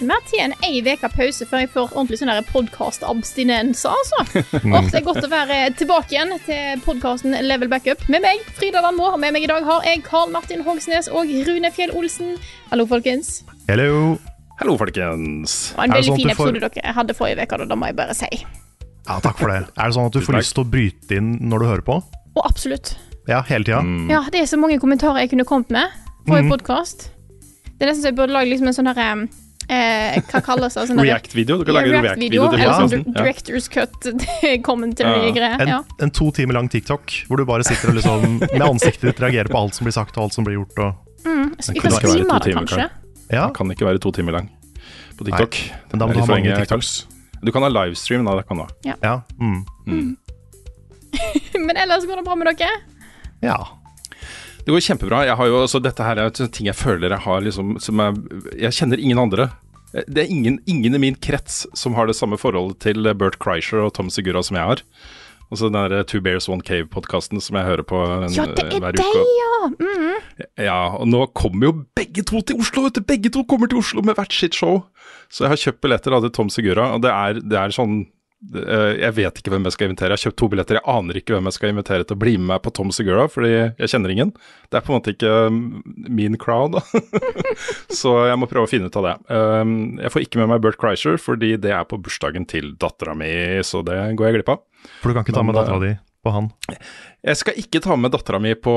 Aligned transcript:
Ikke 0.00 0.08
mer 0.08 0.22
til 0.28 0.40
enn 0.40 0.54
ei 0.64 0.80
uke 0.80 1.08
pause 1.12 1.46
før 1.48 1.60
jeg 1.60 1.70
får 1.74 1.90
ordentlig 1.92 2.18
sånn 2.20 2.30
podkast-abstinenser, 2.48 3.92
altså. 3.92 4.42
Og 4.72 4.86
det 4.88 5.00
er 5.00 5.04
godt 5.04 5.26
å 5.26 5.30
være 5.30 5.58
tilbake 5.76 6.14
igjen 6.14 6.32
til 6.46 6.80
podkasten 6.86 7.36
Level 7.44 7.68
Backup 7.68 8.02
med 8.08 8.24
meg, 8.24 8.40
Frida. 8.56 8.80
Og 8.88 9.18
med 9.20 9.34
meg 9.36 9.44
i 9.44 9.50
dag 9.50 9.66
har 9.66 9.84
jeg 9.84 10.02
Karl 10.06 10.32
Martin 10.32 10.64
Hogsnes 10.64 11.10
og 11.12 11.28
Rune 11.46 11.70
Fjell 11.74 11.92
Olsen. 11.96 12.36
Hallo, 12.70 12.86
folkens. 12.88 13.42
Hello. 13.68 14.16
Hallo, 14.60 14.76
folkens. 14.80 15.58
Var 15.76 15.84
en 15.88 15.94
veldig 15.98 16.08
sånn 16.10 16.20
fin 16.20 16.28
du 16.32 16.34
får- 16.38 16.48
episode 16.54 16.72
dere 16.80 16.96
hadde 16.96 17.16
forrige 17.16 17.44
uke, 17.48 17.60
da, 17.68 17.76
må 17.80 17.90
jeg 17.90 17.96
bare 18.00 18.16
si. 18.16 18.30
Ja, 19.08 19.18
takk 19.24 19.36
for 19.40 19.52
det. 19.52 19.60
Er 19.76 19.84
det 19.90 19.96
sånn 19.96 20.08
at 20.08 20.16
du 20.16 20.20
får 20.24 20.36
lyst 20.40 20.56
til 20.56 20.64
å 20.64 20.70
bryte 20.70 21.16
inn 21.20 21.30
når 21.50 21.58
du 21.64 21.66
hører 21.74 21.84
på? 21.86 21.98
Og 22.36 22.42
absolutt. 22.48 22.94
Ja, 23.28 23.42
hele 23.48 23.64
tida? 23.68 23.80
Mm. 23.84 24.08
Ja, 24.12 24.24
det 24.32 24.40
er 24.42 24.48
så 24.48 24.56
mange 24.60 24.80
kommentarer 24.80 25.20
jeg 25.24 25.32
kunne 25.34 25.44
kommet 25.48 25.70
med 25.76 25.92
på 26.28 26.36
en 26.36 26.44
Mhm. 26.48 26.52
podkast. 26.56 27.10
Det 27.76 27.84
er 27.88 27.92
nesten 27.92 28.02
så 28.04 28.08
jeg 28.12 28.16
burde 28.16 28.32
lage 28.36 28.48
liksom 28.52 28.68
en 28.68 28.76
sånn 28.76 28.88
herre 28.94 29.28
eh, 29.68 30.20
Hva 30.30 30.40
kalles 30.42 30.74
det? 30.74 30.86
Sånn 30.88 30.98
React-video. 31.00 31.58
Du 31.58 31.64
kan 31.64 31.74
Ja, 31.74 31.80
lage 31.80 31.94
en 31.96 32.04
React-video, 32.04 32.48
til 32.50 32.58
sånn. 32.60 33.04
Ja. 33.06 33.22
Directors 33.22 33.68
Cut 33.68 34.08
commentary 34.68 35.32
Ja. 35.36 35.56
En, 35.60 35.68
Ja. 35.68 35.82
en 36.00 36.10
to 36.10 36.30
timer 36.30 36.54
lang 36.54 36.68
TikTok 36.68 37.10
hvor 37.28 37.36
du 37.36 37.44
bare 37.44 37.62
sitter 37.64 37.88
og 37.90 37.94
liksom 38.00 38.38
med 38.40 38.62
ansiktet 38.62 39.02
ditt 39.12 39.20
reagerer 39.20 39.48
på 39.52 39.58
alt 39.58 39.74
som 39.74 39.84
blir 39.84 39.92
sagt 39.92 40.16
og 40.16 40.24
alt 40.24 40.32
som 40.34 40.44
blir 40.44 40.58
gjort. 40.60 40.78
Og, 40.78 40.94
Mm. 41.20 41.50
Så 41.60 41.72
vi 41.74 41.80
kunne 41.80 41.92
kan 41.92 42.00
ikke 42.00 42.08
være 42.08 42.12
streame 42.16 42.28
to 42.30 42.38
det, 42.38 42.42
timer, 42.54 42.64
kanskje. 42.64 42.90
ja, 43.30 43.44
Den 43.46 43.54
kan 43.54 43.70
ikke 43.70 43.84
være 43.84 43.98
to 44.00 44.10
timer 44.10 44.32
lang 44.32 44.46
på 45.18 45.24
TikTok. 45.28 45.56
men 45.92 45.98
da 45.98 46.06
må 46.06 46.12
Det 46.14 46.16
du 46.16 46.20
ha 46.20 46.26
mange 46.32 46.56
TikToks. 46.56 47.06
Du 47.44 47.52
kan 47.52 47.62
ha 47.62 47.68
livestream, 47.68 48.24
da. 48.24 48.36
Det 48.36 48.46
kan 48.48 48.56
du 48.56 48.62
ha. 48.62 48.94
Ja, 49.02 49.20
mm. 49.38 50.16
Men 51.66 51.76
ellers 51.76 52.06
går 52.06 52.16
det 52.16 52.24
bra 52.24 52.34
med 52.36 52.46
dere? 52.56 52.70
ja. 53.42 53.58
Det 54.64 54.74
går 54.74 54.84
kjempebra. 54.84 55.24
Jeg 55.28 55.38
har 55.40 55.50
jo, 55.50 55.62
altså, 55.64 55.80
dette 55.82 56.04
her 56.04 56.20
er 56.20 56.30
ting 56.36 56.68
jeg 56.68 56.76
føler 56.78 57.14
jeg 57.14 57.24
har 57.24 57.40
liksom 57.44 57.78
som 57.82 58.02
jeg, 58.04 58.20
Jeg 58.66 58.76
kjenner 58.76 59.00
ingen 59.00 59.18
andre. 59.22 59.50
Det 59.90 60.22
er 60.22 60.30
ingen, 60.30 60.60
ingen 60.70 60.94
i 60.94 61.02
min 61.02 61.16
krets 61.18 61.64
som 61.74 61.96
har 61.98 62.06
det 62.06 62.14
samme 62.14 62.38
forholdet 62.38 62.78
til 62.84 63.08
Bert 63.18 63.40
Kreischer 63.42 63.82
og 63.82 63.94
Tom 63.96 64.10
Segura 64.12 64.42
som 64.46 64.58
jeg 64.60 64.68
har. 64.68 64.84
Altså 65.50 65.66
den 65.66 65.90
der 65.90 66.04
Two 66.06 66.20
Bears 66.22 66.46
One 66.48 66.62
Cave-podkasten 66.62 67.42
som 67.42 67.56
jeg 67.58 67.66
hører 67.66 67.82
på 67.82 67.98
en, 68.06 68.28
Ja, 68.30 68.44
det 68.46 68.68
eh, 68.68 68.76
er 68.76 68.84
hver 68.84 68.94
deg, 68.94 69.02
uke. 69.02 69.24
ja! 69.40 69.70
Mm. 69.80 70.44
Ja, 70.62 70.78
og 70.94 71.08
nå 71.10 71.24
kommer 71.34 71.66
jo 71.66 71.72
begge 71.98 72.22
to 72.22 72.38
til 72.46 72.60
Oslo, 72.62 72.84
vet 72.86 73.00
du. 73.00 73.02
Begge 73.02 73.32
to 73.34 73.42
kommer 73.50 73.66
til 73.70 73.80
Oslo 73.82 74.04
med 74.06 74.14
hvert 74.14 74.32
sitt 74.32 74.54
show. 74.54 74.84
Så 75.26 75.44
jeg 75.44 75.52
har 75.56 75.62
kjøpt 75.64 75.82
billetter 75.82 76.14
da, 76.14 76.20
til 76.22 76.32
Tom 76.38 76.52
Segura, 76.54 76.92
og 76.94 77.02
det 77.02 77.10
er, 77.10 77.42
det 77.42 77.58
er 77.58 77.74
sånn 77.74 77.98
eh, 78.06 78.08
Jeg 78.40 79.12
vet 79.18 79.36
ikke 79.40 79.52
hvem 79.52 79.66
jeg 79.68 79.74
skal 79.74 79.90
invitere. 79.90 80.14
Jeg 80.14 80.16
har 80.16 80.22
kjøpt 80.24 80.38
to 80.40 80.48
billetter. 80.52 80.78
Jeg 80.78 80.88
aner 80.88 81.18
ikke 81.20 81.34
hvem 81.36 81.50
jeg 81.50 81.56
skal 81.58 81.74
invitere 81.74 82.06
til 82.08 82.16
å 82.16 82.20
bli 82.22 82.34
med 82.38 82.48
meg 82.54 82.62
på 82.64 82.72
Tom 82.76 82.92
Segura, 82.94 83.26
fordi 83.28 83.52
jeg 83.52 83.92
kjenner 83.92 84.14
ingen. 84.14 84.32
Det 84.72 84.80
er 84.80 84.86
på 84.86 84.94
en 84.94 84.98
måte 84.98 85.14
ikke 85.14 85.34
mm, 85.52 85.64
min 86.08 86.38
crowd. 86.40 86.78
Så 88.00 88.14
jeg 88.30 88.40
må 88.40 88.48
prøve 88.50 88.64
å 88.64 88.70
finne 88.70 88.88
ut 88.88 89.00
av 89.00 89.08
det. 89.10 89.16
Um, 89.28 89.74
jeg 90.00 90.14
får 90.14 90.26
ikke 90.26 90.40
med 90.40 90.54
meg 90.54 90.64
Bert 90.64 90.80
Kreischer, 90.80 91.20
fordi 91.20 91.54
det 91.60 91.74
er 91.76 91.88
på 91.88 92.00
bursdagen 92.00 92.48
til 92.48 92.72
dattera 92.80 93.16
mi, 93.18 93.30
så 93.66 93.84
det 93.86 93.98
går 94.16 94.30
jeg 94.30 94.40
glipp 94.40 94.54
av. 94.56 94.64
For 95.02 95.10
du 95.10 95.18
kan 95.18 95.26
ikke 95.26 95.36
ta 95.36 95.44
med 95.44 95.60
dattera 95.60 95.82
di 95.84 95.96
på 96.24 96.32
han. 96.34 96.50
Jeg 97.20 97.36
skal 97.36 97.58
ikke 97.60 97.82
ta 97.84 97.96
med 98.00 98.14
dattera 98.14 98.38
mi 98.40 98.54
på 98.56 98.72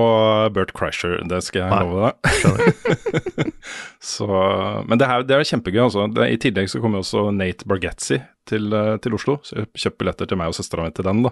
Bert 0.52 0.74
Kreischer, 0.76 1.16
det 1.32 1.40
skal 1.46 1.62
jeg 1.64 1.72
Nei, 1.72 1.84
love 1.86 2.10
deg. 2.10 3.54
så, 4.14 4.28
men 4.90 5.00
det, 5.00 5.08
her, 5.08 5.24
det 5.28 5.38
er 5.38 5.48
kjempegøy, 5.48 5.80
altså. 5.86 6.10
Det, 6.12 6.28
I 6.28 6.40
tillegg 6.44 6.68
så 6.72 6.82
kommer 6.84 7.00
også 7.00 7.30
Nate 7.32 7.68
Bargetzi 7.70 8.20
til, 8.50 8.68
eh, 8.76 8.98
til 9.04 9.16
Oslo, 9.16 9.38
så 9.48 9.62
jeg 9.62 9.72
kjøper 9.86 10.02
billetter 10.04 10.28
til 10.28 10.42
meg 10.42 10.52
og 10.52 10.58
søstera 10.58 10.84
mi 10.84 10.92
til 10.92 11.08
den. 11.08 11.24
da. 11.24 11.32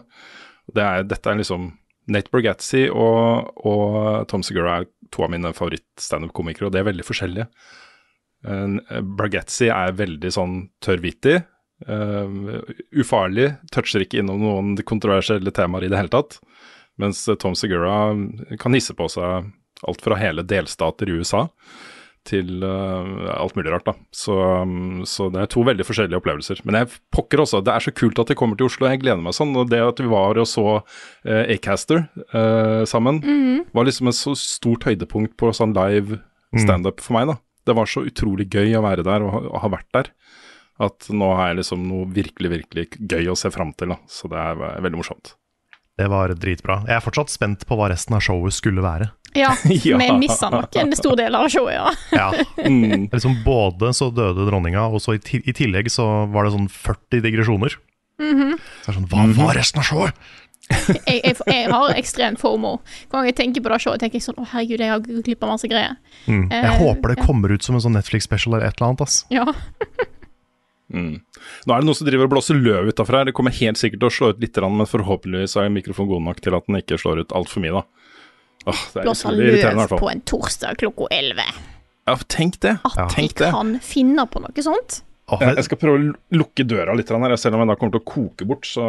Det 0.71 0.85
er, 0.87 1.03
dette 1.11 1.33
er 1.33 1.41
liksom 1.41 1.67
Nate 2.15 2.31
Bargetzi 2.31 2.85
og, 2.87 3.51
og 3.67 4.29
Tom 4.31 4.45
Segura 4.47 4.79
er 4.79 4.87
to 5.11 5.27
av 5.27 5.33
mine 5.33 5.51
favoritt-standup-komikere, 5.57 6.69
og 6.69 6.75
de 6.75 6.79
er 6.79 6.87
veldig 6.87 7.03
forskjellige. 7.03 7.49
Bargetzi 9.19 9.67
er 9.67 9.97
veldig 9.99 10.31
sånn 10.33 10.55
tørrvittig. 10.81 11.41
uh, 11.89 12.61
ufarlig, 12.95 13.51
toucher 13.73 14.05
ikke 14.05 14.21
innom 14.21 14.39
noen 14.45 14.71
kontroversielle 14.87 15.51
temaer 15.51 15.85
i 15.85 15.91
det 15.91 15.99
hele 15.99 16.13
tatt. 16.13 16.39
Mens 17.01 17.23
eh, 17.31 17.37
Tom 17.41 17.55
Segura 17.57 17.95
kan 18.61 18.77
hisse 18.77 18.93
på 18.97 19.09
seg 19.11 19.49
alt 19.89 20.03
fra 20.05 20.17
hele 20.21 20.43
delstater 20.45 21.09
i 21.09 21.17
USA 21.17 21.47
til 22.29 22.61
uh, 22.61 23.31
alt 23.33 23.55
mulig 23.57 23.71
rart, 23.73 23.87
da. 23.87 23.95
Så, 24.13 24.35
um, 24.61 24.99
så 25.09 25.25
det 25.33 25.39
er 25.41 25.47
to 25.49 25.63
veldig 25.65 25.81
forskjellige 25.87 26.19
opplevelser. 26.19 26.59
Men 26.69 26.77
jeg 26.77 26.91
pokker 27.17 27.41
også, 27.41 27.63
det 27.65 27.73
er 27.73 27.81
så 27.87 27.93
kult 27.97 28.19
at 28.21 28.29
de 28.29 28.35
kommer 28.37 28.59
til 28.59 28.67
Oslo, 28.69 28.85
jeg 28.91 29.01
gleder 29.01 29.23
meg 29.25 29.33
sånn. 29.33 29.55
Og 29.57 29.71
det 29.71 29.79
at 29.81 29.97
vi 30.03 30.05
var 30.11 30.37
og 30.37 30.45
så 30.45 30.65
uh, 30.77 31.43
Acaster 31.49 32.03
uh, 32.35 32.83
sammen, 32.85 33.23
var 33.73 33.89
liksom 33.89 34.11
et 34.11 34.19
så 34.19 34.35
stort 34.37 34.85
høydepunkt 34.85 35.33
på 35.41 35.49
sånn 35.57 35.73
live 35.73 36.19
standup 36.61 37.01
for 37.01 37.17
meg, 37.17 37.31
da. 37.33 37.39
Det 37.65 37.73
var 37.77 37.89
så 37.89 38.05
utrolig 38.05 38.45
gøy 38.53 38.75
å 38.77 38.85
være 38.85 39.03
der 39.07 39.25
og, 39.25 39.33
ha- 39.33 39.43
og 39.55 39.59
ha 39.65 39.73
vært 39.79 39.89
der. 39.97 40.11
At 40.81 41.09
nå 41.09 41.33
har 41.37 41.51
jeg 41.55 41.63
liksom 41.63 41.89
noe 41.89 42.05
virkelig, 42.13 42.49
virkelig 42.53 42.85
gøy 43.01 43.33
å 43.33 43.37
se 43.37 43.49
fram 43.53 43.73
til, 43.77 43.95
da. 43.95 43.97
Så 44.09 44.29
det 44.29 44.37
er 44.41 44.61
eh, 44.61 44.77
veldig 44.85 45.01
morsomt. 45.01 45.33
Det 46.01 46.09
var 46.09 46.33
dritbra. 46.33 46.79
Jeg 46.89 46.97
er 46.97 47.03
fortsatt 47.05 47.29
spent 47.33 47.65
på 47.69 47.77
hva 47.77 47.91
resten 47.93 48.17
av 48.17 48.23
showet 48.25 48.57
skulle 48.57 48.81
være. 48.85 49.11
Ja, 49.37 49.53
Ja. 49.85 49.95
vi 50.01 50.09
missa 50.19 50.49
nok 50.51 50.75
en 50.81 50.91
stor 50.97 51.15
del 51.19 51.35
av 51.37 51.45
showet, 51.53 51.77
ja. 51.77 51.93
Ja, 52.11 52.31
Mm. 52.67 53.05
liksom 53.13 53.37
Både 53.45 53.93
så 53.95 54.09
døde 54.11 54.43
dronninga, 54.49 54.83
og 54.91 54.99
så 55.03 55.13
i, 55.15 55.21
i 55.45 55.53
tillegg 55.55 55.87
så 55.93 56.09
var 56.33 56.43
det 56.49 56.51
sånn 56.57 56.67
40 56.73 57.21
digresjoner. 57.23 57.77
Mhm. 58.21 58.57
Så 58.57 58.85
det 58.85 58.91
er 58.91 58.97
sånn, 58.99 59.09
Hva 59.13 59.27
var 59.39 59.55
resten 59.61 59.79
av 59.83 59.87
showet?! 59.87 60.13
Jeg, 61.07 61.17
jeg, 61.25 61.35
jeg 61.51 61.67
har 61.73 61.91
ekstremt 61.99 62.39
fomo. 62.39 62.77
Hver 63.09 63.17
gang 63.17 63.25
jeg 63.27 63.35
tenker 63.35 63.63
på 63.65 63.71
det 63.73 63.79
showet, 63.83 63.99
tenker 63.99 64.19
jeg 64.21 64.23
sånn 64.23 64.37
Å, 64.39 64.45
herregud, 64.53 64.79
jeg 64.79 64.91
har 64.93 65.01
glipp 65.25 65.41
av 65.43 65.49
masse 65.51 65.67
greier. 65.67 65.97
Mm. 66.31 66.45
Jeg 66.53 66.69
uh, 66.69 66.77
håper 66.79 67.11
det 67.11 67.25
kommer 67.25 67.51
ut 67.51 67.65
som 67.65 67.75
en 67.75 67.83
sånn 67.83 67.97
Netflix-special 67.97 68.53
eller 68.55 68.69
et 68.69 68.77
eller 68.79 68.91
annet. 68.93 69.01
ass. 69.03 69.17
Ja. 69.33 69.43
Mm. 70.91 71.21
Nå 71.65 71.73
er 71.73 71.81
det 71.81 71.87
noen 71.87 71.97
som 71.97 72.07
driver 72.07 72.27
og 72.27 72.33
blåser 72.33 72.57
løv 72.59 72.91
utafor 72.91 73.17
her. 73.17 73.29
Det 73.29 73.35
kommer 73.37 73.55
helt 73.55 73.79
sikkert 73.79 74.03
til 74.03 74.09
å 74.09 74.15
slå 74.15 74.31
ut 74.33 74.41
litt, 74.43 74.57
men 74.61 74.89
forhåpentligvis 74.89 75.57
er 75.59 75.71
mikrofonen 75.73 76.11
god 76.11 76.25
nok 76.27 76.41
til 76.43 76.57
at 76.57 76.67
den 76.67 76.79
ikke 76.81 76.99
slår 77.01 77.23
ut 77.23 77.35
altfor 77.37 77.63
mye, 77.63 77.81
da. 77.81 77.85
Åh, 78.69 78.81
det 78.93 79.01
er 79.01 79.07
Blåser 79.07 79.37
løv 79.37 79.95
på 79.97 80.09
en 80.11 80.25
torsdag 80.29 80.81
klokka 80.81 81.07
elleve. 81.15 81.47
Ja, 82.09 82.17
tenk 82.29 82.59
det. 82.61 82.75
At 82.85 82.97
ja. 82.97 83.07
Tenk 83.13 83.37
det. 83.39 83.49
kan 83.53 83.77
finne 83.85 84.27
på 84.29 84.41
noe 84.43 84.65
sånt. 84.65 85.01
Jeg, 85.31 85.55
jeg 85.55 85.67
skal 85.69 85.79
prøve 85.79 85.97
å 85.97 86.37
lukke 86.41 86.65
døra 86.67 86.95
litt, 86.97 87.11
her, 87.11 87.35
selv 87.39 87.55
om 87.55 87.63
jeg 87.63 87.71
da 87.71 87.77
kommer 87.79 87.95
til 87.95 88.01
å 88.01 88.09
koke 88.09 88.47
bort, 88.49 88.67
så 88.67 88.87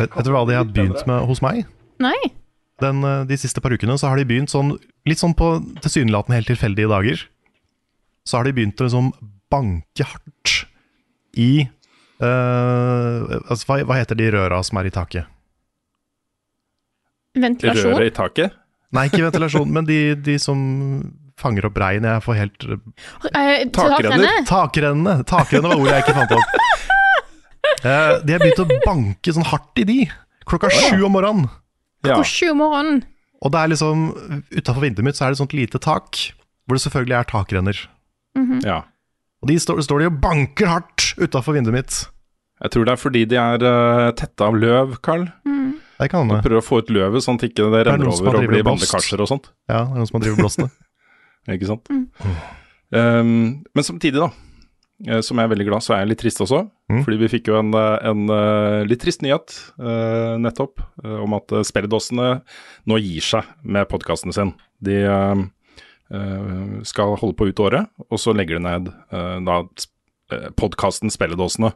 vet, 0.00 0.08
vet 0.08 0.24
du 0.24 0.30
hva 0.32 0.46
de 0.48 0.56
har 0.56 0.70
begynt 0.70 1.02
med 1.10 1.26
hos 1.28 1.42
meg? 1.44 1.66
Nei. 2.02 2.16
Den, 2.82 3.02
eh, 3.04 3.26
de 3.28 3.36
siste 3.38 3.60
par 3.62 3.74
ukene 3.74 3.98
så 4.00 4.08
har 4.08 4.18
de 4.18 4.24
begynt 4.26 4.50
sånn 4.50 4.72
litt 5.08 5.20
sånn 5.20 5.36
på 5.36 5.54
tilsynelatende 5.82 6.38
helt 6.40 6.48
tilfeldige 6.48 6.90
dager. 6.90 7.26
Så 8.24 8.38
har 8.38 8.48
de 8.48 8.54
begynt 8.56 8.80
å 8.80 8.88
liksom 8.88 9.12
banke 9.52 10.06
hardt 10.08 10.31
i 11.38 11.64
uh, 12.22 13.38
altså, 13.48 13.64
hva, 13.68 13.78
hva 13.88 13.98
heter 14.00 14.18
de 14.18 14.30
røra 14.34 14.60
som 14.66 14.80
er 14.80 14.90
i 14.90 14.94
taket? 14.94 15.30
Ventilasjon. 17.38 17.94
røret 17.94 18.12
i 18.12 18.16
taket. 18.16 18.58
Nei, 18.92 19.06
ikke 19.08 19.22
ventilasjon, 19.24 19.70
men 19.72 19.88
de, 19.88 20.00
de 20.20 20.36
som 20.40 20.58
fanger 21.40 21.66
opp 21.68 21.78
regn. 21.80 22.06
Jeg 22.06 22.24
får 22.26 22.38
helt 22.38 22.66
uh, 22.68 22.76
Takrenner. 23.32 23.70
takrenne. 23.72 24.34
Takrennene! 24.48 25.14
Takrennene 25.28 25.72
var 25.72 25.80
ordet 25.80 25.94
jeg 25.96 26.04
ikke 26.04 26.18
fant 26.18 26.36
opp. 26.36 26.60
Uh, 27.82 28.12
de 28.26 28.36
har 28.36 28.44
begynt 28.44 28.62
å 28.62 28.68
banke 28.84 29.34
sånn 29.34 29.48
hardt 29.48 29.82
i 29.82 29.88
de, 29.88 29.98
klokka 30.48 30.70
sju 30.74 31.00
om 31.08 31.16
morgenen. 31.16 31.48
Ja. 32.02 32.12
Klokka 32.12 32.28
sju 32.28 32.52
om 32.52 32.62
morgenen. 32.62 33.02
Og 33.42 33.50
det 33.50 33.58
er 33.58 33.72
liksom, 33.72 34.06
utafor 34.54 34.84
vinduet 34.84 35.06
mitt 35.08 35.18
så 35.18 35.26
er 35.26 35.32
det 35.32 35.40
et 35.40 35.42
sånt 35.42 35.56
lite 35.56 35.80
tak, 35.82 36.20
hvor 36.66 36.78
det 36.78 36.84
selvfølgelig 36.84 37.18
er 37.18 37.30
takrenner. 37.32 37.84
ja. 38.62 38.82
Og 39.42 39.48
de 39.50 39.56
står, 39.58 39.80
står 39.82 40.04
de 40.04 40.06
og 40.06 40.18
banker 40.22 40.68
hardt 40.70 40.91
utafor 41.18 41.56
vinduet 41.56 41.76
mitt. 41.76 41.98
Jeg 42.62 42.74
tror 42.74 42.86
det 42.86 42.92
er 42.94 43.00
fordi 43.00 43.24
de 43.26 43.38
er 43.40 43.64
uh, 43.66 44.12
tette 44.14 44.46
av 44.46 44.54
løv, 44.54 44.96
Carl. 45.02 45.26
Mm. 45.48 45.72
Det 46.02 46.08
kan 46.10 46.24
hende. 46.24 46.42
Prøver 46.44 46.62
å 46.62 46.64
få 46.64 46.80
ut 46.82 46.90
løvet 46.94 47.24
sånn 47.24 47.38
at 47.38 47.46
ikke 47.46 47.68
det 47.70 47.82
er 47.82 47.90
renner 47.90 48.08
det 48.08 48.14
over 48.14 48.38
og 48.38 48.48
blir 48.50 48.64
bandekarser 48.66 49.22
og 49.22 49.30
sånt. 49.30 49.50
Ja, 49.70 49.84
det 49.86 49.94
er 49.94 50.00
noen 50.00 50.10
som 50.10 50.18
har 50.18 50.24
drevet 50.26 50.42
blåst 50.42 50.62
det. 50.64 50.70
Ikke 51.56 51.68
sant? 51.68 51.90
Um, 52.92 53.62
men 53.74 53.86
samtidig, 53.86 54.18
da, 54.20 54.28
eh, 55.06 55.22
som 55.24 55.38
jeg 55.38 55.48
er 55.48 55.52
veldig 55.54 55.66
glad, 55.70 55.84
så 55.84 55.94
er 55.94 56.02
jeg 56.02 56.12
litt 56.12 56.22
trist 56.22 56.42
også. 56.44 56.64
Mm. 56.92 57.00
Fordi 57.06 57.18
vi 57.22 57.30
fikk 57.32 57.50
jo 57.50 57.58
en, 57.60 57.72
eh, 57.78 58.10
en 58.10 58.34
eh, 58.34 58.82
litt 58.88 59.02
trist 59.02 59.24
nyhet 59.24 59.54
uh, 59.80 60.34
nettopp 60.42 60.82
eh, 61.04 61.18
om 61.22 61.38
at 61.38 61.54
spelledåsene 61.66 62.28
nå 62.90 63.00
gir 63.02 63.26
seg 63.32 63.48
med 63.62 63.88
podkasten 63.90 64.34
sin. 64.34 64.54
De 64.82 64.98
eh, 65.06 65.44
eh, 66.14 66.76
skal 66.88 67.16
holde 67.20 67.38
på 67.38 67.48
ut 67.50 67.64
året, 67.64 67.90
og 68.08 68.22
så 68.22 68.34
legger 68.36 68.58
de 68.58 68.66
ned 68.66 68.92
uh, 69.14 69.38
da 69.46 69.62
podkasten 70.58 71.12
Spelledåsene. 71.12 71.72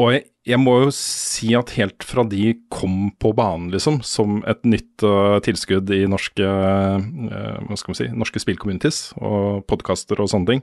Og 0.00 0.14
jeg, 0.14 0.22
jeg 0.48 0.60
må 0.60 0.76
jo 0.86 0.92
si 0.94 1.50
at 1.58 1.74
helt 1.76 2.04
fra 2.06 2.24
de 2.28 2.54
kom 2.72 3.10
på 3.20 3.34
banen, 3.36 3.68
liksom, 3.72 4.00
som 4.06 4.40
et 4.48 4.62
nytt 4.64 5.04
uh, 5.04 5.36
tilskudd 5.44 5.90
i 5.92 6.06
norske, 6.08 6.46
uh, 6.46 7.56
hva 7.66 7.78
skal 7.78 7.98
si, 7.98 8.08
norske 8.16 8.40
spillcommunities 8.40 9.02
og 9.20 9.66
podkaster 9.68 10.22
og 10.22 10.30
sånne 10.32 10.54
ting, 10.54 10.62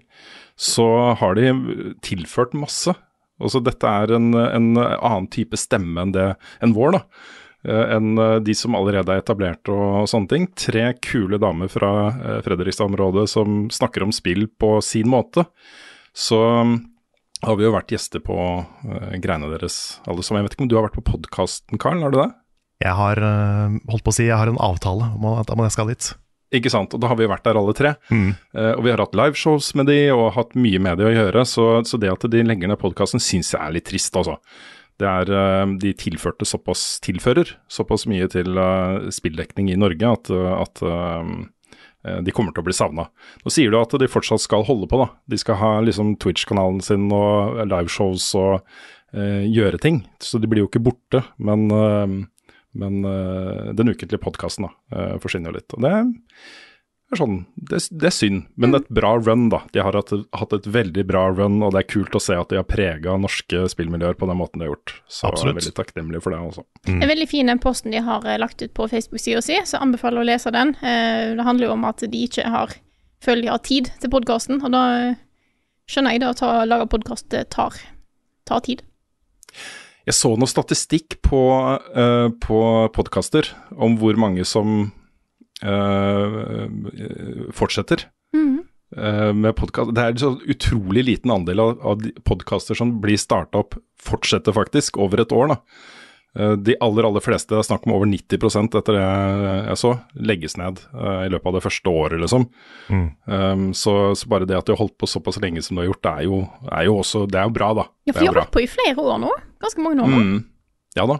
så 0.58 0.88
har 1.20 1.38
de 1.38 1.52
tilført 2.06 2.58
masse. 2.58 2.96
Altså 3.38 3.62
Dette 3.62 3.86
er 3.86 4.16
en, 4.18 4.32
en 4.34 4.72
annen 4.80 5.28
type 5.34 5.60
stemme 5.60 6.02
enn, 6.02 6.16
det, 6.16 6.32
enn 6.64 6.74
vår, 6.74 6.98
da. 6.98 7.04
Enn 7.68 8.16
de 8.46 8.54
som 8.56 8.78
allerede 8.78 9.12
er 9.12 9.20
etablert 9.20 9.68
og, 9.74 10.06
sånne 10.08 10.30
ting. 10.32 10.46
Tre 10.56 10.86
kule 11.04 11.38
damer 11.42 11.70
fra 11.70 11.90
Fredrikstad-området 12.46 13.26
som 13.30 13.66
snakker 13.74 14.06
om 14.06 14.14
spill 14.16 14.46
på 14.62 14.78
sin 14.86 15.10
måte. 15.12 15.44
Så 16.18 16.42
har 17.46 17.58
vi 17.58 17.68
jo 17.68 17.74
vært 17.76 17.94
gjester 17.94 18.22
på 18.26 18.36
uh, 18.36 19.16
greiene 19.22 19.50
deres 19.52 20.00
alle 20.10 20.24
sammen. 20.26 20.42
Jeg 20.42 20.48
vet 20.48 20.58
ikke 20.58 20.66
om 20.66 20.70
du 20.72 20.78
har 20.80 20.88
vært 20.88 20.98
på 20.98 21.06
podkasten, 21.12 21.78
Karl? 21.82 22.02
Har 22.02 22.14
du 22.14 22.22
det? 22.24 22.32
Jeg 22.82 22.94
har 22.98 23.22
uh, 23.22 23.76
holdt 23.92 24.06
på 24.06 24.14
å 24.14 24.18
si, 24.18 24.26
jeg 24.30 24.40
har 24.40 24.50
en 24.50 24.62
avtale 24.62 25.12
om 25.18 25.28
at 25.36 25.54
jeg 25.54 25.76
skal 25.76 25.92
dit. 25.94 26.10
Ikke 26.58 26.72
sant, 26.72 26.94
og 26.96 27.04
da 27.04 27.12
har 27.12 27.20
vi 27.20 27.28
vært 27.30 27.46
der 27.46 27.60
alle 27.60 27.76
tre. 27.78 27.94
Mm. 28.10 28.32
Uh, 28.56 28.74
og 28.78 28.82
vi 28.88 28.94
har 28.94 29.04
hatt 29.04 29.18
liveshows 29.18 29.70
med 29.78 29.92
de 29.92 30.00
og 30.16 30.32
hatt 30.38 30.58
mye 30.58 30.82
med 30.82 30.98
de 30.98 31.10
å 31.10 31.14
gjøre, 31.14 31.46
så, 31.46 31.68
så 31.86 32.02
det 32.02 32.10
at 32.14 32.26
de 32.34 32.42
legger 32.46 32.72
ned 32.72 32.82
podkasten 32.82 33.22
syns 33.22 33.54
jeg 33.54 33.62
er 33.62 33.78
litt 33.78 33.88
trist, 33.90 34.18
altså. 34.18 34.40
Det 34.98 35.06
er, 35.06 35.30
De 35.78 35.92
tilførte 35.94 36.42
såpass, 36.50 36.96
tilfører 37.06 37.52
såpass 37.70 38.08
mye 38.10 38.26
til 38.34 38.58
eh, 38.58 39.12
spilldekning 39.14 39.68
i 39.70 39.76
Norge 39.78 40.10
at, 40.10 40.32
at 40.34 40.82
de 42.24 42.34
kommer 42.36 42.54
til 42.56 42.64
å 42.64 42.68
bli 42.68 42.76
savna. 42.76 43.08
Nå 43.44 43.54
sier 43.54 43.74
du 43.74 43.80
at 43.80 43.96
de 44.00 44.10
fortsatt 44.12 44.44
skal 44.44 44.66
holde 44.68 44.90
på, 44.90 45.00
da. 45.02 45.10
De 45.30 45.40
skal 45.40 45.60
ha 45.62 45.72
liksom 45.84 46.16
Twitch-kanalen 46.22 46.82
sin 46.86 47.10
og 47.16 47.60
liveshows 47.68 48.30
og 48.40 48.54
eh, 49.16 49.46
gjøre 49.50 49.82
ting. 49.84 50.02
Så 50.24 50.42
de 50.42 50.50
blir 50.50 50.64
jo 50.64 50.70
ikke 50.72 50.84
borte. 50.88 51.24
Men, 51.38 51.68
eh, 51.74 52.16
men 52.78 53.00
eh, 53.10 53.74
den 53.78 53.94
ukentlige 53.94 54.22
podkasten 54.22 54.70
uh, 54.70 55.16
forsvinner 55.24 55.52
jo 55.52 55.60
litt. 55.60 55.78
Og 55.78 55.86
det 55.86 55.94
er 57.16 57.20
sånn, 57.22 57.36
det, 57.56 57.80
det 58.02 58.08
er 58.10 58.14
synd, 58.16 58.42
men 58.60 58.74
det 58.74 58.80
er 58.80 58.84
et 58.84 58.96
bra 58.98 59.14
run, 59.16 59.46
da. 59.54 59.62
De 59.72 59.80
har 59.80 59.96
hatt, 59.96 60.10
hatt 60.36 60.56
et 60.58 60.66
veldig 60.68 61.06
bra 61.08 61.22
run, 61.32 61.62
og 61.64 61.72
det 61.72 61.80
er 61.80 61.88
kult 61.88 62.18
å 62.18 62.22
se 62.24 62.36
at 62.36 62.52
de 62.52 62.60
har 62.60 62.68
prega 62.68 63.16
norske 63.22 63.62
spillmiljøer 63.72 64.18
på 64.20 64.28
den 64.28 64.40
måten 64.40 64.60
de 64.60 64.68
har 64.68 64.74
gjort. 64.74 64.96
Så 65.08 65.30
Absolutt. 65.30 65.46
jeg 65.46 65.56
er 65.56 65.60
veldig 65.62 65.76
takknemlig 65.78 66.22
for 66.26 66.36
det 66.36 66.42
også. 66.50 66.66
En 66.92 67.08
veldig 67.14 67.30
fin 67.32 67.48
den 67.48 67.64
posten 67.64 67.96
de 67.96 68.04
har 68.04 68.28
eh, 68.28 68.40
lagt 68.42 68.60
ut 68.60 68.74
på 68.76 68.90
Facebook-sida 68.92 69.44
si, 69.46 69.56
så 69.64 69.78
jeg 69.78 69.86
anbefaler 69.86 70.24
å 70.24 70.28
lese 70.28 70.52
den. 70.52 70.76
Eh, 70.82 71.32
Det 71.38 71.48
handler 71.48 71.70
jo 71.70 71.78
om 71.78 71.88
at 71.88 72.04
de 72.04 72.26
ikke 72.28 72.48
har 72.52 72.76
føler 73.24 73.48
de 73.48 73.54
har 73.56 73.64
tid 73.66 73.90
til 74.02 74.12
podkasten, 74.14 74.60
og 74.62 74.76
da 74.76 74.84
eh, 75.00 75.18
skjønner 75.88 76.18
jeg 76.18 76.26
det 76.26 76.34
å 76.44 76.54
lage 76.68 76.92
podkast 76.92 77.34
tar, 77.54 77.80
tar 78.48 78.64
tid. 78.68 78.84
Jeg 80.08 80.16
så 80.16 80.36
noe 80.40 80.48
statistikk 80.48 81.18
på, 81.26 81.40
uh, 81.76 82.28
på 82.40 82.60
podkaster 82.96 83.50
om 83.76 83.98
hvor 84.00 84.16
mange 84.20 84.46
som 84.48 84.94
fortsetter 87.58 88.06
Mm. 88.36 88.64
uh, 88.98 89.34
med 89.34 89.56
podkast. 89.56 89.94
Det 89.96 90.02
er 90.04 90.14
en 90.14 90.20
så 90.22 90.34
utrolig 90.48 91.06
liten 91.08 91.32
andel 91.32 91.60
av, 91.64 91.78
av 91.82 92.04
podkaster 92.28 92.78
som 92.78 92.98
blir 93.02 93.18
starta 93.20 93.62
opp, 93.64 93.78
fortsetter 94.04 94.56
faktisk, 94.56 94.98
over 95.02 95.24
et 95.24 95.32
år. 95.32 95.54
da. 95.54 95.58
Uh, 96.38 96.54
de 96.60 96.76
aller 96.84 97.08
aller 97.08 97.24
fleste, 97.24 97.50
det 97.54 97.62
er 97.64 97.70
snakk 97.70 97.88
om 97.88 97.96
over 97.96 98.06
90% 98.12 98.76
etter 98.78 98.98
det 99.00 99.06
jeg 99.72 99.80
så, 99.82 99.94
legges 100.20 100.58
ned 100.60 100.84
uh, 100.94 101.24
i 101.26 101.32
løpet 101.34 101.50
av 101.50 101.58
det 101.58 101.64
første 101.66 101.94
året, 102.04 102.20
liksom. 102.22 102.50
Mm. 102.92 103.08
Um, 103.26 103.66
så, 103.74 103.96
så 104.14 104.30
bare 104.30 104.46
det 104.46 104.60
at 104.60 104.68
de 104.68 104.76
har 104.76 104.84
holdt 104.84 104.98
på 105.00 105.10
såpass 105.10 105.40
lenge 105.42 105.64
som 105.66 105.78
de 105.80 105.86
har 105.86 105.90
gjort, 105.94 106.04
det 106.04 106.14
er 106.14 106.28
jo, 106.28 106.44
er 106.70 106.86
jo 106.90 107.00
også 107.00 107.26
Det 107.32 107.40
er 107.42 107.50
jo 107.50 107.56
bra, 107.58 107.72
da. 107.80 107.88
Ja, 108.06 108.14
for 108.14 108.22
de 108.22 108.30
har 108.30 108.44
holdt 108.44 108.54
på 108.54 108.64
i 108.68 108.70
flere 108.70 109.08
år 109.08 109.24
nå. 109.24 109.34
Ganske 109.64 109.82
mange 109.82 110.06
år 110.06 110.14
nå. 110.14 110.22
Mm. 110.22 110.38
Ja 110.98 111.08
da. 111.10 111.20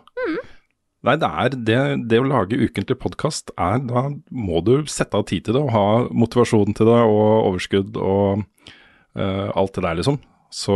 Nei, 1.06 1.14
det 1.22 1.28
er 1.30 1.56
det, 1.68 1.80
det 2.10 2.20
å 2.20 2.26
lage 2.26 2.58
ukentlig 2.58 2.98
podkast 2.98 3.52
er 3.54 3.84
Da 3.86 4.08
må 4.34 4.64
du 4.66 4.80
sette 4.90 5.20
av 5.20 5.28
tid 5.30 5.46
til 5.46 5.58
det 5.58 5.62
og 5.62 5.74
ha 5.76 5.88
motivasjon 6.10 6.74
til 6.78 6.90
det 6.90 6.98
og 7.06 7.52
overskudd 7.52 8.00
og 8.02 8.42
uh, 8.42 9.50
alt 9.54 9.78
det 9.78 9.86
der, 9.86 10.00
liksom. 10.02 10.18
Så, 10.50 10.74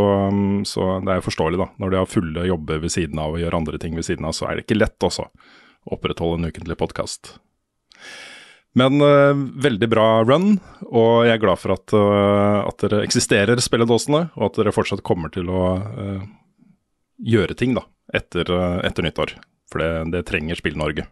så 0.68 0.88
det 1.02 1.16
er 1.16 1.24
forståelig, 1.26 1.58
da. 1.62 1.70
Når 1.82 1.94
de 1.94 2.00
har 2.02 2.10
fulle 2.12 2.48
jobber 2.50 2.82
ved 2.84 2.94
siden 2.94 3.22
av 3.24 3.34
og 3.34 3.42
gjør 3.42 3.58
andre 3.62 3.80
ting 3.82 3.96
ved 3.98 4.06
siden 4.06 4.28
av, 4.28 4.36
så 4.38 4.50
er 4.50 4.58
det 4.60 4.66
ikke 4.68 4.78
lett 4.78 5.08
også 5.08 5.26
å 5.26 5.96
opprettholde 5.96 6.42
en 6.42 6.52
ukentlig 6.52 6.78
podkast. 6.78 7.38
Men 8.78 9.02
uh, 9.04 9.34
veldig 9.64 9.90
bra 9.92 10.08
run, 10.28 10.54
og 10.88 11.26
jeg 11.28 11.34
er 11.34 11.42
glad 11.42 11.60
for 11.60 11.76
at, 11.76 11.96
uh, 11.98 12.62
at 12.68 12.84
dere 12.84 13.02
eksisterer, 13.08 13.60
spilledåsene, 13.64 14.28
og 14.38 14.46
at 14.48 14.60
dere 14.62 14.76
fortsatt 14.76 15.04
kommer 15.08 15.34
til 15.34 15.50
å 15.52 15.64
uh, 15.82 16.22
gjøre 17.26 17.58
ting 17.58 17.74
da, 17.76 17.88
etter, 18.16 18.54
etter 18.86 19.08
nyttår. 19.08 19.36
For 19.72 19.80
det, 19.80 19.92
det 20.12 20.26
trenger 20.28 20.60
Spill-Norge. 20.60 21.08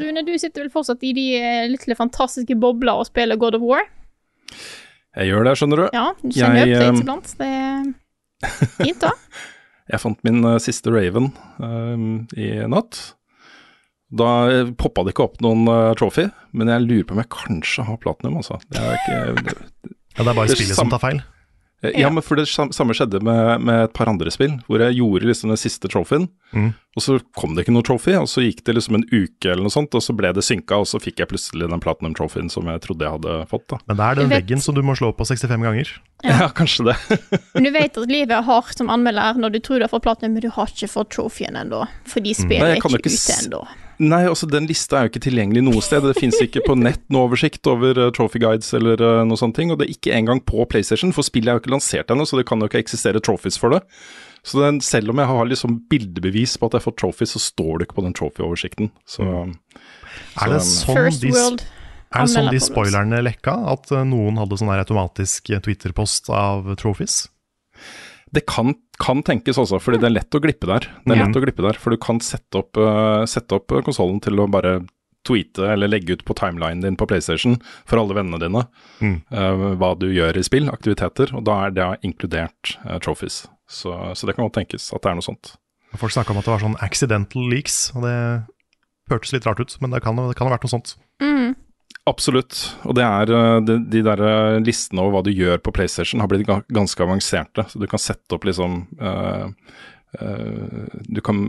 Rune, 0.00 0.24
du 0.26 0.34
sitter 0.38 0.64
vel 0.64 0.72
fortsatt 0.74 1.06
i 1.06 1.14
de 1.14 1.26
litt 1.70 1.86
lille 1.86 1.98
fantastiske 1.98 2.56
bobler 2.58 2.98
og 2.98 3.06
spiller 3.08 3.38
God 3.40 3.60
of 3.60 3.64
War? 3.64 3.86
Jeg 5.16 5.30
gjør 5.30 5.46
det, 5.46 5.54
skjønner 5.58 5.80
du. 5.80 5.86
Ja, 5.94 6.04
du 6.20 6.34
kjenner 6.34 6.60
Jeg, 6.60 6.74
updates 6.74 6.98
eh, 6.98 7.04
iblant. 7.04 7.32
Det 7.38 7.48
er 8.50 8.68
fint, 8.80 9.06
da. 9.06 9.14
Jeg 9.90 10.02
fant 10.04 10.20
min 10.26 10.44
uh, 10.46 10.58
siste 10.62 10.92
Raven 10.94 11.32
eh, 11.58 12.04
i 12.38 12.50
natt. 12.70 13.00
Da 14.10 14.28
poppa 14.78 15.02
det 15.06 15.14
ikke 15.14 15.26
opp 15.28 15.42
noen 15.42 15.66
uh, 15.70 15.90
trophy, 15.98 16.28
men 16.54 16.70
jeg 16.70 16.82
lurer 16.82 17.04
på 17.06 17.14
om 17.14 17.20
jeg 17.22 17.30
kanskje 17.30 17.84
har 17.86 17.98
platinum, 18.02 18.40
altså. 18.40 18.58
Det 18.70 18.82
er 18.82 18.96
ikke, 18.98 19.18
det, 19.38 19.54
Ja, 20.16 20.24
det 20.24 20.30
er 20.32 20.38
bare 20.38 20.50
spillet 20.50 20.78
som 20.78 20.90
tar 20.90 21.02
feil. 21.02 21.20
Eh, 21.82 21.94
Ja, 22.00 22.10
men 22.12 22.22
for 22.22 22.36
det 22.36 22.44
samme 22.46 22.92
skjedde 22.92 23.22
med, 23.24 23.60
med 23.64 23.84
et 23.86 23.92
par 23.96 24.06
andre 24.10 24.28
spill, 24.30 24.58
hvor 24.68 24.82
jeg 24.84 24.98
gjorde 24.98 25.24
liksom 25.30 25.48
den 25.48 25.56
siste 25.60 25.88
trofeen, 25.88 26.28
Mm. 26.52 26.74
og 26.98 27.02
så 27.02 27.14
kom 27.38 27.54
det 27.54 27.62
ikke 27.64 27.72
noe 27.76 27.84
trophy, 27.86 28.12
og 28.18 28.26
så 28.26 28.42
gikk 28.42 28.64
det 28.66 28.74
liksom 28.74 28.96
en 28.98 29.04
uke 29.12 29.46
eller 29.52 29.62
noe 29.62 29.70
sånt, 29.70 29.94
og 29.94 30.02
så 30.02 30.12
ble 30.18 30.32
det 30.34 30.42
synka, 30.42 30.80
og 30.82 30.86
så 30.90 30.98
fikk 31.00 31.20
jeg 31.22 31.28
plutselig 31.30 31.68
den 31.70 31.80
platinum 31.80 32.12
trofeen 32.18 32.50
som 32.50 32.66
jeg 32.66 32.80
trodde 32.82 33.06
jeg 33.06 33.14
hadde 33.14 33.36
fått, 33.48 33.68
da. 33.70 33.78
Men 33.86 33.96
det 34.00 34.04
er 34.08 34.14
den 34.20 34.32
veggen 34.34 34.60
som 34.60 34.74
du 34.74 34.82
må 34.82 34.96
slå 34.98 35.12
på 35.14 35.24
65 35.24 35.62
ganger. 35.62 35.92
Ja, 36.26 36.48
kanskje 36.60 36.90
det. 36.90 36.96
Men 37.54 37.64
du 37.64 37.70
vet 37.70 37.96
at 37.96 38.10
livet 38.10 38.34
er 38.34 38.42
hardt 38.42 38.76
som 38.76 38.90
anmelder 38.90 39.38
når 39.38 39.54
du 39.54 39.60
tror 39.60 39.78
du 39.78 39.86
har 39.86 39.92
fått 39.94 40.02
platinum, 40.08 40.34
men 40.34 40.42
du 40.42 40.50
har 40.50 40.66
ikke 40.66 40.90
fått 40.90 41.14
trofeen 41.14 41.54
ennå. 41.56 41.86
Fordi 42.04 42.34
de 42.34 42.34
spiller 42.34 42.66
er 42.66 42.74
jeg 42.74 42.82
ikke 42.82 42.98
ikke 42.98 43.14
ute 43.14 43.38
ennå. 43.46 43.62
Nei, 44.00 44.22
altså 44.24 44.46
den 44.48 44.64
lista 44.64 44.96
er 44.96 45.06
jo 45.06 45.10
ikke 45.12 45.22
tilgjengelig 45.26 45.62
noe 45.66 45.82
sted. 45.84 46.06
Det 46.08 46.16
fins 46.16 46.38
ikke 46.40 46.62
på 46.64 46.76
nett 46.80 47.02
noe 47.12 47.26
oversikt 47.28 47.68
over 47.68 47.98
uh, 48.00 48.08
trophy 48.16 48.40
guides 48.40 48.70
eller 48.76 49.02
uh, 49.04 49.20
noe 49.28 49.50
ting. 49.56 49.72
Og 49.72 49.76
det 49.80 49.86
er 49.86 49.92
ikke 49.92 50.14
engang 50.16 50.40
på 50.40 50.64
PlayStation, 50.72 51.12
for 51.12 51.26
spillet 51.26 51.52
er 51.52 51.58
jo 51.58 51.62
ikke 51.64 51.74
lansert 51.74 52.12
ennå, 52.12 52.24
så 52.24 52.40
det 52.40 52.46
kan 52.48 52.62
jo 52.62 52.70
ikke 52.70 52.80
eksistere 52.80 53.20
trophies 53.20 53.60
for 53.60 53.76
det. 53.76 53.82
Så 54.40 54.62
den, 54.62 54.78
selv 54.80 55.12
om 55.12 55.20
jeg 55.20 55.28
har 55.28 55.50
liksom 55.50 55.82
bildebevis 55.92 56.56
på 56.56 56.70
at 56.70 56.78
jeg 56.78 56.80
har 56.80 56.86
fått 56.86 57.00
trophies, 57.02 57.34
så 57.36 57.42
står 57.44 57.74
det 57.74 57.88
ikke 57.88 57.98
på 57.98 58.06
den 58.06 58.16
trophy-oversikten. 58.16 58.88
Så 59.04 59.26
Er 59.28 60.54
det 60.54 60.62
sånn 60.64 60.96
First 60.96 61.26
de, 61.26 61.34
World 61.36 61.66
er 62.10 62.24
det 62.24 62.32
sånn 62.32 62.48
de 62.50 62.62
spoilerne 62.64 63.20
lekka? 63.22 63.52
At 63.70 63.92
eh, 63.94 64.06
noen 64.08 64.40
hadde 64.40 64.56
sånn 64.58 64.72
automatisk 64.72 65.52
Twitter-post 65.62 66.32
av 66.34 66.72
trophies? 66.80 67.26
det 68.34 68.44
kan, 68.46 68.74
kan 69.00 69.22
tenkes 69.26 69.58
også, 69.60 69.80
fordi 69.82 70.00
det 70.02 70.10
er 70.10 70.16
lett 70.18 70.36
å 70.36 70.40
glippe 70.44 70.68
der. 70.68 70.86
Det 71.04 71.14
er 71.14 71.22
lett 71.24 71.36
å 71.38 71.42
glippe 71.42 71.64
der, 71.64 71.78
For 71.80 71.94
du 71.94 72.00
kan 72.00 72.20
sette 72.24 72.60
opp, 72.60 72.76
uh, 72.80 73.24
sette 73.28 73.56
opp 73.56 73.72
konsollen 73.86 74.20
til 74.22 74.38
å 74.42 74.48
bare 74.50 74.80
tweete 75.26 75.66
eller 75.74 75.90
legge 75.90 76.16
ut 76.16 76.24
på 76.24 76.32
timelinen 76.38 76.80
din 76.80 76.96
på 76.96 77.04
PlayStation 77.08 77.58
for 77.84 78.00
alle 78.00 78.16
vennene 78.16 78.40
dine 78.40 78.62
Mm. 79.00 79.18
uh, 79.32 79.74
hva 79.80 79.94
du 80.00 80.06
gjør 80.12 80.36
i 80.36 80.44
spill, 80.44 80.68
aktiviteter, 80.72 81.32
og 81.36 81.44
da 81.48 81.66
er 81.66 81.74
det 81.76 81.88
inkludert 82.08 82.76
uh, 82.86 82.98
trophies. 83.00 83.46
Så, 83.68 83.92
så 84.16 84.26
det 84.26 84.36
kan 84.36 84.46
godt 84.48 84.56
tenkes 84.60 84.88
at 84.92 85.02
det 85.04 85.10
er 85.12 85.18
noe 85.20 85.24
sånt. 85.28 85.54
Folk 85.96 86.12
snakka 86.14 86.32
om 86.32 86.40
at 86.40 86.46
det 86.46 86.52
var 86.54 86.62
sånn 86.62 86.78
accidental 86.84 87.48
leaks, 87.50 87.90
og 87.96 88.04
det 88.06 88.16
hørtes 89.10 89.32
litt 89.34 89.46
rart 89.48 89.60
ut, 89.60 89.76
men 89.82 89.90
det 89.94 90.02
kan, 90.04 90.16
det 90.16 90.36
kan 90.38 90.48
ha 90.48 90.54
vært 90.54 90.66
noe 90.66 90.74
sånt. 90.76 90.94
Mm. 91.22 91.54
Absolutt. 92.10 92.58
Og 92.88 92.96
det 92.98 93.04
er 93.06 93.30
eh, 93.34 93.60
de, 93.66 93.78
de 93.92 94.02
der 94.06 94.24
eh, 94.24 94.58
listene 94.64 95.04
over 95.04 95.18
hva 95.18 95.24
du 95.26 95.32
gjør 95.32 95.60
på 95.62 95.74
PlayStation 95.76 96.22
har 96.22 96.30
blitt 96.30 96.48
ganske 96.48 97.06
avanserte. 97.06 97.66
Så 97.70 97.80
du 97.80 97.86
kan 97.90 98.02
sette 98.02 98.36
opp 98.36 98.46
liksom 98.48 98.82
uh, 99.00 99.50
uh, 100.18 100.98
Du 101.06 101.22
kan 101.24 101.48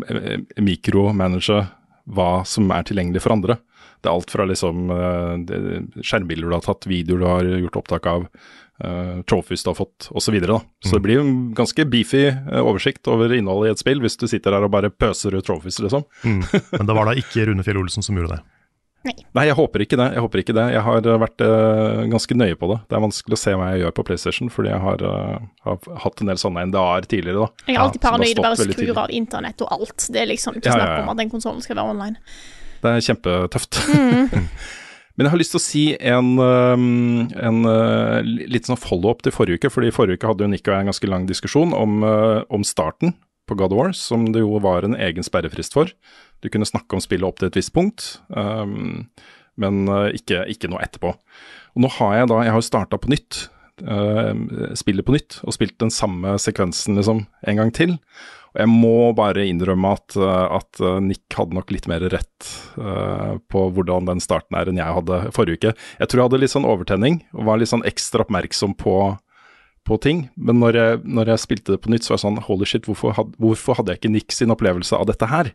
mikromanage 0.61 1.63
hva 2.11 2.31
som 2.47 2.71
er 2.73 2.87
tilgjengelig 2.87 3.23
for 3.23 3.37
andre. 3.37 3.59
Det 4.01 4.09
er 4.09 4.15
alt 4.15 4.33
fra 4.33 4.47
liksom 4.49 4.89
uh, 4.89 5.37
skjermbilder 6.01 6.49
du 6.49 6.57
har 6.57 6.65
tatt, 6.65 6.89
videoer 6.89 7.21
du 7.21 7.29
har 7.29 7.51
gjort 7.65 7.81
opptak 7.83 8.09
av, 8.09 8.25
uh, 8.83 9.19
trophies 9.29 9.65
du 9.65 9.69
har 9.71 9.77
fått, 9.77 10.09
osv. 10.09 10.25
Så, 10.25 10.33
videre, 10.35 10.57
da. 10.57 10.89
så 10.89 10.97
det 10.97 11.05
blir 11.05 11.21
jo 11.21 11.25
en 11.27 11.35
ganske 11.57 11.85
beefy 11.89 12.23
oversikt 12.61 13.09
over 13.13 13.33
innholdet 13.37 13.69
i 13.69 13.75
et 13.75 13.83
spill, 13.83 14.01
hvis 14.03 14.17
du 14.17 14.25
sitter 14.29 14.57
der 14.57 14.65
og 14.65 14.73
bare 14.73 14.93
pøser 14.93 15.37
ut 15.37 15.45
trophies, 15.45 15.77
liksom. 15.85 16.05
Mm. 16.25 16.41
Men 16.79 16.89
det 16.89 16.97
var 16.97 17.09
da 17.09 17.17
ikke 17.21 17.45
Rune 17.49 17.65
Fjell 17.65 17.81
Olsen 17.81 18.05
som 18.05 18.17
gjorde 18.17 18.39
det? 18.39 18.43
Nei, 19.01 19.45
jeg 19.47 19.57
håper 19.57 19.83
ikke 19.85 19.97
det. 19.97 20.07
Jeg 20.13 20.23
håper 20.25 20.43
ikke 20.43 20.55
det. 20.57 20.65
Jeg 20.75 20.83
har 20.85 21.07
uh, 21.09 21.15
vært 21.23 21.43
ganske 22.11 22.37
nøye 22.37 22.57
på 22.59 22.69
det. 22.69 22.77
Det 22.91 22.97
er 22.97 23.03
vanskelig 23.05 23.37
å 23.37 23.41
se 23.41 23.55
hva 23.57 23.71
jeg 23.71 23.81
gjør 23.83 23.95
på 23.97 24.05
PlayStation, 24.11 24.51
fordi 24.53 24.73
jeg 24.73 24.81
har, 24.83 25.05
har 25.65 25.89
hatt 26.05 26.21
en 26.21 26.31
del 26.31 26.41
sånne 26.41 26.67
NDA-er 26.69 27.09
tidligere, 27.09 27.47
da. 27.47 27.65
Jeg 27.69 27.77
er 27.79 27.85
alltid 27.85 28.03
paranoid, 28.05 28.43
bare 28.45 28.59
skrur 28.61 29.01
av 29.05 29.15
internett 29.17 29.65
og 29.65 29.73
alt. 29.79 30.09
Det 30.13 30.21
er 30.21 30.29
liksom 30.29 30.59
ikke 30.59 30.69
snakk 30.69 30.85
om 30.85 30.99
ja, 30.99 31.07
ja. 31.07 31.15
at 31.15 31.23
den 31.23 31.33
konsollen 31.33 31.65
skal 31.65 31.79
være 31.79 31.95
online. 31.95 32.21
Det 32.81 32.93
er 32.93 33.09
kjempetøft. 33.09 33.81
Mm. 33.89 34.45
Men 35.17 35.27
jeg 35.27 35.33
har 35.33 35.41
lyst 35.41 35.53
til 35.53 35.59
å 35.59 35.63
si 35.63 35.81
en, 36.11 36.29
en, 36.41 36.85
en 37.35 37.65
uh, 37.67 38.21
litt 38.23 38.69
sånn 38.69 38.79
follow-up 38.79 39.25
til 39.25 39.35
forrige 39.35 39.59
uke. 39.59 39.69
fordi 39.73 39.91
Forrige 39.93 40.21
uke 40.21 40.29
hadde 40.31 40.47
Nick 40.49 40.65
og 40.65 40.73
jeg 40.73 40.85
en 40.85 40.91
ganske 40.93 41.09
lang 41.11 41.27
diskusjon 41.29 41.75
om, 41.77 41.99
uh, 42.05 42.41
om 42.49 42.63
starten 42.65 43.13
på 43.49 43.57
God 43.59 43.75
of 43.75 43.81
War, 43.81 43.93
som 43.97 44.29
det 44.31 44.41
jo 44.41 44.61
var 44.63 44.87
en 44.87 44.95
egen 44.95 45.25
sperrefrist 45.27 45.75
for. 45.75 45.91
Du 46.41 46.49
kunne 46.49 46.67
snakke 46.67 46.97
om 46.97 47.03
spillet 47.03 47.27
opp 47.27 47.39
til 47.39 47.51
et 47.51 47.57
visst 47.59 47.73
punkt, 47.75 48.19
um, 48.29 49.07
men 49.61 49.81
uh, 49.89 50.09
ikke, 50.15 50.43
ikke, 50.51 50.69
noe 50.71 50.83
etterpå. 50.83 51.13
Og 51.75 51.85
nå 51.85 51.89
har 51.99 52.17
jeg 52.17 52.29
da 52.31 52.43
Jeg 52.47 52.55
har 52.57 52.63
starta 52.67 52.99
på 52.99 53.11
nytt, 53.13 53.47
spillet 54.77 55.05
på 55.07 55.13
nytt, 55.15 55.39
og 55.41 55.55
spilt 55.55 55.79
den 55.81 55.89
samme 55.89 56.35
sekvensen 56.37 56.99
liksom 56.99 57.23
en 57.49 57.57
gang 57.57 57.71
til. 57.73 57.95
Og 58.51 58.59
jeg 58.59 58.67
må 58.67 58.95
bare 59.15 59.45
innrømme 59.47 59.93
at, 59.95 60.15
eh, 60.19 60.47
at, 60.57 60.81
eh, 60.83 60.99
Nick 61.03 61.37
hadde 61.37 61.55
nok 61.55 61.71
litt 61.71 61.87
mer 61.87 62.03
rett 62.11 62.49
uh, 62.75 63.39
på 63.51 63.67
hvordan 63.71 64.09
den 64.09 64.23
starten 64.23 64.57
er 64.59 64.67
enn 64.67 64.79
jeg 64.81 64.97
hadde 64.97 65.19
forrige 65.35 65.61
uke. 65.61 65.73
Jeg 66.01 66.11
tror 66.11 66.19
jeg 66.19 66.27
hadde 66.27 66.41
litt 66.43 66.53
sånn 66.53 66.67
overtenning 66.67 67.21
og 67.31 67.47
var 67.47 67.61
litt 67.61 67.71
sånn 67.71 67.85
ekstra 67.87 68.25
oppmerksom 68.25 68.75
på, 68.79 68.95
på 69.87 69.97
ting. 70.01 70.25
Men 70.37 70.59
når 70.61 70.77
jeg, 70.77 71.01
når 71.17 71.33
jeg, 71.33 71.43
spilte 71.43 71.75
det 71.75 71.81
på 71.83 71.91
nytt, 71.91 72.05
så 72.05 72.13
var 72.13 72.19
jeg 72.19 72.25
sånn 72.25 72.41
holy 72.45 72.67
shit, 72.69 72.87
hvorfor, 72.89 73.15
had, 73.17 73.33
hvorfor 73.41 73.79
hadde 73.79 73.93
jeg 73.93 74.01
ikke 74.01 74.13
Nick 74.13 74.35
sin 74.35 74.53
opplevelse 74.53 74.97
av 74.97 75.07
dette 75.09 75.29
her? 75.31 75.51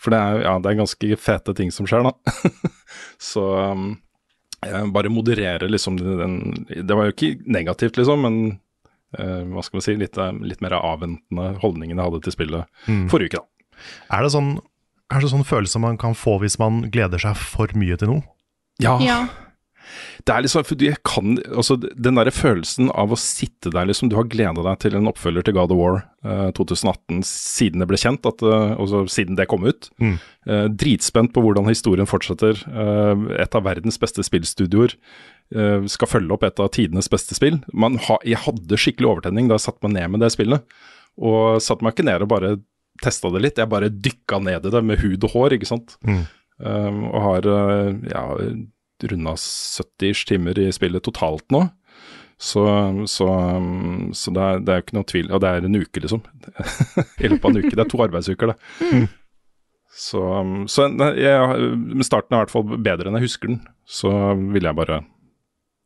For 0.00 0.14
det 0.14 0.20
er, 0.20 0.44
ja, 0.44 0.54
det 0.60 0.70
er 0.70 0.80
ganske 0.80 1.20
fete 1.20 1.56
ting 1.56 1.72
som 1.74 1.88
skjer, 1.88 2.06
da. 2.06 2.34
så 3.30 3.46
um, 3.72 3.92
jeg 4.60 4.90
bare 4.92 5.12
moderere 5.12 5.70
liksom 5.70 5.96
den 5.96 6.34
Det 6.68 6.92
var 6.92 7.08
jo 7.08 7.14
ikke 7.14 7.30
negativt, 7.48 7.96
liksom, 7.96 8.26
men 8.26 8.40
uh, 9.18 9.40
hva 9.48 9.64
skal 9.64 9.80
man 9.80 9.86
si, 9.86 9.96
litt, 10.00 10.18
eh, 10.20 10.42
litt 10.44 10.60
mer 10.64 10.76
avventende 10.80 11.54
holdningen 11.62 11.96
jeg 11.96 12.10
hadde 12.10 12.24
til 12.26 12.36
spillet 12.36 12.88
mm. 12.88 13.06
forrige 13.12 13.32
uke. 13.32 13.40
da. 13.40 13.78
Er 14.12 14.26
det 14.26 14.34
sånn, 14.36 14.58
er 15.10 15.24
det 15.24 15.32
sånn 15.32 15.46
følelse 15.48 15.80
man 15.82 15.96
kan 16.00 16.16
få 16.18 16.36
hvis 16.42 16.58
man 16.60 16.84
gleder 16.92 17.22
seg 17.22 17.38
for 17.40 17.72
mye 17.80 17.96
til 18.00 18.12
noe? 18.12 18.26
Ja. 18.80 18.98
ja. 19.04 19.22
Det 20.26 20.34
er 20.34 20.44
liksom, 20.44 20.64
for 20.66 20.82
jeg 20.84 20.98
kan, 21.06 21.38
altså 21.48 21.76
Den 21.80 22.18
der 22.18 22.30
følelsen 22.34 22.90
av 22.92 23.12
å 23.12 23.18
sitte 23.18 23.72
der, 23.72 23.88
liksom, 23.88 24.10
du 24.10 24.16
har 24.18 24.28
gleda 24.30 24.64
deg 24.66 24.80
til 24.82 24.96
en 24.98 25.10
oppfølger 25.10 25.46
til 25.46 25.56
God 25.56 25.74
of 25.74 25.80
War 25.80 25.98
eh, 26.24 26.50
2018 26.56 27.22
siden 27.26 27.82
det 27.82 27.88
ble 27.90 28.00
kjent, 28.00 28.26
at, 28.28 28.44
altså 28.44 29.04
siden 29.10 29.38
det 29.38 29.48
kom 29.50 29.66
ut. 29.66 29.90
Mm. 30.02 30.16
Eh, 30.46 30.64
dritspent 30.82 31.34
på 31.34 31.44
hvordan 31.44 31.68
historien 31.70 32.08
fortsetter. 32.08 32.64
et 33.40 33.54
av 33.54 33.64
verdens 33.64 33.98
beste 34.00 34.22
spillstudioer 34.26 34.96
skal 35.90 36.06
følge 36.06 36.34
opp 36.34 36.44
et 36.46 36.60
av 36.62 36.68
tidenes 36.70 37.08
beste 37.10 37.34
spill. 37.34 37.56
Ha, 37.74 38.18
jeg 38.22 38.38
hadde 38.44 38.78
skikkelig 38.78 39.08
overtenning 39.08 39.48
da 39.50 39.56
jeg 39.58 39.66
satte 39.66 39.82
meg 39.82 39.96
ned 39.96 40.12
med 40.12 40.22
det 40.22 40.30
spillet. 40.30 40.62
Og 41.18 41.58
satte 41.62 41.82
meg 41.82 41.96
ikke 41.96 42.06
ned 42.06 42.22
og 42.22 42.30
bare 42.30 42.52
testa 43.02 43.32
det 43.34 43.42
litt, 43.42 43.58
jeg 43.58 43.70
bare 43.70 43.90
dykka 43.90 44.38
ned 44.44 44.68
i 44.68 44.72
det 44.72 44.82
med 44.86 45.02
hud 45.02 45.24
og 45.26 45.34
hår, 45.34 45.56
ikke 45.56 45.68
sant. 45.72 45.96
Mm. 46.06 46.22
og 46.60 47.20
har 47.24 47.46
ja 48.12 48.24
runda 49.08 49.36
70-ish 49.40 50.26
timer 50.28 50.58
i 50.60 50.70
spillet 50.74 51.04
totalt 51.06 51.46
nå. 51.54 51.66
Så, 52.40 52.62
så, 53.04 53.26
så 54.16 54.32
det, 54.32 54.42
er, 54.42 54.60
det, 54.64 54.72
er, 54.72 54.80
ikke 54.80 54.94
noe 54.96 55.04
tvil 55.04 55.26
Og 55.28 55.42
det 55.44 55.48
er 55.50 55.66
en 55.68 55.76
uke, 55.76 56.00
liksom. 56.00 56.22
I 57.20 57.28
løpet 57.28 57.44
av 57.44 57.50
en 57.50 57.58
uke. 57.60 57.74
Det 57.74 57.82
er 57.84 57.90
to 57.92 58.00
arbeidsuker, 58.00 58.54
det. 58.54 58.86
Mm. 58.88 59.04
Så, 60.00 60.22
så 60.70 60.86
jeg, 61.18 62.06
starten 62.06 62.32
er 62.32 62.38
i 62.38 62.42
hvert 62.46 62.54
fall 62.54 62.80
bedre 62.80 63.10
enn 63.10 63.18
jeg 63.18 63.26
husker 63.26 63.52
den. 63.52 63.60
Så 63.84 64.08
vil 64.54 64.64
jeg 64.64 64.78
bare 64.78 65.02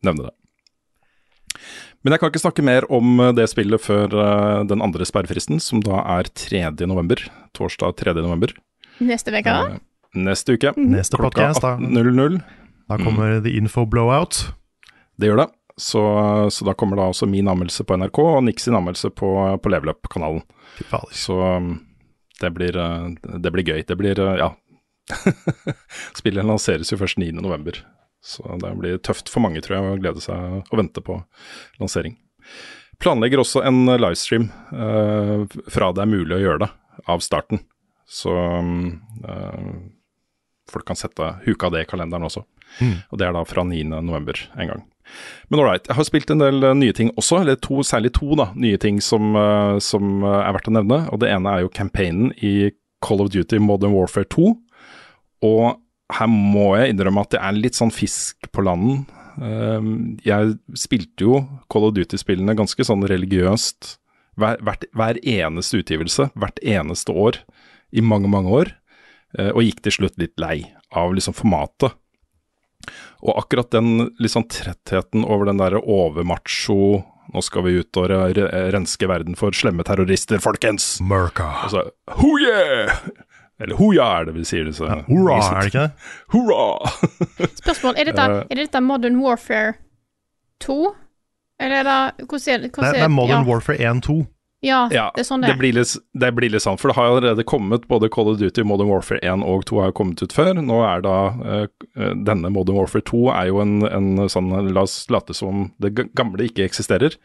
nevne 0.06 0.28
det. 0.28 0.34
Men 2.04 2.14
jeg 2.14 2.20
kan 2.20 2.30
ikke 2.30 2.44
snakke 2.44 2.62
mer 2.66 2.86
om 2.92 3.18
det 3.34 3.48
spillet 3.50 3.80
før 3.80 4.12
uh, 4.12 4.62
den 4.68 4.84
andre 4.84 5.06
sperrefristen, 5.08 5.58
som 5.58 5.80
da 5.82 6.04
er 6.18 6.28
3. 6.28 6.68
november. 6.86 7.18
Torsdag 7.56 7.96
3. 8.04 8.14
november. 8.20 8.52
Neste 9.02 9.34
uke? 9.34 9.54
Uh, 9.58 9.78
neste 10.14 10.54
uke. 10.54 10.74
Neste 10.78 11.18
klokka 11.18 11.50
18.00. 11.56 12.42
Da 12.88 12.98
kommer 12.98 13.38
mm. 13.38 13.44
The 13.44 13.54
Info 13.58 13.86
Blowout. 13.86 14.42
Det 15.16 15.30
gjør 15.30 15.44
det. 15.44 15.48
Så, 15.76 16.02
så, 16.50 16.64
da 16.64 16.74
kommer 16.78 17.00
da 17.00 17.08
også 17.10 17.26
min 17.26 17.48
anmeldelse 17.50 17.84
på 17.86 17.96
NRK 17.98 18.18
og 18.22 18.44
Niks 18.46 18.68
sin 18.68 18.76
anmeldelse 18.78 19.10
på, 19.10 19.30
på 19.58 19.72
Leveløp-kanalen. 19.72 20.44
Så 21.10 21.38
um, 21.42 21.72
det 22.40 22.50
blir, 22.54 22.76
uh, 22.78 23.10
det 23.42 23.50
blir, 23.50 23.66
gøy. 23.66 23.82
Det 23.86 23.96
blir, 23.98 24.20
uh, 24.20 24.36
ja 24.38 24.52
Spillet 26.18 26.46
lanseres 26.46 26.92
jo 26.92 26.98
først 27.00 27.18
9.11, 27.20 27.82
så 28.24 28.56
det 28.62 28.70
blir 28.78 29.02
tøft 29.04 29.28
for 29.32 29.44
mange, 29.44 29.60
tror 29.64 29.76
jeg, 29.76 29.90
å 29.90 29.98
glede 30.00 30.22
seg 30.24 30.62
og 30.62 30.78
vente 30.80 31.02
på 31.04 31.18
lansering. 31.82 32.16
Planlegger 33.02 33.42
også 33.42 33.64
en 33.66 33.82
livestream 33.98 34.46
eh, 34.72 35.44
fra 35.74 35.90
det 35.92 36.04
er 36.04 36.08
mulig 36.08 36.36
å 36.36 36.40
gjøre 36.40 36.62
det, 36.62 36.70
av 37.10 37.24
starten. 37.24 37.60
Så 38.08 38.32
uh, 38.32 39.76
folk 40.70 40.86
kan 40.88 40.96
sette 40.96 41.34
huka 41.44 41.68
det 41.74 41.84
i 41.84 41.88
kalenderen 41.90 42.28
også. 42.30 42.44
Mm. 42.80 42.98
Og 43.10 43.20
det 43.20 43.28
er 43.28 43.36
da 43.36 43.44
fra 43.48 43.64
9.11. 43.66 44.48
en 44.58 44.72
gang. 44.72 44.84
Men 45.52 45.62
right, 45.62 45.86
jeg 45.88 45.98
har 45.98 46.06
spilt 46.08 46.32
en 46.32 46.42
del 46.42 46.64
uh, 46.64 46.72
nye 46.76 46.94
ting 46.96 47.10
også, 47.20 47.42
eller 47.42 47.58
to, 47.62 47.82
særlig 47.86 48.14
to 48.16 48.34
da, 48.38 48.50
nye 48.58 48.80
ting 48.80 49.00
som, 49.04 49.34
uh, 49.36 49.76
som 49.82 50.24
uh, 50.24 50.40
er 50.42 50.54
verdt 50.56 50.70
å 50.70 50.76
nevne. 50.78 51.00
Og 51.12 51.20
Det 51.22 51.30
ene 51.32 51.52
er 51.52 51.64
jo 51.64 51.72
campaignen 51.74 52.32
i 52.44 52.72
Call 53.04 53.24
of 53.24 53.32
Duty 53.34 53.60
Modern 53.62 53.94
Warfare 53.96 54.28
2. 54.32 54.52
Og 55.44 55.66
her 56.14 56.30
må 56.30 56.70
jeg 56.78 56.94
innrømme 56.94 57.24
at 57.24 57.34
det 57.34 57.42
er 57.42 57.58
litt 57.58 57.78
sånn 57.78 57.92
fisk 57.94 58.48
på 58.54 58.64
landen. 58.64 59.04
Um, 59.34 60.14
jeg 60.24 60.56
spilte 60.78 61.26
jo 61.26 61.42
Call 61.72 61.88
of 61.88 61.96
Duty-spillene 61.96 62.56
ganske 62.56 62.86
sånn 62.86 63.04
religiøst 63.10 63.96
hver, 64.38 64.60
hvert, 64.66 64.86
hver, 64.94 65.18
eneste 65.20 65.80
utgivelse, 65.82 66.28
hvert 66.38 66.60
eneste 66.62 67.14
år 67.14 67.40
i 67.94 68.02
mange, 68.02 68.30
mange 68.30 68.50
år. 68.50 68.72
og 69.34 69.64
gikk 69.66 69.80
til 69.82 69.94
slutt 69.94 70.18
litt 70.18 70.34
lei 70.38 70.60
av 70.94 71.14
liksom 71.14 71.34
formatet. 71.34 71.94
Og 73.24 73.38
akkurat 73.40 73.70
den 73.72 74.10
liksom 74.20 74.46
trettheten 74.52 75.24
over 75.24 75.48
den 75.48 75.60
derre 75.62 75.80
overmacho 75.80 77.02
nå 77.34 77.40
skal 77.42 77.64
vi 77.64 77.78
ut 77.80 77.98
og 77.98 78.10
renske 78.74 79.08
verden 79.08 79.34
for 79.38 79.56
slemme 79.56 79.82
terrorister, 79.86 80.38
folkens! 80.44 80.98
Merka. 81.02 81.48
Altså, 81.64 81.86
ho 82.20 82.34
yeah! 82.38 82.92
Eller 83.62 83.78
hoja, 83.78 84.06
er 84.18 84.28
det 84.28 84.34
vi 84.34 84.44
sier. 84.46 84.68
Så, 84.74 84.88
ja, 84.90 84.98
hurra, 85.06 85.38
er 85.38 85.62
det 85.62 85.70
ikke 85.70 85.84
det? 85.86 86.10
Hurra! 86.34 87.46
Spørsmål, 87.62 87.96
er 87.96 88.10
dette, 88.10 88.26
er 88.50 88.60
dette 88.60 88.82
Modern 88.82 89.20
Warfare 89.22 89.76
2? 90.64 90.78
Eller 91.62 91.84
er 91.84 91.86
det 91.86 92.26
Hvordan 92.26 92.54
er 92.54 92.64
det? 92.66 92.72
det, 92.74 93.04
er 93.06 93.12
Modern 93.14 93.44
ja. 93.46 93.48
Warfare 93.48 93.92
1-2. 93.94 94.18
Ja, 94.64 94.80
ja, 94.94 95.06
det 95.14 95.24
er 95.24 95.28
sånn 95.28 95.44
det 95.44 95.50
er. 95.50 95.54
Det 95.54 95.60
blir, 95.60 95.76
litt, 95.76 95.94
det 96.24 96.30
blir 96.36 96.52
litt 96.54 96.64
sant, 96.64 96.80
for 96.82 96.90
det 96.90 96.96
har 96.98 97.10
allerede 97.12 97.46
kommet 97.48 97.88
både 97.90 98.10
Call 98.12 98.32
of 98.32 98.38
Duty 98.40 98.64
Modern 98.66 98.90
Warfare 98.90 99.20
1 99.22 99.44
og 99.46 99.66
2 99.70 99.82
har 99.84 99.94
kommet 99.96 100.22
ut 100.24 100.34
før. 100.34 100.54
Nå 100.58 100.80
er 100.86 101.04
da 101.04 101.16
uh, 101.34 101.66
denne 101.94 102.52
Modern 102.54 102.80
Warfare 102.80 103.04
2 103.06 103.24
er 103.34 103.50
jo 103.52 103.60
en, 103.64 103.76
en 103.88 104.28
sånn 104.32 104.52
La 104.72 104.86
oss 104.86 105.02
late 105.12 105.36
som 105.36 105.68
det 105.82 105.94
gamle 106.16 106.48
ikke 106.48 106.66
eksisterer. 106.66 107.18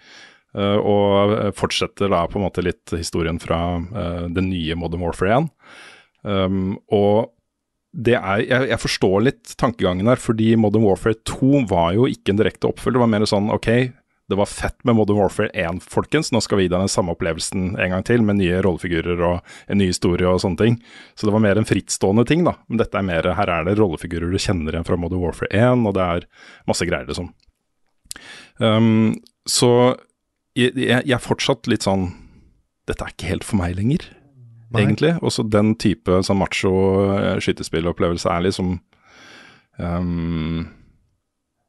Uh, 0.57 0.77
og 0.81 1.35
fortsetter 1.57 2.11
da 2.11 2.25
på 2.29 2.39
en 2.39 2.47
måte 2.47 2.65
litt 2.65 2.95
historien 2.97 3.39
fra 3.41 3.79
den 4.27 4.49
nye 4.51 4.77
Modern 4.79 5.05
Warfare 5.05 5.43
1. 5.43 5.51
Um, 6.27 6.73
og 6.91 7.29
det 7.89 8.13
er, 8.19 8.43
jeg, 8.43 8.67
jeg, 8.69 8.79
forstår 8.83 9.23
litt 9.25 9.53
tankegangen 9.57 10.09
her, 10.11 10.19
fordi 10.21 10.51
Modern 10.59 10.85
Warfare 10.85 11.17
2 11.25 11.63
var 11.69 11.95
jo 11.97 12.05
ikke 12.09 12.33
en 12.33 12.41
direkte 12.41 12.69
oppfølger. 12.69 12.99
Det 12.99 13.03
var 13.05 13.11
mer 13.15 13.25
sånn 13.29 13.49
OK, 13.53 13.69
det 14.29 14.37
var 14.37 14.45
fett 14.45 14.83
med 14.85 14.95
Modern 14.95 15.17
Warfare 15.17 15.49
1, 15.57 15.79
folkens. 15.89 16.29
Nå 16.31 16.37
skal 16.45 16.59
vi 16.59 16.67
gi 16.67 16.69
deg 16.69 16.83
den 16.83 16.91
samme 16.91 17.15
opplevelsen 17.15 17.71
en 17.81 17.93
gang 17.95 18.03
til, 18.05 18.21
med 18.21 18.37
nye 18.37 18.59
rollefigurer 18.61 19.23
og 19.25 19.39
en 19.65 19.81
ny 19.81 19.87
historie 19.89 20.29
og 20.29 20.43
sånne 20.43 20.59
ting. 20.59 20.75
Så 21.17 21.25
det 21.25 21.33
var 21.33 21.41
mer 21.41 21.57
en 21.57 21.65
frittstående 21.65 22.27
ting, 22.29 22.43
da. 22.45 22.53
Men 22.69 22.83
dette 22.83 22.99
er 22.99 23.07
mer 23.07 23.25
Her 23.39 23.49
er 23.55 23.65
det 23.65 23.73
rollefigurer 23.79 24.29
du 24.29 24.37
kjenner 24.37 24.75
igjen 24.75 24.85
fra 24.85 24.99
Modern 25.01 25.23
Warfare 25.23 25.49
1, 25.49 25.81
og 25.89 25.97
det 25.97 26.05
er 26.05 26.29
masse 26.69 26.85
greier, 26.85 27.09
liksom. 27.09 27.31
Um, 28.61 29.17
så 29.49 29.71
jeg, 30.53 30.75
jeg, 30.77 31.09
er 31.09 31.23
fortsatt 31.23 31.69
litt 31.71 31.85
sånn 31.87 32.09
Dette 32.89 33.05
er 33.05 33.13
ikke 33.13 33.29
helt 33.29 33.45
for 33.47 33.57
meg 33.61 33.77
lenger, 33.77 34.05
Nei. 34.69 34.83
egentlig. 34.83 35.15
Også 35.25 35.45
den 35.47 35.73
type 35.81 36.21
sånn 36.25 36.37
macho 36.41 36.73
eh, 37.15 37.41
skytespillopplevelse 37.41 38.29
er 38.29 38.45
liksom 38.45 38.75
um, 39.81 40.67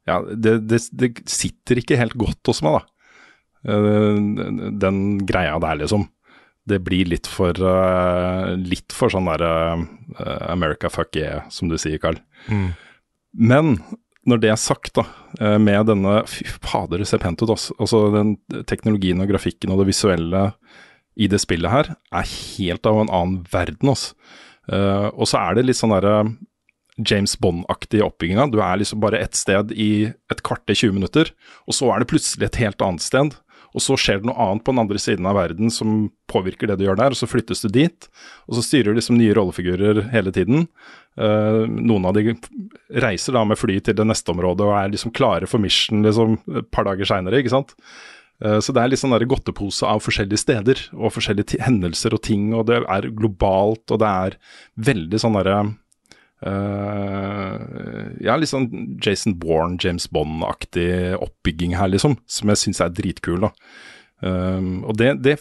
ja, 0.09 0.17
det, 0.33 0.55
det, 0.69 0.81
det, 0.97 1.11
sitter 1.29 1.81
ikke 1.81 1.99
helt 1.99 2.17
godt 2.19 2.49
hos 2.49 2.61
meg, 2.65 2.79
da. 2.79 3.01
Eh, 3.69 4.19
den 4.81 5.01
greia 5.29 5.57
der, 5.61 5.81
liksom. 5.83 6.07
Det 6.69 6.77
blir 6.85 7.09
litt 7.09 7.25
for 7.25 7.57
uh, 7.57 8.53
litt 8.53 8.93
for 8.93 9.09
sånn 9.09 9.25
derre 9.25 9.53
uh, 9.81 10.43
America 10.51 10.91
fuck 10.93 11.17
yeah, 11.17 11.47
som 11.49 11.71
du 11.71 11.77
sier, 11.81 11.97
Carl. 12.01 12.19
Mm. 12.53 12.67
Men 13.49 13.71
når 14.29 14.43
det 14.43 14.51
er 14.53 14.59
sagt, 14.61 14.91
da, 14.93 15.07
eh, 15.41 15.57
med 15.57 15.87
denne 15.89 16.19
Fy 16.29 16.45
fader, 16.61 17.01
det 17.01 17.07
ser 17.09 17.23
pent 17.23 17.41
ut, 17.41 17.49
altså. 17.49 17.73
altså. 17.81 18.03
Den 18.13 18.35
teknologien 18.69 19.23
og 19.23 19.31
grafikken 19.31 19.73
og 19.73 19.81
det 19.81 19.87
visuelle 19.89 20.43
i 21.17 21.25
det 21.31 21.39
spillet 21.41 21.73
her 21.73 21.89
er 22.13 22.29
helt 22.29 22.85
av 22.85 23.01
en 23.01 23.09
annen 23.09 23.39
verden, 23.49 23.89
altså. 23.95 24.13
Og 24.71 25.25
så 25.27 25.41
er 25.41 25.57
det 25.57 25.63
litt 25.65 25.79
sånn 25.79 25.91
derre 25.91 26.19
James 27.07 27.37
Bond-aktige 27.41 28.05
oppbygginga. 28.05 28.49
Du 28.51 28.59
er 28.63 28.81
liksom 28.81 29.01
bare 29.03 29.21
ett 29.21 29.37
sted 29.37 29.71
i 29.71 30.11
et 30.31 30.43
kvarter 30.45 30.77
20 30.77 30.97
minutter, 30.97 31.31
og 31.67 31.77
så 31.77 31.91
er 31.93 32.01
det 32.01 32.11
plutselig 32.11 32.49
et 32.49 32.61
helt 32.63 32.83
annet 32.85 33.03
sted. 33.05 33.35
Og 33.71 33.83
så 33.83 33.95
skjer 33.99 34.19
det 34.19 34.27
noe 34.27 34.39
annet 34.43 34.65
på 34.65 34.73
den 34.73 34.81
andre 34.83 34.99
siden 34.99 35.27
av 35.29 35.37
verden 35.39 35.71
som 35.71 36.09
påvirker 36.31 36.67
det 36.67 36.79
du 36.79 36.85
gjør 36.85 36.99
der, 36.99 37.13
og 37.13 37.19
så 37.19 37.29
flyttes 37.29 37.63
du 37.63 37.69
dit. 37.71 38.07
Og 38.49 38.57
så 38.57 38.65
styrer 38.65 38.91
du 38.91 38.99
liksom 38.99 39.19
nye 39.19 39.35
rollefigurer 39.37 40.03
hele 40.11 40.33
tiden. 40.35 40.65
Uh, 41.19 41.67
noen 41.67 42.07
av 42.07 42.15
de 42.15 42.35
reiser 43.03 43.35
da 43.35 43.43
med 43.47 43.59
fly 43.59 43.79
til 43.83 43.95
det 43.97 44.07
neste 44.07 44.31
området 44.31 44.63
og 44.63 44.75
er 44.77 44.93
liksom 44.93 45.11
klare 45.15 45.47
for 45.49 45.63
mission 45.63 46.05
liksom 46.05 46.37
et 46.61 46.69
par 46.71 46.87
dager 46.87 47.07
seinere, 47.07 47.39
ikke 47.39 47.53
sant. 47.55 47.75
Uh, 48.43 48.59
så 48.63 48.75
det 48.75 48.83
er 48.83 48.91
litt 48.91 49.03
sånn 49.03 49.15
godtepose 49.15 49.87
av 49.87 50.03
forskjellige 50.03 50.43
steder 50.43 50.83
og 50.97 51.15
forskjellige 51.15 51.63
hendelser 51.63 52.15
og 52.17 52.23
ting, 52.27 52.51
og 52.57 52.67
det 52.71 52.81
er 52.83 53.11
globalt, 53.15 53.85
og 53.87 54.03
det 54.03 54.11
er 54.27 54.39
veldig 54.91 55.23
sånn 55.23 55.39
derre 55.39 55.61
Uh, 56.41 58.17
ja, 58.23 58.33
litt 58.39 58.49
sånn 58.49 58.97
Jason 59.03 59.35
Bourne, 59.37 59.77
James 59.81 60.07
Bond-aktig 60.09 61.13
oppbygging 61.21 61.75
her, 61.77 61.91
liksom, 61.93 62.17
som 62.25 62.51
jeg 62.51 62.61
syns 62.63 62.81
er 62.81 62.93
dritkul. 62.97 63.45
da. 63.45 63.51
Um, 64.21 64.81
og 64.89 64.97
det, 65.01 65.13
det, 65.25 65.37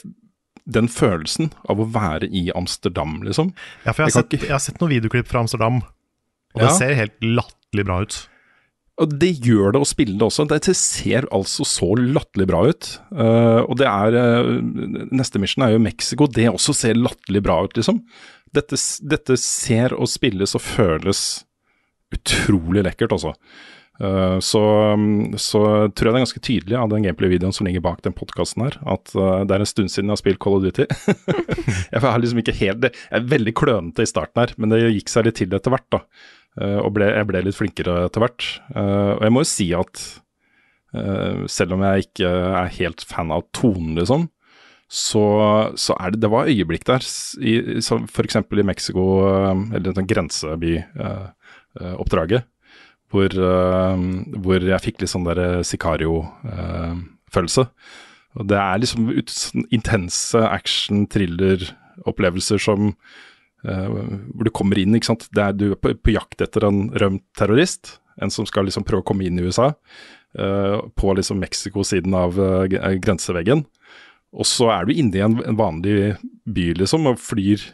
den 0.68 0.90
følelsen 0.92 1.54
av 1.68 1.80
å 1.80 1.88
være 1.92 2.28
i 2.28 2.48
Amsterdam, 2.56 3.20
liksom 3.26 3.54
Ja, 3.84 3.92
for 3.92 4.04
jeg 4.04 4.10
har, 4.10 4.10
jeg 4.10 4.18
sett, 4.18 4.36
ikke... 4.36 4.48
jeg 4.48 4.56
har 4.56 4.64
sett, 4.64 4.80
noen 4.80 4.94
videoklipp 4.94 5.28
fra 5.30 5.44
Amsterdam, 5.44 5.80
og 6.54 6.62
ja. 6.62 6.66
det 6.66 6.76
ser 6.78 6.98
helt 6.98 7.16
latterlig 7.24 7.86
bra 7.88 8.02
ut. 8.04 8.20
Og 9.00 9.12
det 9.16 9.30
gjør 9.46 9.72
det 9.72 9.80
å 9.80 9.88
spille 9.88 10.18
det 10.20 10.26
også. 10.26 10.44
Det 10.50 10.74
ser 10.76 11.24
altså 11.32 11.64
så 11.64 11.86
latterlig 11.96 12.46
bra 12.50 12.66
ut. 12.68 12.88
Uh, 13.08 13.62
og 13.62 13.78
det 13.80 13.86
er 13.88 14.16
uh, 14.18 14.50
Neste 15.16 15.40
mission 15.40 15.64
er 15.64 15.72
jo 15.72 15.80
Mexico. 15.80 16.28
Det 16.28 16.50
også 16.50 16.74
ser 16.76 17.00
latterlig 17.00 17.40
bra 17.46 17.62
ut, 17.64 17.78
liksom 17.78 18.02
dette, 18.56 18.78
dette, 19.06 19.36
ser 19.40 19.94
og 19.96 20.08
spilles 20.10 20.56
og 20.58 20.62
føles 20.64 21.20
utrolig 22.14 22.82
lekkert, 22.86 23.14
altså. 23.14 23.34
Uh, 24.00 24.38
så, 24.40 24.62
så, 25.36 25.60
tror 25.92 26.08
jeg 26.08 26.14
det 26.14 26.18
er 26.18 26.24
ganske 26.24 26.42
tydelig 26.46 26.76
av 26.80 26.88
den 26.88 27.04
gameplay-videoen 27.04 27.52
som 27.52 27.66
ligger 27.68 27.82
bak 27.84 28.00
den 28.06 28.16
podkasten 28.16 28.64
her, 28.64 28.78
at 28.88 29.12
uh, 29.12 29.42
det 29.44 29.54
er 29.54 29.64
en 29.64 29.68
stund 29.68 29.92
siden 29.92 30.08
jeg 30.08 30.16
har 30.16 30.22
spilt 30.22 30.40
Call 30.40 30.56
of 30.56 30.64
Duty. 30.64 30.86
jeg 31.92 32.02
har 32.06 32.22
liksom 32.22 32.40
ikke 32.40 32.56
helt 32.62 32.88
Jeg 32.88 33.18
er 33.18 33.28
veldig 33.28 33.54
klønete 33.60 34.06
i 34.06 34.08
starten 34.08 34.40
her, 34.40 34.54
men 34.56 34.72
det 34.72 34.80
gikk 34.86 35.12
seg 35.12 35.28
litt 35.28 35.36
til 35.42 35.52
etter 35.52 35.74
hvert, 35.74 35.88
da. 35.92 36.02
Uh, 36.56 36.80
og 36.80 36.94
ble, 36.96 37.12
jeg 37.12 37.28
ble 37.28 37.44
litt 37.44 37.58
flinkere 37.58 37.98
etter 38.08 38.24
hvert. 38.24 38.48
og 38.74 39.22
jeg 39.26 39.36
må 39.36 39.44
jo 39.44 39.52
si 39.52 39.70
at 39.76 40.08
selv 41.46 41.76
om 41.76 41.84
jeg 41.86 42.08
ikke 42.08 42.26
er 42.26 42.72
helt 42.80 43.04
fan 43.06 43.28
av 43.30 43.44
tonen, 43.54 43.92
liksom, 43.94 44.24
så, 44.90 45.22
så, 45.78 45.94
er 46.02 46.10
det 46.10 46.18
Det 46.24 46.30
var 46.32 46.48
øyeblikk 46.50 46.82
der, 46.88 47.04
i, 47.38 47.78
f.eks. 47.78 48.36
i 48.36 48.62
Mexico, 48.66 49.22
eh, 49.22 49.54
eller 49.76 49.92
den 49.94 50.08
grenseby-oppdraget, 50.10 52.42
hvor, 53.10 53.30
eh, 53.30 53.98
hvor, 54.42 54.58
jeg 54.58 54.82
fikk 54.82 55.00
litt 55.00 55.12
sånn 55.14 55.28
der 55.28 55.62
Sicario-følelse. 55.62 57.64
Og 58.38 58.46
Det 58.50 58.58
er 58.58 58.78
liksom 58.82 59.10
ut, 59.14 59.28
sånn 59.30 59.64
intense 59.70 60.38
action-thriller-opplevelser 60.58 62.58
som 62.58 62.94
hvor 63.60 64.44
du 64.46 64.50
kommer 64.56 64.78
inn, 64.80 64.96
ikke 64.96 65.10
sant. 65.10 65.28
Er, 65.36 65.52
du 65.52 65.74
er 65.74 65.76
på, 65.76 65.92
på, 65.92 66.14
jakt 66.14 66.40
etter 66.40 66.64
en 66.64 66.88
rømt 66.96 67.28
terrorist, 67.36 68.00
en 68.16 68.32
som 68.32 68.48
skal 68.48 68.64
liksom 68.64 68.88
prøve 68.88 69.04
å 69.04 69.08
komme 69.10 69.28
inn 69.28 69.36
i 69.36 69.44
USA. 69.44 69.76
på 70.96 71.12
liksom 71.18 71.36
Mexico-siden 71.42 72.14
av 72.16 72.32
grenseveggen. 73.04 73.68
Og 74.36 74.46
så 74.46 74.70
er 74.74 74.86
du 74.86 74.94
inne 74.94 75.18
i 75.18 75.24
en, 75.24 75.40
en 75.42 75.58
vanlig 75.58 76.14
by, 76.46 76.70
liksom, 76.78 77.08
og 77.10 77.18
flyr 77.22 77.64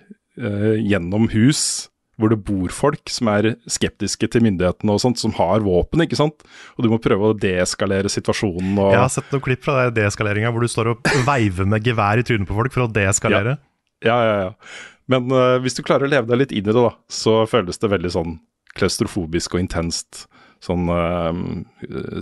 eh, 0.41 0.73
gjennom 0.81 1.29
hus 1.35 1.91
hvor 2.17 2.33
det 2.33 2.39
bor 2.49 2.73
folk 2.73 3.11
som 3.13 3.29
er 3.29 3.51
skeptiske 3.69 4.29
til 4.33 4.45
myndighetene 4.47 4.95
og 4.95 5.03
sånt, 5.03 5.21
som 5.21 5.35
har 5.37 5.61
våpen, 5.65 6.01
ikke 6.05 6.17
sant. 6.17 6.47
Og 6.77 6.87
du 6.87 6.91
må 6.93 6.99
prøve 7.03 7.29
å 7.29 7.37
deeskalere 7.37 8.09
situasjonen. 8.13 8.73
Og... 8.73 8.93
Jeg 8.95 9.03
har 9.03 9.13
sett 9.13 9.33
noen 9.35 9.45
klipp 9.45 9.67
fra 9.67 9.89
deeskaleringa 9.93 10.53
hvor 10.55 10.65
du 10.65 10.73
står 10.73 10.95
og 10.95 11.11
veiver 11.29 11.69
med 11.69 11.85
gevær 11.85 12.23
i 12.23 12.25
trynet 12.27 12.49
på 12.49 12.57
folk 12.57 12.73
for 12.73 12.87
å 12.87 12.93
deeskalere. 12.93 13.59
Ja, 14.05 14.17
ja, 14.17 14.25
ja. 14.25 14.47
ja. 14.47 14.87
Men 15.13 15.29
uh, 15.31 15.59
hvis 15.63 15.77
du 15.77 15.85
klarer 15.87 16.09
å 16.09 16.11
leve 16.11 16.31
deg 16.31 16.41
litt 16.41 16.57
inn 16.57 16.65
i 16.65 16.73
det, 16.73 16.81
da, 16.81 16.95
så 17.13 17.43
føles 17.51 17.79
det 17.83 17.93
veldig 17.93 18.15
sånn 18.17 18.39
klaustrofobisk 18.77 19.55
og 19.55 19.67
intenst. 19.67 20.25
Sånn 20.65 20.89
uh, 20.89 21.37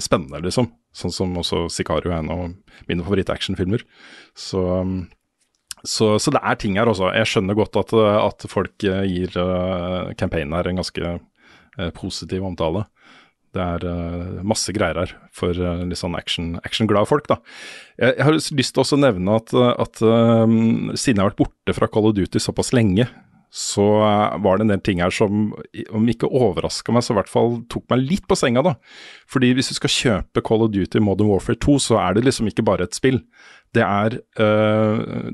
spennende, 0.03 0.43
liksom. 0.43 0.73
Sånn 0.95 1.13
som 1.15 1.35
også 1.41 1.67
Sicario 1.73 2.13
er 2.13 2.23
en 2.23 2.33
av 2.33 2.43
mine 2.89 3.05
favoritt-actionfilmer. 3.05 3.83
Så, 4.39 4.63
så, 5.83 6.15
så, 6.23 6.35
det 6.35 6.43
er 6.43 6.59
ting 6.61 6.79
her 6.79 6.91
også. 6.91 7.11
Jeg 7.19 7.31
skjønner 7.33 7.59
godt 7.59 7.79
at, 7.81 7.95
at 7.99 8.47
folk 8.51 8.77
gir 8.85 9.35
uh, 9.41 10.13
campaignen 10.21 10.55
her 10.55 10.71
en 10.71 10.83
ganske 10.83 11.17
uh, 11.17 11.91
positiv 11.99 12.47
omtale. 12.47 12.87
Det 13.55 13.63
er 13.63 13.87
uh, 13.87 14.43
masse 14.47 14.73
greier 14.75 14.99
her 14.99 15.13
for 15.35 15.55
uh, 15.55 15.85
litt 15.87 16.01
sånn 16.01 16.17
action, 16.19 16.55
actionglade 16.67 17.11
folk, 17.11 17.29
da. 17.31 17.39
Jeg, 17.99 18.17
jeg, 18.17 18.25
har 18.27 18.35
lyst 18.35 18.75
til 18.75 18.83
å 18.83 19.01
nevne 19.03 19.37
at, 19.39 19.55
at 19.55 20.03
um, 20.03 20.91
siden 20.99 21.21
jeg 21.21 21.23
har 21.23 21.31
vært 21.31 21.43
borte 21.45 21.77
fra 21.77 21.91
Call 21.91 22.11
of 22.11 22.17
Duty 22.19 22.43
såpass 22.43 22.73
lenge, 22.75 23.07
så 23.55 23.85
var 24.43 24.59
det 24.59 24.65
en 24.65 24.73
del 24.73 24.81
ting 24.83 24.99
her 24.99 25.13
som, 25.15 25.53
om 25.95 26.09
ikke 26.11 26.27
overraska 26.27 26.91
meg, 26.95 27.05
så 27.07 27.15
i 27.15 27.19
hvert 27.21 27.31
fall 27.31 27.61
tok 27.71 27.85
meg 27.93 28.03
litt 28.03 28.25
på 28.27 28.35
senga, 28.39 28.65
da. 28.67 28.73
Fordi 29.31 29.53
hvis 29.55 29.71
du 29.71 29.77
skal 29.79 29.93
kjøpe 29.95 30.43
Call 30.43 30.65
of 30.67 30.73
Duty 30.75 30.99
Modern 30.99 31.31
Warfare 31.31 31.61
2, 31.63 31.77
så 31.85 32.01
er 32.03 32.17
det 32.17 32.25
liksom 32.27 32.51
ikke 32.51 32.65
bare 32.67 32.89
et 32.89 32.99
spill. 32.99 33.21
Det 33.75 33.85
er 33.87 34.19
øh, 34.43 35.31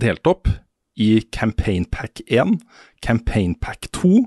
delt 0.00 0.32
opp 0.32 0.48
i 0.96 1.10
Campaign 1.28 1.84
Pack 1.92 2.22
1, 2.24 2.56
Campaign 3.04 3.54
Pack 3.60 3.90
2, 3.92 4.24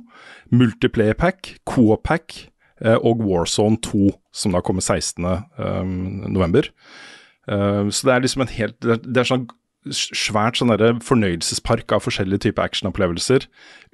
Multiplayer 0.53 1.17
Pack, 1.17 1.55
Coop 1.65 2.05
Pack 2.05 2.37
øh, 2.85 2.97
og 3.01 3.25
Warzone 3.25 3.81
2, 3.81 4.11
som 4.33 4.53
da 4.53 4.61
kommer 4.61 4.85
16. 4.85 5.25
Øh, 5.25 5.85
november. 6.29 6.69
Uh, 7.49 7.89
så 7.89 8.05
det 8.05 8.13
er 8.13 8.19
liksom 8.21 8.41
en 8.41 8.51
helt 8.53 8.75
Det 8.83 8.91
er, 8.91 8.99
det 9.01 9.17
er 9.17 9.25
sånn 9.25 9.47
svært 9.89 10.59
sånn 10.59 10.73
fornøyelsespark 11.01 11.91
av 11.95 12.03
forskjellige 12.05 12.45
typer 12.45 12.67
actionopplevelser. 12.67 13.47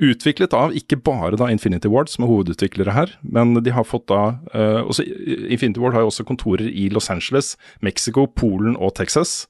Utviklet 0.03 0.55
av 0.57 0.75
ikke 0.75 0.99
bare 0.99 1.39
da 1.39 1.47
Infinity 1.51 1.87
Ward, 1.91 2.11
som 2.11 2.25
er 2.25 2.31
hovedutviklere 2.31 2.95
her, 2.95 3.13
men 3.23 3.55
de 3.63 3.71
har 3.71 3.87
fått 3.87 4.09
da 4.11 4.37
uh, 4.51 4.83
også, 4.83 5.05
Infinity 5.47 5.79
Ward 5.83 5.95
har 5.95 6.03
jo 6.03 6.11
også 6.11 6.27
kontorer 6.27 6.67
i 6.67 6.89
Los 6.91 7.09
Angeles, 7.13 7.55
Mexico, 7.79 8.27
Polen 8.27 8.75
og 8.75 8.97
Texas. 8.99 9.45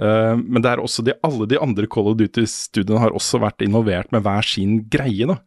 Uh, 0.00 0.34
men 0.40 0.64
det 0.64 0.72
er 0.72 0.82
også 0.82 1.04
de, 1.06 1.14
alle 1.26 1.46
de 1.52 1.60
andre 1.60 1.86
Call 1.90 2.08
of 2.14 2.18
Duty-studiene 2.18 3.04
har 3.04 3.14
også 3.14 3.42
vært 3.44 3.62
involvert 3.66 4.10
med 4.14 4.24
hver 4.24 4.48
sin 4.48 4.80
greie. 4.88 5.28
da. 5.28 5.38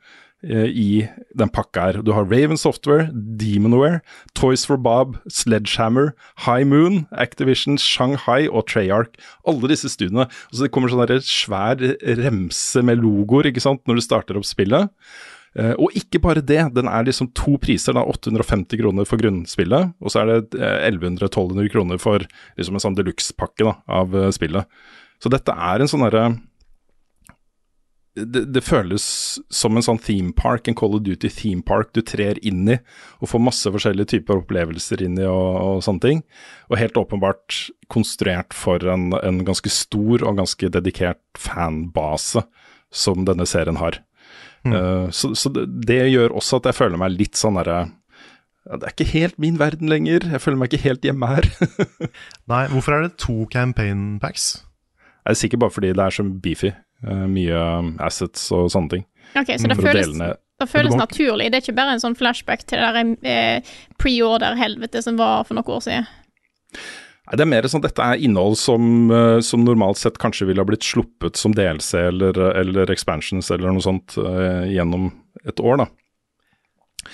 Eh, 0.46 0.70
i 0.70 0.90
den 1.34 1.50
pakka 1.50 1.82
her. 1.82 2.02
Du 2.06 2.12
har 2.14 2.28
Raven 2.30 2.60
Software, 2.62 3.10
Demonware, 3.12 4.04
Toys 4.38 4.68
for 4.70 4.78
Bob, 4.78 5.16
Sledgehammer, 5.34 6.12
High 6.46 6.64
Moon, 6.64 7.08
Activision, 7.12 7.80
Shanghai 7.82 8.46
og 8.46 8.68
Treyarch. 8.70 9.18
Alle 9.50 9.72
disse 9.72 9.90
studiene. 9.90 10.28
Og 10.30 10.54
så 10.54 10.68
Det 10.68 10.72
kommer 10.72 10.94
sånn 10.94 11.10
svær 11.26 11.82
remse 12.22 12.84
med 12.84 13.02
logoer 13.02 13.50
ikke 13.50 13.66
sant, 13.66 13.82
når 13.88 13.96
du 13.96 14.02
starter 14.02 14.38
opp 14.38 14.46
spillet. 14.46 14.94
Uh, 15.58 15.74
og 15.80 15.90
ikke 15.98 16.22
bare 16.22 16.46
det, 16.46 16.70
den 16.76 16.86
er 16.86 17.04
liksom 17.08 17.34
to 17.34 17.58
priser, 17.58 17.94
da 17.98 18.06
850 18.06 18.78
kroner 18.78 19.08
for 19.10 19.18
grunnspillet, 19.18 19.96
og 19.98 20.12
så 20.12 20.22
er 20.22 20.28
det 20.28 20.54
1100-1200 20.54 21.72
kroner 21.74 21.98
for 21.98 22.22
liksom 22.60 22.78
en 22.78 22.84
sånn 22.84 22.98
deluxe-pakke 23.00 23.74
av 23.90 24.14
spillet. 24.38 24.70
Så 25.18 25.34
dette 25.34 25.50
er 25.50 25.82
en 25.82 25.90
sånn 25.90 26.06
herre 26.06 26.28
det, 28.26 28.44
det, 28.56 28.64
føles 28.66 29.04
som 29.54 29.78
en 29.78 29.86
sånn 29.86 30.00
theme 30.02 30.34
park, 30.38 30.68
en 30.68 30.78
Call 30.78 30.96
of 30.98 31.04
Duty 31.06 31.30
theme 31.34 31.64
park 31.66 31.92
du 31.96 32.02
trer 32.06 32.40
inn 32.46 32.64
i 32.70 32.78
og 33.22 33.32
får 33.32 33.44
masse 33.44 33.72
forskjellige 33.74 34.14
typer 34.16 34.42
opplevelser 34.42 35.04
inn 35.06 35.20
i 35.22 35.28
og, 35.28 35.60
og 35.62 35.84
sånne 35.86 36.04
ting. 36.04 36.24
Og 36.72 36.80
helt 36.82 36.98
åpenbart 37.00 37.60
konstruert 37.94 38.56
for 38.58 38.84
en, 38.94 39.12
en, 39.22 39.44
ganske 39.48 39.72
stor 39.72 40.26
og 40.26 40.42
ganske 40.42 40.72
dedikert 40.74 41.22
fanbase 41.38 42.44
som 42.94 43.28
denne 43.28 43.48
serien 43.50 43.80
har. 43.82 44.02
Mm. 44.66 44.74
Uh, 44.74 45.08
så, 45.14 45.34
så 45.38 45.52
det, 45.54 45.68
det, 45.88 46.02
gjør 46.12 46.36
også 46.40 46.62
at 46.62 46.72
jeg 46.72 46.80
føler 46.82 47.00
meg 47.00 47.16
litt 47.16 47.40
sånn 47.40 47.60
derre 47.60 47.86
det 48.68 48.84
er 48.84 48.92
ikke 48.92 49.14
helt 49.14 49.38
min 49.40 49.56
verden 49.62 49.88
lenger. 49.88 50.26
Jeg 50.28 50.42
føler 50.44 50.58
meg 50.60 50.74
ikke 50.74 50.90
helt 50.90 51.06
hjemme 51.08 51.30
her. 51.32 51.46
Nei, 52.52 52.66
hvorfor 52.74 52.98
er 52.98 53.06
det 53.06 53.14
to 53.24 53.46
campaign 53.48 54.18
packs? 54.20 54.58
Det 55.24 55.32
er 55.32 55.40
sikkert 55.40 55.62
bare 55.62 55.76
fordi 55.78 55.94
det 55.96 56.04
er 56.04 56.16
så 56.18 56.26
beefy. 56.44 56.74
Uh, 57.06 57.26
mye 57.30 57.64
assets 58.04 58.48
og 58.56 58.72
sånne 58.74 58.96
ting. 58.96 59.08
Ok, 59.38 59.52
Så 59.60 59.70
det 59.70 59.78
føles, 59.78 60.16
det 60.58 60.70
føles 60.72 60.96
naturlig? 60.98 61.52
Det 61.52 61.60
er 61.60 61.66
ikke 61.66 61.78
bare 61.78 61.98
en 61.98 62.02
sånn 62.02 62.16
flashback 62.18 62.64
til 62.66 62.82
det 62.82 62.88
der 62.96 63.12
eh, 63.30 63.76
pre-order-helvete 64.02 65.04
som 65.06 65.20
var 65.20 65.44
for 65.46 65.60
noen 65.60 65.76
år 65.76 65.84
siden? 65.86 66.08
Nei, 67.28 67.36
Det 67.36 67.44
er 67.44 67.52
mer 67.52 67.68
sånn 67.68 67.84
at 67.84 67.92
dette 67.92 68.08
er 68.08 68.24
innhold 68.24 68.58
som, 68.58 69.12
uh, 69.12 69.38
som, 69.44 69.66
normalt 69.68 70.00
sett 70.00 70.18
kanskje 70.22 70.48
ville 70.50 70.64
ha 70.64 70.68
blitt 70.68 70.88
sluppet 70.88 71.38
som 71.38 71.54
DLC 71.54 72.00
eller, 72.08 72.40
eller 72.64 72.94
expansions 72.94 73.52
eller 73.52 73.76
noe 73.76 73.84
sånt 73.84 74.18
eh, 74.22 74.66
gjennom 74.72 75.12
et 75.46 75.60
år, 75.60 75.84
da. 75.84 75.90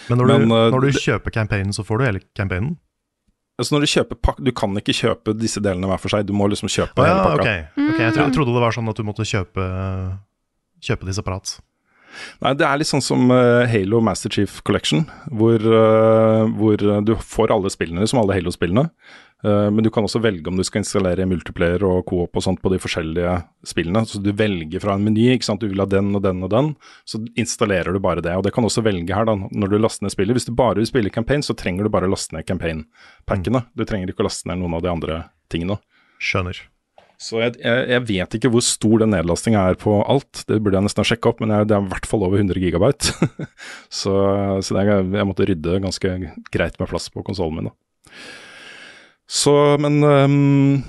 Men 0.08 0.20
når 0.20 0.26
du, 0.30 0.34
Men, 0.34 0.52
eh, 0.52 0.70
når 0.74 0.88
du 0.88 1.00
kjøper 1.02 1.34
campaignen, 1.34 1.74
så 1.76 1.86
får 1.86 2.00
du 2.00 2.06
hele 2.08 2.24
campaignen? 2.38 2.78
Altså 3.62 3.76
når 3.76 3.84
Du 3.84 3.92
kjøper 3.92 4.18
pakk, 4.18 4.40
du 4.42 4.50
kan 4.56 4.80
ikke 4.80 4.96
kjøpe 4.98 5.36
disse 5.38 5.62
delene 5.62 5.90
hver 5.90 6.02
for 6.02 6.14
seg, 6.14 6.26
du 6.26 6.34
må 6.34 6.48
liksom 6.50 6.72
kjøpe 6.72 7.04
ah, 7.04 7.06
ja, 7.06 7.12
hele 7.12 7.28
pakka. 7.28 7.44
Okay. 7.44 7.92
Okay, 7.92 8.06
jeg, 8.08 8.16
tro, 8.16 8.26
jeg 8.26 8.36
trodde 8.38 8.56
det 8.56 8.64
var 8.64 8.76
sånn 8.76 8.90
at 8.90 8.98
du 8.98 9.06
måtte 9.06 9.28
kjøpe, 9.30 9.68
kjøpe 10.90 11.10
de 11.10 11.16
separat. 11.20 11.54
Nei, 12.44 12.54
det 12.58 12.66
er 12.66 12.80
litt 12.80 12.90
sånn 12.90 13.04
som 13.04 13.30
eh, 13.34 13.66
Halo 13.70 14.02
Master 14.06 14.34
Chief 14.34 14.60
Collection, 14.66 15.06
hvor, 15.34 15.62
eh, 15.62 16.42
hvor 16.58 16.82
du 17.06 17.14
får 17.18 17.54
alle 17.54 17.72
spillene, 17.74 18.06
som 18.10 18.22
alle 18.22 18.38
Halo-spillene. 18.38 18.88
Eh, 19.44 19.70
men 19.72 19.84
du 19.84 19.90
kan 19.92 20.06
også 20.08 20.22
velge 20.24 20.48
om 20.48 20.58
du 20.58 20.64
skal 20.64 20.84
installere 20.84 21.28
multiplayer 21.28 21.84
og 21.84 22.06
co-op 22.08 22.40
og 22.40 22.46
sånt 22.46 22.62
på 22.64 22.72
de 22.72 22.80
forskjellige 22.80 23.36
spillene. 23.68 24.06
Så 24.08 24.22
du 24.24 24.32
velger 24.40 24.84
fra 24.84 24.96
en 24.96 25.04
meny, 25.04 25.34
ikke 25.34 25.50
sant. 25.50 25.64
Du 25.64 25.72
vil 25.72 25.84
ha 25.84 25.88
den 25.90 26.14
og 26.16 26.24
den 26.24 26.44
og 26.46 26.52
den. 26.54 26.74
Så 27.10 27.22
installerer 27.40 27.92
du 27.94 28.00
bare 28.04 28.24
det. 28.24 28.36
Og 28.40 28.46
det 28.48 28.54
kan 28.56 28.68
også 28.68 28.86
velge 28.86 29.16
her, 29.16 29.28
da, 29.28 29.36
når 29.52 29.74
du 29.74 29.80
laster 29.82 30.08
ned 30.08 30.16
spillet. 30.16 30.38
Hvis 30.38 30.48
du 30.48 30.56
bare 30.56 30.80
vil 30.80 30.90
spille 30.90 31.14
campaign, 31.14 31.44
så 31.44 31.58
trenger 31.60 31.88
du 31.88 31.94
bare 31.94 32.08
å 32.08 32.14
laste 32.14 32.38
ned 32.38 32.48
campaign-packene. 32.48 33.66
Du 33.76 33.84
trenger 33.88 34.14
ikke 34.14 34.24
å 34.24 34.30
laste 34.30 34.48
ned 34.52 34.64
noen 34.64 34.78
av 34.80 34.86
de 34.86 34.94
andre 34.94 35.26
tingene. 35.52 35.82
Skjønner. 36.24 36.64
Så 37.24 37.40
jeg, 37.40 37.54
jeg, 37.62 37.84
jeg 37.88 38.04
vet 38.10 38.36
ikke 38.36 38.50
hvor 38.52 38.64
stor 38.66 39.04
den 39.04 39.14
nedlastinga 39.14 39.62
er 39.72 39.78
på 39.80 39.94
alt, 40.02 40.42
det 40.50 40.58
burde 40.60 40.76
jeg 40.80 40.88
nesten 40.90 41.08
sjekke 41.08 41.30
opp, 41.30 41.44
men 41.44 41.54
jeg, 41.54 41.70
det 41.70 41.76
er 41.78 41.86
i 41.86 41.92
hvert 41.94 42.08
fall 42.10 42.26
over 42.26 42.42
100 42.42 42.60
gigabyte. 42.60 43.30
så 44.02 44.16
så 44.66 44.80
er, 44.82 44.92
jeg 45.04 45.28
måtte 45.30 45.48
rydde 45.48 45.84
ganske 45.86 46.16
greit 46.52 46.80
med 46.82 46.90
plass 46.92 47.08
på 47.14 47.24
konsollen 47.24 47.62
min, 47.62 47.70
da. 47.70 47.78
Så, 49.34 49.54
men 49.82 49.98
um, 50.06 50.84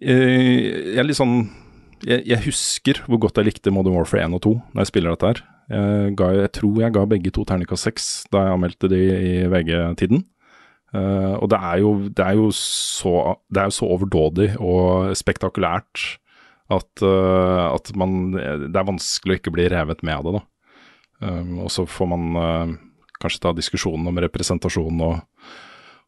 jeg, 0.00 0.96
er 0.98 1.06
litt 1.06 1.20
sånn 1.20 1.44
jeg, 2.04 2.24
jeg 2.26 2.42
husker 2.48 3.00
hvor 3.06 3.20
godt 3.22 3.38
jeg 3.38 3.52
likte 3.52 3.72
Modern 3.72 3.94
Warfare 3.96 4.26
1 4.26 4.34
og 4.36 4.42
2 4.44 4.54
når 4.58 4.82
jeg 4.82 4.90
spiller 4.90 5.14
dette 5.14 5.30
her. 5.30 5.42
Jeg, 5.70 6.14
ga, 6.18 6.30
jeg 6.36 6.52
tror 6.58 6.80
jeg 6.82 6.94
ga 6.96 7.04
begge 7.08 7.32
to 7.32 7.44
terningkast 7.48 7.88
6 7.88 8.08
da 8.34 8.42
jeg 8.44 8.56
anmeldte 8.56 8.90
de 8.92 9.00
i 9.00 9.34
VG-tiden. 9.52 10.24
Uh, 10.94 11.34
og 11.42 11.48
det 11.50 11.58
er, 11.58 11.78
jo, 11.82 11.92
det, 12.06 12.22
er 12.22 12.36
jo 12.38 12.50
så, 12.54 13.14
det 13.50 13.62
er 13.62 13.70
jo 13.70 13.76
så 13.78 13.88
overdådig 13.96 14.52
og 14.62 15.14
spektakulært 15.18 16.04
at, 16.70 17.02
uh, 17.02 17.72
at 17.74 17.90
man 17.98 18.30
Det 18.34 18.78
er 18.78 18.86
vanskelig 18.86 19.34
å 19.34 19.40
ikke 19.40 19.54
bli 19.56 19.66
revet 19.72 20.04
med 20.06 20.26
det, 20.26 20.38
da. 20.38 20.44
Um, 21.24 21.64
og 21.64 21.72
så 21.72 21.86
får 21.88 22.10
man 22.12 22.38
uh, 22.38 22.74
kanskje 23.22 23.42
ta 23.42 23.54
diskusjonen 23.56 24.10
om 24.10 24.20
representasjon 24.22 25.02
og, 25.06 25.18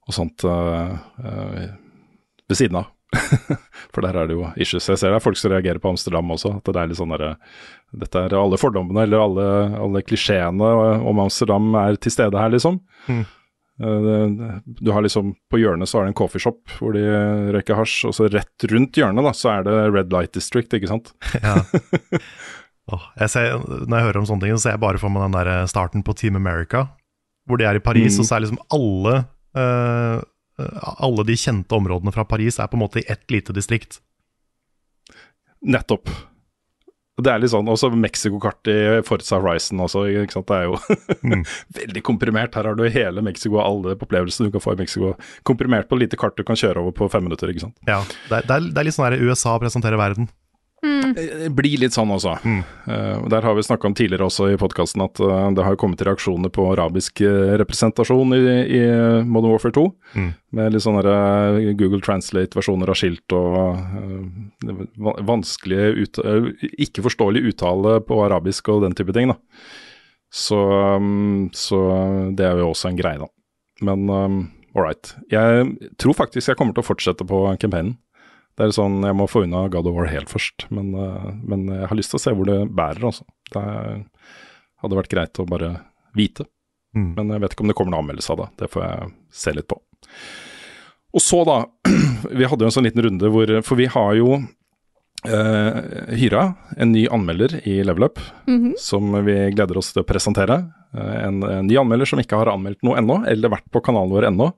og 0.07 0.15
sånt 0.15 0.45
eh, 0.47 0.93
eh, 1.25 1.71
ved 2.49 2.59
siden 2.61 2.79
av. 2.83 2.93
For 3.95 4.03
der 4.05 4.17
er 4.19 4.27
det 4.29 4.35
jo 4.37 4.49
issues. 4.61 4.87
Jeg 4.91 4.99
ser 5.01 5.13
det 5.15 5.21
er 5.21 5.25
folk 5.25 5.39
som 5.41 5.51
reagerer 5.53 5.79
på 5.83 5.89
Amsterdam 5.93 6.31
også. 6.35 6.57
At 6.59 6.67
det 6.69 6.81
er 6.83 6.91
litt 6.91 6.99
sånn 6.99 7.13
derre 7.15 7.37
Dette 7.97 8.25
er 8.27 8.35
alle 8.37 8.59
fordommene 8.61 9.05
eller 9.07 9.23
alle, 9.23 9.45
alle 9.79 10.03
klisjeene 10.05 10.69
om 11.07 11.21
Amsterdam 11.23 11.69
er 11.81 11.97
til 12.03 12.13
stede 12.13 12.37
her, 12.39 12.51
liksom. 12.53 12.81
Mm. 13.07 13.23
Eh, 13.81 14.59
Du 14.83 14.91
har 14.93 15.05
liksom 15.07 15.35
På 15.53 15.61
hjørnet 15.63 15.89
så 15.89 16.01
er 16.01 16.07
det 16.09 16.13
en 16.15 16.19
coffeeshop 16.19 16.77
hvor 16.81 16.97
de 16.97 17.05
røyker 17.55 17.79
hasj, 17.79 17.97
og 18.11 18.15
så 18.19 18.29
rett 18.33 18.67
rundt 18.73 18.99
hjørnet 18.99 19.27
da, 19.27 19.33
så 19.37 19.55
er 19.55 19.67
det 19.69 19.77
Red 19.95 20.13
Light 20.15 20.35
District, 20.37 20.75
ikke 20.77 20.91
sant. 20.91 21.15
Ja. 21.47 21.57
oh, 22.93 23.07
jeg 23.23 23.31
ser, 23.33 23.57
når 23.87 23.97
jeg 23.99 24.07
hører 24.09 24.21
om 24.21 24.29
sånne 24.29 24.45
ting, 24.47 24.59
så 24.59 24.67
ser 24.67 24.77
jeg 24.77 24.83
bare 24.85 25.01
for 25.03 25.11
meg 25.15 25.27
den 25.29 25.39
der 25.39 25.67
starten 25.71 26.05
på 26.07 26.15
Team 26.19 26.37
America, 26.39 26.85
hvor 27.47 27.59
de 27.63 27.67
er 27.71 27.79
i 27.79 27.83
Paris, 27.87 28.15
Mm. 28.19 28.21
og 28.23 28.29
så 28.29 28.37
er 28.37 28.45
liksom 28.45 28.61
alle 28.77 29.17
eh, 29.57 30.21
Alle 31.05 31.25
de 31.29 31.37
kjente 31.37 31.77
områdene 31.77 32.13
fra 32.15 32.25
Paris 32.29 32.57
er 32.61 32.69
på 32.73 32.79
en 32.79 32.85
måte 32.87 33.03
i 33.03 33.07
ett 33.13 33.27
lite 33.31 33.53
distrikt. 33.57 33.99
Nettopp. 35.67 36.09
Det 37.17 37.31
er 37.33 37.41
litt 37.41 37.49
sånn, 37.49 37.69
også 37.73 37.89
Mexico-kart 37.97 38.69
i 38.69 38.75
Forza 39.09 39.39
Horizon 39.41 39.81
også, 39.81 40.03
ikke 40.21 40.35
sant. 40.37 40.51
Det 40.51 40.57
er 40.59 40.67
jo 40.69 40.77
Mm. 41.33 41.45
veldig 41.79 42.03
komprimert. 42.05 42.55
Her 42.55 42.69
har 42.69 42.77
du 42.77 42.85
hele 42.93 43.23
Mexico 43.25 43.57
og 43.57 43.65
alle 43.65 43.95
opplevelsene 43.97 44.51
du 44.51 44.53
kan 44.59 44.61
få 44.65 44.75
i 44.77 44.81
Mexico. 44.83 45.15
Komprimert 45.49 45.89
på 45.89 45.97
et 45.97 46.05
lite 46.05 46.19
kart 46.21 46.37
du 46.37 46.45
kan 46.45 46.57
kjøre 46.61 46.83
over 46.85 46.93
på 46.93 47.09
fem 47.13 47.25
minutter, 47.25 47.49
ikke 47.53 47.65
sant. 47.65 47.77
Ja, 47.89 48.03
det 48.29 48.43
er, 48.43 48.49
det 48.69 48.77
er, 48.77 48.85
litt 48.85 48.97
sånn 48.99 49.09
der 49.09 49.25
USA 49.25 49.57
presenterer 49.63 49.97
verden. 50.01 50.29
Det 51.17 51.49
blir 51.57 51.81
litt 51.81 51.95
sånn 51.97 52.11
også. 52.13 52.35
Mm. 52.45 52.59
Uh, 52.85 53.27
der 53.33 53.47
har 53.47 53.57
vi 53.57 53.65
snakka 53.65 53.89
om 53.89 53.95
tidligere 53.97 54.27
også 54.29 54.51
i 54.53 54.59
podkasten 54.61 55.03
at 55.05 55.21
uh, 55.25 55.49
det 55.57 55.65
har 55.65 55.79
kommet 55.81 56.03
reaksjoner 56.05 56.53
på 56.53 56.67
arabisk 56.75 57.23
eh, 57.25 57.55
representasjon 57.61 58.35
i, 58.37 58.43
i 58.77 58.83
Modern 59.25 59.55
Warfare 59.55 59.75
2. 59.77 59.87
Mm. 60.17 60.29
Med 60.57 60.73
litt 60.73 60.85
sånne 60.85 61.03
eh, 61.05 61.73
Google 61.79 62.01
Translate-versjoner 62.05 62.93
av 62.93 62.99
skilt 62.99 63.35
og 63.37 63.57
uh, 63.57 64.85
vanskelige 65.27 65.89
ut, 65.97 66.21
eh, 66.23 66.51
ikke 66.87 67.05
forståelig 67.07 67.45
uttale 67.53 67.99
på 68.07 68.21
arabisk 68.25 68.71
og 68.73 68.85
den 68.87 68.97
type 68.97 69.15
ting. 69.17 69.33
da. 69.33 69.39
Så, 70.33 70.59
um, 70.97 71.49
så 71.57 71.81
det 72.37 72.47
er 72.47 72.61
jo 72.61 72.73
også 72.73 72.91
en 72.91 73.01
greie, 73.01 73.21
da. 73.23 73.29
Men 73.87 74.09
um, 74.09 74.41
all 74.77 74.87
right. 74.87 75.13
Jeg 75.33 75.93
tror 76.01 76.17
faktisk 76.17 76.51
jeg 76.51 76.59
kommer 76.59 76.77
til 76.77 76.85
å 76.85 76.91
fortsette 76.91 77.27
på 77.29 77.43
campaignen. 77.63 77.97
Det 78.57 78.65
er 78.65 78.73
sånn, 78.73 79.03
Jeg 79.05 79.17
må 79.19 79.27
få 79.29 79.45
unna 79.45 79.67
God 79.69 79.89
of 79.91 79.97
War 79.99 80.09
helt 80.09 80.33
først, 80.33 80.67
men, 80.73 80.95
uh, 80.97 81.33
men 81.45 81.67
jeg 81.69 81.91
har 81.91 81.99
lyst 81.99 82.15
til 82.15 82.21
å 82.21 82.25
se 82.25 82.33
hvor 82.37 82.49
det 82.49 82.61
bærer. 82.73 83.05
altså. 83.05 83.27
Det 83.53 83.65
hadde 84.83 84.99
vært 84.99 85.13
greit 85.13 85.41
å 85.43 85.49
bare 85.49 85.73
vite. 86.17 86.47
Mm. 86.97 87.13
Men 87.19 87.35
jeg 87.35 87.43
vet 87.43 87.55
ikke 87.55 87.67
om 87.67 87.71
det 87.71 87.77
kommer 87.77 87.93
noen 87.93 88.07
anmeldelse 88.07 88.33
av 88.33 88.43
det. 88.43 88.49
Det 88.63 88.71
får 88.73 88.85
jeg 88.87 89.11
se 89.45 89.57
litt 89.57 89.69
på. 89.69 89.81
Og 91.17 91.23
så, 91.23 91.43
da. 91.49 91.59
Vi 92.41 92.49
hadde 92.49 92.65
jo 92.65 92.71
en 92.71 92.75
sånn 92.75 92.87
liten 92.89 93.05
runde 93.05 93.31
hvor 93.33 93.51
For 93.65 93.79
vi 93.79 93.87
har 93.93 94.17
jo 94.19 94.35
eh, 94.37 95.77
hyra 96.19 96.43
en 96.77 96.93
ny 96.93 97.07
anmelder 97.13 97.59
i 97.69 97.79
Level 97.87 98.09
Up, 98.09 98.21
som 98.81 99.15
vi 99.25 99.37
gleder 99.55 99.79
oss 99.81 99.93
til 99.95 100.03
å 100.03 100.09
presentere. 100.09 100.59
Eh, 100.97 101.25
en, 101.25 101.43
en 101.43 101.67
ny 101.67 101.77
anmelder 101.77 102.09
som 102.09 102.21
ikke 102.21 102.39
har 102.41 102.51
anmeldt 102.51 102.85
noe 102.87 102.97
ennå, 103.01 103.21
eller 103.29 103.53
vært 103.53 103.69
på 103.73 103.83
kanalen 103.85 104.13
vår 104.15 104.29
ennå, 104.31 104.51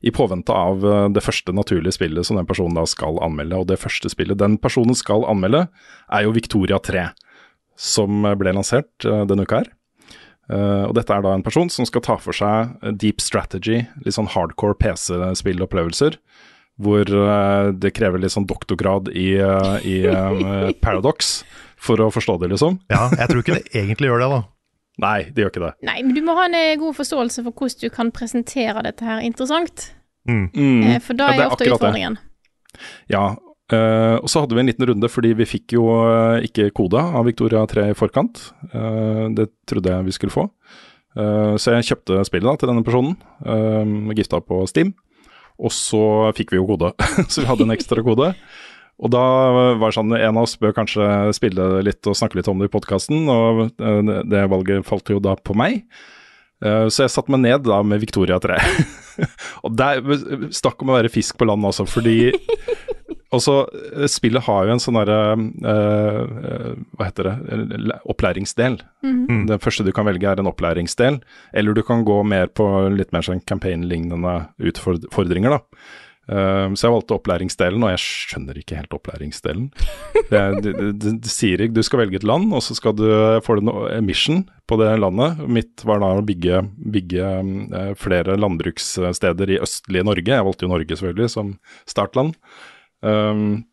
i 0.00 0.12
påvente 0.14 0.54
av 0.54 0.86
eh, 0.86 1.08
det 1.12 1.24
første 1.24 1.54
naturlige 1.56 1.96
spillet 1.98 2.26
som 2.26 2.38
den 2.38 2.48
personen 2.48 2.78
da 2.78 2.86
skal 2.88 3.20
anmelde. 3.24 3.60
Og 3.60 3.68
det 3.70 3.80
første 3.82 4.12
spillet 4.12 4.40
den 4.40 4.58
personen 4.62 4.96
skal 4.98 5.26
anmelde, 5.28 5.66
er 6.12 6.26
jo 6.26 6.34
Victoria 6.36 6.80
3, 6.82 7.10
som 7.78 8.24
ble 8.40 8.56
lansert 8.56 9.08
eh, 9.08 9.24
denne 9.28 9.46
uka 9.48 9.62
her. 9.62 9.72
Og 10.52 10.90
dette 10.98 11.14
er 11.14 11.22
da 11.24 11.30
en 11.32 11.44
person 11.46 11.70
som 11.72 11.86
skal 11.88 12.02
ta 12.04 12.16
for 12.20 12.36
seg 12.36 12.74
deep 13.00 13.22
strategy, 13.24 13.86
litt 14.04 14.16
sånn 14.18 14.28
hardcore 14.28 14.74
PC-spillopplevelser. 14.82 16.18
Hvor 16.82 17.08
det 17.78 17.92
krever 17.96 18.20
litt 18.20 18.34
sånn 18.34 18.48
doktorgrad 18.50 19.08
i, 19.16 19.38
i 19.38 19.94
Paradox 20.84 21.38
for 21.80 22.02
å 22.04 22.10
forstå 22.12 22.36
det, 22.42 22.50
liksom. 22.52 22.82
Ja, 22.92 23.06
jeg 23.14 23.30
tror 23.30 23.40
ikke 23.40 23.56
det 23.62 23.70
egentlig 23.70 24.10
gjør 24.10 24.24
det, 24.24 24.28
da. 24.34 24.42
Nei, 25.00 25.30
det 25.32 25.44
gjør 25.44 25.52
ikke 25.52 25.64
det. 25.64 25.72
Nei, 25.88 26.02
men 26.04 26.16
du 26.16 26.20
må 26.24 26.34
ha 26.36 26.44
en 26.50 26.56
eh, 26.58 26.74
god 26.80 26.98
forståelse 26.98 27.44
for 27.46 27.56
hvordan 27.56 27.80
du 27.80 27.94
kan 27.94 28.10
presentere 28.12 28.82
dette 28.84 29.06
her 29.06 29.22
interessant. 29.24 29.88
Mm. 30.28 30.50
Mm. 30.52 30.82
Eh, 30.90 30.98
For 31.00 31.16
da 31.18 31.30
er 31.32 31.40
det 31.40 31.46
er 31.46 31.54
ofte 31.54 31.64
det. 31.64 31.72
utfordringen. 31.78 32.20
Ja, 33.12 33.32
Uh, 33.72 34.18
og 34.20 34.28
så 34.28 34.42
hadde 34.42 34.52
vi 34.52 34.60
en 34.60 34.68
liten 34.68 34.84
runde 34.84 35.08
fordi 35.08 35.30
vi 35.38 35.46
fikk 35.48 35.72
jo 35.78 35.86
ikke 36.44 36.66
koda 36.76 37.06
av 37.16 37.24
Victoria 37.24 37.62
3 37.64 37.86
i 37.88 37.94
forkant. 37.96 38.42
Uh, 38.68 39.30
det 39.32 39.46
trodde 39.70 39.88
jeg 39.88 40.04
vi 40.04 40.12
skulle 40.12 40.34
få. 40.34 40.44
Uh, 41.16 41.54
så 41.56 41.78
jeg 41.78 41.86
kjøpte 41.88 42.18
spillet 42.28 42.50
da 42.50 42.60
til 42.60 42.68
denne 42.68 42.84
personen, 42.84 43.14
uh, 43.46 44.12
gifta 44.18 44.42
på 44.44 44.58
Steam. 44.68 44.92
Og 45.56 45.72
så 45.72 46.02
fikk 46.36 46.52
vi 46.52 46.60
jo 46.60 46.66
kode, 46.68 46.92
så 47.32 47.40
vi 47.40 47.48
hadde 47.48 47.64
en 47.64 47.72
ekstra 47.72 48.04
kode. 48.04 48.32
Og 49.00 49.10
da 49.10 49.22
var 49.80 49.88
det 49.90 49.96
sånn, 49.96 50.12
en 50.14 50.36
av 50.36 50.42
oss 50.44 50.56
bør 50.60 50.74
kanskje 50.76 51.06
spille 51.34 51.82
litt 51.82 52.06
og 52.06 52.14
snakke 52.18 52.36
litt 52.38 52.48
om 52.48 52.58
det 52.60 52.68
i 52.68 52.74
podkasten, 52.76 53.24
og 53.32 53.64
eh, 53.80 54.22
det- 54.28 54.48
valget 54.52 54.84
falt 54.86 55.08
jo 55.10 55.18
da 55.18 55.34
på 55.36 55.56
meg. 55.56 55.82
Eh, 56.62 56.86
Så 56.86 57.02
jeg 57.06 57.10
satte 57.10 57.30
meg 57.30 57.40
ned 57.40 57.64
da 57.64 57.82
med 57.82 58.00
Victoria 58.00 58.38
3. 58.38 58.58
og 59.64 59.74
der 59.76 60.02
stakk 60.54 60.82
om 60.82 60.92
å 60.92 61.00
være 61.00 61.10
fisk 61.10 61.36
på 61.40 61.48
land 61.48 61.64
også, 61.66 61.86
fordi 61.90 62.30
også, 63.34 63.56
eh, 63.96 64.06
spillet 64.12 64.44
har 64.46 64.68
jo 64.68 64.76
en 64.76 64.82
sånn 64.84 64.98
derre 65.00 65.18
uh, 65.66 66.76
Hva 66.94 67.08
heter 67.08 67.30
det? 67.30 67.98
Opplæringsdel. 68.12 68.78
Mm. 69.02 69.46
Det 69.48 69.58
første 69.64 69.82
du 69.86 69.90
kan 69.96 70.06
velge 70.06 70.28
er 70.30 70.38
en 70.38 70.50
opplæringsdel, 70.52 71.18
eller 71.56 71.74
du 71.74 71.82
kan 71.82 72.04
gå 72.06 72.20
mer 72.28 72.46
på 72.54 72.68
litt 72.94 73.10
mer 73.16 73.24
sånn 73.26 73.42
campaign-lignende 73.48 74.36
utfordringer, 74.70 75.56
da. 75.58 75.82
Eh, 76.30 76.66
så 76.78 76.86
jeg 76.86 76.94
valgte 76.94 77.16
opplæringsdelen, 77.16 77.82
og 77.82 77.92
jeg 77.94 78.02
skjønner 78.02 78.58
ikke 78.60 78.78
helt 78.78 78.94
opplæringsdelen. 78.94 79.70
Det, 80.32 80.42
det, 80.64 80.72
det, 81.02 81.14
det 81.24 81.30
sier 81.32 81.60
ikke 81.60 81.74
Du 81.76 81.82
skal 81.84 82.04
velge 82.04 82.20
et 82.20 82.26
land, 82.28 82.52
og 82.54 82.62
så 82.64 82.76
skal 82.78 82.94
du 82.96 83.06
få 83.44 83.58
en 83.58 84.06
mission 84.06 84.44
på 84.70 84.78
det 84.80 84.92
landet. 85.02 85.42
Mitt 85.50 85.82
var 85.88 86.00
da 86.02 86.12
å 86.16 86.24
bygge, 86.26 86.62
bygge 86.94 87.32
eh, 87.80 87.90
flere 87.98 88.38
landbrukssteder 88.40 89.56
i 89.56 89.60
østlige 89.64 90.06
Norge. 90.08 90.30
Jeg 90.30 90.46
valgte 90.46 90.68
jo 90.68 90.72
Norge 90.72 90.96
selvfølgelig 90.96 91.34
som 91.34 91.56
startland. 91.90 92.38
Um, 93.02 93.64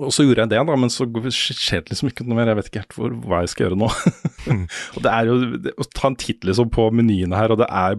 og 0.00 0.12
så 0.14 0.24
gjorde 0.24 0.44
jeg 0.44 0.52
det, 0.52 0.60
da, 0.70 0.76
men 0.80 0.92
så 0.92 1.06
skjer 1.06 1.84
det 1.84 1.92
liksom 1.92 2.10
ikke 2.10 2.26
noe 2.26 2.38
mer. 2.38 2.50
Jeg 2.52 2.58
vet 2.58 2.70
ikke 2.70 2.82
helt 2.84 2.96
hvor, 2.96 3.16
hva 3.28 3.42
jeg 3.44 3.52
skal 3.52 3.66
gjøre 3.66 3.80
nå. 3.80 3.90
og 4.96 5.04
det 5.04 5.12
er 5.12 5.30
jo 5.30 5.36
det, 5.66 5.74
Å 5.76 5.86
ta 5.94 6.10
en 6.10 6.18
titt 6.20 6.46
liksom 6.48 6.70
på 6.74 6.88
menyene 6.96 7.38
her, 7.38 7.54
og 7.54 7.60
det 7.62 7.68
er, 7.68 7.98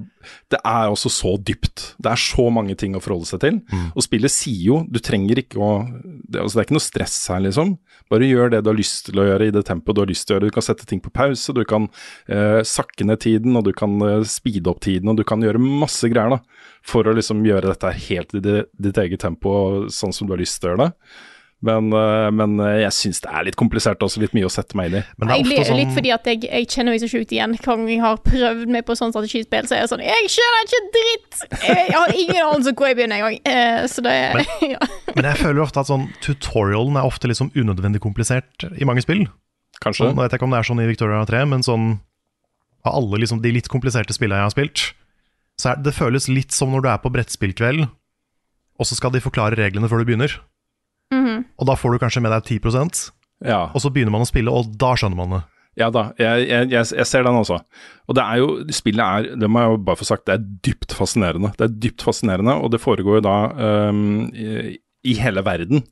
det 0.54 0.62
er 0.62 0.92
også 0.92 1.12
så 1.14 1.36
dypt. 1.38 1.92
Det 2.02 2.12
er 2.14 2.22
så 2.22 2.48
mange 2.54 2.78
ting 2.80 2.98
å 2.98 3.04
forholde 3.04 3.30
seg 3.30 3.44
til. 3.44 3.62
Mm. 3.72 3.88
Og 3.94 4.06
spillet 4.06 4.34
sier 4.34 4.64
jo 4.68 4.82
Du 4.92 5.00
trenger 5.04 5.42
ikke 5.44 5.62
å 5.62 5.72
det, 6.32 6.40
altså, 6.40 6.56
det 6.56 6.62
er 6.62 6.68
ikke 6.70 6.78
noe 6.78 6.86
stress 6.86 7.18
her, 7.32 7.42
liksom. 7.44 7.74
Bare 8.12 8.28
gjør 8.28 8.54
det 8.54 8.62
du 8.64 8.70
har 8.72 8.78
lyst 8.78 9.08
til 9.08 9.20
å 9.22 9.26
gjøre 9.28 9.50
i 9.50 9.54
det 9.56 9.64
tempoet 9.68 9.98
du 9.98 10.04
har 10.04 10.12
lyst 10.12 10.28
til 10.28 10.36
å 10.36 10.38
gjøre. 10.38 10.52
Du 10.52 10.56
kan 10.56 10.66
sette 10.66 10.88
ting 10.88 11.02
på 11.04 11.12
pause, 11.16 11.56
du 11.56 11.64
kan 11.68 11.88
eh, 12.32 12.62
sakke 12.68 13.08
ned 13.08 13.22
tiden, 13.24 13.58
og 13.60 13.66
du 13.68 13.74
kan 13.76 13.98
eh, 14.08 14.24
speede 14.28 14.72
opp 14.72 14.82
tiden, 14.86 15.12
og 15.12 15.20
du 15.20 15.26
kan 15.28 15.44
gjøre 15.44 15.62
masse 15.62 16.08
greier 16.12 16.38
da, 16.38 16.40
for 16.88 17.08
å 17.08 17.16
liksom 17.18 17.44
gjøre 17.48 17.74
dette 17.74 17.94
helt 18.08 18.36
i 18.38 18.44
det, 18.44 18.58
ditt 18.80 19.00
eget 19.02 19.24
tempo, 19.24 19.54
sånn 19.92 20.16
som 20.16 20.30
du 20.30 20.36
har 20.36 20.42
lyst 20.44 20.62
til 20.62 20.72
å 20.72 20.74
gjøre 20.74 20.88
det. 20.88 20.92
Men, 21.62 21.92
eh, 21.94 22.28
men 22.34 22.56
eh, 22.66 22.80
jeg 22.82 22.94
syns 22.98 23.20
det 23.22 23.30
er 23.30 23.46
litt 23.46 23.58
komplisert 23.60 24.02
også, 24.02 24.22
litt 24.24 24.34
mye 24.34 24.48
å 24.48 24.52
sette 24.52 24.78
meg 24.78 24.90
inn 24.90 24.96
i. 24.98 25.02
Men 25.22 25.30
det 25.30 25.36
Jeg 25.38 25.44
er 25.46 25.50
ler 25.50 25.60
ofte 25.60 25.70
sånn 25.70 25.80
litt 25.82 25.92
fordi 25.94 26.14
at 26.16 26.30
jeg, 26.32 26.40
jeg 26.48 26.70
kjenner 26.74 26.96
meg 26.96 27.04
så 27.04 27.10
sjukt 27.12 27.36
igjen 27.36 27.54
hver 27.54 27.68
gang 27.70 27.84
jeg 27.92 28.02
har 28.02 28.22
prøvd 28.26 28.74
meg 28.74 28.86
på 28.88 28.96
sånn 28.98 29.14
strategispill. 29.14 29.68
Så 29.70 29.78
er 29.78 29.84
jeg 29.84 29.92
sånn 29.92 30.06
Jeg 30.06 30.32
skjønner 30.34 30.66
ikke 30.66 30.82
dritt! 30.98 31.44
Jeg, 31.62 31.84
jeg 31.92 31.98
har 32.00 32.16
ingen 32.16 32.42
anelse 32.42 32.74
hvor 32.74 32.90
jeg 32.90 32.98
begynner 32.98 33.22
engang. 33.22 33.38
Eh, 33.46 33.86
så 33.94 34.06
det 34.06 34.16
ja. 34.74 34.90
Men 35.14 35.30
jeg 35.30 35.42
føler 35.44 35.62
jo 35.62 35.68
ofte 35.68 35.84
at 35.84 35.92
sånn 35.92 36.08
tutorialen 36.26 36.98
er 36.98 37.12
ofte 37.12 37.30
liksom 37.30 37.54
unødvendig 37.54 38.02
komplisert 38.02 38.66
i 38.74 38.88
mange 38.90 39.06
spill. 39.06 39.28
Kanskje? 39.82 40.08
Sånn, 40.10 40.18
jeg 40.18 40.26
vet 40.26 40.38
ikke 40.40 40.50
om 40.50 40.56
det 40.56 40.62
er 40.64 40.70
sånn 40.72 40.82
i 40.82 40.90
Victoria 40.90 41.22
3, 41.30 41.46
men 41.54 41.66
sånn 41.66 41.92
av 42.82 42.96
alle 42.98 43.22
liksom, 43.22 43.42
de 43.44 43.54
litt 43.54 43.70
kompliserte 43.70 44.14
spillene 44.18 44.42
jeg 44.42 44.50
har 44.50 44.54
spilt, 44.56 44.84
så 45.62 45.74
er, 45.74 45.82
det 45.86 45.94
føles 45.94 46.26
litt 46.32 46.56
som 46.56 46.72
når 46.74 46.86
du 46.86 46.90
er 46.90 47.02
på 47.04 47.12
brettspillkveld, 47.14 47.86
og 48.82 48.88
så 48.90 48.98
skal 48.98 49.14
de 49.14 49.22
forklare 49.22 49.58
reglene 49.60 49.90
før 49.90 50.02
du 50.02 50.10
begynner. 50.10 50.40
Og 51.12 51.68
da 51.68 51.76
får 51.78 51.96
du 51.96 52.02
kanskje 52.04 52.22
med 52.24 52.32
deg 52.36 52.62
10% 52.62 53.10
Ja. 53.46 53.72
og 53.74 53.82
så 53.82 53.90
begynner 53.94 54.14
man 54.14 54.24
å 54.26 54.30
spille, 54.30 54.52
og 54.54 54.76
da 54.78 54.94
skjønner 54.96 55.18
man 55.18 55.36
det. 55.38 55.42
Ja 55.80 55.88
da, 55.90 56.10
jeg, 56.20 56.48
jeg, 56.50 56.68
jeg, 56.74 56.88
jeg 57.00 57.08
ser 57.08 57.24
den 57.24 57.38
også. 57.40 57.62
Og 58.12 58.16
det 58.18 58.24
er 58.24 58.42
jo, 58.42 58.48
spillet 58.76 59.02
er, 59.02 59.36
det 59.40 59.48
må 59.50 59.62
jeg 59.64 59.72
jo 59.72 59.78
bare 59.88 60.00
få 60.02 60.08
sagt, 60.10 60.26
det 60.28 60.36
er 60.36 60.48
dypt 60.68 60.96
fascinerende. 60.98 61.54
Det 61.58 61.68
er 61.68 61.78
dypt 61.88 62.04
fascinerende, 62.04 62.58
og 62.60 62.74
det 62.74 62.82
foregår 62.84 63.22
jo 63.22 63.24
da 63.26 63.36
um, 63.90 64.02
i, 64.36 64.76
i 65.08 65.16
hele 65.22 65.44
verden. 65.48 65.86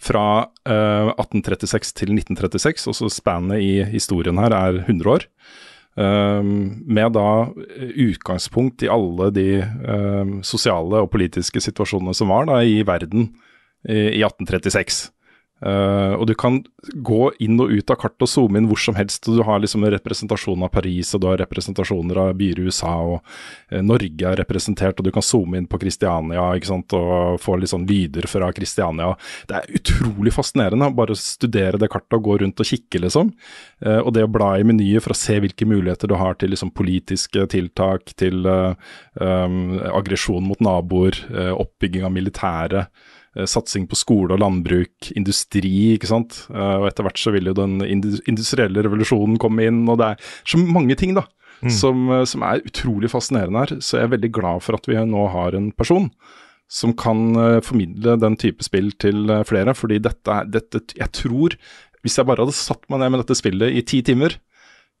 Fra 0.00 0.46
uh, 0.46 1.10
1836 1.18 1.90
til 1.98 2.14
1936, 2.14 2.86
og 2.88 2.96
så 2.96 3.10
spannet 3.12 3.60
i 3.60 3.72
historien 3.90 4.38
her 4.40 4.54
er 4.56 4.78
100 4.86 5.10
år. 5.12 5.26
Um, 6.00 6.78
med 6.86 7.12
da 7.18 7.50
utgangspunkt 8.06 8.86
i 8.86 8.88
alle 8.88 9.26
de 9.34 9.48
um, 9.90 10.36
sosiale 10.46 11.02
og 11.02 11.10
politiske 11.12 11.60
situasjonene 11.60 12.14
som 12.16 12.30
var 12.30 12.46
da 12.48 12.60
i 12.62 12.78
verden 12.86 13.32
i, 13.88 14.20
i 14.20 14.22
1836. 14.24 15.08
Uh, 15.60 16.16
og 16.16 16.24
du 16.24 16.32
kan 16.40 16.54
gå 17.04 17.26
inn 17.44 17.60
og 17.60 17.68
ut 17.68 17.90
av 17.92 17.98
kartet 18.00 18.24
og 18.24 18.30
zoome 18.32 18.56
inn 18.56 18.68
hvor 18.70 18.80
som 18.80 18.96
helst. 18.96 19.26
og 19.28 19.36
Du 19.36 19.42
har 19.44 19.60
liksom 19.60 19.84
en 19.84 19.92
representasjon 19.92 20.64
av 20.64 20.72
Paris, 20.72 21.12
og 21.12 21.20
du 21.20 21.26
har 21.28 21.40
representasjoner 21.42 22.20
av 22.22 22.32
byer 22.38 22.62
i 22.62 22.70
USA, 22.70 22.94
og 23.04 23.18
uh, 23.20 23.82
Norge 23.84 24.30
er 24.30 24.40
representert, 24.40 24.96
og 24.96 25.04
du 25.04 25.12
kan 25.12 25.26
zoome 25.26 25.60
inn 25.60 25.68
på 25.68 25.80
Kristiania 25.82 26.46
ikke 26.56 26.70
sant, 26.70 26.96
og 26.96 27.36
få 27.44 27.58
litt 27.60 27.74
sånn 27.74 27.84
lyder 27.88 28.28
fra 28.30 28.48
Kristiania. 28.56 29.12
Det 29.50 29.60
er 29.60 29.76
utrolig 29.80 30.32
fascinerende 30.32 30.90
bare 30.96 31.16
å 31.16 31.20
studere 31.20 31.80
det 31.80 31.92
kartet 31.92 32.16
og 32.16 32.24
gå 32.30 32.40
rundt 32.44 32.64
og 32.64 32.70
kikke, 32.72 33.04
liksom. 33.04 33.34
Uh, 33.84 34.00
og 34.00 34.14
det 34.16 34.24
å 34.24 34.32
bla 34.32 34.54
i 34.56 34.64
menyer 34.64 35.04
for 35.04 35.12
å 35.12 35.20
se 35.20 35.36
hvilke 35.44 35.68
muligheter 35.68 36.08
du 36.08 36.16
har 36.16 36.40
til 36.40 36.54
liksom, 36.54 36.72
politiske 36.72 37.44
tiltak, 37.52 38.14
til 38.16 38.48
um, 38.48 39.76
aggresjon 39.92 40.44
mot 40.46 40.60
naboer, 40.64 41.20
oppbygging 41.52 42.06
av 42.06 42.14
militæret. 42.14 43.09
Eh, 43.38 43.46
satsing 43.46 43.86
på 43.86 43.98
skole 43.98 44.34
og 44.34 44.40
landbruk, 44.42 45.12
industri, 45.14 45.94
ikke 45.94 46.10
sant. 46.10 46.44
Eh, 46.50 46.76
og 46.80 46.88
etter 46.88 47.06
hvert 47.06 47.20
så 47.20 47.30
vil 47.34 47.50
jo 47.50 47.54
den 47.54 47.78
industrielle 47.86 48.82
revolusjonen 48.82 49.38
komme 49.40 49.68
inn, 49.68 49.84
og 49.86 50.00
det 50.00 50.08
er 50.08 50.32
så 50.42 50.58
mange 50.58 50.98
ting, 50.98 51.14
da. 51.18 51.26
Som, 51.68 52.06
eh, 52.10 52.24
som 52.24 52.42
er 52.42 52.62
utrolig 52.64 53.10
fascinerende 53.12 53.60
her. 53.60 53.80
Så 53.84 53.98
jeg 53.98 54.08
er 54.08 54.14
veldig 54.16 54.32
glad 54.32 54.62
for 54.64 54.78
at 54.78 54.86
vi 54.88 54.96
nå 54.96 55.26
har 55.30 55.54
en 55.54 55.70
person 55.72 56.10
som 56.70 56.94
kan 56.94 57.34
formidle 57.66 58.14
den 58.16 58.36
type 58.38 58.62
spill 58.62 58.92
til 58.92 59.26
flere. 59.44 59.74
Fordi 59.74 59.98
dette 59.98 60.36
dette, 60.48 60.94
Jeg 60.96 61.10
tror 61.10 61.56
Hvis 62.02 62.16
jeg 62.16 62.24
bare 62.24 62.46
hadde 62.46 62.54
satt 62.56 62.88
meg 62.88 63.00
ned 63.00 63.10
med 63.10 63.20
dette 63.20 63.36
spillet 63.36 63.76
i 63.76 63.82
ti 63.82 64.00
timer, 64.00 64.38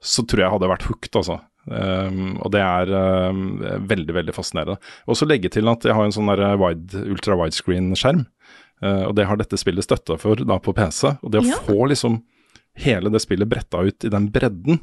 så 0.02 0.20
tror 0.20 0.42
jeg 0.42 0.50
hadde 0.50 0.68
vært 0.68 0.82
hooked, 0.84 1.16
altså. 1.16 1.40
Um, 1.66 2.38
og 2.40 2.50
det 2.54 2.60
er 2.64 2.90
um, 3.30 3.42
veldig, 3.90 4.14
veldig 4.16 4.34
fascinerende. 4.34 4.78
Og 5.06 5.18
så 5.18 5.28
legge 5.28 5.50
til 5.52 5.68
at 5.70 5.84
jeg 5.84 5.94
har 5.94 6.06
en 6.06 6.14
sånn 6.14 6.30
wide, 6.60 7.02
ultra 7.12 7.36
widescreen-skjerm. 7.36 8.24
Uh, 8.80 9.04
og 9.10 9.14
det 9.18 9.26
har 9.28 9.36
dette 9.36 9.58
spillet 9.60 9.84
støtta 9.84 10.16
for 10.18 10.40
da 10.40 10.56
på 10.62 10.72
PC. 10.76 11.16
Og 11.20 11.30
det 11.34 11.42
å 11.42 11.48
Ja. 11.50 11.58
få 11.66 11.84
liksom 11.92 12.22
hele 12.80 13.10
det 13.12 13.20
spillet 13.20 13.48
bretta 13.50 13.82
ut 13.84 14.04
i 14.04 14.08
den 14.12 14.30
bredden, 14.32 14.80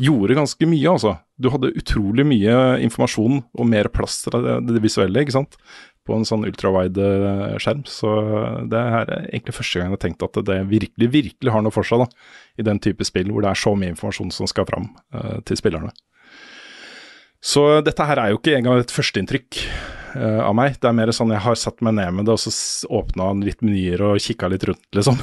gjorde 0.00 0.34
ganske 0.36 0.66
mye, 0.68 0.88
altså. 0.92 1.18
Du 1.40 1.48
hadde 1.52 1.70
utrolig 1.76 2.24
mye 2.28 2.56
informasjon 2.84 3.42
og 3.56 3.66
mer 3.68 3.88
plass 3.88 4.22
til 4.24 4.36
det, 4.44 4.56
det 4.68 4.82
visuelle, 4.84 5.22
ikke 5.24 5.32
sant. 5.36 5.56
På 6.06 6.14
en 6.14 6.26
sånn 6.28 6.46
ultrawide 6.46 7.06
skjerm. 7.62 7.82
Så 7.90 8.12
det 8.70 8.78
er 8.78 9.10
egentlig 9.26 9.56
første 9.56 9.80
gang 9.80 9.90
jeg 9.90 9.96
har 9.96 10.04
tenkt 10.06 10.22
at 10.22 10.38
det 10.46 10.60
virkelig, 10.70 11.08
virkelig 11.12 11.54
har 11.54 11.64
noe 11.66 11.74
for 11.74 11.86
seg, 11.86 12.04
da. 12.04 12.28
I 12.62 12.66
den 12.66 12.78
type 12.82 13.04
spill 13.08 13.32
hvor 13.34 13.42
det 13.42 13.50
er 13.50 13.58
så 13.66 13.74
mye 13.74 13.90
informasjon 13.94 14.30
som 14.34 14.46
skal 14.50 14.68
fram 14.70 14.92
uh, 15.16 15.40
til 15.46 15.58
spillerne. 15.58 15.90
Så 17.46 17.62
dette 17.84 18.02
her 18.08 18.18
er 18.18 18.32
jo 18.32 18.38
ikke 18.40 18.56
engang 18.56 18.80
et 18.80 18.90
førsteinntrykk 18.94 19.58
uh, 20.16 20.40
av 20.48 20.54
meg. 20.56 20.78
Det 20.80 20.88
er 20.88 20.96
mer 20.96 21.12
sånn 21.14 21.30
jeg 21.34 21.44
har 21.44 21.58
satt 21.60 21.82
meg 21.84 21.94
ned 21.98 22.16
med 22.16 22.26
det 22.26 22.34
og 22.34 22.40
så 22.42 22.52
åpna 22.98 23.28
litt 23.44 23.62
menyer 23.62 24.02
og 24.08 24.22
kikka 24.24 24.48
litt 24.50 24.64
rundt, 24.66 24.86
liksom. 24.96 25.20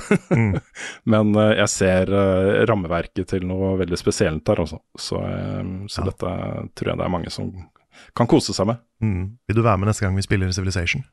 Men 1.12 1.34
uh, 1.36 1.50
jeg 1.58 1.72
ser 1.74 2.14
uh, 2.14 2.64
rammeverket 2.70 3.28
til 3.34 3.48
noe 3.50 3.74
veldig 3.82 4.00
spesielt 4.00 4.48
her 4.54 4.64
også. 4.64 4.80
Så, 4.96 5.20
så 5.92 6.04
Ja. 6.04 6.10
dette 6.12 6.36
tror 6.78 6.94
jeg 6.94 7.02
det 7.02 7.08
er 7.10 7.16
mange 7.18 7.34
som 7.34 7.52
kan 8.18 8.30
kose 8.30 8.56
seg 8.56 8.70
med. 8.70 8.82
Mm. 9.04 9.38
Vil 9.48 9.60
du 9.60 9.66
være 9.66 9.82
med 9.82 9.90
neste 9.92 10.06
gang 10.06 10.18
vi 10.18 10.26
spiller 10.26 10.52
Civilization? 10.56 11.06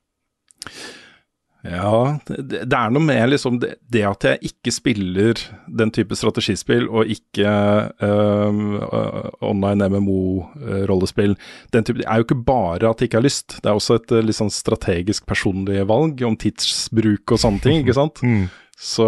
Ja, 1.60 2.16
det, 2.24 2.62
det 2.72 2.76
er 2.76 2.92
noe 2.92 3.04
med 3.04 3.20
liksom 3.34 3.58
det, 3.60 3.74
det 3.92 4.00
at 4.08 4.24
jeg 4.24 4.48
ikke 4.48 4.72
spiller 4.72 5.42
den 5.68 5.90
type 5.92 6.16
strategispill, 6.16 6.86
og 6.88 7.10
ikke 7.12 7.50
øh, 8.00 8.62
online 9.44 9.90
MMO-rollespill 9.92 11.36
Den 11.74 11.84
type, 11.84 12.00
Det 12.00 12.08
er 12.08 12.16
jo 12.16 12.24
ikke 12.24 12.40
bare 12.46 12.88
at 12.88 13.02
jeg 13.02 13.10
ikke 13.10 13.20
har 13.20 13.28
lyst, 13.28 13.58
det 13.60 13.68
er 13.68 13.76
også 13.76 13.98
et 14.00 14.16
øh, 14.16 14.24
litt 14.24 14.38
sånn 14.40 14.52
strategisk 14.54 15.28
personlig 15.28 15.84
valg 15.90 16.24
om 16.24 16.38
tidsbruk 16.40 17.36
og 17.36 17.44
sånne 17.44 17.64
ting, 17.64 17.84
ikke 17.84 17.98
sant. 17.98 18.24
Så, 18.80 19.04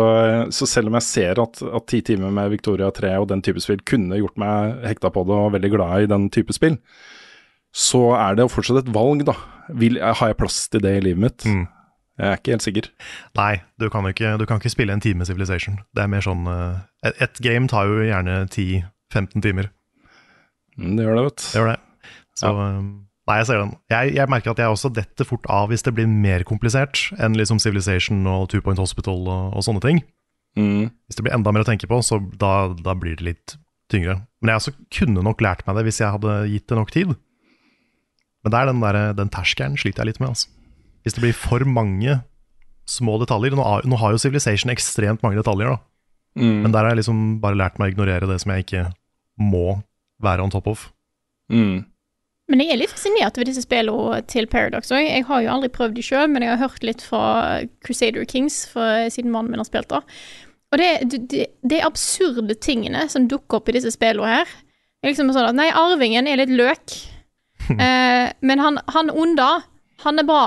så 0.52 0.66
selv 0.68 0.90
om 0.90 0.98
jeg 0.98 1.05
ser 1.07 1.38
at, 1.40 1.62
at 1.64 1.87
ti 1.88 2.02
timer 2.05 2.28
med 2.37 2.50
Victoria 2.52 2.90
3 2.92 3.14
og 3.22 3.31
den 3.31 3.40
type 3.40 3.62
spill 3.64 3.81
kunne 3.88 4.18
gjort 4.20 4.37
meg 4.37 4.83
hekta 4.85 5.09
på 5.14 5.22
det 5.24 5.33
og 5.33 5.55
veldig 5.55 5.70
glad 5.72 6.05
i 6.05 6.11
den 6.11 6.26
type 6.35 6.52
spill, 6.52 6.76
så 7.73 8.03
er 8.19 8.37
det 8.39 8.51
fortsatt 8.53 8.83
et 8.83 8.95
valg, 8.95 9.25
da. 9.29 9.37
Vil, 9.79 10.01
har 10.03 10.33
jeg 10.33 10.39
plass 10.41 10.67
til 10.69 10.83
det 10.85 10.97
i 10.99 11.05
livet 11.07 11.23
mitt? 11.23 11.47
Jeg 12.21 12.29
er 12.29 12.41
ikke 12.41 12.53
helt 12.53 12.65
sikker. 12.65 12.89
Nei, 13.39 13.53
du 13.81 13.89
kan, 13.93 14.07
ikke, 14.11 14.35
du 14.41 14.45
kan 14.49 14.61
ikke 14.61 14.73
spille 14.73 14.93
en 14.93 15.01
time 15.01 15.25
Civilization. 15.27 15.79
Det 15.97 16.05
er 16.05 16.11
mer 16.13 16.25
sånn 16.25 16.45
Ett 17.03 17.17
et, 17.25 17.41
game 17.45 17.71
tar 17.73 17.89
jo 17.89 18.03
gjerne 18.05 18.43
10-15 18.53 19.41
timer. 19.43 19.71
Mm, 20.77 20.99
det 20.99 21.07
gjør 21.07 21.17
det, 21.19 21.25
vet 21.31 21.47
Det 21.47 21.61
gjør 21.61 21.73
det. 21.73 21.81
Så 22.39 22.53
ja. 22.53 22.69
Nei, 23.31 23.37
jeg 23.39 23.49
ser 23.49 23.61
den. 23.63 23.75
Jeg, 23.93 24.15
jeg 24.17 24.31
merker 24.33 24.51
at 24.51 24.61
jeg 24.61 24.75
også 24.75 24.91
detter 24.93 25.27
fort 25.27 25.47
av 25.53 25.69
hvis 25.71 25.85
det 25.87 25.95
blir 25.95 26.09
mer 26.11 26.43
komplisert 26.47 27.05
enn 27.23 27.37
liksom 27.39 27.61
Civilization 27.63 28.27
og 28.27 28.49
Two 28.51 28.65
Point 28.65 28.83
Hospital 28.83 29.29
og, 29.31 29.53
og 29.55 29.65
sånne 29.65 29.83
ting. 29.85 30.01
Mm. 30.59 30.91
Hvis 31.07 31.19
det 31.19 31.25
blir 31.25 31.37
enda 31.37 31.53
mer 31.55 31.63
å 31.63 31.69
tenke 31.69 31.89
på, 31.89 32.01
så 32.05 32.19
da, 32.41 32.73
da 32.75 32.97
blir 32.99 33.15
det 33.21 33.29
litt 33.29 33.55
tyngre. 33.93 34.19
Men 34.43 34.53
jeg 34.53 34.63
også 34.63 34.75
kunne 34.99 35.25
nok 35.25 35.45
lært 35.45 35.63
meg 35.69 35.79
det 35.79 35.87
hvis 35.87 36.03
jeg 36.03 36.13
hadde 36.17 36.35
gitt 36.51 36.67
det 36.69 36.81
nok 36.81 36.93
tid. 36.93 37.15
Men 38.42 38.52
det 38.55 38.59
er 38.59 38.66
den, 38.72 38.81
der, 38.83 38.98
den 39.18 39.31
terskelen 39.31 39.76
sliter 39.78 40.02
jeg 40.02 40.12
litt 40.12 40.20
med. 40.22 40.33
Altså. 40.35 40.48
Hvis 41.05 41.14
det 41.16 41.22
blir 41.24 41.37
for 41.38 41.64
mange 41.66 42.20
små 42.90 43.14
detaljer 43.22 43.55
Nå, 43.55 43.62
har- 43.62 43.87
nå 43.87 43.96
har 44.00 44.12
jo 44.14 44.18
Civilization 44.18 44.72
ekstremt 44.72 45.22
mange 45.22 45.38
detaljer, 45.38 45.76
da. 45.76 45.78
Mm. 46.42 46.62
Men 46.64 46.72
der 46.72 46.83
har 46.87 46.90
jeg 46.94 47.02
liksom 47.02 47.40
bare 47.42 47.59
lært 47.61 47.78
meg 47.78 47.92
å 47.92 47.94
ignorere 47.94 48.26
det 48.31 48.40
som 48.42 48.52
jeg 48.55 48.64
ikke 48.64 48.85
må 49.38 49.83
være 50.22 50.42
on 50.42 50.50
top 50.50 50.66
of. 50.70 50.88
Mm. 51.52 51.85
Men 52.50 52.61
jeg 52.61 52.72
er 52.74 52.81
litt 52.83 52.90
fascinert 52.92 53.37
over 53.38 53.46
disse 53.48 53.62
spillene 53.64 54.22
til 54.26 54.48
Paradox 54.50 54.90
òg. 54.92 55.05
Jeg 55.07 55.24
har 55.28 55.42
jo 55.44 55.52
aldri 55.52 55.70
prøvd 55.72 55.94
de 55.96 56.02
sjøl, 56.05 56.26
men 56.33 56.42
jeg 56.42 56.50
har 56.57 56.62
hørt 56.68 56.83
litt 56.85 57.02
fra 57.05 57.62
Crusader 57.85 58.26
Kings, 58.28 58.64
for, 58.72 59.07
siden 59.14 59.31
mannen 59.33 59.52
min 59.55 59.62
har 59.62 59.68
spilt 59.68 59.88
da. 59.92 60.02
Og 60.72 60.81
det, 60.81 60.90
det, 61.31 61.46
det 61.62 61.78
er 61.78 61.87
absurde 61.87 62.57
tingene 62.64 63.07
som 63.12 63.28
dukker 63.28 63.61
opp 63.61 63.68
i 63.70 63.76
disse 63.76 63.92
spillene 63.94 64.35
her. 64.40 64.52
Det 65.02 65.09
er 65.09 65.12
liksom 65.14 65.33
sånn 65.37 65.50
at 65.52 65.57
Nei, 65.59 65.68
arvingen 65.70 66.26
er 66.31 66.40
litt 66.42 66.52
løk, 66.52 66.96
eh, 67.87 68.33
men 68.40 68.59
han, 68.59 68.79
han 68.94 69.11
onde, 69.11 69.48
han 70.05 70.18
er 70.18 70.25
bra. 70.29 70.44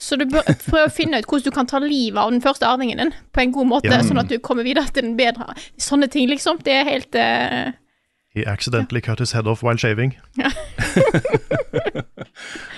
Så 0.00 0.16
du 0.16 0.24
bør 0.28 0.42
prøve 0.64 0.86
å 0.88 0.92
finne 0.92 1.18
ut 1.20 1.26
hvordan 1.28 1.44
du 1.44 1.54
kan 1.56 1.66
ta 1.68 1.78
livet 1.82 2.16
av 2.20 2.30
den 2.32 2.40
første 2.44 2.64
arvingen 2.68 2.98
din 3.00 3.12
på 3.32 3.40
en 3.42 3.52
god 3.52 3.66
måte, 3.68 3.90
Ja. 3.92 4.00
sånn 4.04 4.20
at 4.20 4.28
du 4.32 4.38
kommer 4.40 4.64
videre 4.64 4.88
til 4.92 5.04
den 5.04 5.16
bedre. 5.18 5.52
Sånne 5.80 6.08
ting, 6.12 6.28
liksom. 6.28 6.60
Det 6.64 6.72
er 6.80 6.84
helt 6.88 7.14
eh, 7.20 7.72
He 8.32 8.44
accidentally 8.46 9.00
cut 9.02 9.18
his 9.18 9.32
head 9.34 9.46
off 9.50 9.62
while 9.64 9.76
shaving. 9.80 10.12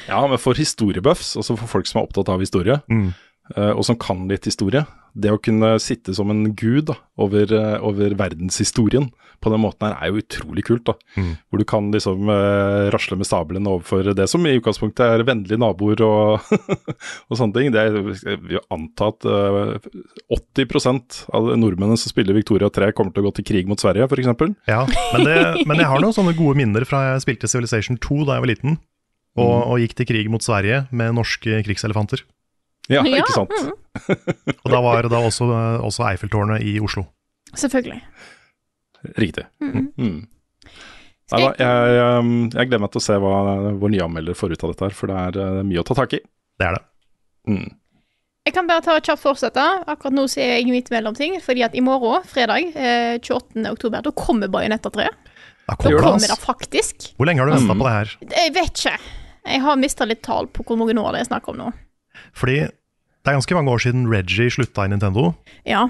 Ja, 0.08 0.26
men 0.30 0.38
for 0.40 0.54
historiebuffs, 0.58 1.34
altså 1.36 1.56
for 1.60 1.68
folk 1.70 1.86
som 1.90 2.00
er 2.00 2.08
opptatt 2.08 2.30
av 2.32 2.40
historie, 2.40 2.80
Mm. 2.90 3.12
Eh, 3.56 3.72
og 3.72 3.84
som 3.88 3.98
kan 4.00 4.26
litt 4.30 4.48
historie. 4.48 4.84
Det 5.12 5.28
å 5.28 5.40
kunne 5.42 5.74
sitte 5.82 6.14
som 6.16 6.30
en 6.32 6.54
gud 6.56 6.86
da, 6.88 6.94
over, 7.20 7.50
eh, 7.52 7.78
over 7.84 8.14
verdenshistorien 8.16 9.10
på 9.42 9.50
den 9.50 9.58
måten 9.60 9.88
her, 9.90 9.96
er 9.98 10.12
jo 10.12 10.20
utrolig 10.22 10.62
kult. 10.68 10.84
da. 10.86 10.94
Mm. 11.18 11.32
Hvor 11.50 11.58
du 11.58 11.64
kan 11.66 11.88
liksom 11.90 12.28
uh, 12.30 12.86
rasle 12.94 13.16
med 13.18 13.26
sabelen 13.26 13.66
overfor 13.66 14.12
det 14.14 14.28
som 14.30 14.44
i 14.46 14.52
utgangspunktet 14.54 15.02
er 15.02 15.24
vennlige 15.26 15.58
naboer 15.58 15.98
og, 16.06 16.52
og 17.28 17.34
sånne 17.34 17.56
ting. 17.56 17.72
Det 17.74 17.82
er, 17.82 17.98
jeg 18.22 18.38
vil 18.38 18.60
anta 18.70 19.08
at 19.10 19.26
eh, 19.26 19.90
80% 20.30 21.24
av 21.34 21.50
nordmennene 21.58 21.98
som 21.98 22.12
spiller 22.12 22.38
Victoria 22.38 22.70
3, 22.70 22.92
kommer 22.94 23.10
til 23.14 23.24
å 23.24 23.28
gå 23.28 23.34
til 23.40 23.48
krig 23.50 23.66
mot 23.70 23.82
Sverige, 23.82 24.06
f.eks. 24.06 24.30
Ja, 24.70 24.84
men, 24.86 25.26
det, 25.26 25.66
men 25.66 25.82
jeg 25.82 25.90
har 25.90 26.02
noen 26.06 26.14
sånne 26.16 26.36
gode 26.38 26.58
minner 26.62 26.86
fra 26.88 27.02
jeg 27.10 27.24
spilte 27.26 27.50
Civilization 27.50 27.98
2 27.98 28.22
da 28.28 28.38
jeg 28.38 28.46
var 28.46 28.52
liten, 28.54 28.78
og, 29.32 29.42
Mm. 29.42 29.62
og 29.72 29.78
gikk 29.80 29.94
til 29.96 30.06
krig 30.12 30.26
mot 30.30 30.44
Sverige 30.44 30.84
med 30.92 31.14
norske 31.16 31.62
krigselefanter. 31.66 32.22
Ja, 32.90 33.02
Ja, 33.06 33.20
ikke 33.22 33.32
sant. 33.36 33.50
mm. 33.52 34.54
Og 34.64 34.70
da 34.72 34.80
var 34.82 35.06
da 35.08 35.20
også, 35.22 35.46
også 35.86 36.06
Eiffeltårnet 36.10 36.64
i 36.66 36.78
Oslo. 36.82 37.04
Selvfølgelig. 37.54 38.00
Riktig. 39.18 39.44
Mm. 39.62 39.92
Mm. 39.98 40.18
Nei 41.32 41.38
da, 41.40 41.52
jeg, 41.56 42.00
um, 42.20 42.32
jeg 42.52 42.68
gleder 42.68 42.82
meg 42.82 42.90
til 42.92 43.00
å 43.00 43.04
se 43.06 43.14
hva 43.22 43.36
vår 43.80 43.92
nye 43.94 44.04
anmelder 44.04 44.36
får 44.36 44.52
ut 44.56 44.64
av 44.66 44.72
dette 44.74 44.84
her, 44.88 44.96
for 44.96 45.08
det 45.12 45.20
er 45.22 45.38
uh, 45.40 45.62
mye 45.64 45.80
å 45.80 45.86
ta 45.88 45.96
tak 45.96 46.16
i. 46.18 46.20
Det 46.60 46.66
er 46.68 46.76
det. 46.76 46.82
Mm. 47.48 47.70
Jeg 48.42 48.54
kan 48.56 48.66
bare 48.68 48.82
ta 48.84 48.96
et 48.98 49.06
kjapt 49.06 49.22
fortsette. 49.22 49.64
Akkurat 49.88 50.14
nå 50.16 50.26
så 50.30 50.40
er 50.42 50.56
jeg 50.58 50.66
midt 50.74 50.90
mellom 50.92 51.14
ting. 51.14 51.36
Fordi 51.40 51.62
at 51.62 51.76
i 51.78 51.82
morgen, 51.84 52.24
fredag 52.26 52.72
eh, 52.74 53.14
28. 53.22 53.62
oktober, 53.70 54.02
da 54.02 54.10
kommer 54.18 54.50
Bajonetta 54.50 54.90
3. 54.90 55.06
Da 55.06 55.12
Da 55.70 55.76
kommer 55.78 55.94
det, 55.94 56.02
kommer 56.08 56.32
det 56.34 56.38
faktisk. 56.42 57.06
Hvor 57.16 57.28
lenge 57.30 57.38
har 57.38 57.46
du 57.46 57.54
venta 57.54 57.70
Mm. 57.70 57.78
på 57.78 57.86
det 57.86 57.92
her? 57.94 58.10
Jeg 58.34 58.52
vet 58.58 58.82
ikke. 58.82 58.96
Jeg 59.46 59.60
har 59.62 59.78
mista 59.78 60.04
litt 60.10 60.22
tall 60.26 60.48
på 60.50 60.64
hvor 60.66 60.76
mange 60.80 60.98
år 60.98 61.14
det 61.14 61.20
er 61.22 61.28
snakk 61.30 61.46
om 61.54 61.60
nå. 61.62 61.70
Fordi 62.34 62.60
det 62.62 63.30
er 63.30 63.36
ganske 63.38 63.54
mange 63.54 63.70
år 63.70 63.78
siden 63.84 64.06
Reggie 64.10 64.50
slutta 64.50 64.84
i 64.84 64.88
Nintendo, 64.92 65.34
Ja. 65.64 65.88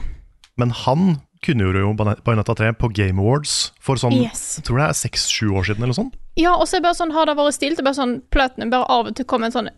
men 0.57 0.71
han 0.71 1.21
kunngjorde 1.42 1.81
jo 1.83 1.92
Bajonetta 1.97 2.55
3 2.55 2.73
på 2.79 2.92
Game 2.95 3.18
Awards 3.18 3.73
for 3.81 3.97
sånn 3.97 4.12
Yes. 4.14 4.59
Jeg 4.61 4.64
tror 4.68 4.79
det 4.79 4.88
er 4.88 4.92
seks-sju 4.92 5.49
år 5.51 5.64
siden, 5.66 5.83
eller 5.83 5.95
sånn. 5.97 6.12
Ja, 6.37 6.55
og 6.55 6.68
så 6.68 6.81
bare 6.81 6.95
sånn, 6.95 7.11
har 7.12 7.27
det 7.27 7.35
vært 7.37 7.57
stilt, 7.57 7.77
det 7.77 7.85
bare 7.85 7.95
sånn 7.99 8.23
Platinum 8.31 8.71
bare 8.71 8.87
av 8.88 9.07
og 9.11 9.16
til 9.16 9.25
kommer 9.25 9.47
en 9.47 9.53
sånn 9.53 9.71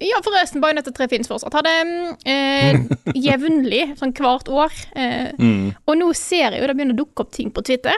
Ja, 0.00 0.16
forresten, 0.24 0.62
Bajonetta 0.62 0.94
3 0.96 1.08
finnes 1.12 1.28
fortsatt. 1.28 1.52
Har 1.52 1.60
det 1.60 1.74
mm, 1.84 2.16
eh, 2.24 3.12
jevnlig, 3.20 3.98
sånn 3.98 4.14
hvert 4.16 4.48
år. 4.48 4.72
Eh, 4.96 5.32
Mm. 5.38 5.74
og 5.86 5.96
nå 5.98 6.14
ser 6.16 6.52
jeg 6.54 6.62
jo 6.62 6.66
det 6.70 6.76
begynner 6.78 6.94
å 6.96 7.02
dukke 7.04 7.20
opp 7.20 7.32
ting 7.32 7.50
på 7.50 7.60
Twitter. 7.62 7.92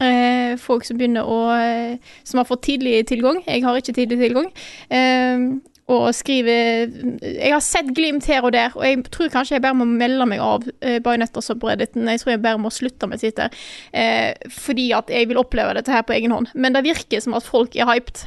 Eh, 0.00 0.56
folk 0.60 0.82
som 0.84 0.98
begynner 0.98 1.24
å 1.24 1.38
eh, 1.56 1.96
Som 2.24 2.38
har 2.38 2.44
fått 2.44 2.62
tidlig 2.66 3.06
tilgang. 3.06 3.38
Jeg 3.46 3.62
har 3.62 3.76
ikke 3.78 3.94
tidlig 3.94 4.18
tilgang. 4.18 4.50
Eh, 4.90 5.60
og 5.86 6.14
skriver 6.18 6.88
Jeg 7.22 7.52
har 7.52 7.62
sett 7.62 7.92
glimt 7.94 8.26
her 8.26 8.42
og 8.42 8.52
der, 8.56 8.74
og 8.74 8.82
jeg 8.86 9.04
tror 9.14 9.30
kanskje 9.30 9.56
jeg 9.56 9.62
bare 9.62 9.78
må 9.78 9.86
melde 9.86 10.26
meg 10.26 10.42
av 10.42 10.64
eh, 10.82 10.98
og 10.98 11.60
Brediten 11.62 12.08
Jeg 12.10 12.20
tror 12.20 12.32
jeg 12.32 12.42
bare 12.42 12.58
må 12.58 12.72
slutte 12.74 13.06
med 13.06 13.22
Twitter. 13.22 13.52
Eh, 13.92 14.34
fordi 14.50 14.90
at 14.92 15.10
jeg 15.10 15.28
vil 15.28 15.38
oppleve 15.38 15.74
dette 15.78 15.92
her 15.92 16.02
på 16.02 16.16
egen 16.16 16.34
hånd. 16.34 16.50
Men 16.54 16.74
det 16.74 16.84
virker 16.84 17.20
som 17.20 17.34
at 17.34 17.46
folk 17.46 17.76
er 17.76 17.86
hyped. 17.86 18.26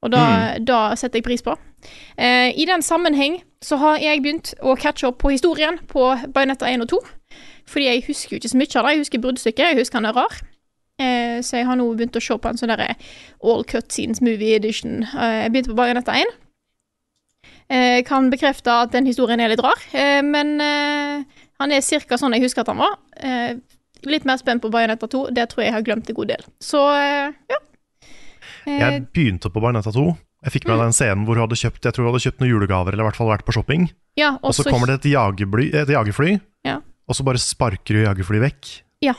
Og 0.00 0.12
da, 0.14 0.56
da 0.64 0.94
setter 0.96 1.18
jeg 1.18 1.26
pris 1.26 1.42
på. 1.44 1.56
Eh, 2.16 2.54
I 2.56 2.64
den 2.68 2.82
sammenheng 2.82 3.42
så 3.60 3.76
har 3.76 3.98
jeg 4.00 4.22
begynt 4.22 4.54
å 4.62 4.76
catche 4.78 5.10
opp 5.10 5.18
på 5.20 5.34
historien 5.34 5.80
på 5.90 6.14
Bajonetta 6.32 6.70
1 6.70 6.86
og 6.86 6.94
2. 6.94 7.00
Fordi 7.70 7.90
jeg 7.90 8.06
husker 8.06 8.36
jo 8.36 8.40
ikke 8.40 8.52
så 8.54 8.60
mye 8.60 8.70
av 8.78 8.86
det. 8.86 8.94
Jeg 8.94 9.02
husker 9.04 9.22
bruddstykket, 9.26 9.66
jeg 9.66 9.82
husker 9.82 10.00
han 10.00 10.08
er 10.08 10.16
rar. 10.16 10.40
Eh, 11.00 11.40
så 11.40 11.56
jeg 11.60 11.66
har 11.66 11.76
nå 11.80 11.86
begynt 11.96 12.18
å 12.18 12.22
se 12.22 12.36
på 12.36 12.50
en 12.50 12.58
sånn 12.60 12.68
derre 12.74 12.92
All 13.42 13.64
cut 13.64 13.88
scenes 13.92 14.20
Movie 14.20 14.54
Edition. 14.58 15.02
Eh, 15.04 15.36
jeg 15.46 15.52
begynte 15.54 15.72
på 15.72 15.78
Bajonetta 15.80 16.12
1. 16.20 16.34
Eh, 17.70 18.02
kan 18.04 18.28
bekrefte 18.32 18.72
at 18.82 18.92
den 18.92 19.06
historien 19.06 19.40
er 19.40 19.52
litt 19.52 19.62
rar, 19.62 19.78
eh, 19.94 20.20
men 20.26 20.56
eh, 20.60 21.22
han 21.62 21.72
er 21.72 21.80
ca. 21.80 22.16
sånn 22.18 22.34
jeg 22.34 22.42
husker 22.44 22.64
at 22.64 22.72
han 22.72 22.82
var. 22.82 22.96
Eh, 23.16 23.54
Litt 24.08 24.24
mer 24.24 24.38
spent 24.40 24.62
på 24.62 24.70
Bajonetta 24.72 25.04
2. 25.12 25.26
Det 25.36 25.42
tror 25.50 25.60
jeg 25.60 25.66
jeg 25.68 25.74
har 25.74 25.82
glemt 25.84 26.06
en 26.08 26.16
god 26.16 26.28
del. 26.30 26.44
Så 26.64 26.78
eh, 26.96 27.34
ja. 27.52 27.58
Eh, 28.64 28.78
Jeg 28.80 29.02
begynte 29.12 29.50
på 29.52 29.60
Bajonetta 29.60 29.92
2. 29.92 30.06
Jeg 30.46 30.52
fikk 30.54 30.64
med 30.70 30.78
Mm. 30.78 30.84
den 30.86 30.92
scenen 30.96 31.24
hvor 31.26 31.36
hun 31.36 31.44
hadde 31.44 31.58
kjøpt 31.60 31.84
Jeg 31.84 31.92
tror 31.92 32.06
hun 32.06 32.14
hadde 32.14 32.22
kjøpt 32.24 32.40
noen 32.40 32.48
julegaver, 32.50 32.92
eller 32.94 33.04
i 33.04 33.08
hvert 33.10 33.18
fall 33.20 33.28
vært 33.28 33.44
på 33.44 33.52
shopping. 33.52 33.90
ja, 34.16 34.38
Og 34.42 34.54
så 34.56 34.64
kommer 34.64 34.86
det 34.86 35.04
et 35.04 35.12
et 35.12 35.88
jagerfly 35.92 36.40
Ja. 36.64 36.80
og 37.08 37.14
så 37.14 37.22
bare 37.24 37.36
sparker 37.36 37.92
hun 37.92 38.06
jagerflyet 38.08 38.40
vekk. 38.40 38.82
Ja. 39.02 39.12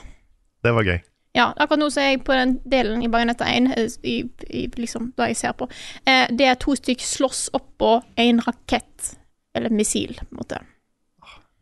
Det 0.63 0.74
var 0.74 0.82
gøy. 0.84 1.00
Ja, 1.32 1.54
akkurat 1.56 1.80
nå 1.80 1.88
så 1.94 2.02
er 2.04 2.10
jeg 2.10 2.24
på 2.28 2.36
den 2.36 2.58
delen 2.67 3.04
i 3.06 3.10
Bajonetta 3.12 3.48
1, 3.48 3.70
eh, 3.78 3.94
i, 4.04 4.17
i 4.52 4.65
liksom 4.76 5.13
da 5.20 5.30
jeg 5.30 5.39
ser 5.39 5.56
på. 5.56 5.70
Eh, 6.04 6.26
det 6.28 6.50
er 6.50 6.60
to 6.60 6.76
stykk 6.76 7.04
slåss 7.08 7.46
oppå 7.56 7.94
en 8.20 8.41
rakett, 8.44 9.13
eller 9.56 9.72
missil, 9.72 10.17
på 10.20 10.28
en 10.28 10.41
måte. 10.41 10.60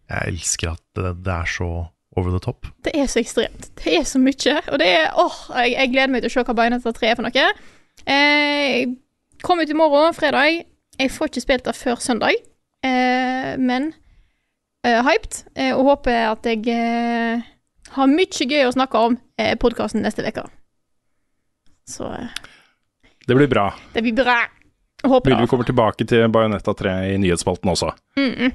Jeg 0.10 0.34
elsker 0.34 0.72
at 0.74 1.02
det, 1.22 1.34
er 1.36 1.46
så 1.46 1.70
over 2.18 2.34
the 2.34 2.42
top. 2.42 2.66
Det 2.86 2.96
er 2.98 3.06
så 3.06 3.22
ekstremt. 3.22 3.70
Det 3.84 3.94
er 4.00 4.08
så 4.10 4.22
mye, 4.22 4.56
og 4.72 4.82
det 4.82 4.90
er 4.90 5.14
åh, 5.22 5.38
jeg, 5.62 5.76
jeg 5.76 5.94
gleder 5.94 6.16
meg 6.16 6.26
til 6.26 6.32
å 6.32 6.34
se 6.34 6.46
hva 6.48 6.58
Bajonetta 6.58 6.96
3 6.98 7.12
er 7.12 7.20
for 7.20 7.30
noe. 7.30 7.46
Eh, 8.10 8.90
kommer 9.46 9.70
ut 9.70 9.76
i 9.76 9.78
morgen, 9.78 10.18
fredag. 10.18 10.64
Jeg 11.00 11.14
får 11.14 11.30
ikke 11.30 11.46
spilt 11.46 11.70
det 11.70 11.78
før 11.78 12.02
søndag, 12.02 12.42
eh, 12.84 13.54
men 13.62 13.92
eh, 14.82 14.98
hyped, 15.06 15.44
eh, 15.54 15.76
og 15.78 15.94
håper 15.94 16.26
at 16.34 16.50
jeg 16.50 16.66
eh, 16.74 17.46
har 17.96 18.12
mye 18.12 18.48
gøy 18.48 18.68
å 18.68 18.74
snakke 18.76 19.02
om 19.10 19.18
eh, 19.40 19.56
podkasten 19.60 20.04
neste 20.06 20.26
uke. 20.26 20.46
Så 21.90 22.10
eh, 22.14 22.30
Det 23.28 23.38
blir 23.38 23.50
bra. 23.50 23.74
det 23.94 24.02
blir 24.06 24.16
bra. 24.18 24.42
Håper 25.04 25.32
Mulig 25.32 25.46
vi 25.46 25.48
kommer 25.48 25.68
tilbake 25.68 26.06
til 26.06 26.28
Bajonetta 26.28 26.74
3 26.76 27.14
i 27.14 27.18
nyhetsspalten 27.18 27.70
også. 27.72 27.94
Mm 28.18 28.34
-mm. 28.34 28.52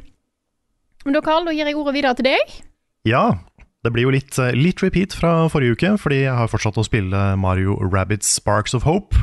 Men 1.05 1.14
da, 1.14 1.20
Karl, 1.20 1.44
da 1.44 1.53
gir 1.53 1.66
jeg 1.66 1.77
ordet 1.77 1.94
videre 1.94 2.14
til 2.14 2.25
deg. 2.25 2.64
Ja, 3.05 3.38
det 3.85 3.92
blir 3.92 4.03
jo 4.03 4.11
litt, 4.11 4.38
eh, 4.38 4.53
litt 4.53 4.83
repeat 4.83 5.12
fra 5.12 5.49
forrige 5.49 5.73
uke, 5.73 5.99
fordi 5.99 6.23
jeg 6.25 6.37
har 6.37 6.49
fortsatt 6.49 6.79
å 6.81 6.85
spille 6.85 7.37
Mario 7.37 7.77
Rabbids 7.77 8.27
Sparks 8.27 8.75
of 8.75 8.83
Hope. 8.83 9.16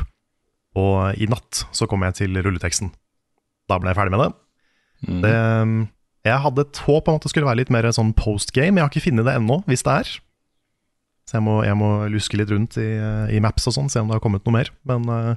Og 0.74 1.18
i 1.18 1.26
natt 1.26 1.66
så 1.72 1.86
kom 1.86 2.02
jeg 2.02 2.14
til 2.14 2.42
rulleteksten. 2.42 2.92
Da 3.68 3.78
ble 3.78 3.90
jeg 3.90 3.96
ferdig 3.96 4.10
med 4.10 4.20
det. 4.20 4.32
Mm. 5.02 5.22
det 5.22 5.34
um, 5.34 5.88
jeg 6.22 6.42
hadde 6.44 6.62
et 6.62 6.80
håp 6.86 7.08
om 7.10 7.18
at 7.18 7.24
det 7.24 7.32
skulle 7.32 7.48
være 7.48 7.62
litt 7.64 7.72
mer 7.74 7.88
sånn 7.90 8.12
postgame. 8.14 8.78
Jeg 8.78 8.84
har 8.84 8.92
ikke 8.92 9.08
funnet 9.08 9.26
det 9.26 9.34
ennå, 9.40 9.58
hvis 9.66 9.82
det 9.86 9.94
er. 10.02 10.10
Så 11.26 11.38
jeg 11.38 11.44
må, 11.46 11.56
jeg 11.66 11.78
må 11.78 11.90
luske 12.12 12.38
litt 12.38 12.50
rundt 12.52 12.78
i, 12.78 12.90
eh, 12.94 13.32
i 13.34 13.40
maps 13.42 13.66
og 13.70 13.76
sånn, 13.76 13.90
se 13.90 14.02
om 14.02 14.10
det 14.10 14.18
har 14.18 14.22
kommet 14.22 14.46
noe 14.46 14.54
mer. 14.54 14.70
Men 14.86 15.06
uh, 15.10 15.34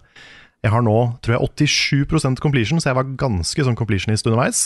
jeg 0.65 0.73
har 0.73 0.85
nå, 0.85 0.95
tror 1.25 1.37
jeg, 1.37 1.69
87% 1.73 2.41
completion, 2.43 2.81
så 2.81 2.91
jeg 2.91 2.99
var 2.99 3.13
ganske 3.17 3.65
sånn 3.67 3.77
completionist 3.79 4.27
underveis. 4.29 4.63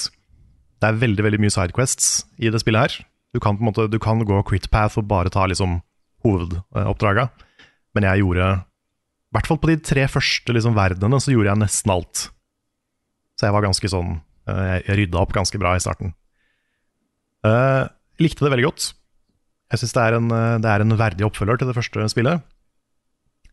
Det 0.79 0.89
er 0.89 0.99
veldig 0.99 1.25
veldig 1.27 1.41
mye 1.43 1.53
sidequests 1.53 2.23
i 2.39 2.51
det 2.51 2.61
spillet 2.63 2.87
her. 2.87 3.05
Du 3.35 3.39
kan 3.43 3.57
på 3.59 3.63
en 3.63 3.69
måte, 3.69 3.87
du 3.91 3.99
kan 4.01 4.23
gå 4.25 4.39
crit 4.47 4.69
path 4.73 4.99
og 4.99 5.09
bare 5.11 5.31
ta 5.31 5.45
liksom 5.47 5.81
hovedoppdraga. 6.25 7.29
Men 7.95 8.07
jeg 8.07 8.23
gjorde, 8.23 8.47
i 8.59 9.37
hvert 9.37 9.49
fall 9.49 9.59
på 9.61 9.71
de 9.71 9.77
tre 9.85 10.07
første 10.11 10.55
liksom, 10.55 10.75
verdenene, 10.75 11.19
så 11.21 11.35
gjorde 11.35 11.51
jeg 11.51 11.63
nesten 11.63 11.93
alt. 11.93 12.25
Så 13.39 13.47
jeg 13.47 13.55
var 13.55 13.67
ganske 13.67 13.91
sånn 13.91 14.17
Jeg, 14.49 14.85
jeg 14.87 14.99
rydda 15.03 15.21
opp 15.21 15.35
ganske 15.35 15.61
bra 15.61 15.75
i 15.77 15.83
starten. 15.83 16.13
Uh, 17.45 17.87
likte 18.19 18.45
det 18.45 18.51
veldig 18.53 18.67
godt. 18.67 18.89
Jeg 19.69 19.83
syns 19.83 19.93
det, 19.93 20.05
en, 20.17 20.31
eh, 20.33 20.57
det 20.63 20.69
er 20.69 20.81
en 20.81 20.97
verdig 20.97 21.25
oppfølger 21.27 21.59
til 21.61 21.69
det 21.69 21.75
første 21.77 22.07
spillet. 22.09 22.41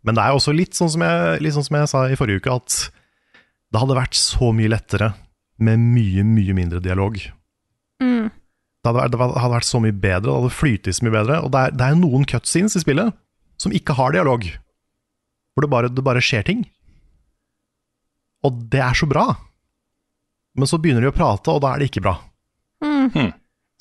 Men 0.06 0.16
det 0.16 0.22
er 0.22 0.36
også 0.36 0.54
litt 0.54 0.76
sånn 0.78 0.88
som 0.94 1.02
jeg, 1.04 1.42
litt 1.44 1.56
sånn 1.56 1.66
som 1.66 1.76
jeg 1.76 1.90
sa 1.90 2.04
i 2.08 2.16
forrige 2.16 2.40
uke, 2.40 2.54
at 2.56 2.76
det 3.74 3.82
hadde 3.82 3.98
vært 3.98 4.16
så 4.16 4.52
mye 4.56 4.70
lettere 4.72 5.10
med 5.60 5.82
mye, 5.82 6.24
mye 6.24 6.56
mindre 6.56 6.80
dialog. 6.84 7.18
Mm. 8.00 8.30
Det 8.30 8.92
hadde, 8.92 9.08
det 9.12 9.20
hadde 9.20 9.54
vært 9.56 9.68
så 9.68 9.80
mye 9.82 9.96
bedre, 9.96 10.30
det 10.30 10.36
hadde 10.38 10.56
flytet 10.56 10.96
så 10.96 11.04
mye 11.04 11.16
bedre. 11.18 11.40
Og 11.44 11.52
det 11.52 11.64
er, 11.64 11.76
det 11.76 11.88
er 11.88 11.98
noen 12.00 12.24
cutscenes 12.28 12.78
i 12.78 12.84
spillet 12.84 13.12
som 13.60 13.74
ikke 13.76 13.96
har 13.98 14.16
dialog. 14.16 14.46
Hvor 15.52 15.64
det 15.64 15.72
bare, 15.72 15.92
det 15.92 16.04
bare 16.06 16.24
skjer 16.24 16.46
ting. 16.48 16.64
Og 18.46 18.56
det 18.72 18.80
er 18.84 18.96
så 18.96 19.08
bra. 19.10 19.30
Men 20.56 20.70
så 20.70 20.80
begynner 20.80 21.04
de 21.04 21.10
å 21.10 21.16
prate, 21.16 21.52
og 21.52 21.62
da 21.64 21.74
er 21.74 21.82
det 21.82 21.90
ikke 21.90 22.04
bra. 22.06 22.16
Mm. 22.84 23.32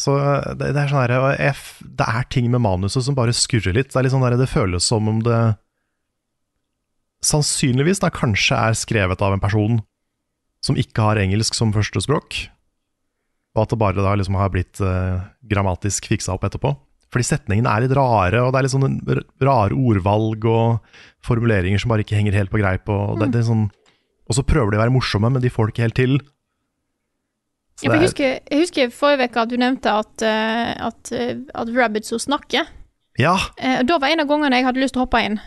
Så 0.01 0.15
det, 0.59 0.73
det 0.75 0.81
er 0.81 0.89
sånn 0.91 1.01
her, 1.01 1.13
jeg 1.39 1.55
Det 1.99 2.07
er 2.07 2.25
ting 2.31 2.49
med 2.51 2.63
manuset 2.63 3.05
som 3.05 3.15
bare 3.15 3.35
skurrer 3.35 3.75
litt. 3.75 3.93
Det, 3.93 3.99
er 3.99 4.07
litt 4.07 4.15
sånn 4.15 4.25
der, 4.25 4.35
det 4.39 4.51
føles 4.51 4.87
som 4.87 5.07
om 5.11 5.21
det 5.23 5.39
sannsynligvis 7.25 8.03
da 8.03 8.11
kanskje 8.13 8.57
er 8.69 8.77
skrevet 8.77 9.21
av 9.23 9.33
en 9.33 9.41
person 9.41 9.79
som 10.65 10.77
ikke 10.77 11.07
har 11.07 11.21
engelsk 11.21 11.55
som 11.57 11.73
førstespråk, 11.73 12.37
og 13.55 13.61
at 13.63 13.71
det 13.71 13.79
bare 13.81 14.03
da 14.03 14.15
liksom 14.17 14.37
har 14.39 14.51
blitt 14.53 14.81
eh, 14.83 15.23
grammatisk 15.47 16.09
fiksa 16.11 16.35
opp 16.35 16.45
etterpå. 16.47 16.73
Fordi 17.13 17.27
setningene 17.27 17.71
er 17.71 17.85
litt 17.85 17.93
rare, 17.95 18.41
og 18.43 18.51
det 18.51 18.59
er 18.59 18.65
litt 18.65 18.73
sånn 18.73 18.97
rare 19.45 19.77
ordvalg 19.77 20.47
og 20.51 20.95
formuleringer 21.23 21.79
som 21.79 21.93
bare 21.93 22.03
ikke 22.03 22.17
henger 22.17 22.35
helt 22.35 22.51
på 22.51 22.59
greip. 22.59 22.89
Og, 22.91 23.21
det, 23.21 23.29
det 23.31 23.43
er 23.43 23.47
sånn, 23.47 23.67
og 24.25 24.35
så 24.35 24.43
prøver 24.47 24.73
de 24.73 24.81
å 24.81 24.83
være 24.83 24.95
morsomme, 24.97 25.31
men 25.31 25.43
de 25.43 25.53
får 25.53 25.69
det 25.69 25.75
ikke 25.75 25.85
helt 25.85 25.99
til. 26.01 26.17
Ja, 27.83 27.89
jeg, 27.91 27.97
er- 27.97 28.05
husker, 28.05 28.39
jeg 28.51 28.59
husker 28.61 28.91
forrige 28.95 29.27
uke 29.29 29.41
at 29.41 29.49
du 29.51 29.57
nevnte 29.59 29.91
at, 29.91 30.21
eh, 30.23 30.87
at, 30.87 31.11
eh, 31.11 31.35
at 31.53 31.67
Rabbids 31.75 32.13
snakker. 32.23 32.67
ja, 33.19 33.35
Eh, 33.57 33.81
da 33.83 33.97
var 33.99 34.09
en 34.09 34.19
av 34.23 34.27
gangene 34.27 34.55
jeg 34.55 34.65
hadde 34.65 34.79
lyst 34.79 34.93
til 34.95 35.01
å 35.03 35.05
hoppe 35.05 35.23
inn. 35.25 35.39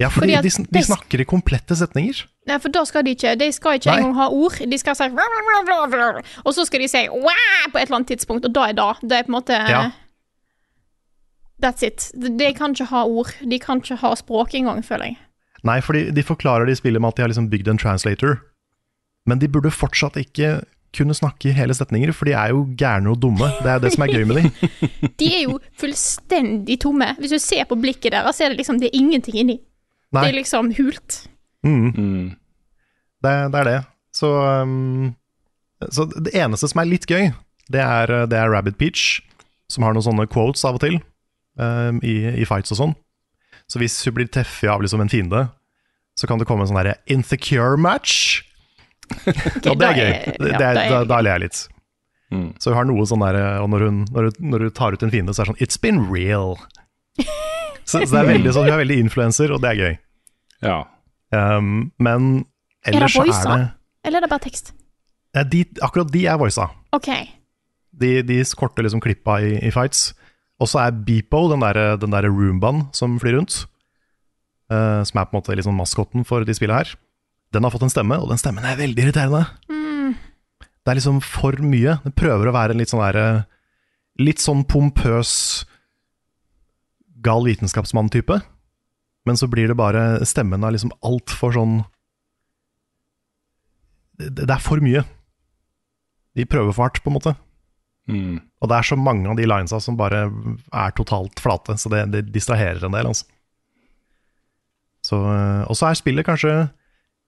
Ja, 0.00 0.08
fordi, 0.08 0.32
Fordi 0.36 0.64
de, 0.64 0.64
de 0.72 0.82
snakker 0.82 1.20
i 1.20 1.24
komplette 1.28 1.76
setninger. 1.76 2.22
Nei, 2.48 2.56
for 2.58 2.72
da 2.72 2.84
skal 2.88 3.02
de 3.04 3.12
ikke 3.14 3.34
De 3.36 3.50
skal 3.52 3.76
ikke 3.76 3.92
engang 3.92 4.14
ha 4.16 4.28
ord. 4.32 4.56
De 4.56 4.78
skal 4.80 4.96
si 4.96 5.04
Og 5.04 6.54
så 6.56 6.64
skal 6.64 6.80
de 6.80 6.88
si 6.88 7.02
på 7.06 7.76
et 7.76 7.84
eller 7.84 7.96
annet 7.98 8.08
tidspunkt, 8.08 8.46
og 8.48 8.54
da 8.54 8.68
er 8.70 8.72
da. 8.72 8.94
Det 9.02 9.12
er 9.18 9.22
på 9.24 9.28
en 9.28 9.36
måte 9.36 9.58
Ja. 9.68 9.90
That's 11.60 11.82
it. 11.82 12.10
De, 12.16 12.52
kan 12.56 12.72
ikke 12.72 12.88
ha 12.88 13.04
ord. 13.04 13.34
De 13.44 13.58
kan 13.58 13.82
ikke 13.82 13.98
ha 14.00 14.14
språk 14.16 14.54
engang, 14.56 14.80
føler 14.82 15.04
jeg. 15.12 15.18
Nei, 15.62 15.80
for 15.84 15.92
de 15.92 16.22
forklarer 16.24 16.64
de 16.64 16.72
spiller 16.72 16.96
spillet 16.96 17.00
med 17.04 17.08
at 17.12 17.16
de 17.16 17.22
har 17.22 17.28
liksom 17.28 17.50
bygd 17.52 17.68
en 17.68 17.78
translator. 17.78 18.38
Men 19.28 19.38
de 19.38 19.48
burde 19.52 19.68
fortsatt 19.70 20.16
ikke 20.16 20.62
kunne 20.96 21.14
snakke 21.14 21.48
i 21.50 21.54
hele 21.54 21.74
setninger, 21.76 22.10
for 22.16 22.26
de 22.26 22.32
er 22.34 22.50
jo 22.50 22.64
gærne 22.78 23.12
og 23.12 23.20
dumme. 23.22 23.46
Det 23.62 23.70
er 23.70 23.78
det 23.82 23.92
som 23.94 24.02
er 24.06 24.10
gøy 24.14 24.24
med 24.26 24.40
dem. 24.40 24.48
De 25.20 25.28
er 25.36 25.44
jo 25.44 25.58
fullstendig 25.78 26.80
tomme. 26.82 27.12
Hvis 27.20 27.30
du 27.36 27.38
ser 27.38 27.68
på 27.70 27.78
blikket 27.78 28.10
deres, 28.16 28.36
så 28.40 28.44
er 28.48 28.52
det 28.54 28.58
liksom 28.62 28.80
Det 28.82 28.88
er 28.90 28.98
ingenting 28.98 29.38
inni. 29.44 29.58
Det 30.10 30.24
er 30.26 30.34
liksom 30.34 30.72
hult. 30.78 31.20
mm, 31.62 31.92
Mm. 31.94 32.30
det, 33.22 33.34
det 33.52 33.60
er 33.60 33.64
det. 33.68 33.78
Så, 34.12 34.26
um, 34.62 35.14
så 35.90 36.08
det 36.10 36.34
eneste 36.34 36.66
som 36.72 36.80
er 36.82 36.90
litt 36.90 37.06
gøy, 37.06 37.30
det 37.70 37.80
er, 37.84 38.26
det 38.26 38.38
er 38.40 38.50
Rabbit 38.50 38.76
Peach, 38.80 39.20
som 39.70 39.84
har 39.86 39.94
noen 39.94 40.02
sånne 40.02 40.26
quotes 40.26 40.64
av 40.66 40.74
og 40.80 40.82
til 40.82 40.98
um, 41.60 42.00
i, 42.02 42.16
i 42.42 42.44
fights 42.48 42.74
og 42.74 42.80
sånn. 42.80 42.96
Så 43.70 43.78
hvis 43.78 43.94
hun 44.02 44.16
blir 44.16 44.26
teffet 44.26 44.66
av 44.72 44.82
liksom 44.82 45.04
en 45.04 45.12
fiende, 45.12 45.44
så 46.18 46.26
kan 46.26 46.40
det 46.42 46.48
komme 46.50 46.66
en 46.66 46.72
sånn 46.72 46.80
derre 46.80 46.96
insecure 47.06 47.78
match. 47.78 48.42
Og 49.70 49.76
det 49.80 49.86
er 49.88 49.98
gøy. 49.98 50.10
er- 50.10 50.24
Det, 50.38 50.50
det 50.50 50.54
er, 50.54 50.74
da 50.74 50.82
er 50.84 50.90
da, 50.90 51.04
det 51.10 51.20
ler 51.26 51.36
jeg 51.36 51.44
litt. 51.46 51.60
Mm. 52.30 52.48
Så 52.62 52.70
hun 52.70 52.78
har 52.78 52.86
noe 52.86 53.04
sånn 53.10 53.22
der 53.24 53.36
Og 53.58 53.66
når 53.72 53.82
hun, 53.88 53.96
når, 54.14 54.28
hun, 54.28 54.50
når 54.52 54.62
hun 54.68 54.74
tar 54.78 54.94
ut 54.94 55.02
en 55.02 55.10
fiende, 55.10 55.32
så 55.34 55.42
er 55.42 55.48
det 55.48 55.54
sånn 55.54 55.64
It's 55.66 55.80
been 55.82 56.04
real. 56.12 56.54
Så, 57.84 58.04
så 58.06 58.12
det 58.12 58.20
er 58.20 58.28
veldig 58.30 58.52
sånn, 58.54 58.68
hun 58.68 58.76
er 58.76 58.82
veldig 58.84 58.98
influenser, 59.02 59.50
og 59.50 59.62
det 59.64 59.72
er 59.72 59.80
gøy. 59.80 59.94
Ja. 60.62 60.76
Um, 61.34 61.90
men 61.98 62.30
Er 62.86 62.94
det 62.94 63.00
ellers 63.00 63.16
så 63.16 63.24
voice, 63.24 63.40
er 63.42 63.50
det 63.50 63.66
Eller 64.06 64.18
er 64.20 64.26
det 64.26 64.30
bare 64.30 64.44
tekst? 64.46 64.72
ja, 65.34 65.42
de, 65.46 65.64
Akkurat 65.82 66.10
de 66.14 66.24
er 66.26 66.38
voisa. 66.38 66.68
Okay. 66.96 67.26
De, 68.00 68.22
de 68.26 68.38
korte 68.58 68.82
liksom 68.82 69.02
klippa 69.02 69.40
i, 69.42 69.56
i 69.66 69.70
fights. 69.74 70.12
Og 70.60 70.68
så 70.70 70.80
er 70.84 70.94
Beepo, 71.06 71.48
den 71.50 71.62
der, 71.64 71.96
der 71.98 72.28
roombaen 72.30 72.86
som 72.94 73.18
flyr 73.22 73.38
rundt, 73.38 73.64
uh, 74.70 75.02
som 75.06 75.18
er 75.20 75.26
på 75.26 75.34
en 75.34 75.38
måte 75.40 75.56
liksom 75.58 75.78
maskotten 75.78 76.26
for 76.28 76.44
de 76.46 76.54
spillene 76.54 76.82
her, 76.82 76.94
den 77.54 77.66
har 77.66 77.72
fått 77.74 77.86
en 77.86 77.92
stemme, 77.92 78.18
og 78.20 78.30
den 78.30 78.40
stemmen 78.40 78.66
er 78.66 78.78
veldig 78.78 79.04
irriterende. 79.04 79.44
Det 80.80 80.92
er 80.92 80.98
liksom 80.98 81.20
for 81.24 81.58
mye. 81.62 81.98
Det 82.04 82.14
prøver 82.18 82.48
å 82.48 82.54
være 82.56 82.74
en 82.74 82.82
litt 82.82 82.92
sånn 82.92 83.04
derre 83.04 83.46
Litt 84.20 84.42
sånn 84.42 84.66
pompøs 84.68 85.30
gal 87.24 87.46
vitenskapsmann-type. 87.46 88.36
Men 89.24 89.38
så 89.38 89.48
blir 89.48 89.70
det 89.70 89.78
bare 89.78 90.20
Stemmen 90.28 90.64
er 90.66 90.74
liksom 90.74 90.92
altfor 91.06 91.54
sånn 91.56 91.78
det, 94.20 94.44
det 94.44 94.52
er 94.52 94.60
for 94.60 94.82
mye. 94.84 95.00
De 96.36 96.44
prøver 96.44 96.74
for 96.74 96.84
hardt, 96.84 97.00
på 97.00 97.08
en 97.08 97.16
måte. 97.16 97.32
Mm. 98.10 98.40
Og 98.60 98.68
det 98.68 98.76
er 98.76 98.88
så 98.90 98.98
mange 99.00 99.30
av 99.30 99.38
de 99.38 99.46
linesa 99.48 99.78
som 99.80 99.96
bare 99.96 100.26
er 100.28 100.92
totalt 100.98 101.40
flate, 101.40 101.78
så 101.80 101.88
det, 101.92 102.02
det 102.12 102.26
distraherer 102.34 102.84
en 102.84 102.96
del. 102.96 103.08
Altså. 103.08 103.24
Så, 105.06 105.16
øh, 105.16 105.62
og 105.64 105.78
så 105.78 105.88
er 105.88 105.96
spillet 105.96 106.26
kanskje 106.28 106.52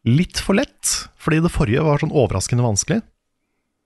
litt 0.09 0.41
for 0.43 0.59
lett, 0.59 1.09
fordi 1.21 1.41
det 1.45 1.53
forrige 1.55 1.83
var 1.87 2.01
sånn 2.03 2.11
overraskende 2.15 2.65
vanskelig. 2.67 3.01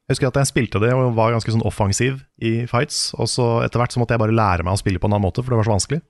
Jeg 0.06 0.14
husker 0.14 0.28
at 0.30 0.38
jeg 0.38 0.48
spilte 0.52 0.80
det 0.80 0.92
og 0.94 1.16
var 1.16 1.32
ganske 1.34 1.50
sånn 1.50 1.64
offensiv 1.66 2.20
i 2.38 2.60
fights, 2.70 3.10
og 3.18 3.26
så 3.28 3.46
etter 3.66 3.82
hvert 3.82 3.92
så 3.92 3.98
måtte 4.00 4.14
jeg 4.14 4.22
bare 4.22 4.36
lære 4.36 4.62
meg 4.64 4.76
å 4.76 4.80
spille 4.80 5.00
på 5.02 5.08
en 5.10 5.16
annen 5.16 5.26
måte, 5.26 5.42
for 5.42 5.50
det 5.52 5.58
var 5.60 5.66
så 5.68 5.74
vanskelig. 5.74 6.00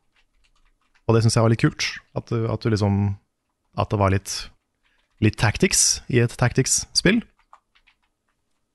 Og 1.09 1.15
det 1.17 1.23
syns 1.25 1.37
jeg 1.39 1.47
var 1.47 1.53
litt 1.55 1.63
kult. 1.63 1.87
At, 2.19 2.27
du- 2.29 2.49
at 2.51 2.61
du 2.61 2.69
liksom 2.71 3.17
At 3.79 3.91
det 3.93 3.99
var 4.01 4.09
litt, 4.11 4.49
litt 5.21 5.37
tactics 5.37 6.01
i 6.09 6.19
et 6.23 6.33
tactics-spill. 6.33 7.19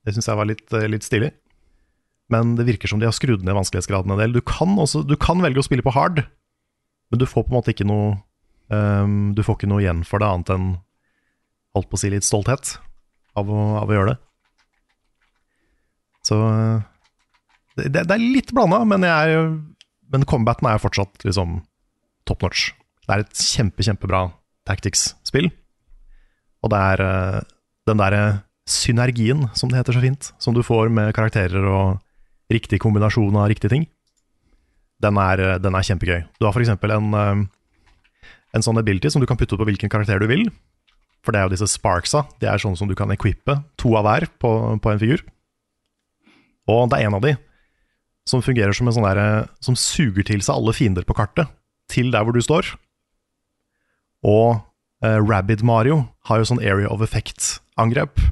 Det 0.06 0.14
syns 0.14 0.28
jeg 0.30 0.38
var 0.38 0.46
litt, 0.46 0.66
eh, 0.72 0.86
litt 0.90 1.02
stilig. 1.02 1.32
Men 2.30 2.54
det 2.56 2.66
virker 2.68 2.88
som 2.88 3.00
de 3.02 3.06
har 3.08 3.12
skrudd 3.16 3.42
ned 3.42 3.54
vanskelighetsgraden 3.56 4.12
en 4.14 4.18
del. 4.20 4.32
Du 4.32 4.40
kan, 4.40 4.76
også, 4.78 5.02
du 5.06 5.16
kan 5.18 5.42
velge 5.42 5.58
å 5.58 5.66
spille 5.66 5.82
på 5.82 5.92
hard, 5.92 6.22
men 7.10 7.18
du 7.18 7.26
får 7.26 7.44
på 7.48 7.50
en 7.52 7.58
måte 7.58 7.74
ikke 7.74 7.84
noe 7.86 8.14
um, 8.70 9.34
Du 9.34 9.42
får 9.42 9.58
ikke 9.58 9.68
noe 9.68 9.82
igjen 9.82 10.04
for 10.06 10.22
det, 10.22 10.28
annet 10.30 10.52
enn 10.54 10.68
holdt 11.76 11.88
på 11.90 11.98
å 11.98 12.02
si 12.02 12.10
litt 12.12 12.26
stolthet 12.26 12.76
av 13.38 13.48
å, 13.48 13.60
av 13.80 13.90
å 13.90 13.96
gjøre 13.96 14.12
det. 14.12 14.18
Så 16.26 16.38
eh, 16.38 16.84
det, 17.80 18.04
det 18.04 18.14
er 18.14 18.22
litt 18.22 18.52
blanda, 18.54 18.82
men, 18.88 19.06
men 20.12 20.28
combaten 20.28 20.68
er 20.68 20.82
fortsatt 20.82 21.24
liksom 21.26 21.60
top 22.28 22.44
notch. 22.44 22.70
Det 23.02 23.14
er 23.14 23.24
et 23.24 23.42
kjempe, 23.42 23.84
kjempebra 23.84 24.26
tactics-spill. 24.68 25.50
Og 26.62 26.72
det 26.72 26.82
er 26.92 27.04
eh, 27.06 27.38
den 27.90 28.02
derre 28.02 28.22
synergien, 28.68 29.48
som 29.58 29.72
det 29.72 29.80
heter 29.80 29.96
så 29.96 30.04
fint, 30.04 30.30
som 30.38 30.54
du 30.54 30.62
får 30.62 30.92
med 30.94 31.10
karakterer 31.16 31.66
og 31.66 31.98
riktig 32.52 32.78
kombinasjon 32.82 33.34
av 33.40 33.48
riktige 33.50 33.72
ting, 33.72 33.88
den 35.02 35.18
er, 35.18 35.42
eh, 35.42 35.58
den 35.62 35.74
er 35.74 35.88
kjempegøy. 35.88 36.20
Du 36.38 36.46
har 36.46 36.54
f.eks. 36.54 36.76
En, 36.76 37.48
en 38.52 38.64
sånn 38.64 38.78
ability 38.78 39.10
som 39.10 39.22
du 39.22 39.26
kan 39.26 39.40
putte 39.40 39.56
ut 39.56 39.64
på 39.64 39.70
hvilken 39.72 39.90
karakter 39.90 40.22
du 40.22 40.28
vil. 40.30 40.46
For 41.22 41.34
det 41.34 41.40
er 41.40 41.46
jo 41.46 41.54
disse 41.54 41.70
sparksa. 41.70 42.24
De 42.42 42.48
er 42.50 42.60
sånne 42.60 42.78
som 42.78 42.90
du 42.90 42.96
kan 42.98 43.12
equippe, 43.14 43.60
to 43.78 43.94
av 43.98 44.06
hver 44.08 44.26
på, 44.42 44.50
på 44.82 44.92
en 44.92 45.00
figur. 45.02 45.22
Og 46.70 46.88
det 46.90 46.98
er 46.98 47.08
en 47.08 47.18
av 47.18 47.24
de 47.24 47.36
som 48.28 48.42
fungerer 48.42 48.74
som 48.76 48.86
en 48.86 48.94
sånn 48.94 49.02
derre 49.02 49.48
Som 49.58 49.74
suger 49.74 50.22
til 50.22 50.44
seg 50.46 50.54
alle 50.54 50.74
fiender 50.76 51.02
på 51.02 51.16
kartet, 51.18 51.50
til 51.90 52.12
der 52.14 52.22
hvor 52.22 52.36
du 52.36 52.42
står. 52.42 52.74
Og 54.22 54.62
eh, 55.02 55.18
Rabid 55.18 55.64
Mario 55.66 56.04
har 56.30 56.38
jo 56.38 56.50
sånn 56.52 56.62
area 56.62 56.90
of 56.90 57.02
effect-angrep. 57.02 58.22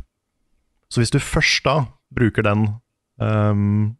Så 0.90 1.02
hvis 1.02 1.10
du 1.14 1.18
først 1.22 1.66
da 1.66 1.76
bruker 2.14 2.46
den 2.46 2.68
um, 3.22 3.96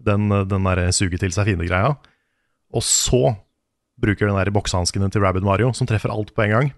den, 0.00 0.28
den 0.48 0.68
der 0.68 0.90
suge 0.96 1.18
til 1.20 1.32
seg 1.34 1.48
fiende-greia, 1.48 1.94
og 2.70 2.84
så 2.84 3.34
bruker 4.00 4.28
den 4.28 4.38
der 4.38 4.52
boksehanskene 4.54 5.10
til 5.12 5.24
Rabid 5.24 5.44
Mario, 5.44 5.74
som 5.76 5.88
treffer 5.88 6.12
alt 6.12 6.32
på 6.36 6.44
en 6.46 6.54
gang, 6.54 6.70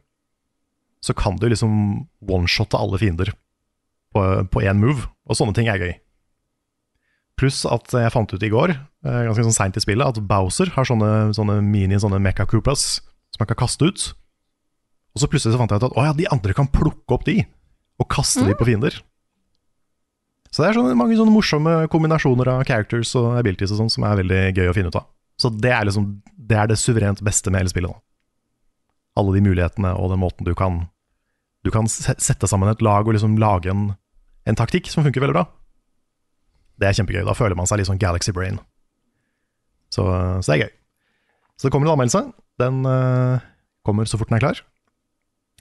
så 1.03 1.15
kan 1.19 1.37
du 1.41 1.49
liksom 1.51 1.75
one-shotte 2.31 2.79
alle 2.79 3.01
fiender 3.01 3.33
på, 4.15 4.23
på 4.53 4.63
én 4.63 4.81
move, 4.81 5.09
og 5.27 5.39
sånne 5.39 5.57
ting 5.57 5.71
er 5.71 5.83
gøy. 5.83 5.93
Pluss 7.41 7.63
at 7.67 7.91
jeg 7.97 8.13
fant 8.15 8.31
ut 8.31 8.45
i 8.45 8.51
går, 8.53 8.75
eh, 8.77 9.23
ganske 9.27 9.47
sånn 9.49 9.57
seint 9.57 9.79
i 9.79 9.83
spillet, 9.83 10.05
at 10.05 10.21
Bowser 10.29 10.71
har 10.77 10.87
sånne, 10.87 11.33
sånne 11.35 11.59
mini 11.65 11.99
sånne 11.99 12.21
mecha 12.23 12.47
koopas 12.47 13.01
som 13.33 13.43
man 13.43 13.51
kan 13.51 13.65
kaste 13.65 13.89
ut. 13.89 14.11
Og 15.13 15.23
så 15.23 15.29
plutselig 15.29 15.57
så 15.57 15.61
fant 15.61 15.73
jeg 15.73 15.83
ut 15.83 15.89
at 15.89 15.97
å 15.99 16.05
ja, 16.07 16.13
de 16.17 16.29
andre 16.33 16.55
kan 16.57 16.71
plukke 16.71 17.17
opp 17.17 17.27
de, 17.27 17.41
og 18.01 18.09
kaste 18.13 18.45
de 18.47 18.55
på 18.57 18.69
fiender. 18.69 19.01
Så 20.53 20.63
det 20.63 20.69
er 20.69 20.77
sånne, 20.77 20.95
mange 20.99 21.17
sånne 21.17 21.33
morsomme 21.33 21.75
kombinasjoner 21.93 22.51
av 22.53 22.65
characters 22.69 23.15
og 23.17 23.39
abilities 23.41 23.73
og 23.73 23.83
sånn 23.83 23.93
som 23.93 24.05
er 24.05 24.19
veldig 24.21 24.41
gøy 24.53 24.69
å 24.69 24.75
finne 24.77 24.93
ut 24.93 24.99
av. 25.01 25.09
Så 25.41 25.49
det 25.49 25.73
er 25.73 25.89
liksom 25.89 26.11
det, 26.37 26.59
er 26.61 26.69
det 26.69 26.77
suverent 26.81 27.23
beste 27.25 27.51
med 27.51 27.63
hele 27.63 27.73
spillet. 27.73 27.89
Da. 27.89 28.03
Alle 29.21 29.33
de 29.37 29.45
mulighetene 29.45 29.95
og 29.97 30.13
den 30.13 30.21
måten 30.21 30.47
du 30.47 30.53
kan 30.57 30.85
Du 31.63 31.71
kan 31.71 31.87
sette 31.89 32.49
sammen 32.51 32.71
et 32.71 32.83
lag 32.83 33.07
og 33.07 33.15
liksom 33.15 33.39
lage 33.41 33.71
en, 33.71 33.93
en 34.49 34.59
taktikk 34.59 34.91
som 34.91 35.07
funker 35.07 35.23
veldig 35.23 35.37
bra. 35.37 35.47
Det 36.81 36.89
er 36.89 36.97
kjempegøy. 36.99 37.23
Da 37.29 37.37
føler 37.39 37.59
man 37.59 37.69
seg 37.71 37.79
litt 37.79 37.91
sånn 37.91 38.01
Galaxy 38.03 38.35
Brain. 38.35 38.59
Så, 39.93 40.03
så 40.43 40.47
det 40.49 40.57
er 40.57 40.65
gøy. 40.65 40.73
Så 41.55 41.69
det 41.69 41.75
kommer 41.75 41.87
en 41.87 41.95
anmeldelse. 41.95 42.25
Den 42.59 42.83
uh, 42.89 43.43
kommer 43.87 44.09
så 44.09 44.19
fort 44.19 44.33
den 44.33 44.41
er 44.41 44.47
klar. 44.47 44.63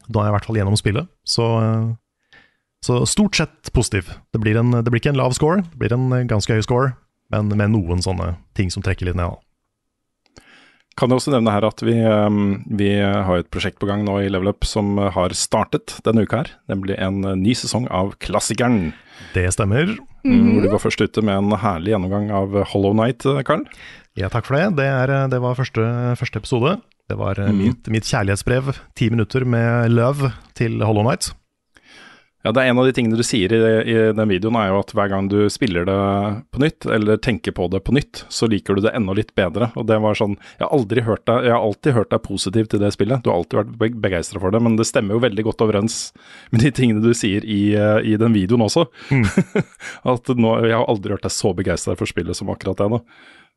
Da 0.08 0.24
er 0.24 0.30
jeg 0.30 0.34
i 0.34 0.38
hvert 0.40 0.48
fall 0.50 0.58
gjennom 0.62 0.80
spillet. 0.80 1.12
Så, 1.28 1.46
uh, 1.62 2.40
så 2.82 3.04
stort 3.06 3.38
sett 3.38 3.70
positiv. 3.76 4.10
Det 4.34 4.42
blir, 4.42 4.58
en, 4.58 4.74
det 4.82 4.90
blir 4.90 5.04
ikke 5.04 5.14
en 5.14 5.22
lav 5.22 5.36
score, 5.38 5.62
det 5.62 5.78
blir 5.78 5.94
en 5.94 6.10
ganske 6.32 6.58
høy 6.58 6.64
score, 6.66 6.96
men 7.30 7.52
med 7.54 7.76
noen 7.76 8.02
sånne 8.02 8.34
ting 8.58 8.74
som 8.74 8.82
trekker 8.82 9.12
litt 9.12 9.20
ned. 9.20 9.38
Kan 11.02 11.10
jeg 11.10 11.18
også 11.18 11.32
nevne 11.34 11.50
her 11.50 11.66
at 11.66 11.80
vi, 11.82 11.96
um, 12.06 12.60
vi 12.78 12.92
har 13.02 13.42
et 13.42 13.48
prosjekt 13.50 13.80
på 13.82 13.88
gang 13.90 14.04
nå 14.06 14.20
i 14.22 14.28
Level 14.30 14.52
Up 14.52 14.68
som 14.70 15.00
har 15.02 15.34
startet 15.34 15.96
denne 16.06 16.28
uka 16.28 16.44
her. 16.44 16.52
Nemlig 16.70 17.00
en 17.02 17.24
uh, 17.26 17.34
ny 17.34 17.56
sesong 17.58 17.88
av 17.90 18.14
Klassikeren. 18.22 18.92
Det 19.34 19.48
stemmer. 19.56 19.96
Mm, 20.22 20.52
Hvor 20.52 20.62
du 20.62 20.70
var 20.70 20.84
først 20.84 21.02
ute 21.02 21.26
med 21.26 21.40
en 21.40 21.58
herlig 21.58 21.96
gjennomgang 21.96 22.30
av 22.38 22.54
uh, 22.54 22.62
Hollow 22.70 22.94
Night, 22.94 23.26
uh, 23.26 23.42
Karl. 23.42 23.66
Ja, 24.20 24.30
takk 24.30 24.46
for 24.46 24.60
det. 24.60 24.76
Det, 24.78 24.86
er, 24.86 25.16
det 25.34 25.42
var 25.42 25.58
første, 25.58 25.90
første 26.22 26.44
episode. 26.44 26.78
Det 27.10 27.18
var 27.18 27.42
mm. 27.42 27.58
mitt, 27.58 27.90
mitt 27.98 28.06
kjærlighetsbrev. 28.06 28.76
Ti 28.94 29.10
minutter 29.10 29.48
med 29.50 29.90
love 29.98 30.30
til 30.54 30.84
Hollow 30.86 31.08
Night. 31.10 31.34
Ja, 32.42 32.52
det 32.52 32.64
er 32.64 32.72
En 32.72 32.80
av 32.82 32.88
de 32.88 32.94
tingene 32.96 33.18
du 33.20 33.24
sier 33.26 33.54
i, 33.54 33.60
i 33.86 33.96
den 34.18 34.30
videoen, 34.32 34.58
er 34.58 34.72
jo 34.72 34.80
at 34.82 34.94
hver 34.98 35.12
gang 35.12 35.28
du 35.30 35.46
spiller 35.54 35.86
det 35.86 35.98
på 36.54 36.62
nytt, 36.64 36.88
eller 36.90 37.20
tenker 37.22 37.54
på 37.54 37.68
det 37.70 37.84
på 37.86 37.94
nytt, 37.94 38.24
så 38.34 38.50
liker 38.50 38.78
du 38.78 38.86
det 38.86 38.94
enda 38.98 39.14
litt 39.18 39.34
bedre. 39.38 39.70
Og 39.78 39.86
det 39.90 40.00
var 40.02 40.18
sånn 40.18 40.38
Jeg 40.58 40.66
har 40.66 40.74
aldri 40.74 41.06
hørt 41.06 41.26
deg 41.30 41.46
Jeg 41.48 41.54
har 41.54 41.66
alltid 41.68 41.98
hørt 41.98 42.14
deg 42.14 42.24
positiv 42.26 42.72
til 42.72 42.82
det 42.82 42.94
spillet. 42.96 43.22
Du 43.22 43.30
har 43.30 43.42
alltid 43.42 43.62
vært 43.62 43.76
be 43.78 43.92
begeistra 44.08 44.42
for 44.42 44.54
det, 44.54 44.64
men 44.64 44.80
det 44.80 44.90
stemmer 44.90 45.18
jo 45.18 45.26
veldig 45.26 45.46
godt 45.50 45.66
overens 45.68 46.00
med 46.54 46.66
de 46.66 46.72
tingene 46.74 47.04
du 47.04 47.14
sier 47.18 47.46
i, 47.46 47.76
eh, 47.78 48.00
i 48.14 48.18
den 48.18 48.34
videoen 48.34 48.66
også. 48.66 48.88
at 50.16 50.34
nå 50.34 50.56
Jeg 50.66 50.78
har 50.78 50.90
aldri 50.90 51.14
hørt 51.14 51.28
deg 51.28 51.36
så 51.36 51.54
begeistra 51.58 51.98
for 52.00 52.10
spillet 52.10 52.38
som 52.38 52.50
akkurat 52.54 52.82
det 52.82 52.90
nå. 52.96 53.04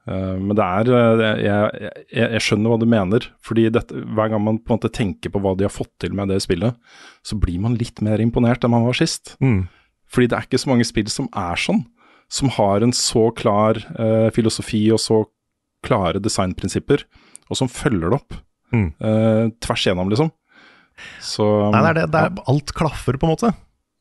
Eh, 0.06 0.34
men 0.40 0.52
det 0.58 0.64
er 0.64 0.90
eh, 0.92 1.22
jeg, 1.44 1.92
jeg, 2.12 2.28
jeg 2.36 2.42
skjønner 2.44 2.72
hva 2.74 2.78
du 2.82 2.86
mener. 2.90 3.28
fordi 3.44 3.68
dette, 3.72 3.94
hver 3.94 4.28
gang 4.34 4.42
man 4.44 4.58
på 4.60 4.72
en 4.74 4.78
måte 4.78 4.92
tenker 4.92 5.32
på 5.32 5.40
hva 5.40 5.54
de 5.56 5.64
har 5.64 5.72
fått 5.72 5.92
til 6.02 6.12
med 6.16 6.28
det 6.28 6.40
spillet, 6.44 6.76
så 7.24 7.38
blir 7.40 7.58
man 7.60 7.78
litt 7.80 8.00
mer 8.04 8.20
imponert 8.20 8.64
enn 8.64 8.74
man 8.74 8.84
var 8.88 8.98
sist. 8.98 9.36
Mm. 9.40 9.64
Fordi 10.10 10.28
det 10.30 10.36
er 10.38 10.46
ikke 10.48 10.60
så 10.62 10.70
mange 10.70 10.84
spill 10.86 11.08
som 11.10 11.28
er 11.34 11.56
sånn. 11.56 11.84
Som 12.30 12.48
har 12.56 12.82
en 12.84 12.92
så 12.96 13.28
klar 13.36 13.80
eh, 13.98 14.28
filosofi 14.34 14.86
og 14.94 15.00
så 15.02 15.24
klare 15.84 16.20
designprinsipper, 16.24 17.02
og 17.52 17.56
som 17.60 17.68
følger 17.68 18.10
det 18.10 18.20
opp 18.22 18.40
Mm. 18.74 18.88
eh, 19.06 19.48
tvers 19.62 19.84
igjennom, 19.86 20.08
liksom. 20.10 20.30
Så 21.22 21.44
Nei, 21.70 21.80
det 21.84 21.90
er 21.92 21.94
det, 22.00 22.06
det 22.10 22.22
er, 22.26 22.38
alt 22.50 22.72
klaffer, 22.74 23.14
på 23.20 23.28
en 23.28 23.30
måte. 23.36 23.50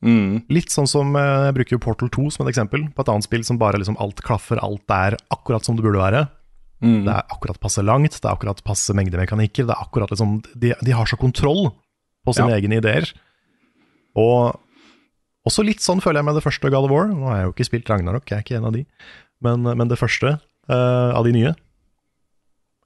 Mm, 0.04 0.42
Litt 0.52 0.68
sånn 0.68 0.84
som 0.90 1.14
eh, 1.16 1.46
Jeg 1.46 1.54
bruker 1.56 1.78
Portal 1.80 2.10
2 2.12 2.26
som 2.34 2.44
et 2.44 2.50
eksempel, 2.52 2.82
på 2.92 3.00
et 3.00 3.08
annet 3.08 3.24
spill 3.24 3.44
som 3.46 3.56
bare 3.56 3.78
liksom 3.80 3.96
alt 4.04 4.20
klaffer, 4.20 4.58
alt 4.60 4.84
er 4.92 5.16
akkurat 5.32 5.64
som 5.64 5.76
det 5.78 5.84
burde 5.86 6.02
være. 6.02 6.26
mm, 6.84 7.04
Det 7.06 7.14
er 7.14 7.22
akkurat 7.32 7.58
passe 7.60 7.80
langt, 7.82 8.12
det 8.20 8.24
er 8.28 8.34
akkurat 8.36 8.60
passe 8.64 8.92
mengde 8.92 9.16
mekanikker. 9.16 9.64
Det 9.64 9.72
er 9.72 9.80
akkurat 9.80 10.10
liksom, 10.12 10.42
de, 10.60 10.74
de 10.84 10.92
har 10.92 11.06
så 11.08 11.16
kontroll 11.16 11.70
på 12.26 12.34
sine 12.36 12.50
Ja. 12.52 12.56
egne 12.60 12.76
ideer. 12.82 13.08
Og 14.16 14.60
også 15.48 15.64
litt 15.64 15.80
sånn 15.80 16.00
føler 16.04 16.20
jeg 16.20 16.24
med 16.28 16.34
det 16.36 16.44
første 16.44 16.70
God 16.70 16.84
of 16.84 16.90
War. 16.92 17.06
Nå 17.08 17.24
har 17.28 17.36
jeg 17.40 17.46
jo 17.48 17.52
ikke 17.54 17.66
spilt 17.70 17.88
Ragnarok, 17.90 18.28
jeg 18.28 18.38
er 18.38 18.44
ikke 18.44 18.56
en 18.60 18.68
av 18.68 18.72
de. 18.76 18.84
Men, 19.40 19.62
men 19.62 19.88
det 19.88 19.98
første 20.00 20.36
uh, 20.68 21.12
av 21.16 21.24
de 21.24 21.32
nye 21.32 21.54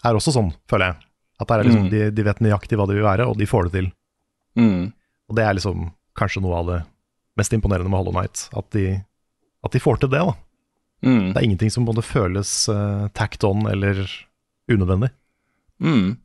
er 0.07 0.15
også 0.15 0.33
sånn, 0.35 0.53
føler 0.71 0.93
jeg. 0.93 0.97
At 1.41 1.49
liksom, 1.63 1.85
Mm. 1.87 1.91
de, 1.91 2.11
de 2.11 2.23
vet 2.27 2.41
nøyaktig 2.43 2.79
hva 2.79 2.87
de 2.89 2.95
vil 2.99 3.05
være, 3.07 3.27
og 3.27 3.37
de 3.39 3.47
får 3.47 3.69
det 3.69 3.73
til. 3.73 3.91
mm, 4.59 4.93
Og 5.31 5.37
det 5.37 5.45
er 5.45 5.55
liksom 5.55 5.91
kanskje 6.19 6.43
noe 6.43 6.55
av 6.59 6.67
det 6.67 6.79
mest 7.39 7.55
imponerende 7.57 7.91
med 7.91 8.03
Hollow 8.03 8.15
Knight. 8.17 8.49
At 8.59 8.69
de, 8.77 8.99
at 9.65 9.75
de 9.75 9.83
får 9.83 10.03
til 10.03 10.13
det, 10.13 10.21
da. 10.27 10.35
mm, 11.07 11.27
Det 11.33 11.37
er 11.41 11.47
ingenting 11.47 11.73
som 11.75 11.87
både 11.89 12.05
føles 12.05 12.55
uh, 12.73 13.09
tacked 13.15 13.47
on 13.49 13.67
eller 13.71 14.05
unødvendig. 14.71 15.13
mm. 15.81 16.17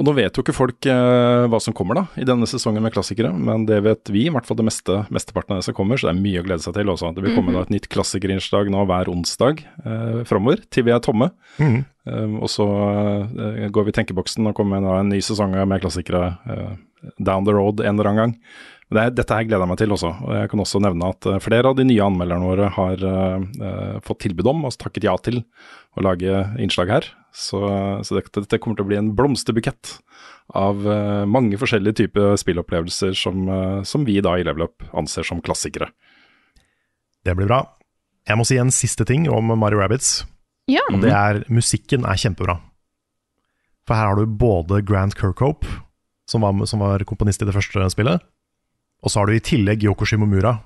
Og 0.00 0.06
nå 0.06 0.14
vet 0.16 0.32
jo 0.32 0.40
ikke 0.40 0.54
folk 0.56 0.86
eh, 0.88 1.42
hva 1.52 1.58
som 1.60 1.74
kommer 1.76 1.98
da, 1.98 2.02
i 2.16 2.24
denne 2.24 2.46
sesongen 2.48 2.80
med 2.80 2.94
klassikere, 2.94 3.34
men 3.36 3.66
det 3.68 3.82
vet 3.84 4.08
vi, 4.08 4.22
i 4.24 4.30
hvert 4.32 4.46
fall 4.48 4.56
det 4.56 4.64
meste, 4.64 4.94
mesteparten 5.12 5.52
av 5.52 5.60
det 5.60 5.66
som 5.66 5.76
kommer, 5.76 6.00
så 6.00 6.08
det 6.08 6.14
er 6.14 6.22
mye 6.22 6.40
å 6.40 6.46
glede 6.46 6.64
seg 6.64 6.72
til 6.78 6.88
også. 6.88 7.10
Det 7.12 7.24
vil 7.26 7.34
komme 7.36 7.52
da 7.52 7.66
et 7.66 7.72
nytt 7.74 7.88
klassikerinnslag 7.92 8.70
nå 8.72 8.86
hver 8.88 9.10
onsdag 9.12 9.60
eh, 9.60 10.22
framover, 10.30 10.62
til 10.72 10.86
vi 10.88 10.94
er 10.96 11.04
tomme. 11.04 11.28
Mhm. 11.60 11.82
Um, 12.08 12.38
og 12.40 12.48
så 12.48 12.64
eh, 12.64 13.66
går 13.68 13.84
vi 13.84 13.92
i 13.92 13.96
tenkeboksen 13.98 14.48
og 14.48 14.54
kommer 14.56 14.80
med 14.80 14.88
da 14.88 14.94
en 15.02 15.12
ny 15.12 15.18
sesong 15.20 15.52
med 15.68 15.82
klassikere 15.84 16.30
eh, 16.48 16.72
down 17.20 17.44
the 17.44 17.52
road 17.52 17.84
en 17.84 18.00
eller 18.00 18.08
annen 18.08 18.22
gang. 18.22 18.32
Det 18.90 18.98
er, 18.98 19.12
dette 19.14 19.36
her 19.36 19.46
gleder 19.46 19.62
jeg 19.62 19.70
meg 19.70 19.78
til 19.78 19.94
også. 19.94 20.08
og 20.26 20.32
Jeg 20.34 20.50
kan 20.50 20.62
også 20.64 20.80
nevne 20.82 21.10
at 21.12 21.26
eh, 21.30 21.38
flere 21.42 21.70
av 21.70 21.76
de 21.78 21.86
nye 21.86 22.02
anmelderne 22.02 22.48
våre 22.48 22.70
har 22.74 23.04
eh, 23.06 23.98
fått 24.02 24.24
tilbud 24.24 24.48
om, 24.50 24.64
altså 24.66 24.86
takket 24.86 25.06
ja 25.06 25.14
til, 25.22 25.44
å 25.94 26.02
lage 26.02 26.42
innslag 26.62 26.90
her. 26.90 27.06
Så, 27.30 27.60
så 28.02 28.16
dette, 28.16 28.42
dette 28.42 28.58
kommer 28.58 28.78
til 28.78 28.88
å 28.88 28.90
bli 28.90 28.98
en 28.98 29.12
blomsterbukett 29.14 30.00
av 30.58 30.82
uh, 30.82 31.22
mange 31.30 31.54
forskjellige 31.60 32.00
typer 32.00 32.34
spillopplevelser 32.40 33.14
som, 33.14 33.44
uh, 33.46 33.82
som 33.86 34.02
vi 34.02 34.16
da 34.18 34.32
i 34.34 34.42
Level 34.46 34.66
Up 34.66 34.82
anser 34.98 35.26
som 35.26 35.38
klassikere. 35.44 35.92
Det 37.22 37.36
blir 37.38 37.46
bra. 37.46 37.60
Jeg 38.26 38.40
må 38.40 38.46
si 38.48 38.58
en 38.58 38.72
siste 38.74 39.06
ting 39.06 39.28
om 39.30 39.54
Mario 39.58 39.78
Rabbits. 39.78 40.24
Ja. 40.70 40.82
Og 40.90 41.04
det 41.04 41.14
er 41.14 41.44
musikken 41.50 42.02
er 42.02 42.18
kjempebra. 42.18 42.58
For 43.86 43.98
her 43.98 44.10
har 44.10 44.18
du 44.18 44.26
både 44.26 44.82
Grant 44.86 45.14
Kirkhope, 45.18 45.66
som 46.30 46.42
var, 46.42 46.58
som 46.70 46.82
var 46.82 47.06
komponist 47.06 47.42
i 47.42 47.48
det 47.48 47.54
første 47.54 47.86
spillet, 47.94 48.22
og 49.00 49.12
så 49.12 49.20
har 49.20 49.30
du 49.30 49.36
i 49.36 49.42
tillegg 49.44 49.84
Yoko 49.86 50.06
Shimomura, 50.08 50.58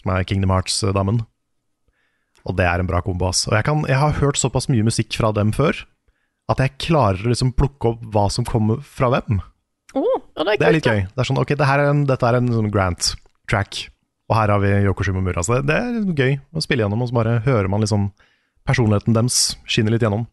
som 0.00 0.12
er 0.14 0.26
Kingdom 0.28 0.52
Hearts-damen. 0.52 1.22
Og 2.48 2.56
det 2.56 2.66
er 2.68 2.80
en 2.80 2.88
bra 2.88 3.00
kombo. 3.04 3.28
Og 3.30 3.54
jeg, 3.56 3.64
kan, 3.66 3.84
jeg 3.88 3.98
har 4.00 4.18
hørt 4.20 4.40
såpass 4.40 4.68
mye 4.72 4.86
musikk 4.86 5.16
fra 5.18 5.32
dem 5.36 5.52
før, 5.56 5.82
at 6.48 6.62
jeg 6.64 6.76
klarer 6.80 7.26
å 7.26 7.32
liksom 7.32 7.52
plukke 7.56 7.92
opp 7.92 8.04
hva 8.14 8.28
som 8.32 8.46
kommer 8.48 8.80
fra 8.84 9.10
hvem. 9.12 9.42
Oh, 9.96 10.20
det 10.36 10.54
er 10.54 10.60
Det 10.60 10.68
er 10.68 10.76
litt 10.76 10.88
gøy. 10.88 11.02
Det 11.08 11.22
er 11.22 11.28
sånn, 11.28 11.40
ok, 11.40 11.52
det 11.58 11.68
her 11.68 11.82
er 11.82 11.92
en, 11.92 12.06
dette 12.08 12.28
er 12.28 12.38
en 12.38 12.48
sånn 12.52 12.70
Grant-track, 12.72 13.82
og 14.28 14.36
her 14.36 14.52
har 14.54 14.62
vi 14.64 14.72
Yoko 14.86 15.04
Shimomura. 15.04 15.44
Så 15.44 15.58
det, 15.58 15.68
det 15.68 15.76
er 15.76 16.16
gøy 16.16 16.38
å 16.52 16.64
spille 16.64 16.84
gjennom, 16.84 17.04
og 17.04 17.10
så 17.10 17.18
bare 17.20 17.38
hører 17.48 17.68
man 17.72 17.84
liksom 17.84 18.10
personligheten 18.68 19.16
deres 19.16 19.56
skinner 19.68 19.96
litt 19.96 20.04
gjennom. 20.04 20.26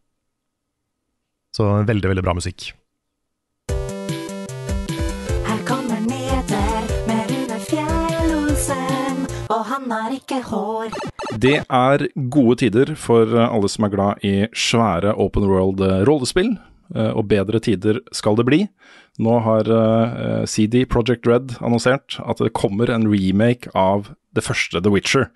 Så 1.56 1.68
veldig, 1.88 2.12
veldig 2.12 2.24
bra 2.24 2.36
musikk. 2.36 2.70
Han 9.86 10.06
er 10.06 10.16
ikke 10.18 10.40
hår. 10.50 10.94
Det 11.38 11.58
er 11.62 12.06
gode 12.32 12.58
tider 12.62 12.94
for 12.98 13.30
alle 13.38 13.70
som 13.70 13.86
er 13.86 13.92
glad 13.92 14.24
i 14.26 14.34
svære 14.56 15.14
open 15.14 15.46
world 15.50 15.82
eh, 15.84 16.02
rollespill, 16.08 16.56
eh, 16.94 17.12
og 17.12 17.28
bedre 17.30 17.60
tider 17.62 18.00
skal 18.14 18.38
det 18.38 18.46
bli. 18.48 18.60
Nå 19.22 19.38
har 19.46 19.70
eh, 19.70 20.44
CD 20.50 20.84
Project 20.90 21.28
Red 21.28 21.56
annonsert 21.60 22.18
at 22.24 22.42
det 22.42 22.54
kommer 22.56 22.90
en 22.92 23.08
remake 23.12 23.70
av 23.74 24.10
det 24.36 24.44
første 24.44 24.82
The 24.82 24.92
Witcher. 24.92 25.30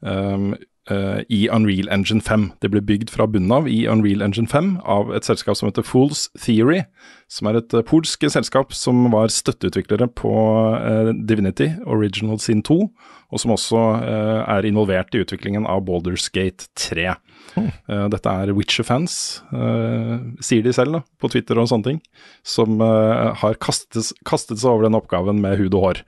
um, 0.00 0.54
eh, 0.90 1.20
i 1.28 1.48
Unreal 1.52 1.88
Engine 1.92 2.20
5. 2.24 2.50
Det 2.62 2.70
ble 2.72 2.82
bygd 2.84 3.12
fra 3.14 3.26
bunnen 3.30 3.52
av 3.54 3.68
i 3.68 3.86
Unreal 3.90 4.22
Engine 4.24 4.48
5 4.50 4.78
av 4.84 5.12
et 5.16 5.28
selskap 5.28 5.58
som 5.58 5.68
heter 5.68 5.86
Fools 5.86 6.28
Theory, 6.40 6.82
som 7.28 7.50
er 7.50 7.60
et 7.60 7.76
uh, 7.76 7.84
polsk 7.84 8.24
selskap 8.32 8.72
som 8.76 9.06
var 9.12 9.32
støtteutviklere 9.32 10.08
på 10.16 10.32
uh, 10.32 11.12
Divinity 11.28 11.70
Original 11.86 12.40
Sin 12.40 12.62
2, 12.66 12.80
og 13.28 13.42
som 13.42 13.52
også 13.52 13.80
eh, 14.08 14.42
er 14.48 14.64
involvert 14.64 15.12
i 15.12 15.20
utviklingen 15.20 15.66
av 15.68 15.82
Baldur's 15.84 16.30
Gate 16.32 16.70
3. 16.80 17.12
Eh, 17.56 18.06
dette 18.12 18.34
er 18.42 18.52
Witcher-fans, 18.56 19.14
uh, 19.54 20.18
sier 20.44 20.66
de 20.66 20.74
selv 20.76 20.98
da, 20.98 21.02
på 21.20 21.30
Twitter 21.32 21.58
og 21.58 21.70
sånne 21.70 21.86
ting, 21.86 22.02
som 22.46 22.76
uh, 22.82 23.32
har 23.40 23.58
kastet, 23.62 24.12
kastet 24.28 24.60
seg 24.60 24.74
over 24.74 24.88
den 24.88 24.98
oppgaven 24.98 25.40
med 25.42 25.56
hud 25.62 25.76
og 25.78 25.86
hår. 25.86 26.02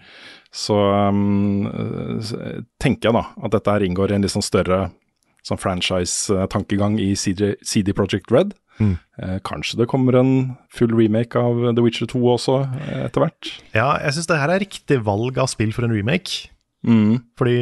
Så 0.51 0.75
um, 0.75 1.69
tenker 2.83 3.09
jeg 3.09 3.17
da 3.17 3.23
at 3.39 3.55
dette 3.55 3.71
her 3.71 3.85
inngår 3.87 4.11
i 4.11 4.17
en 4.19 4.27
litt 4.27 4.35
sånn 4.35 4.45
større 4.45 4.89
sånn 5.47 5.61
franchise-tankegang 5.61 6.99
i 7.01 7.13
CD, 7.19 7.55
CD 7.67 7.95
Project 7.97 8.33
Red. 8.35 8.53
Mm. 8.81 8.95
Eh, 9.21 9.37
kanskje 9.45 9.77
det 9.83 9.89
kommer 9.93 10.17
en 10.17 10.33
full 10.73 10.93
remake 10.97 11.37
av 11.39 11.59
The 11.77 11.85
Witcher 11.85 12.09
2 12.11 12.21
også 12.35 12.57
eh, 12.65 13.03
etter 13.07 13.25
hvert. 13.25 13.51
Ja, 13.77 13.93
jeg 14.01 14.17
syns 14.17 14.31
det 14.31 14.41
her 14.41 14.53
er 14.55 14.63
riktig 14.63 15.01
valg 15.05 15.41
av 15.41 15.51
spill 15.53 15.75
for 15.77 15.87
en 15.87 15.95
remake. 15.95 16.49
Mm. 16.87 17.21
Fordi 17.39 17.59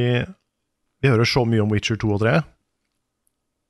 vi 1.03 1.11
hører 1.11 1.29
så 1.29 1.45
mye 1.47 1.64
om 1.64 1.74
Witcher 1.74 1.99
2 1.99 2.14
og 2.14 2.22
3, 2.22 2.39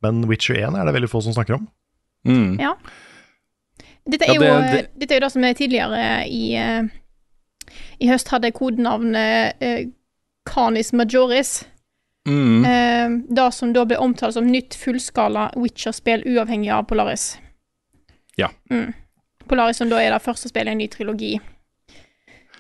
men 0.03 0.23
Witcher 0.29 0.55
1 0.61 0.77
er 0.79 0.85
det 0.89 0.95
veldig 0.95 1.11
få 1.11 1.23
som 1.23 1.33
snakker 1.35 1.55
om. 1.59 1.69
Mm. 2.27 2.59
Ja. 2.61 2.75
Dette 4.09 4.25
er, 4.25 4.35
Ja, 4.35 4.41
det- 4.41 4.49
jo, 4.49 4.61
det- 4.77 4.91
dette 4.99 5.15
er 5.15 5.21
jo 5.21 5.27
det 5.27 5.33
som 5.33 5.45
er 5.45 5.53
tidligere 5.55 6.27
i, 6.29 6.55
eh, 6.57 6.83
i 8.01 8.09
høst 8.09 8.29
hadde 8.29 8.53
kodenavnet 8.53 9.55
eh, 9.61 9.87
Canis 10.47 10.93
Majoris. 10.93 11.65
Mm. 12.29 12.65
Eh, 12.65 13.35
det 13.35 13.55
som 13.55 13.73
da 13.73 13.85
ble 13.85 13.97
omtalt 13.97 14.35
som 14.35 14.47
nytt 14.47 14.75
fullskala 14.75 15.51
Witcher-spill 15.57 16.25
uavhengig 16.27 16.71
av 16.73 16.87
Polaris. 16.89 17.39
Ja. 18.37 18.49
Mm. 18.71 18.95
Polaris 19.49 19.77
som 19.77 19.89
da 19.89 19.97
er 20.03 20.11
det 20.13 20.23
første 20.23 20.49
spillet 20.49 20.69
i 20.69 20.73
en 20.73 20.79
ny 20.79 20.89
trilogi. 20.89 21.41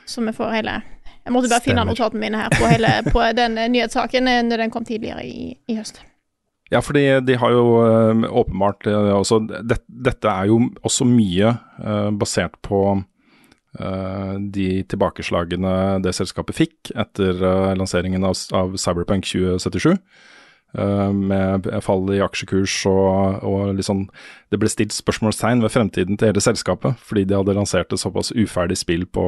Så 0.07 0.25
vi 0.25 0.33
får 0.33 0.53
hele 0.55 0.83
Jeg 1.27 1.33
måtte 1.35 1.49
bare 1.51 1.61
finne 1.61 1.83
Stemmer. 1.83 1.93
notatene 1.93 2.21
mine 2.21 2.39
her 2.41 2.49
på, 2.49 2.67
hele, 2.71 2.89
på 3.13 3.21
den 3.37 3.55
nyhetssaken 3.73 4.25
når 4.49 4.57
den 4.57 4.71
kom 4.71 4.85
tidligere 4.85 5.25
i, 5.27 5.59
i 5.69 5.75
høst. 5.77 6.01
Ja, 6.69 6.83
fordi 6.85 7.05
de 7.25 7.37
har 7.41 7.53
jo 7.55 7.67
eh, 7.81 8.25
åpenbart 8.29 8.87
eh, 8.87 9.13
også 9.17 9.41
det, 9.49 9.81
Dette 9.89 10.29
er 10.29 10.51
jo 10.51 10.61
også 10.85 11.07
mye 11.09 11.55
uh, 11.81 12.11
basert 12.13 12.59
på 12.65 12.81
uh, 12.99 14.35
de 14.53 14.69
tilbakeslagene 14.89 16.03
det 16.05 16.13
selskapet 16.17 16.59
fikk 16.59 16.93
etter 16.93 17.41
uh, 17.41 17.73
lanseringen 17.79 18.27
av, 18.29 18.37
av 18.53 18.77
Cyberpunk 18.81 19.25
2077. 19.31 19.97
eh, 20.77 21.13
med 21.13 21.69
fall 21.83 22.11
i 22.13 22.21
aksjekurs 22.21 22.75
og, 22.91 23.41
og 23.49 23.79
sånn 23.85 24.03
Det 24.53 24.59
ble 24.61 24.69
stilt 24.69 24.93
spørsmålstegn 24.93 25.65
ved 25.65 25.73
fremtiden 25.73 26.19
til 26.21 26.29
hele 26.29 26.43
selskapet, 26.45 27.01
fordi 27.01 27.25
de 27.25 27.39
hadde 27.39 27.57
lansert 27.57 27.93
et 27.93 28.03
såpass 28.03 28.33
uferdig 28.37 28.77
spill 28.77 29.07
på 29.09 29.25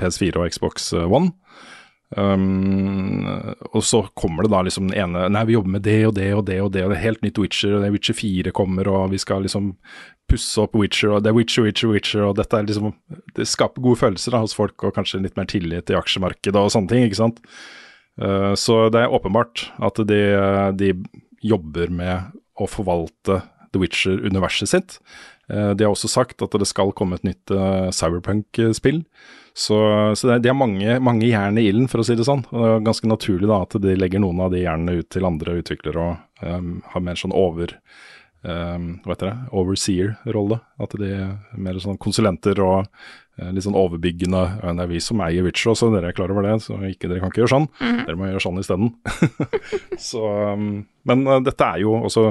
PS4 0.00 0.36
og 0.36 0.52
Xbox 0.52 0.92
One. 0.92 1.32
Um, 2.12 3.24
og 3.72 3.80
så 3.88 4.02
kommer 4.18 4.44
det 4.44 4.50
da 4.52 4.58
liksom 4.66 4.90
den 4.90 4.98
ene 5.00 5.30
Nei, 5.32 5.46
vi 5.48 5.54
jobber 5.54 5.78
med 5.78 5.84
det 5.86 6.00
og 6.04 6.12
det 6.18 6.26
og 6.36 6.42
det 6.44 6.58
og 6.60 6.72
det, 6.74 6.82
og 6.84 6.90
det 6.92 6.98
er 6.98 7.06
helt 7.06 7.22
nytt 7.24 7.40
Witcher, 7.40 7.72
og 7.72 7.80
det 7.80 7.88
er 7.88 7.94
Witcher 7.94 8.18
4 8.18 8.52
kommer, 8.52 8.90
og 8.92 9.14
vi 9.14 9.20
skal 9.22 9.46
liksom 9.46 9.70
pusse 10.28 10.60
opp 10.60 10.76
Witcher, 10.76 11.14
og 11.14 11.24
det 11.24 11.32
er 11.32 11.38
Witcher, 11.38 11.64
Witcher, 11.64 11.88
Witcher, 11.94 12.26
og 12.26 12.36
dette 12.36 12.58
er 12.58 12.68
liksom 12.68 12.92
Det 13.36 13.48
skaper 13.48 13.84
gode 13.84 14.02
følelser 14.02 14.36
da 14.36 14.42
hos 14.44 14.56
folk, 14.56 14.76
og 14.84 14.92
kanskje 14.98 15.22
litt 15.24 15.40
mer 15.40 15.48
tillit 15.48 15.92
i 15.92 15.96
aksjemarkedet 15.96 16.60
og 16.60 16.72
sånne 16.74 16.92
ting, 16.92 17.08
ikke 17.08 17.22
sant. 17.22 17.40
Uh, 18.20 18.52
så 18.60 18.84
det 18.92 19.06
er 19.06 19.16
åpenbart 19.16 19.70
at 19.80 20.04
de, 20.04 20.22
de 20.76 20.92
jobber 21.40 21.88
med 21.88 22.36
å 22.60 22.68
forvalte 22.68 23.40
The 23.72 23.80
Witcher-universet 23.80 24.68
sitt. 24.68 24.98
Uh, 25.48 25.72
de 25.72 25.88
har 25.88 25.96
også 25.96 26.12
sagt 26.12 26.44
at 26.44 26.60
det 26.60 26.68
skal 26.68 26.92
komme 26.96 27.16
et 27.16 27.24
nytt 27.24 27.56
uh, 27.56 27.88
Cyberpunk-spill. 27.88 29.06
Så, 29.54 29.76
så 30.16 30.30
det, 30.40 30.48
er- 30.48 30.56
mange, 30.56 30.98
mange 31.04 31.26
jern 31.28 31.58
i 31.60 31.66
ilden, 31.68 31.88
for 31.92 32.00
å 32.00 32.06
si 32.06 32.14
det 32.16 32.24
sånn. 32.24 32.44
Og 32.50 32.62
det 32.62 32.70
er 32.78 32.86
ganske 32.86 33.10
naturlig 33.10 33.50
da 33.50 33.58
at 33.66 33.76
de 33.84 33.96
legger 33.98 34.22
noen 34.24 34.40
av 34.40 34.52
de 34.54 34.62
jernene 34.64 34.98
ut 35.02 35.08
til 35.12 35.26
andre 35.28 35.58
utviklere 35.60 36.06
og 36.06 36.46
um, 36.46 36.70
har 36.94 37.04
mer 37.04 37.18
sånn 37.20 37.34
over 37.36 37.74
um, 38.46 38.86
hva 39.04 39.12
heter 39.12 39.28
det, 39.28 39.34
overseer-rolle. 39.60 40.60
At 40.82 40.96
de 40.98 41.10
er 41.18 41.34
mer 41.60 41.80
sånn 41.84 42.00
konsulenter 42.00 42.62
og 42.64 42.86
uh, 42.88 43.50
litt 43.52 43.66
sånn 43.66 43.76
overbyggende. 43.76 44.42
Ja, 44.62 44.72
Det 44.78 44.86
er 44.86 44.92
vi 44.94 45.02
som 45.04 45.20
eier 45.26 45.44
Witcher 45.44 45.74
også, 45.74 45.90
dere 45.92 46.10
er 46.12 46.16
klar 46.16 46.32
over 46.32 46.48
det, 46.48 46.56
så 46.64 46.78
ikke, 46.88 47.10
dere 47.12 47.20
kan 47.20 47.32
ikke 47.34 47.44
gjøre 47.44 47.54
sånn. 47.58 47.68
Dere 48.06 48.16
må 48.16 48.30
gjøre 48.32 48.44
sånn 48.46 48.62
isteden. 48.62 48.94
så, 50.10 50.24
um, 50.56 50.72
men 51.08 51.26
uh, 51.28 51.40
dette 51.44 51.68
er 51.74 51.84
jo 51.84 51.98
også 52.00 52.30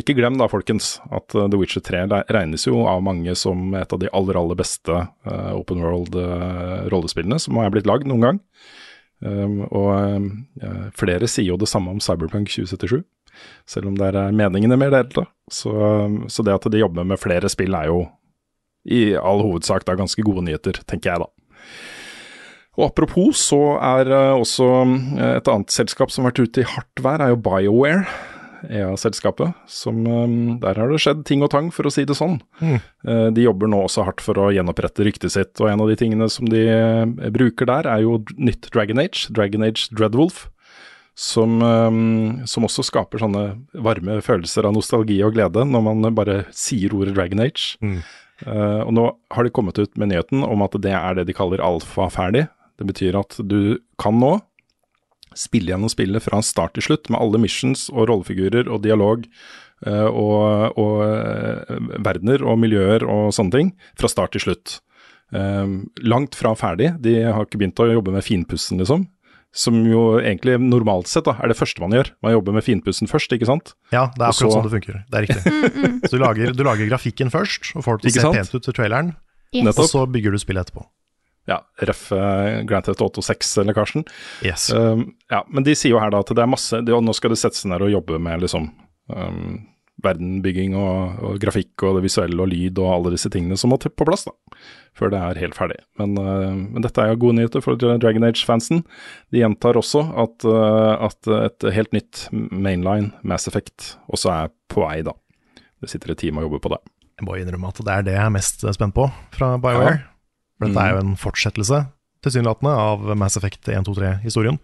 Ikke 0.00 0.16
glem 0.16 0.38
da, 0.40 0.48
folkens, 0.48 0.98
at 1.12 1.34
eh, 1.36 1.48
The 1.50 1.60
Witcher 1.60 1.84
3 1.84 2.06
regnes 2.32 2.64
jo 2.68 2.84
av 2.88 3.02
mange 3.04 3.34
som 3.36 3.74
et 3.76 3.92
av 3.92 4.00
de 4.00 4.08
aller, 4.16 4.38
aller 4.40 4.58
beste 4.58 4.94
eh, 4.94 5.52
open 5.52 5.82
world-rollespillene 5.84 7.40
som 7.42 7.60
er 7.60 7.72
blitt 7.74 7.88
lagd 7.90 8.08
noen 8.08 8.28
gang. 8.28 8.40
Um, 9.24 9.60
og 9.70 9.90
eh, 10.60 10.88
flere 10.96 11.28
sier 11.30 11.52
jo 11.52 11.60
det 11.60 11.70
samme 11.70 11.92
om 11.92 12.00
Cyberpunk 12.02 12.50
2077, 12.50 13.04
selv 13.68 13.88
om 13.88 13.96
der 14.00 14.16
er 14.20 14.36
meningene 14.36 14.76
mer 14.80 14.92
delte. 14.92 15.26
Så, 15.52 15.72
så 16.28 16.44
det 16.44 16.56
at 16.56 16.68
de 16.72 16.82
jobber 16.82 17.06
med 17.08 17.20
flere 17.20 17.48
spill 17.52 17.76
er 17.78 17.88
jo 17.92 18.04
i 18.84 19.14
all 19.16 19.40
hovedsak 19.40 19.86
da 19.88 19.96
ganske 19.96 20.24
gode 20.26 20.44
nyheter, 20.44 20.80
tenker 20.84 21.14
jeg 21.14 21.24
da. 21.24 21.30
Og 22.74 22.88
apropos, 22.88 23.38
så 23.38 23.76
er 23.78 24.10
eh, 24.10 24.34
også 24.34 24.68
eh, 24.84 25.36
et 25.38 25.50
annet 25.50 25.74
selskap 25.74 26.10
som 26.10 26.24
har 26.24 26.32
vært 26.32 26.48
ute 26.48 26.64
i 26.64 26.70
hardt 26.74 27.02
vær, 27.04 27.22
er 27.22 27.34
jo 27.34 27.42
BioWare. 27.44 28.04
EA-selskapet. 28.70 29.54
Som 29.70 30.02
eh, 30.06 30.34
Der 30.62 30.80
har 30.80 30.90
det 30.90 31.00
skjedd 31.02 31.24
ting 31.28 31.42
og 31.44 31.50
tang, 31.54 31.70
for 31.74 31.88
å 31.88 31.92
si 31.92 32.04
det 32.08 32.16
sånn. 32.18 32.38
Mm. 32.60 32.78
Eh, 32.78 33.28
De 33.36 33.44
jobber 33.46 33.70
nå 33.70 33.82
også 33.86 34.04
hardt 34.06 34.24
for 34.24 34.38
å 34.40 34.50
gjenopprette 34.54 35.04
ryktet 35.06 35.34
sitt, 35.34 35.52
og 35.60 35.70
en 35.70 35.84
av 35.84 35.90
de 35.90 35.96
tingene 36.00 36.28
som 36.32 36.48
de 36.50 36.64
eh, 36.70 37.30
bruker 37.34 37.68
der, 37.70 37.88
er 37.90 38.04
jo 38.04 38.18
nytt 38.38 38.70
Dragon 38.74 39.02
Age, 39.02 39.28
Dragon 39.34 39.66
Age 39.66 39.88
Dreadwolf. 39.94 40.48
Som, 41.14 41.60
som 42.50 42.64
også 42.66 42.82
skaper 42.88 43.20
sånne 43.22 43.42
varme 43.86 44.16
følelser 44.26 44.66
av 44.66 44.72
nostalgi 44.74 45.20
og 45.22 45.36
glede 45.36 45.62
når 45.62 45.84
man 45.86 46.08
bare 46.16 46.40
sier 46.50 46.90
ordet 46.90 47.12
Dragon 47.14 47.38
Age. 47.44 47.76
Mm. 47.78 48.00
Og 48.82 48.90
nå 48.98 49.04
har 49.30 49.46
de 49.46 49.52
kommet 49.54 49.78
ut 49.78 49.94
med 49.94 50.10
nyheten 50.10 50.42
om 50.42 50.64
at 50.66 50.74
det 50.82 50.90
er 50.90 51.14
det 51.20 51.28
de 51.28 51.36
kaller 51.38 51.62
alfa 51.62 52.08
ferdig. 52.10 52.48
Det 52.82 52.88
betyr 52.88 53.20
at 53.20 53.38
du 53.46 53.78
kan 54.02 54.18
nå 54.18 54.40
spille 55.38 55.72
gjennom 55.72 55.90
spillet 55.92 56.22
fra 56.24 56.40
start 56.42 56.74
til 56.78 56.82
slutt, 56.88 57.10
med 57.10 57.20
alle 57.20 57.40
missions 57.42 57.88
og 57.92 58.08
rollefigurer 58.10 58.68
og 58.70 58.82
dialog 58.84 59.24
eh, 59.86 60.08
og, 60.08 60.78
og 60.80 61.02
eh, 61.06 61.78
verdener 62.04 62.44
og 62.46 62.58
miljøer 62.62 63.04
og 63.06 63.32
sånne 63.36 63.52
ting, 63.56 63.72
fra 64.00 64.08
start 64.12 64.32
til 64.36 64.44
slutt. 64.46 64.78
Eh, 65.34 65.66
langt 66.06 66.34
fra 66.38 66.54
ferdig. 66.58 66.92
De 67.02 67.16
har 67.26 67.44
ikke 67.46 67.58
begynt 67.62 67.80
å 67.82 67.90
jobbe 67.92 68.14
med 68.14 68.24
finpussen, 68.26 68.78
liksom. 68.82 69.08
Som 69.54 69.84
jo 69.86 70.16
egentlig 70.18 70.56
normalt 70.58 71.06
sett 71.06 71.28
da, 71.28 71.36
er 71.38 71.52
det 71.52 71.54
første 71.58 71.78
man 71.84 71.92
gjør. 71.94 72.08
Man 72.26 72.32
jobber 72.34 72.56
med 72.56 72.64
finpussen 72.66 73.06
først, 73.06 73.30
ikke 73.36 73.46
sant? 73.46 73.76
Ja, 73.94 74.08
det 74.16 74.24
er 74.24 74.32
akkurat 74.32 74.40
så- 74.40 74.56
sånn 74.56 74.64
det 74.66 74.72
funker. 74.74 74.96
Det 75.06 75.20
er 75.20 75.26
riktig. 75.28 75.52
Så 76.10 76.16
du 76.18 76.24
lager, 76.24 76.50
du 76.58 76.64
lager 76.66 76.88
grafikken 76.90 77.30
først, 77.30 77.70
og 77.78 77.84
får 77.86 78.00
det 78.02 78.10
til 78.16 78.24
å 78.24 78.32
se 78.32 78.38
pent 78.40 78.54
ut 78.58 78.62
til 78.70 78.74
traileren, 78.80 79.14
Yes. 79.54 79.76
Og 79.78 79.86
så 79.86 80.00
bygger 80.10 80.32
du 80.34 80.38
spillet 80.42 80.66
etterpå. 80.66 80.82
Ja, 81.50 81.60
ref 81.84 82.06
uh, 82.12 82.62
Grand 82.64 82.86
Theft 82.86 83.02
Auto 83.04 83.20
6-lekkasjen. 83.24 84.06
Yes. 84.46 84.70
Um, 84.72 85.10
ja, 85.30 85.42
men 85.52 85.66
de 85.66 85.76
sier 85.76 85.92
jo 85.92 86.00
her 86.00 86.12
da 86.14 86.22
at 86.24 86.32
det 86.32 86.40
er 86.40 86.50
masse 86.50 86.80
de, 86.80 86.96
Nå 86.96 87.14
skal 87.16 87.34
det 87.34 87.40
sette 87.40 87.60
seg 87.60 87.72
ned 87.72 87.84
og 87.84 87.92
jobbe 87.92 88.20
med 88.22 88.46
liksom 88.46 88.70
um, 89.12 89.58
verdenbygging 90.04 90.74
og, 90.78 91.20
og 91.24 91.36
grafikk 91.42 91.84
og 91.86 91.98
det 91.98 92.06
visuelle 92.06 92.40
og 92.40 92.48
lyd 92.50 92.80
og 92.82 92.90
alle 92.94 93.12
disse 93.14 93.30
tingene 93.32 93.58
som 93.60 93.70
må 93.72 93.78
til 93.80 93.92
på 93.92 94.06
plass, 94.08 94.24
da. 94.26 94.34
Før 94.96 95.12
det 95.12 95.20
er 95.20 95.42
helt 95.42 95.58
ferdig. 95.58 95.78
Men, 96.00 96.16
uh, 96.16 96.54
men 96.54 96.86
dette 96.86 97.04
er 97.04 97.12
jo 97.12 97.20
gode 97.26 97.38
nyheter 97.40 97.64
for 97.64 97.76
Dragon 97.76 98.24
Age-fansen. 98.30 98.80
De 99.34 99.42
gjentar 99.42 99.76
også 99.80 100.06
at, 100.24 100.48
uh, 100.48 100.94
at 101.10 101.30
et 101.42 101.68
helt 101.76 101.92
nytt 101.96 102.24
mainline, 102.32 103.12
Mass 103.20 103.50
Effect, 103.50 103.98
også 104.08 104.32
er 104.32 104.56
på 104.72 104.86
vei, 104.86 105.02
da. 105.04 105.12
Det 105.84 105.92
sitter 105.92 106.14
et 106.14 106.24
team 106.24 106.40
og 106.40 106.48
jobber 106.48 106.64
på 106.64 106.72
det. 106.72 106.80
Jeg 107.20 107.28
må 107.28 107.36
innrømme 107.38 107.68
at 107.70 107.84
det 107.84 107.92
er 107.92 108.08
det 108.08 108.16
jeg 108.16 108.24
er 108.24 108.34
mest 108.34 108.64
spent 108.74 108.96
på 108.96 109.06
fra 109.36 109.54
BioWare. 109.60 110.13
For 110.58 110.68
dette 110.68 110.84
er 110.84 110.94
jo 110.94 111.02
en 111.02 111.16
fortsettelse, 111.18 111.80
tilsynelatende, 112.24 112.72
av 112.72 113.16
Mass 113.18 113.38
Effect 113.40 113.68
1-2-3-historien. 113.68 114.60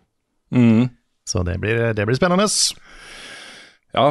Så 1.29 1.43
det 1.47 1.59
blir, 1.63 1.91
det 1.95 2.07
blir 2.07 2.19
spennende. 2.19 2.47
Ja, 3.91 4.05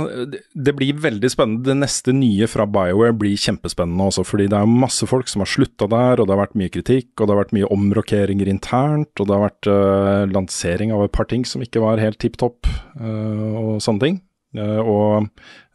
det, 0.53 0.73
blir 0.75 0.97
veldig 0.99 1.29
spennende. 1.31 1.63
Det 1.69 1.75
neste 1.79 2.11
nye 2.15 2.49
fra 2.51 2.65
BioWare 2.67 3.15
blir 3.15 3.39
kjempespennende 3.39 4.09
også, 4.11 4.25
fordi 4.27 4.49
det 4.51 4.59
er 4.59 4.71
masse 4.71 5.07
folk 5.07 5.31
som 5.31 5.43
har 5.43 5.51
slutta 5.51 5.87
der, 5.91 6.19
og 6.19 6.27
det 6.27 6.35
har 6.35 6.41
vært 6.41 6.57
mye 6.59 6.73
kritikk, 6.73 7.13
og 7.15 7.23
det 7.23 7.33
har 7.33 7.41
vært 7.45 7.55
mye 7.55 7.69
omrokeringer 7.75 8.51
internt, 8.51 9.13
og 9.15 9.29
det 9.29 9.37
har 9.37 9.45
vært 9.45 9.71
uh, 9.71 10.25
lansering 10.33 10.91
av 10.95 11.05
et 11.05 11.15
par 11.15 11.29
ting 11.31 11.47
som 11.47 11.63
ikke 11.63 11.83
var 11.83 12.03
helt 12.03 12.19
tipp 12.19 12.35
topp, 12.41 12.67
uh, 12.99 13.55
og 13.61 13.71
sånne 13.85 14.03
ting. 14.03 14.19
Uh, 14.57 14.81
og 14.81 15.27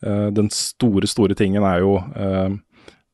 eh, 0.03 0.31
den 0.35 0.49
store, 0.51 1.07
store 1.07 1.37
tingen 1.39 1.63
er 1.63 1.79
jo 1.85 1.93
eh, 1.95 2.57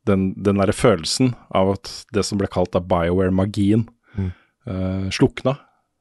den, 0.06 0.30
den 0.42 0.60
derre 0.60 0.72
følelsen 0.72 1.34
av 1.54 1.74
at 1.74 1.90
det 2.14 2.24
som 2.24 2.38
ble 2.40 2.48
kalt 2.50 2.76
av 2.78 2.88
BioWare-magien, 2.90 3.88
Mm. 4.16 4.32
uh, 4.66 5.10
slukna. 5.14 5.56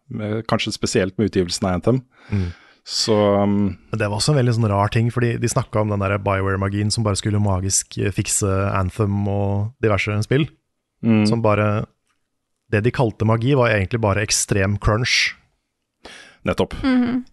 Med, 0.09 0.41
kanskje 0.49 0.71
spesielt 0.73 1.17
med 1.17 1.29
utgivelsen 1.29 1.67
av 1.67 1.73
Anthem. 1.77 1.99
Mm. 2.33 2.47
Så 2.89 3.13
um, 3.13 3.77
Men 3.91 3.99
det 3.99 4.07
var 4.09 4.17
også 4.17 4.31
en 4.33 4.39
veldig 4.39 4.55
sånn 4.57 4.69
rar 4.71 4.89
ting, 4.89 5.11
fordi 5.13 5.35
de 5.37 5.47
snakka 5.51 5.83
om 5.83 5.91
den 5.93 6.01
der 6.01 6.17
BioWare-magien 6.17 6.89
som 6.89 7.05
bare 7.05 7.19
skulle 7.19 7.37
magisk 7.43 7.99
eh, 8.01 8.09
fikse 8.09 8.49
Anthem 8.73 9.27
og 9.29 9.75
diverse 9.83 10.15
spill. 10.25 10.47
mm. 11.05 11.27
Som 11.29 11.43
bare 11.45 11.85
Det 12.71 12.81
de 12.83 12.91
kalte 12.91 13.25
magi, 13.25 13.53
var 13.53 13.69
egentlig 13.69 14.01
bare 14.01 14.21
ekstrem 14.25 14.77
crunch. 14.77 15.35
Nettopp. 16.45 16.73
-hmm. 16.73 17.23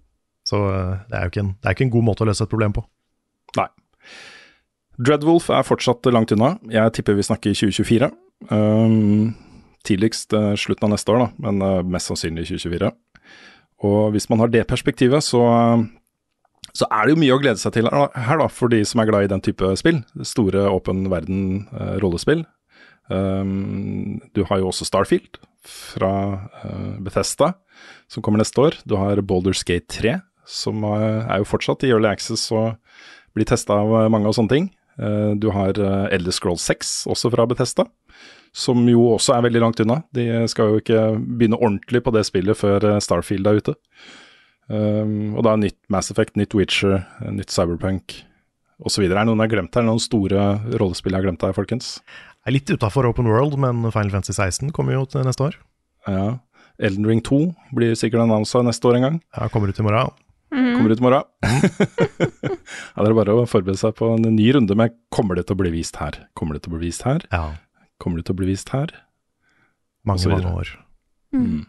Så 0.44 0.56
eh, 0.74 0.98
det 1.08 1.16
er 1.16 1.22
jo 1.22 1.26
ikke 1.26 1.40
en, 1.40 1.56
det 1.62 1.66
er 1.66 1.70
ikke 1.70 1.84
en 1.84 1.90
god 1.90 2.04
måte 2.04 2.22
å 2.24 2.26
løse 2.26 2.44
et 2.44 2.50
problem 2.50 2.72
på. 2.72 2.84
Dreadwolf 4.96 5.50
er 5.52 5.66
fortsatt 5.66 6.06
langt 6.12 6.32
unna. 6.32 6.54
Jeg 6.72 6.94
tipper 6.96 7.18
vi 7.18 7.26
snakker 7.26 7.56
2024. 7.56 8.08
Um, 8.50 9.34
tidligst 9.86 10.32
uh, 10.36 10.54
slutten 10.58 10.88
av 10.88 10.94
neste 10.94 11.12
år, 11.12 11.26
da, 11.26 11.28
men 11.46 11.62
uh, 11.64 11.84
mest 11.84 12.10
sannsynlig 12.10 12.48
2024. 12.48 12.90
Og 13.86 14.00
hvis 14.14 14.28
man 14.32 14.40
har 14.40 14.52
det 14.52 14.64
perspektivet, 14.70 15.24
så, 15.24 15.42
så 16.72 16.88
er 16.88 17.04
det 17.04 17.14
jo 17.14 17.20
mye 17.20 17.36
å 17.36 17.40
glede 17.42 17.60
seg 17.60 17.76
til 17.76 17.90
her, 17.92 18.40
da, 18.40 18.48
for 18.48 18.72
de 18.72 18.80
som 18.88 19.02
er 19.02 19.10
glad 19.10 19.26
i 19.26 19.32
den 19.34 19.44
type 19.44 19.74
spill. 19.80 20.00
Store 20.24 20.64
åpen 20.72 21.04
verden-rollespill. 21.12 22.46
Um, 23.12 24.16
du 24.34 24.42
har 24.48 24.58
jo 24.62 24.72
også 24.72 24.88
Starfield 24.88 25.36
fra 25.66 26.12
uh, 26.64 26.96
Bethesda, 27.04 27.52
som 28.08 28.24
kommer 28.24 28.40
neste 28.40 28.64
år. 28.64 28.80
Du 28.88 28.96
har 28.98 29.20
Boulders 29.22 29.62
Gate 29.66 29.86
3, 29.92 30.16
som 30.46 30.84
eh, 30.86 31.26
er 31.26 31.42
jo 31.42 31.48
fortsatt 31.48 31.82
i 31.84 31.90
Early 31.90 32.08
Access 32.08 32.46
og 32.54 32.76
blir 33.34 33.48
testa 33.48 33.80
av 33.82 33.94
eh, 33.98 34.10
mange 34.12 34.30
og 34.30 34.36
sånne 34.38 34.52
ting. 34.52 34.68
Eh, 34.96 35.32
du 35.36 35.50
har 35.52 35.76
uh, 35.78 36.06
Elder 36.14 36.34
Scroll 36.34 36.58
6, 36.60 37.06
også 37.12 37.30
fra 37.32 37.46
Bethesda, 37.48 37.86
som 38.56 38.86
jo 38.88 39.10
også 39.12 39.36
er 39.36 39.44
veldig 39.44 39.62
langt 39.62 39.82
unna. 39.84 40.00
De 40.16 40.24
skal 40.48 40.72
jo 40.72 40.80
ikke 40.80 41.02
begynne 41.18 41.58
ordentlig 41.60 42.00
på 42.04 42.14
det 42.16 42.24
spillet 42.28 42.56
før 42.56 42.84
eh, 42.88 43.02
Starfield 43.04 43.48
er 43.50 43.60
ute. 43.60 43.76
Um, 44.66 45.36
og 45.36 45.44
da 45.46 45.52
er 45.52 45.60
nytt 45.62 45.78
Mass 45.92 46.10
Effect, 46.10 46.34
nytt 46.40 46.56
Witcher, 46.56 46.96
eh, 47.20 47.34
nytt 47.34 47.52
Cyberpunk 47.54 48.16
osv. 48.82 49.04
Er 49.04 49.12
det 49.12 49.26
noen 49.28 49.38
jeg 49.38 49.50
har 49.50 49.52
glemt 49.52 49.76
her? 49.78 49.86
Noen 49.86 50.02
store 50.02 50.48
rollespill 50.80 51.14
jeg 51.14 51.20
har 51.20 51.28
glemt 51.28 51.44
her, 51.44 51.54
folkens? 51.56 51.98
Jeg 52.46 52.50
er 52.50 52.56
litt 52.56 52.72
utafor 52.72 53.06
Open 53.08 53.28
World, 53.30 53.58
men 53.60 53.84
Final 53.92 54.14
Fantasy 54.14 54.34
16 54.34 54.72
kommer 54.74 54.96
jo 54.96 55.04
til 55.10 55.26
neste 55.26 55.50
år. 55.50 55.60
Ja. 56.08 56.38
Elden 56.82 57.06
Ring 57.08 57.22
2 57.24 57.40
blir 57.76 57.96
sikkert 57.98 58.24
annonsa 58.26 58.60
neste 58.64 58.88
år 58.88 58.98
en 58.98 59.06
gang. 59.06 59.20
Ja, 59.36 59.50
kommer 59.52 59.70
ut 59.70 59.80
i 59.80 59.86
morgen. 59.86 60.16
Kommer 60.56 60.94
ut 60.94 61.02
i 61.02 61.04
morgen. 61.04 61.28
ja, 61.44 63.02
det 63.02 63.08
er 63.10 63.16
bare 63.18 63.36
å 63.36 63.44
forberede 63.50 63.78
seg 63.80 63.94
på 63.98 64.08
en 64.14 64.24
ny 64.36 64.48
runde 64.56 64.76
med 64.78 64.96
Kommer 65.12 65.36
det 65.36 65.46
til 65.48 65.58
å 65.58 65.60
bli 65.60 65.72
vist 65.74 66.00
her? 66.00 66.16
Kommer 66.38 66.56
det 66.56 66.64
til 66.64 66.72
å 66.72 66.78
bli 66.78 66.88
vist 66.88 67.04
her? 67.04 67.26
Ja, 67.28 67.44
Kommer 68.02 68.20
det 68.20 68.28
til 68.28 68.36
å 68.36 68.40
bli 68.40 68.50
vist 68.50 68.72
her? 68.74 68.92
Mange, 70.06 70.28
mange 70.30 70.52
år. 70.52 70.70
Mm. 71.34 71.64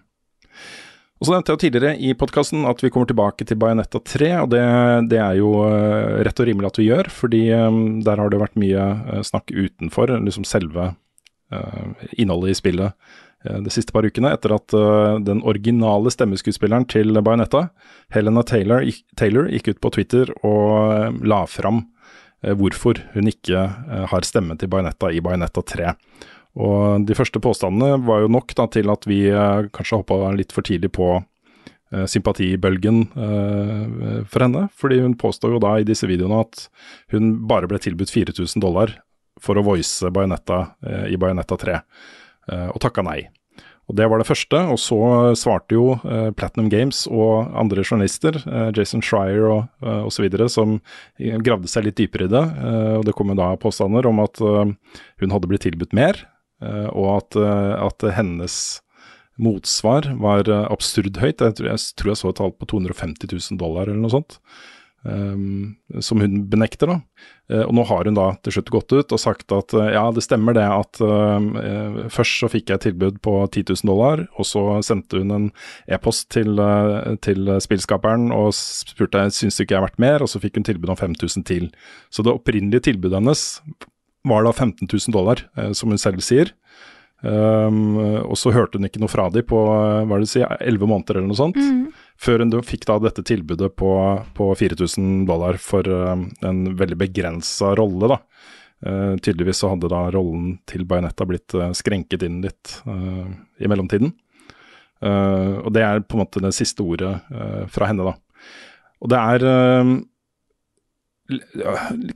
Og 1.17 1.25
så 1.25 1.33
nevnte 1.33 1.49
jeg 1.49 1.57
jo 1.57 1.61
tidligere 1.63 1.97
i 1.97 2.13
podkasten 2.17 2.67
at 2.69 2.81
vi 2.83 2.91
kommer 2.93 3.09
tilbake 3.09 3.47
til 3.49 3.57
Bajonetta 3.57 4.01
3, 4.05 4.27
og 4.43 4.51
det, 4.53 4.65
det 5.09 5.21
er 5.23 5.39
jo 5.39 5.49
eh, 5.65 6.19
rett 6.27 6.41
og 6.43 6.49
rimelig 6.49 6.69
at 6.69 6.77
vi 6.77 6.89
gjør, 6.91 7.09
fordi 7.09 7.41
eh, 7.57 7.79
der 8.05 8.21
har 8.21 8.29
det 8.29 8.41
vært 8.43 8.59
mye 8.61 8.83
eh, 8.85 9.23
snakk 9.25 9.49
utenfor 9.49 10.13
liksom 10.19 10.45
selve 10.45 10.91
eh, 10.91 12.05
innholdet 12.21 12.53
i 12.53 12.59
spillet 12.59 13.09
de 13.63 13.73
siste 13.73 13.93
par 13.95 14.05
ukene, 14.07 14.31
etter 14.35 14.53
at 14.55 14.73
eh, 14.75 15.17
den 15.27 15.43
originale 15.47 16.11
stemmeskuespilleren 16.13 16.87
til 16.91 17.15
Bajonetta, 17.23 17.67
Helena 18.13 18.43
Taylor, 18.47 18.85
Taylor, 19.19 19.49
gikk 19.51 19.73
ut 19.73 19.83
på 19.83 19.93
Twitter 19.97 20.31
og 20.41 20.73
eh, 20.95 21.21
la 21.27 21.43
fram 21.49 21.83
eh, 22.43 22.55
hvorfor 22.57 23.01
hun 23.15 23.29
ikke 23.31 23.63
eh, 23.63 24.05
har 24.11 24.27
stemme 24.27 24.57
til 24.59 24.71
Bajonetta 24.73 25.11
i 25.13 25.23
Bajonetta 25.23 25.63
3. 25.75 25.95
Og 26.57 27.05
de 27.05 27.17
første 27.17 27.41
påstandene 27.43 27.99
var 28.07 28.23
jo 28.23 28.29
nok 28.33 28.53
da, 28.57 28.65
til 28.73 28.89
at 28.93 29.05
vi 29.09 29.25
eh, 29.29 29.67
kanskje 29.73 30.01
hoppa 30.01 30.31
litt 30.35 30.55
for 30.55 30.65
tidlig 30.65 30.89
på 30.97 31.11
eh, 31.19 32.05
sympatibølgen 32.09 33.03
eh, 33.13 34.23
for 34.25 34.47
henne. 34.47 34.67
Fordi 34.73 35.01
hun 35.03 35.17
påstår 35.21 35.55
jo 35.55 35.61
da 35.61 35.77
i 35.77 35.87
disse 35.87 36.09
videoene 36.09 36.41
at 36.47 36.65
hun 37.13 37.35
bare 37.49 37.69
ble 37.69 37.81
tilbudt 37.83 38.13
4000 38.13 38.63
dollar 38.63 38.97
for 39.41 39.59
å 39.59 39.65
voice 39.65 40.09
Bajonetta 40.13 40.63
eh, 40.81 41.07
i 41.13 41.19
Bajonetta 41.21 41.57
3, 41.61 41.79
eh, 42.51 42.69
og 42.73 42.81
takka 42.83 43.05
nei. 43.05 43.27
Og 43.87 43.95
Det 43.95 44.07
var 44.11 44.19
det 44.19 44.27
første, 44.27 44.59
og 44.67 44.79
så 44.83 44.97
svarte 45.39 45.77
jo 45.77 45.93
eh, 46.03 46.31
Platinum 46.35 46.67
Games 46.69 47.05
og 47.07 47.53
andre 47.55 47.85
journalister, 47.85 48.35
eh, 48.43 48.71
Jason 48.75 49.03
Schreier 49.03 49.45
og 49.47 49.61
eh, 49.79 50.01
osv., 50.03 50.27
som 50.51 50.81
gravde 51.17 51.71
seg 51.71 51.87
litt 51.87 51.99
dypere 51.99 52.27
i 52.27 52.33
det. 52.33 52.43
Eh, 52.43 52.95
og 52.99 53.05
Det 53.07 53.15
kom 53.15 53.31
jo 53.31 53.37
da 53.39 53.53
påstander 53.55 54.09
om 54.09 54.19
at 54.25 54.43
eh, 54.43 54.73
hun 55.23 55.31
hadde 55.35 55.47
blitt 55.47 55.63
tilbudt 55.63 55.95
mer, 55.95 56.19
eh, 56.59 56.89
og 56.91 57.13
at, 57.15 57.39
eh, 57.39 57.73
at 57.87 58.09
hennes 58.17 58.59
motsvar 59.39 60.09
var 60.19 60.49
eh, 60.51 60.65
absurd 60.67 61.21
høyt. 61.21 61.39
Jeg 61.39 61.55
tror 61.55 61.71
jeg, 61.71 61.83
tror 61.95 62.11
jeg 62.11 62.19
så 62.19 62.33
et 62.33 62.41
tall 62.41 62.53
på 62.57 62.67
250 62.73 63.31
000 63.31 63.61
dollar 63.61 63.87
eller 63.87 64.03
noe 64.03 64.15
sånt. 64.17 64.39
Um, 65.05 65.75
som 66.01 66.19
hun 66.19 66.49
benekter, 66.49 66.89
da. 66.89 66.95
Uh, 67.47 67.63
og 67.67 67.73
nå 67.77 67.83
har 67.87 68.07
hun 68.09 68.17
da 68.17 68.25
til 68.43 68.57
slutt 68.57 68.71
gått 68.73 68.91
ut 68.91 69.13
og 69.15 69.21
sagt 69.21 69.53
at 69.55 69.71
uh, 69.77 69.85
ja, 69.93 70.01
det 70.11 70.23
stemmer 70.25 70.57
det 70.57 70.65
at 70.65 70.99
uh, 70.99 72.01
først 72.11 72.41
så 72.41 72.49
fikk 72.51 72.73
jeg 72.73 72.83
tilbud 72.83 73.21
på 73.23 73.35
10 73.45 73.69
000 73.69 73.87
dollar, 73.87 74.25
og 74.35 74.49
så 74.49 74.63
sendte 74.83 75.21
hun 75.21 75.31
en 75.35 75.45
e-post 75.87 76.27
til, 76.35 76.59
til 77.23 77.53
spillskaperen 77.63 78.33
og 78.35 78.49
spurte 78.57 79.27
syns 79.31 79.59
du 79.59 79.63
ikke 79.63 79.77
jeg 79.77 79.79
har 79.79 79.87
vært 79.87 80.01
mer, 80.01 80.25
og 80.25 80.31
så 80.33 80.41
fikk 80.43 80.59
hun 80.59 80.67
tilbud 80.67 80.91
om 80.91 80.99
5000 80.99 81.45
til. 81.47 81.69
Så 82.11 82.25
det 82.25 82.33
opprinnelige 82.33 82.89
tilbudet 82.89 83.21
hennes 83.21 83.45
var 84.27 84.43
da 84.43 84.51
15 84.51 84.89
000 84.89 85.15
dollar, 85.15 85.45
som 85.77 85.93
hun 85.93 86.01
selv 86.01 86.25
sier. 86.25 86.51
Um, 87.21 87.95
og 88.27 88.35
så 88.37 88.51
hørte 88.53 88.77
hun 88.77 88.85
ikke 88.85 88.99
noe 89.01 89.09
fra 89.09 89.25
dem 89.33 89.45
på 89.47 89.57
hva 89.57 90.19
det 90.21 90.27
si, 90.29 90.43
11 90.43 90.83
måneder 90.83 91.17
eller 91.21 91.31
noe 91.31 91.39
sånt. 91.39 91.57
Mm. 91.57 91.87
Før 92.17 92.41
hun 92.41 92.53
fikk 92.65 92.87
da 92.89 92.97
dette 93.01 93.23
tilbudet 93.25 93.75
på, 93.77 93.91
på 94.37 94.49
4000 94.57 95.25
dollar 95.29 95.59
for 95.61 95.85
um, 95.85 96.27
en 96.45 96.63
veldig 96.77 96.97
begrensa 96.97 97.75
rolle, 97.77 98.09
da. 98.15 98.17
Uh, 98.85 99.13
tydeligvis 99.21 99.61
så 99.61 99.71
hadde 99.71 99.89
da 99.89 100.03
rollen 100.13 100.55
til 100.69 100.85
Bajonetta 100.89 101.25
blitt 101.29 101.53
uh, 101.57 101.69
skrenket 101.77 102.25
inn 102.25 102.41
litt 102.45 102.79
uh, 102.89 103.25
i 103.61 103.69
mellomtiden. 103.69 104.13
og 104.97 105.67
det 105.75 105.81
er 105.85 105.99
på 106.01 106.17
en 106.17 106.23
måte 106.23 106.41
det 106.41 106.55
siste 106.57 106.81
ordet 106.81 107.11
fra 107.69 107.85
henne, 107.85 108.01
da. 108.01 108.15
Og 108.97 109.11
det 109.13 109.19
er 109.21 109.43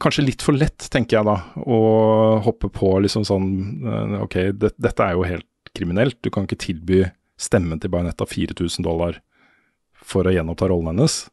kanskje 0.01 0.25
litt 0.25 0.41
for 0.41 0.57
lett, 0.57 0.87
tenker 0.89 1.19
jeg 1.19 1.27
da, 1.27 1.35
å 1.61 1.77
hoppe 2.41 2.71
på 2.73 2.95
liksom 3.05 3.27
sånn 3.27 3.51
Ok, 4.23 4.39
det, 4.57 4.71
dette 4.81 5.05
er 5.05 5.13
jo 5.13 5.27
helt 5.29 5.45
kriminelt. 5.77 6.17
Du 6.25 6.31
kan 6.33 6.49
ikke 6.49 6.57
tilby 6.65 7.03
stemmen 7.37 7.77
til 7.77 7.93
Bajonetta 7.93 8.25
4000 8.25 8.81
dollar 8.89 9.21
for 10.11 10.27
å 10.27 10.33
gjenoppta 10.35 10.69
rollen 10.71 10.93
hennes. 10.93 11.23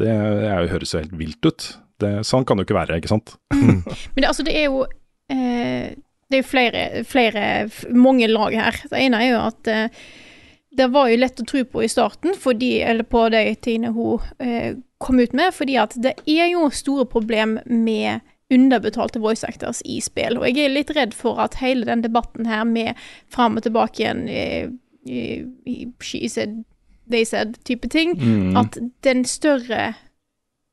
Det 0.00 0.08
er, 0.08 0.70
høres 0.70 0.94
jo 0.94 1.02
helt 1.02 1.16
vilt 1.18 1.46
ut. 1.46 1.66
Det, 2.00 2.12
sånn 2.24 2.46
kan 2.48 2.56
det 2.56 2.64
jo 2.64 2.70
ikke 2.70 2.78
være, 2.78 3.00
ikke 3.00 3.12
sant? 3.12 3.34
Men 3.52 4.22
det, 4.22 4.30
altså, 4.30 4.46
det 4.46 4.56
er 4.56 4.70
jo 4.70 4.86
eh, 5.32 5.92
Det 6.30 6.38
er 6.38 6.40
jo 6.40 6.48
flere, 6.48 6.82
flere, 7.04 7.44
mange 7.92 8.30
lag 8.30 8.56
her. 8.56 8.80
Det 8.88 9.02
ene 9.02 9.20
er 9.20 9.32
jo 9.34 9.40
at 9.44 9.70
eh, 9.70 10.02
det 10.70 10.86
var 10.94 11.10
jo 11.10 11.18
lett 11.18 11.42
å 11.42 11.46
tro 11.50 11.64
på 11.66 11.82
i 11.82 11.90
starten, 11.90 12.36
fordi, 12.38 12.78
eller 12.86 13.06
på 13.10 13.24
de 13.34 13.42
tingene 13.58 13.90
hun 13.96 14.22
eh, 14.38 14.78
kom 15.02 15.18
ut 15.18 15.34
med, 15.34 15.50
fordi 15.56 15.76
at 15.82 15.96
det 15.98 16.14
er 16.30 16.52
jo 16.52 16.68
store 16.70 17.08
problem 17.10 17.58
med 17.66 18.22
underbetalte 18.50 19.22
voice 19.22 19.46
actors 19.46 19.82
i 19.86 20.00
spill. 20.02 20.38
Og 20.38 20.46
jeg 20.48 20.66
er 20.66 20.74
litt 20.74 20.90
redd 20.94 21.14
for 21.16 21.40
at 21.42 21.58
hele 21.62 21.86
den 21.88 22.02
debatten 22.06 22.48
her 22.50 22.64
med 22.66 22.98
fram 23.30 23.58
og 23.58 23.66
tilbake 23.66 24.02
igjen 24.02 24.24
i, 24.30 24.44
i, 25.06 25.22
i 25.66 25.76
She 26.02 26.28
said, 26.28 26.62
they 27.10 27.24
said-type 27.24 27.88
ting, 27.90 28.14
Mm. 28.20 28.56
at 28.56 28.78
den 29.02 29.24
større 29.24 29.94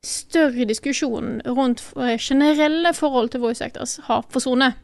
større 0.08 0.66
diskusjonen 0.70 1.42
rundt 1.46 1.82
eh, 1.98 2.18
generelle 2.22 2.94
forhold 2.96 3.32
til 3.34 3.42
voice 3.42 3.62
actors 3.66 3.98
har 4.08 4.24
forsvunnet. 4.32 4.78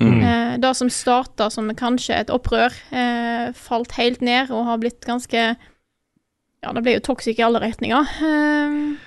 Mm. 0.00 0.20
Eh, 0.22 0.58
det 0.62 0.74
som 0.76 0.88
starta 0.92 1.50
som 1.50 1.68
kanskje 1.76 2.14
et 2.20 2.30
opprør, 2.32 2.72
eh, 2.92 3.50
falt 3.52 3.92
helt 3.98 4.20
ned 4.22 4.50
og 4.50 4.64
har 4.66 4.78
blitt 4.78 5.00
ganske 5.08 5.56
Ja, 6.62 6.70
det 6.72 6.84
ble 6.84 6.92
jo 6.94 7.00
toxic 7.02 7.40
i 7.40 7.42
alle 7.42 7.58
retninger. 7.60 8.06
Eh, 8.22 8.98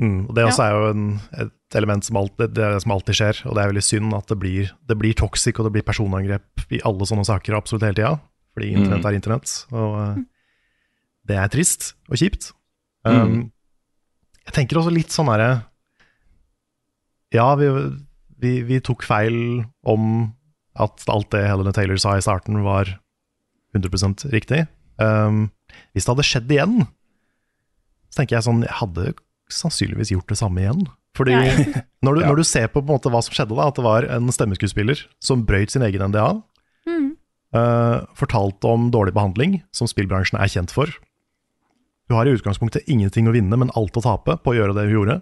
Mm, 0.00 0.26
og 0.28 0.34
Det 0.34 0.42
også 0.44 0.62
er 0.64 0.70
jo 0.74 0.86
en, 0.90 1.20
et 1.38 1.74
element 1.78 2.02
som, 2.02 2.16
alt, 2.16 2.32
det, 2.36 2.48
det 2.54 2.82
som 2.82 2.90
alltid 2.90 3.14
skjer, 3.14 3.46
og 3.46 3.54
det 3.54 3.62
er 3.62 3.68
veldig 3.70 3.82
synd 3.86 4.14
at 4.16 4.26
det 4.26 4.38
blir, 4.42 4.72
det 4.88 4.96
blir 4.98 5.14
toxic 5.14 5.54
og 5.60 5.66
det 5.68 5.72
blir 5.76 5.84
personangrep 5.86 6.64
i 6.74 6.80
alle 6.82 7.06
sånne 7.06 7.22
saker 7.24 7.54
absolutt 7.54 7.84
hele 7.86 7.94
tida, 7.94 8.18
fordi 8.56 8.72
internett 8.74 9.04
Mm. 9.04 9.06
er 9.06 9.14
internett. 9.20 9.52
Og 9.70 9.94
eh, 10.02 10.24
det 11.28 11.36
er 11.40 11.52
trist 11.52 11.92
og 12.10 12.20
kjipt. 12.20 12.50
Mm. 13.08 13.20
Um, 13.20 13.36
jeg 14.44 14.56
tenker 14.56 14.80
også 14.80 14.92
litt 14.92 15.12
sånn 15.12 15.28
herre 15.28 15.48
Ja, 17.34 17.50
vi, 17.60 17.68
vi, 18.40 18.52
vi 18.64 18.80
tok 18.84 19.04
feil 19.04 19.36
om 19.84 20.32
at 20.80 21.04
alt 21.12 21.30
det 21.34 21.44
Helena 21.46 21.72
Taylor 21.74 22.00
sa 22.00 22.16
i 22.16 22.24
starten, 22.24 22.62
var 22.64 22.96
100 23.76 24.30
riktig. 24.32 24.64
Um, 24.98 25.48
hvis 25.94 26.06
det 26.06 26.12
hadde 26.12 26.26
skjedd 26.26 26.52
igjen, 26.54 26.76
så 28.10 28.20
tenker 28.20 28.36
jeg 28.36 28.46
sånn 28.46 28.62
Jeg 28.62 28.76
hadde 28.78 29.14
sannsynligvis 29.50 30.12
gjort 30.14 30.30
det 30.30 30.38
samme 30.38 30.62
igjen. 30.62 30.84
Fordi 31.14 31.34
Ja. 31.34 31.54
når, 32.04 32.14
du, 32.14 32.20
når 32.26 32.36
du 32.40 32.44
ser 32.46 32.68
på, 32.68 32.80
på 32.80 32.86
en 32.86 32.96
måte 32.96 33.10
hva 33.12 33.22
som 33.22 33.34
skjedde, 33.34 33.54
da, 33.54 33.68
at 33.70 33.78
det 33.78 33.86
var 33.86 34.06
en 34.10 34.30
stemmeskuespiller 34.34 35.04
som 35.22 35.44
brøyt 35.46 35.74
sin 35.74 35.84
egen 35.86 36.10
NDA, 36.10 36.28
mm, 36.90 37.08
uh, 37.56 38.06
fortalte 38.18 38.70
om 38.70 38.90
dårlig 38.94 39.14
behandling, 39.16 39.60
som 39.74 39.90
spillbransjen 39.90 40.40
er 40.40 40.50
kjent 40.50 40.74
for. 40.74 40.90
Du 42.08 42.14
har 42.14 42.26
i 42.28 42.34
utgangspunktet 42.36 42.84
ingenting 42.90 43.28
å 43.28 43.32
vinne, 43.34 43.56
men 43.56 43.70
alt 43.76 43.96
å 43.96 44.02
tape 44.04 44.36
på 44.44 44.52
å 44.52 44.56
gjøre 44.58 44.74
det 44.76 44.86
hun 44.88 44.96
gjorde. 44.98 45.16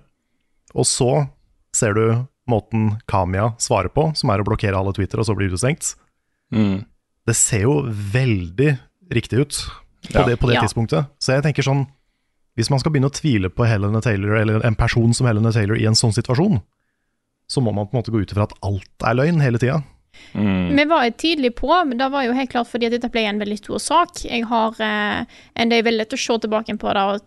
Og 0.74 0.87
så 0.89 1.28
ser 1.76 1.95
du 1.95 2.05
måten 2.51 2.97
Kamia 3.07 3.53
svarer 3.62 3.89
på, 3.95 4.09
som 4.18 4.30
er 4.35 4.43
å 4.43 4.47
blokkere 4.47 4.74
alle 4.78 4.93
Twitter, 4.97 5.20
og 5.22 5.28
så 5.28 5.37
bli 5.39 5.47
utestengt. 5.53 5.95
Mm. 6.53 6.85
Det 7.26 7.37
ser 7.39 7.62
jo 7.68 7.76
veldig 7.87 8.72
riktig 9.14 9.39
ut 9.45 9.61
på 10.11 10.18
Ja. 10.18 10.24
det, 10.26 10.39
på 10.41 10.49
det 10.49 10.57
Ja. 10.57 10.62
tidspunktet. 10.66 11.07
Så 11.20 11.33
jeg 11.35 11.43
tenker 11.45 11.62
sånn 11.62 11.87
Hvis 12.55 12.68
man 12.68 12.78
skal 12.80 12.93
begynne 12.93 13.09
å 13.09 13.14
tvile 13.16 13.49
på 13.49 13.64
Helena 13.66 13.99
Taylor, 14.03 14.35
eller 14.37 14.61
en 14.66 14.74
person 14.74 15.14
som 15.14 15.26
Helena 15.26 15.51
Taylor 15.51 15.74
i 15.74 15.87
en 15.87 15.95
sånn 15.95 16.12
situasjon, 16.12 16.61
så 17.49 17.62
må 17.62 17.72
man 17.72 17.87
på 17.87 17.95
en 17.97 18.03
måte 18.03 18.12
gå 18.12 18.20
ut 18.20 18.28
ifra 18.30 18.43
at 18.43 18.53
alt 18.62 18.85
er 19.03 19.14
løgn 19.14 19.41
hele 19.41 19.57
tida. 19.59 19.83
Mm. 20.35 20.77
Vi 20.77 20.85
var 20.85 21.11
tydelige 21.11 21.51
på, 21.57 21.85
men 21.85 21.99
det 21.99 22.09
var 22.13 22.25
jo 22.25 22.33
helt 22.37 22.51
klart 22.51 22.69
fordi 22.71 22.87
at 22.89 22.93
dette 22.97 23.11
ble 23.13 23.25
en 23.29 23.39
veldig 23.41 23.59
stor 23.59 23.79
sak. 23.83 24.25
Jeg 24.25 24.45
har 24.49 24.77
eh, 24.81 25.25
Det 25.55 25.79
er 25.79 25.83
veldig 25.87 25.99
lett 26.05 26.13
å 26.17 26.21
se 26.21 26.39
tilbake 26.39 26.77
på 26.79 26.93
det, 26.95 27.03
og- 27.03 27.21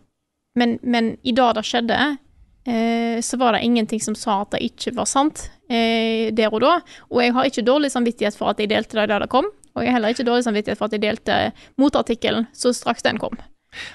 men, 0.57 0.79
men 0.83 1.17
i 1.23 1.31
dag 1.35 1.55
det 1.55 1.63
skjedde, 1.67 2.17
eh, 2.67 3.19
så 3.21 3.37
var 3.37 3.53
det 3.53 3.63
ingenting 3.65 3.99
som 4.01 4.15
sa 4.15 4.41
at 4.41 4.51
det 4.51 4.61
ikke 4.63 4.93
var 4.95 5.05
sant 5.05 5.49
eh, 5.69 6.31
der 6.31 6.53
og 6.53 6.61
da. 6.61 6.79
Og 7.11 7.21
jeg 7.21 7.33
har 7.33 7.45
ikke 7.45 7.65
dårlig 7.65 7.91
samvittighet 7.91 8.35
for 8.37 8.49
at 8.49 8.59
jeg 8.59 8.69
delte 8.69 8.95
det 8.95 9.09
da 9.09 9.19
det 9.19 9.29
kom, 9.29 9.45
og 9.75 9.83
jeg 9.83 9.91
har 9.91 9.99
heller 9.99 10.13
ikke 10.15 10.25
dårlig 10.25 10.45
samvittighet 10.45 10.77
for 10.77 10.85
at 10.85 10.93
jeg 10.93 11.01
delte 11.03 11.51
motartikkelen 11.77 12.47
så 12.53 12.71
straks 12.73 13.03
den 13.03 13.17
kom. 13.17 13.35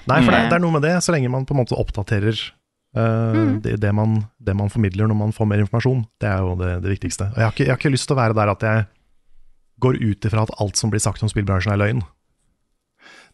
Nei, 0.07 0.21
for 0.21 0.31
det, 0.31 0.41
Mm. 0.45 0.49
det 0.49 0.53
er 0.55 0.59
noe 0.59 0.71
med 0.77 0.81
det, 0.83 0.95
så 1.01 1.11
lenge 1.11 1.29
man 1.31 1.45
på 1.45 1.55
en 1.55 1.65
måte 1.65 1.73
oppdaterer 1.79 2.37
Mm. 2.91 3.61
det, 3.63 3.77
det, 3.79 3.91
man, 3.95 4.17
det 4.43 4.55
man 4.59 4.67
formidler 4.73 5.07
når 5.07 5.15
man 5.15 5.31
får 5.31 5.47
mer 5.47 5.61
informasjon. 5.63 6.01
Det 6.19 6.27
er 6.27 6.41
jo 6.43 6.55
det, 6.59 6.71
det 6.83 6.91
viktigste. 6.97 7.29
Og 7.31 7.37
jeg 7.39 7.45
har, 7.47 7.53
ikke, 7.55 7.63
jeg 7.67 7.71
har 7.71 7.79
ikke 7.79 7.91
lyst 7.93 8.09
til 8.09 8.17
å 8.17 8.21
være 8.21 8.35
der 8.35 8.51
at 8.51 8.65
jeg 8.67 8.87
går 9.81 9.95
ut 10.01 10.25
ifra 10.27 10.43
at 10.43 10.51
alt 10.61 10.75
som 10.77 10.91
blir 10.91 10.99
sagt 11.01 11.23
om 11.23 11.31
spillbransjen 11.31 11.71
er 11.73 11.79
løgn. 11.79 12.01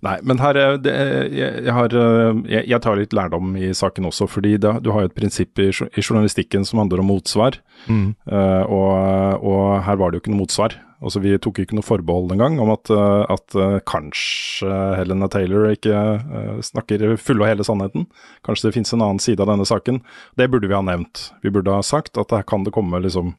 Nei, 0.05 0.19
men 0.21 0.37
her 0.37 0.53
er 0.61 0.75
det, 0.77 0.93
jeg, 1.33 1.63
jeg, 1.65 1.73
har, 1.73 1.89
eh, 1.97 2.41
jeg, 2.53 2.67
jeg 2.69 2.81
tar 2.85 2.99
litt 2.99 3.15
lærdom 3.17 3.55
i 3.57 3.71
saken 3.73 4.05
også, 4.11 4.27
fordi 4.29 4.51
det, 4.61 4.75
du 4.85 4.91
har 4.93 5.01
jo 5.03 5.09
et 5.09 5.15
prinsipp 5.17 5.57
i, 5.57 5.71
i 5.73 6.03
journalistikken 6.05 6.67
som 6.69 6.83
handler 6.83 7.01
om 7.01 7.09
motsvar, 7.15 7.57
Mm. 7.87 8.13
eh, 8.29 8.63
og, 8.73 9.41
og 9.47 9.81
her 9.85 9.97
var 9.97 10.11
det 10.11 10.17
jo 10.19 10.21
ikke 10.25 10.31
noe 10.35 10.43
motsvar. 10.43 10.73
Altså, 10.97 11.21
vi 11.21 11.35
tok 11.37 11.59
ikke 11.61 11.77
noe 11.77 11.85
forbehold 11.85 12.31
engang 12.33 12.55
om 12.63 12.71
at, 12.73 12.89
eh, 12.89 13.23
at 13.29 13.55
eh, 13.55 13.77
kanskje 13.85 14.71
Helena 14.97 15.27
Taylor 15.29 15.69
ikke 15.69 15.93
eh, 15.93 16.53
snakker 16.65 17.15
fulle 17.21 17.45
og 17.45 17.51
hele 17.51 17.65
sannheten. 17.67 18.07
Kanskje 18.47 18.69
det 18.69 18.75
finnes 18.79 18.93
en 18.95 19.03
annen 19.05 19.21
side 19.21 19.43
av 19.43 19.51
denne 19.51 19.67
saken. 19.69 20.01
Det 20.41 20.49
burde 20.49 20.69
vi 20.69 20.73
ha 20.77 20.81
nevnt. 20.81 21.27
Vi 21.45 21.53
burde 21.53 21.75
ha 21.75 21.85
sagt 21.85 22.17
at 22.17 22.33
her 22.33 22.41
kan 22.49 22.65
det 22.65 22.73
komme 22.73 23.01
liksom 23.03 23.35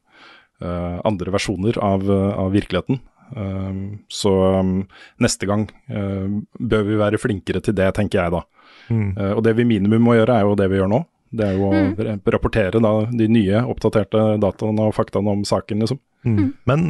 eh, 0.62 0.98
andre 1.04 1.34
versjoner 1.34 1.78
av, 1.82 2.06
av 2.10 2.52
virkeligheten. 2.54 3.00
Um, 3.36 3.98
så 4.08 4.30
um, 4.56 4.86
neste 5.20 5.44
gang 5.44 5.66
uh, 5.92 6.38
bør 6.56 6.86
vi 6.86 6.94
være 6.96 7.18
flinkere 7.20 7.60
til 7.60 7.74
det, 7.76 7.90
tenker 7.98 8.22
jeg 8.22 8.32
da. 8.32 8.40
Mm. 8.88 9.10
Uh, 9.18 9.32
og 9.34 9.42
det 9.44 9.52
vi 9.58 9.66
minimum 9.68 10.00
må 10.06 10.14
gjøre, 10.16 10.38
er 10.38 10.46
jo 10.48 10.54
det 10.56 10.70
vi 10.72 10.78
gjør 10.80 10.88
nå. 10.94 11.02
Det 11.36 11.44
er 11.44 11.58
jo 11.58 11.66
å 11.68 11.74
Mm. 11.76 12.22
rapportere 12.24 12.80
da, 12.80 12.92
de 13.12 13.26
nye, 13.28 13.60
oppdaterte 13.68 14.38
dataene 14.40 14.86
og 14.88 14.94
faktaene 14.96 15.34
om 15.36 15.42
saken, 15.44 15.84
liksom. 15.84 16.00
Mm. 16.24 16.54
Men, 16.64 16.86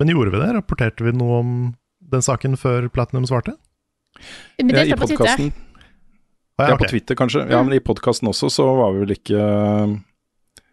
men 0.00 0.12
gjorde 0.14 0.34
vi 0.34 0.42
det? 0.42 0.50
Rapporterte 0.56 1.06
vi 1.06 1.14
noe 1.16 1.40
om 1.44 1.56
den 2.10 2.24
saken 2.24 2.56
før 2.58 2.88
Platinum 2.92 3.28
svarte? 3.28 3.54
Men 4.58 4.74
Ja, 4.74 4.82
delte 4.82 4.96
I 4.96 5.00
på 5.00 5.10
Twitter. 5.12 5.50
Ja, 6.60 6.74
okay. 6.74 6.78
på 6.82 6.90
Twitter 6.90 7.16
kanskje. 7.16 7.46
Ja, 7.48 7.62
men 7.64 7.76
i 7.76 7.80
podkasten 7.80 8.28
også 8.28 8.50
så 8.52 8.66
var 8.76 8.94
vi 8.96 9.04
vel 9.06 9.14
ikke 9.16 9.44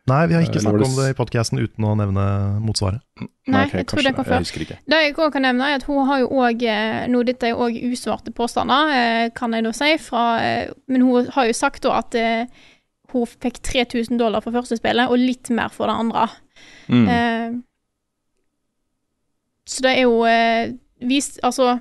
Nei, 0.07 0.21
vi 0.27 0.37
har 0.37 0.45
ikke 0.45 0.55
Eh, 0.55 0.63
snakket 0.63 0.87
om 0.87 0.95
det 0.95 1.09
i 1.11 1.15
podkasten 1.17 1.59
uten 1.59 1.83
å 1.83 1.89
nevne 1.99 2.23
motsvaret. 2.63 3.01
Nei, 3.19 3.65
okay, 3.65 3.81
jeg 3.81 3.87
tror 3.89 3.97
kanskje 3.97 4.07
det 4.07 4.15
kom 4.15 4.27
før. 4.29 4.45
Det 4.87 4.99
jeg 5.03 5.15
også 5.17 5.31
kan 5.35 5.43
nevne, 5.43 5.67
er 5.67 5.81
at 5.81 5.83
hun 5.83 6.07
har 6.07 6.21
jo 6.21 6.29
òg 6.31 6.63
Nå, 7.11 7.23
dette 7.27 7.43
er 7.43 7.51
jo 7.51 7.65
òg 7.65 7.75
usvarte 7.91 8.31
påstander, 8.31 8.93
eh, 8.95 9.29
kan 9.35 9.51
jeg 9.51 9.65
nå 9.65 9.73
si, 9.75 9.97
fra 9.99 10.39
eh, 10.39 10.71
Men 10.87 11.03
hun 11.03 11.27
har 11.35 11.49
jo 11.49 11.53
sagt 11.53 11.83
da 11.83 11.97
at 11.99 12.15
eh, 12.15 12.47
hun 13.11 13.27
fikk 13.27 13.59
3000 13.59 14.17
dollar 14.17 14.41
for 14.41 14.55
første 14.55 14.79
spillet, 14.79 15.11
og 15.11 15.19
litt 15.19 15.49
mer 15.49 15.67
for 15.75 15.91
det 15.91 15.99
andre. 15.99 16.27
Mm. 16.87 17.63
Så 19.67 19.83
det 19.83 19.93
er 19.97 20.05
jo 20.07 20.23
eh, 20.27 20.73
vist 21.03 21.41
Altså, 21.45 21.77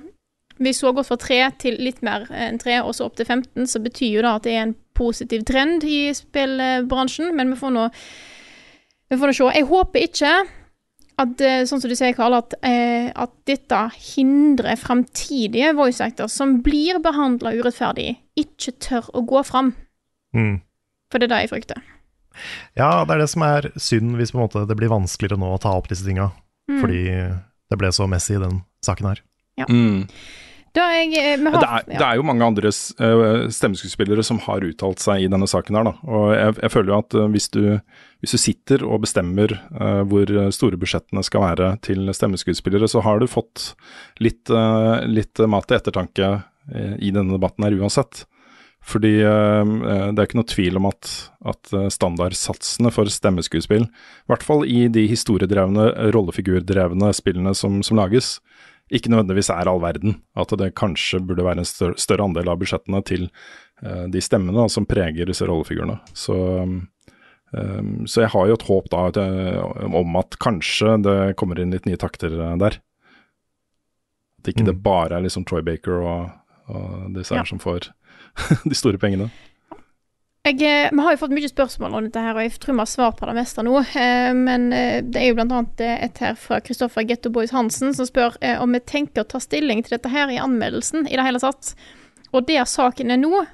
hun 0.57 0.67
har 0.67 0.95
gått 0.97 1.09
fra 1.09 1.17
3 1.21 1.39
til 1.61 1.77
litt 1.85 2.01
mer 2.05 2.25
enn 2.33 2.57
3, 2.59 2.81
og 2.81 2.95
så 2.97 3.07
opp 3.07 3.17
til 3.17 3.27
15, 3.27 3.67
så 3.69 3.81
betyr 3.83 4.17
jo 4.17 4.23
det 4.25 4.31
at 4.31 4.47
det 4.47 4.55
er 4.55 4.63
en 4.65 4.77
positiv 4.97 5.43
trend 5.45 5.85
i 5.85 6.07
spillbransjen, 6.17 7.35
men 7.37 7.53
vi 7.53 7.59
får 7.59 7.75
nå 7.75 7.89
vi 9.07 9.19
får 9.19 9.29
nå 9.29 9.35
se. 9.37 9.51
Jeg 9.55 9.67
håper 9.69 10.07
ikke 10.07 10.31
at, 11.17 11.41
eh, 11.41 11.63
sånn 11.65 11.81
som 11.81 11.89
du 11.89 11.95
sier, 11.97 12.13
Karl, 12.17 12.35
at, 12.37 12.53
eh, 12.61 13.09
at 13.15 13.33
dette 13.49 13.79
hindrer 13.95 14.77
fremtidige 14.77 15.73
voice 15.77 16.01
actors 16.03 16.35
som 16.37 16.59
blir 16.61 16.99
behandla 17.01 17.55
urettferdig, 17.57 18.17
ikke 18.37 18.75
tør 18.83 19.09
å 19.13 19.23
gå 19.25 19.43
fram. 19.45 19.73
Mm. 20.35 20.61
For 21.09 21.19
det 21.19 21.29
er 21.29 21.33
det 21.33 21.41
jeg 21.45 21.53
frykter. 21.53 21.81
Ja, 22.77 23.05
det 23.05 23.15
er 23.15 23.23
det 23.23 23.29
som 23.31 23.45
er 23.47 23.71
synd, 23.81 24.17
hvis 24.19 24.35
måte 24.37 24.67
det 24.67 24.77
blir 24.77 24.93
vanskeligere 24.93 25.39
nå 25.41 25.55
å 25.55 25.61
ta 25.61 25.73
opp 25.73 25.87
disse 25.89 26.05
tinga. 26.05 26.31
Mm. 26.69 26.81
Fordi 26.83 27.01
det 27.71 27.79
ble 27.79 27.91
så 27.95 28.07
messy 28.09 28.35
i 28.37 28.43
den 28.43 28.61
saken 28.85 29.11
her. 29.11 29.23
Mm. 29.69 30.05
Da 30.77 30.85
jeg, 30.93 31.13
eh, 31.17 31.37
vi 31.41 31.49
har, 31.49 31.57
Det, 31.57 31.69
er, 31.69 31.85
det 31.97 32.05
er 32.05 32.19
jo 32.19 32.25
mange 32.27 32.45
andre 32.45 32.69
uh, 32.69 33.47
stemmeskuespillere 33.53 34.23
som 34.25 34.39
har 34.45 34.65
uttalt 34.67 35.01
seg 35.01 35.23
i 35.23 35.29
denne 35.31 35.47
saken 35.49 35.79
her, 35.79 35.87
da. 35.89 35.93
Og 36.05 36.27
jeg, 36.35 36.57
jeg 36.61 36.73
føler 36.73 36.93
jo 36.93 36.99
at 36.99 37.17
eh, 37.17 37.29
hvis, 37.33 37.49
du, 37.55 37.61
hvis 38.21 38.35
du 38.35 38.41
sitter 38.41 38.85
og 38.85 39.01
bestemmer 39.07 39.55
uh, 39.79 40.03
hvor 40.09 40.29
store 40.53 40.79
budsjettene 40.79 41.23
skal 41.25 41.45
være 41.47 41.71
til 41.87 42.05
stemmeskuespillere, 42.13 42.89
så 42.91 43.01
har 43.05 43.23
du 43.23 43.29
fått 43.31 43.71
litt, 44.21 44.43
uh, 44.53 45.01
litt 45.09 45.41
mat 45.49 45.69
til 45.69 45.79
ettertanke 45.79 46.31
eh, 46.35 46.95
i 46.99 47.13
denne 47.15 47.33
debatten 47.33 47.65
her 47.65 47.77
uansett. 47.79 48.27
Fordi 48.87 49.17
eh, 49.19 49.73
eh, 49.91 50.05
det 50.15 50.21
er 50.21 50.27
ikke 50.29 50.39
noe 50.39 50.47
tvil 50.47 50.79
om 50.79 50.85
at, 50.87 51.09
at 51.51 51.73
eh, 51.75 51.89
standardsatsene 51.91 52.91
for 52.95 53.09
stemmeskuespill, 53.11 53.83
i 53.89 54.31
hvert 54.31 54.45
fall 54.47 54.63
i 54.63 54.85
de 54.87 55.03
historiedrevne, 55.11 55.89
rollefigurdrevne 56.15 57.09
spillene 57.17 57.51
som, 57.57 57.81
som 57.83 57.99
lages, 57.99 58.37
ikke 58.87 59.11
nødvendigvis 59.11 59.49
er 59.51 59.67
all 59.67 59.81
verden. 59.83 60.21
At 60.39 60.53
det 60.55 60.69
kanskje 60.79 61.19
burde 61.19 61.43
være 61.43 61.65
en 61.65 61.67
større, 61.67 61.97
større 61.99 62.23
andel 62.29 62.47
av 62.53 62.61
budsjettene 62.61 63.01
til 63.07 63.27
eh, 63.27 64.05
de 64.13 64.23
stemmene 64.23 64.55
da, 64.55 64.69
som 64.71 64.87
preger 64.87 65.27
disse 65.27 65.43
rollefigurene. 65.49 65.99
Så, 66.15 66.37
eh, 67.51 67.83
så 68.07 68.23
jeg 68.23 68.31
har 68.37 68.47
jo 68.47 68.55
et 68.55 68.67
håp 68.69 68.87
da 68.93 69.03
at, 69.11 69.19
eh, 69.19 69.91
om 69.91 70.15
at 70.21 70.39
kanskje 70.39 70.95
det 71.03 71.17
kommer 71.35 71.59
inn 71.59 71.75
litt 71.75 71.89
nye 71.89 71.99
takter 71.99 72.39
der. 72.63 72.79
At 74.39 74.53
ikke 74.53 74.69
det 74.69 74.79
bare 74.79 75.17
er 75.19 75.27
liksom 75.27 75.43
Troy 75.43 75.59
Baker 75.67 75.99
og, 75.99 76.31
og 76.71 77.11
disse 77.19 77.35
her 77.35 77.43
Ja. 77.43 77.51
som 77.51 77.59
får 77.59 77.91
de 78.69 78.75
store 78.77 78.99
pengene. 79.01 79.29
jeg, 80.47 80.61
eh, 80.63 80.89
vi 80.93 81.03
har 81.03 81.13
jo 81.13 81.19
fått 81.19 81.33
mye 81.35 81.49
spørsmål 81.49 81.97
om 81.97 82.07
dette, 82.07 82.23
her, 82.23 82.35
og 82.35 82.45
jeg 82.45 82.55
tror 82.61 82.77
vi 82.77 82.83
har 82.83 82.89
svart 82.91 83.17
på 83.19 83.27
det 83.27 83.35
meste 83.37 83.65
nå. 83.65 83.75
Eh, 83.83 84.31
men 84.37 84.69
eh, 84.73 85.01
det 85.03 85.21
er 85.21 85.31
jo 85.31 85.59
eh, 85.83 86.05
et 86.07 86.21
her 86.23 86.37
fra 86.39 86.61
Kristoffer 86.63 87.07
Getto 87.07 87.31
Boys 87.33 87.51
Hansen 87.51 87.93
som 87.93 88.07
spør 88.07 88.37
om 88.61 88.73
vi 88.73 88.79
tenker 88.79 89.23
å 89.23 89.27
ta 89.27 89.41
stilling 89.43 89.83
til 89.83 89.97
dette 89.97 90.11
her 90.13 90.31
i 90.31 90.39
anmeldelsen 90.39 91.07
i 91.07 91.17
det 91.17 91.25
hele 91.25 91.41
tatt. 91.43 91.75
Og 92.31 92.47
der 92.47 92.65
saken 92.65 93.11
er 93.11 93.19
nå, 93.19 93.45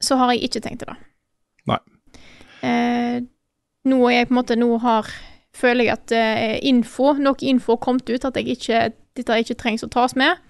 så 0.00 0.16
har 0.20 0.32
jeg 0.32 0.48
ikke 0.48 0.64
tenkt 0.64 0.84
til 0.84 0.92
det. 0.92 0.98
Nei. 1.68 1.80
Eh, 2.64 3.20
nå 3.84 4.00
er 4.08 4.18
jeg 4.18 4.28
på 4.28 4.32
en 4.32 4.38
måte 4.40 4.56
Nå 4.56 4.78
har 4.80 5.08
føler 5.54 5.86
jeg 5.86 5.94
at 5.94 6.12
info, 6.66 7.12
nok 7.14 7.44
info 7.46 7.76
har 7.76 7.82
kommet 7.84 8.08
ut 8.10 8.24
at 8.26 8.38
ikke, 8.40 8.88
dette 9.14 9.36
ikke 9.38 9.54
trengs 9.54 9.84
å 9.86 9.90
tas 9.92 10.16
med. 10.18 10.40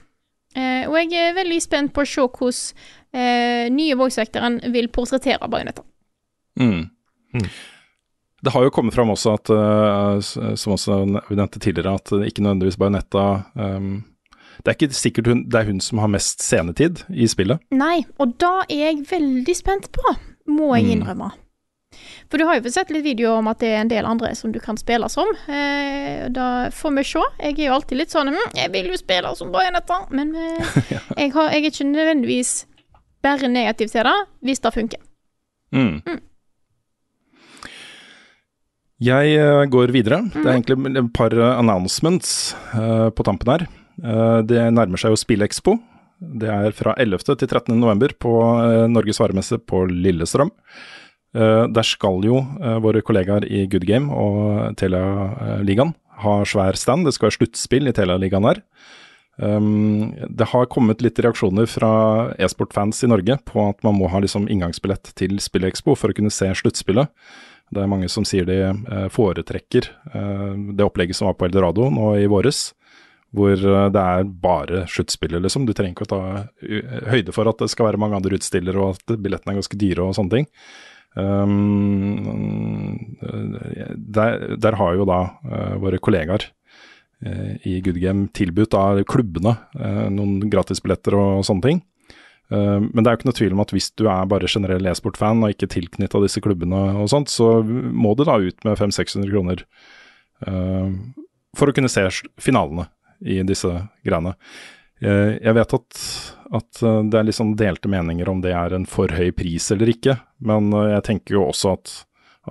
Eh, 0.55 0.87
og 0.87 0.95
jeg 1.01 1.19
er 1.19 1.35
veldig 1.35 1.57
spent 1.63 1.95
på 1.95 2.05
å 2.05 2.09
se 2.09 2.23
hvordan 2.23 2.93
eh, 3.15 3.69
nye 3.73 3.95
voice-actoren 3.99 4.61
vil 4.75 4.89
portrettere 4.93 5.49
Bajonetta. 5.49 5.83
Mm. 6.61 6.89
Det 8.45 8.53
har 8.53 8.63
jo 8.67 8.71
kommet 8.75 8.95
fram 8.95 9.11
også 9.15 9.33
at, 9.39 9.51
eh, 9.51 10.55
som 10.61 10.75
også 10.77 10.99
vi 11.31 11.39
nevnte 11.39 11.59
tidligere, 11.63 11.95
at 11.97 12.13
ikke 12.29 12.45
nødvendigvis 12.45 12.77
Bajonetta 12.79 13.25
um, 13.57 14.05
Det 14.63 14.71
er 14.71 14.77
ikke 14.77 14.95
sikkert 14.95 15.27
hun, 15.33 15.41
det 15.51 15.59
er 15.61 15.67
hun 15.71 15.81
som 15.83 15.99
har 15.99 16.11
mest 16.13 16.43
scenetid 16.45 17.01
i 17.11 17.27
spillet. 17.27 17.59
Nei, 17.75 18.05
og 18.23 18.37
da 18.39 18.61
er 18.69 18.85
jeg 18.93 19.01
veldig 19.11 19.57
spent 19.59 19.89
på, 19.97 20.13
må 20.47 20.75
jeg 20.77 20.85
Mm. 20.87 20.93
innrømme. 21.01 21.31
For 22.31 22.39
du 22.39 22.45
har 22.47 22.57
jo 22.57 22.63
fått 22.67 22.75
sett 22.77 22.91
litt 22.91 23.05
videoer 23.05 23.39
om 23.39 23.49
at 23.51 23.59
det 23.63 23.69
er 23.73 23.81
en 23.81 23.91
del 23.91 24.07
andre 24.07 24.31
som 24.35 24.53
du 24.53 24.59
kan 24.61 24.77
spille 24.77 25.09
som. 25.11 25.27
Eh, 25.49 26.29
da 26.35 26.69
får 26.71 26.95
vi 26.97 27.05
se. 27.07 27.23
Jeg 27.41 27.59
er 27.59 27.67
jo 27.69 27.75
alltid 27.75 27.99
litt 27.99 28.11
sånn 28.15 28.29
hm, 28.33 28.55
Jeg 28.57 28.73
vil 28.73 28.89
jo 28.91 28.97
spille 28.99 29.35
som 29.37 29.51
Bajonetta, 29.55 29.99
men 30.11 30.35
eh, 30.35 30.79
jeg, 31.19 31.33
har, 31.35 31.51
jeg 31.51 31.65
er 31.65 31.71
ikke 31.71 31.87
nødvendigvis 31.91 32.55
bare 33.25 33.51
negativ 33.51 33.91
til 33.93 34.07
det, 34.07 34.17
hvis 34.45 34.63
det 34.63 34.75
funker. 34.75 35.03
Mm. 35.75 36.21
Jeg 39.03 39.35
eh, 39.37 39.65
går 39.69 39.93
videre. 39.93 40.21
Det 40.31 40.45
er 40.45 40.53
egentlig 40.55 40.95
et 41.01 41.11
par 41.17 41.35
eh, 41.35 41.57
announcements 41.59 42.55
uh, 42.77 43.11
på 43.11 43.27
tampen 43.27 43.51
her. 43.51 43.67
Uh, 43.99 44.41
det 44.47 44.63
nærmer 44.71 45.01
seg 45.01 45.13
jo 45.13 45.19
Spillekspo. 45.19 45.77
Det 46.25 46.49
er 46.49 46.77
fra 46.77 46.95
11. 47.03 47.27
til 47.35 47.49
13. 47.51 47.75
november 47.75 48.15
på 48.17 48.33
uh, 48.39 48.87
Norges 48.89 49.19
varemesse 49.21 49.59
på 49.59 49.87
Lillestrøm. 49.91 50.53
Der 51.35 51.83
skal 51.83 52.23
jo 52.23 52.37
våre 52.79 53.01
kollegaer 53.03 53.43
i 53.43 53.65
Good 53.67 53.89
Game 53.89 54.07
og 54.15 54.77
Telialigaen 54.79 55.91
ha 56.23 56.35
svær 56.47 56.79
stand. 56.79 57.09
Det 57.09 57.17
skal 57.17 57.27
være 57.27 57.37
sluttspill 57.41 57.91
i 57.91 57.95
Telialigaen 57.97 58.47
her. 58.47 58.61
Um, 59.37 60.13
det 60.31 60.47
har 60.53 60.69
kommet 60.71 61.03
litt 61.03 61.19
reaksjoner 61.19 61.67
fra 61.67 61.91
e-sportfans 62.39 63.03
i 63.03 63.11
Norge 63.11 63.39
på 63.49 63.65
at 63.67 63.83
man 63.87 63.99
må 63.99 64.07
ha 64.13 64.21
liksom 64.23 64.47
inngangsbillett 64.47 65.11
til 65.19 65.41
Spillekspo 65.43 65.97
for 65.99 66.13
å 66.13 66.17
kunne 66.17 66.33
se 66.35 66.53
sluttspillet. 66.55 67.11
Det 67.75 67.83
er 67.83 67.91
mange 67.91 68.09
som 68.13 68.27
sier 68.29 68.47
de 68.49 68.59
eh, 68.63 69.07
foretrekker 69.13 69.89
eh, 70.15 70.55
det 70.77 70.85
opplegget 70.85 71.19
som 71.19 71.31
var 71.31 71.39
på 71.39 71.49
Eldorado 71.49 71.89
nå 71.93 72.13
i 72.21 72.27
våres, 72.31 72.69
hvor 73.35 73.55
eh, 73.57 73.87
det 73.95 74.03
er 74.03 74.33
bare 74.45 74.85
sluttspillet, 74.91 75.43
liksom. 75.43 75.67
Du 75.67 75.73
trenger 75.75 75.97
ikke 75.97 76.07
å 76.07 76.13
ta 76.13 76.23
høyde 77.11 77.35
for 77.35 77.51
at 77.51 77.63
det 77.63 77.71
skal 77.73 77.89
være 77.91 78.03
mange 78.03 78.21
andre 78.21 78.37
utstillere, 78.39 78.79
og 78.79 78.99
at 78.99 79.17
billettene 79.17 79.55
er 79.55 79.63
ganske 79.63 79.81
dyre 79.81 80.05
og 80.05 80.19
sånne 80.19 80.39
ting. 80.39 80.51
Um, 81.15 82.19
der, 83.23 84.49
der 84.59 84.77
har 84.81 84.97
jo 84.99 85.05
da 85.07 85.19
uh, 85.47 85.77
våre 85.79 86.01
kollegaer 86.03 86.49
i 87.65 87.81
Good 87.81 88.01
Game 88.03 88.29
tilbudt 88.37 88.75
av 88.77 89.01
klubbene 89.09 89.55
eh, 89.79 90.07
noen 90.13 90.43
gratisbilletter 90.53 91.17
og 91.17 91.45
sånne 91.47 91.65
ting. 91.65 91.81
Eh, 92.53 92.81
men 92.85 93.01
det 93.01 93.09
er 93.09 93.15
jo 93.15 93.21
ikke 93.21 93.31
noe 93.31 93.39
tvil 93.41 93.57
om 93.57 93.65
at 93.65 93.75
hvis 93.75 93.91
du 93.97 94.07
er 94.11 94.31
bare 94.31 94.51
generell 94.51 94.91
e-sport-fan 94.91 95.45
og 95.45 95.55
ikke 95.55 95.71
tilknytta 95.73 96.21
disse 96.25 96.43
klubbene 96.45 96.83
og 97.01 97.11
sånt, 97.13 97.33
så 97.33 97.59
må 97.65 98.15
du 98.17 98.25
da 98.29 98.39
ut 98.43 98.67
med 98.67 98.79
500-600 98.81 99.33
kroner 99.33 99.65
eh, 100.47 100.89
for 101.57 101.71
å 101.71 101.77
kunne 101.77 101.93
se 101.93 102.07
finalene 102.43 102.89
i 103.25 103.41
disse 103.47 103.71
greiene. 104.05 104.35
Jeg 105.05 105.53
vet 105.57 105.73
at, 105.77 105.97
at 106.57 106.81
det 107.11 107.19
er 107.19 107.27
litt 107.27 107.37
sånn 107.37 107.53
delte 107.59 107.91
meninger 107.91 108.29
om 108.31 108.39
det 108.41 108.53
er 108.57 108.73
en 108.73 108.87
for 108.89 109.11
høy 109.13 109.33
pris 109.37 109.67
eller 109.75 109.91
ikke, 109.91 110.15
men 110.47 110.71
jeg 110.73 111.05
tenker 111.05 111.37
jo 111.37 111.43
også 111.49 111.73
at, 111.75 111.93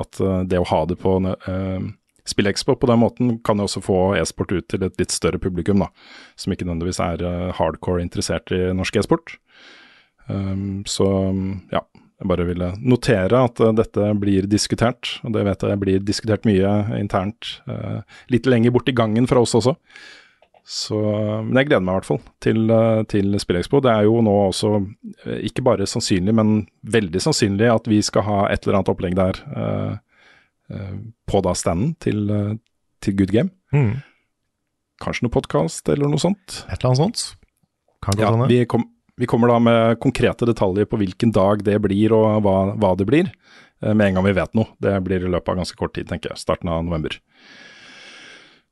at 0.04 0.20
det 0.52 0.60
å 0.62 0.68
ha 0.70 0.82
det 0.90 0.98
på 1.02 1.16
uh, 1.24 1.88
SpillExpo 2.30 2.76
på 2.80 2.88
den 2.88 3.02
måten 3.02 3.38
kan 3.44 3.60
jo 3.60 3.68
også 3.68 3.82
få 3.84 3.98
e-sport 4.20 4.54
ut 4.56 4.68
til 4.72 4.86
et 4.86 5.00
litt 5.02 5.12
større 5.12 5.42
publikum, 5.42 5.84
da, 5.84 5.90
som 6.40 6.54
ikke 6.54 6.68
nødvendigvis 6.68 7.02
er 7.04 7.24
eh, 7.28 7.50
hardcore 7.58 8.04
interessert 8.04 8.54
i 8.56 8.62
norsk 8.76 9.02
e-sport. 9.02 9.36
Um, 10.30 10.86
så 10.88 11.06
ja, 11.74 11.82
jeg 11.84 12.30
bare 12.32 12.48
ville 12.48 12.70
notere 12.80 13.44
at 13.44 13.60
eh, 13.60 13.76
dette 13.76 14.10
blir 14.22 14.48
diskutert, 14.48 15.18
og 15.28 15.36
det 15.36 15.44
vet 15.50 15.68
jeg 15.68 15.82
blir 15.82 16.04
diskutert 16.08 16.48
mye 16.48 16.74
internt. 17.00 17.58
uh, 17.68 18.00
litt 18.32 18.48
lenger 18.48 18.72
bort 18.72 18.88
i 18.88 18.96
gangen 18.96 19.28
fra 19.28 19.44
oss 19.44 19.58
også. 19.60 19.76
Så, 20.64 20.96
men 21.44 21.60
jeg 21.60 21.68
gleder 21.68 21.84
meg 21.84 21.92
i 21.92 21.98
hvert 21.98 22.08
fall 22.08 22.22
til, 22.40 22.72
til 23.12 23.36
SpillExpo. 23.36 23.82
Det 23.84 23.92
er 23.92 24.06
jo 24.08 24.22
nå 24.24 24.32
også 24.46 24.78
ikke 25.44 25.66
bare 25.68 25.88
sannsynlig, 25.90 26.32
men 26.40 26.54
veldig 26.88 27.20
sannsynlig 27.20 27.68
at 27.68 27.90
vi 27.92 28.00
skal 28.06 28.24
ha 28.30 28.38
et 28.48 28.64
eller 28.64 28.80
annet 28.80 28.92
opplegg 28.94 29.18
der 29.20 29.42
eh, 29.44 29.98
på 31.30 31.42
da 31.46 31.54
standen 31.58 31.94
til, 32.04 32.30
eh, 32.32 32.56
til 33.04 33.18
Good 33.20 33.34
Game. 33.36 33.52
Mm. 33.74 34.02
Kanskje 35.04 35.28
noe 35.28 35.34
podkast 35.34 35.90
eller 35.90 36.12
noe 36.12 36.22
sånt. 36.22 36.64
Et 36.70 36.78
eller 36.78 36.94
annet 36.94 37.02
sånt. 37.02 37.24
Kan 38.04 38.18
godt 38.20 38.24
Ja, 38.24 38.48
vi, 38.48 38.66
kom, 38.70 38.86
vi 39.20 39.28
kommer 39.30 39.52
da 39.52 39.60
med 39.60 40.00
konkrete 40.04 40.48
detaljer 40.48 40.88
på 40.90 41.00
hvilken 41.02 41.34
dag 41.36 41.64
det 41.64 41.80
blir 41.84 42.16
og 42.16 42.44
hva, 42.46 42.58
hva 42.78 42.94
det 43.00 43.08
blir, 43.10 43.32
eh, 43.82 43.94
med 43.94 44.08
en 44.08 44.20
gang 44.20 44.28
vi 44.30 44.38
vet 44.40 44.54
noe. 44.56 44.72
Det 44.80 44.96
blir 45.04 45.26
i 45.26 45.32
løpet 45.32 45.50
av 45.50 45.62
ganske 45.64 45.80
kort 45.80 45.96
tid, 45.98 46.08
tenker 46.10 46.34
jeg. 46.34 46.44
Starten 46.44 46.72
av 46.72 46.84
november. 46.86 47.20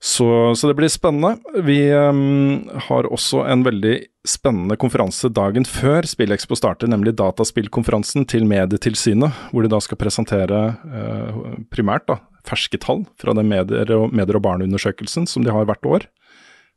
Så, 0.01 0.55
så 0.55 0.67
det 0.67 0.79
blir 0.79 0.89
spennende. 0.89 1.35
Vi 1.61 1.77
um, 1.93 2.63
har 2.87 3.05
også 3.05 3.43
en 3.45 3.61
veldig 3.61 3.99
spennende 4.25 4.73
konferanse 4.81 5.29
dagen 5.29 5.65
før 5.69 6.07
SpillExpo 6.09 6.57
starter, 6.57 6.89
nemlig 6.89 7.13
dataspillkonferansen 7.19 8.25
til 8.29 8.47
Medietilsynet, 8.49 9.43
hvor 9.53 9.61
de 9.61 9.69
da 9.69 9.77
skal 9.85 9.99
presentere 10.01 10.63
uh, 10.81 11.53
primært 11.69 12.07
da, 12.09 12.17
ferske 12.49 12.81
tall 12.81 13.05
fra 13.21 13.37
den 13.37 13.51
medier- 13.51 13.93
og, 13.93 14.09
medier 14.09 14.41
og 14.41 14.45
barneundersøkelsen 14.47 15.29
som 15.29 15.45
de 15.45 15.53
har 15.53 15.69
hvert 15.69 15.85
år. 15.85 16.09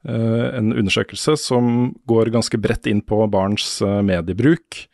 Uh, 0.04 0.52
en 0.60 0.74
undersøkelse 0.76 1.38
som 1.40 1.94
går 2.04 2.28
ganske 2.34 2.60
bredt 2.60 2.92
inn 2.92 3.00
på 3.00 3.24
barns 3.32 3.78
uh, 3.80 4.02
mediebruk, 4.04 4.84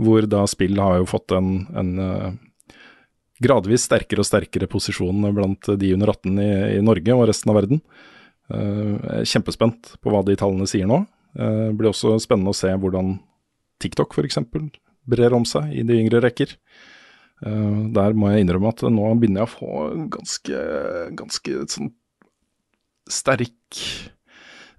hvor 0.00 0.24
da 0.24 0.46
spill 0.48 0.80
har 0.80 1.02
jo 1.02 1.12
fått 1.12 1.36
en, 1.36 1.66
en 1.76 1.92
gradvis 3.42 3.86
sterkere 3.88 4.22
og 4.22 4.28
sterkere 4.28 4.68
posisjon 4.70 5.28
blant 5.36 5.70
de 5.80 5.92
under 5.96 6.12
18 6.14 6.40
i, 6.42 6.50
i 6.78 6.82
Norge 6.84 7.16
og 7.16 7.26
resten 7.30 7.52
av 7.52 7.60
verden. 7.60 7.82
Uh, 8.46 9.22
kjempespent 9.26 9.96
på 10.00 10.12
hva 10.12 10.22
de 10.26 10.36
tallene 10.38 10.68
sier 10.70 10.88
nå. 10.88 11.02
Uh, 11.36 11.72
blir 11.76 11.90
også 11.90 12.14
spennende 12.22 12.54
å 12.54 12.56
se 12.56 12.70
hvordan 12.70 13.16
TikTok 13.82 14.14
f.eks. 14.16 14.40
brer 15.06 15.36
om 15.36 15.44
seg 15.48 15.74
i 15.74 15.84
de 15.86 16.00
yngre 16.00 16.22
rekker. 16.24 16.56
Uh, 17.44 17.86
Der 17.96 18.16
må 18.16 18.32
jeg 18.32 18.46
innrømme 18.46 18.72
at 18.72 18.84
nå 18.86 19.12
begynner 19.18 19.44
jeg 19.44 19.50
å 19.50 19.54
få 19.56 19.86
ganske, 20.14 20.66
ganske 21.18 21.64
sånn 21.74 21.92
sterk 23.06 23.80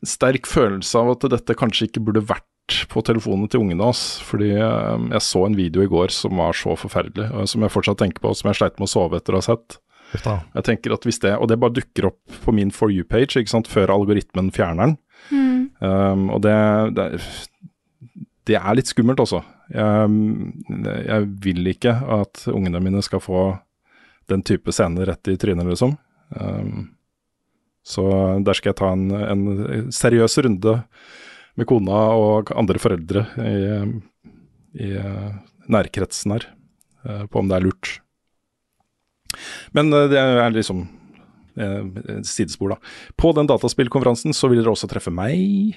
sterk 0.05 0.45
følelse 0.49 0.99
av 0.99 1.15
at 1.15 1.25
dette 1.33 1.55
kanskje 1.57 1.87
ikke 1.87 2.03
burde 2.05 2.25
vært 2.27 2.47
på 2.91 3.03
telefonen 3.05 3.49
til 3.51 3.63
ungene 3.63 3.89
hans. 3.89 4.20
Fordi 4.28 4.53
eh, 4.55 5.09
jeg 5.15 5.26
så 5.26 5.43
en 5.47 5.57
video 5.57 5.84
i 5.86 5.91
går 5.91 6.13
som 6.15 6.39
var 6.41 6.57
så 6.57 6.76
forferdelig, 6.80 7.30
som 7.51 7.65
jeg 7.65 7.74
fortsatt 7.74 8.01
tenker 8.03 8.24
på, 8.24 8.34
som 8.38 8.51
jeg 8.51 8.61
sleit 8.61 8.80
med 8.80 8.89
å 8.89 8.93
sove 8.93 9.20
etter 9.20 9.36
å 9.36 9.41
ha 9.41 9.47
sett. 9.49 9.80
Ufta. 10.15 10.38
Jeg 10.55 10.68
tenker 10.70 10.95
at 10.95 11.03
hvis 11.03 11.20
det, 11.20 11.34
Og 11.36 11.49
det 11.51 11.59
bare 11.59 11.76
dukker 11.76 12.05
opp 12.13 12.39
på 12.45 12.53
min 12.55 12.70
For 12.72 12.93
you-page 12.93 13.36
ikke 13.41 13.51
sant, 13.51 13.68
før 13.68 13.91
algoritmen 13.91 14.53
fjerner 14.55 14.86
den. 14.86 14.97
Um, 15.84 16.30
og 16.32 16.41
det, 16.45 16.55
det, 16.97 17.07
det 18.47 18.57
er 18.57 18.78
litt 18.78 18.89
skummelt, 18.89 19.20
også. 19.20 19.43
Jeg, 19.74 20.11
jeg 21.09 21.28
vil 21.43 21.72
ikke 21.74 21.93
at 22.22 22.45
ungene 22.53 22.82
mine 22.84 23.03
skal 23.05 23.22
få 23.22 23.47
den 24.32 24.43
type 24.47 24.72
scener 24.76 25.11
rett 25.11 25.32
i 25.32 25.38
trynet, 25.39 25.68
liksom. 25.68 25.97
Um, 26.36 26.93
så 27.88 28.03
der 28.43 28.57
skal 28.57 28.74
jeg 28.74 28.80
ta 28.82 28.91
en, 28.95 29.11
en 29.15 29.91
seriøs 29.95 30.39
runde 30.43 30.74
med 31.57 31.67
kona 31.69 32.01
og 32.17 32.51
andre 32.57 32.81
foreldre 32.81 33.25
i, 33.41 33.61
i 34.77 34.91
eh, 34.99 35.31
nærkretsen 35.73 36.35
her, 36.35 36.45
eh, 37.05 37.23
på 37.25 37.41
om 37.41 37.49
det 37.49 37.57
er 37.57 37.65
lurt. 37.65 37.97
Men 39.75 39.91
eh, 39.93 40.07
det 40.13 40.21
er 40.21 40.55
liksom 40.55 40.87
sidespor, 42.21 42.75
da. 42.75 42.75
På 43.17 43.31
den 43.33 43.47
dataspillkonferansen 43.49 44.35
så 44.37 44.45
vil 44.51 44.59
dere 44.61 44.75
også 44.75 44.85
treffe 44.91 45.09
meg. 45.09 45.73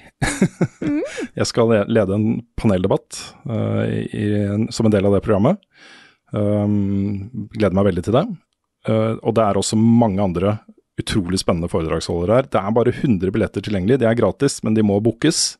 Jeg 1.39 1.47
skal 1.49 1.73
lede 1.89 2.13
en 2.13 2.27
paneldebatt 2.53 3.17
uh, 3.49 3.89
i, 3.89 4.27
som 4.69 4.85
en 4.85 4.93
del 4.93 5.09
av 5.09 5.15
det 5.15 5.23
programmet. 5.25 5.57
Um, 6.37 7.47
gleder 7.55 7.73
meg 7.79 7.87
veldig 7.89 8.03
til 8.05 8.13
det. 8.13 8.23
Uh, 8.85 9.17
og 9.25 9.33
det 9.39 9.47
er 9.47 9.57
også 9.57 9.79
mange 9.81 10.21
andre 10.21 10.59
utrolig 11.01 11.41
spennende 11.41 11.71
foredragsholdere 11.71 12.37
her. 12.37 12.49
Det 12.51 12.61
er 12.61 12.77
bare 12.77 12.93
100 12.93 13.33
billetter 13.33 13.65
tilgjengelig. 13.65 14.01
De 14.01 14.09
er 14.09 14.21
gratis, 14.21 14.59
men 14.65 14.77
de 14.77 14.85
må 14.85 14.99
bookes. 15.03 15.55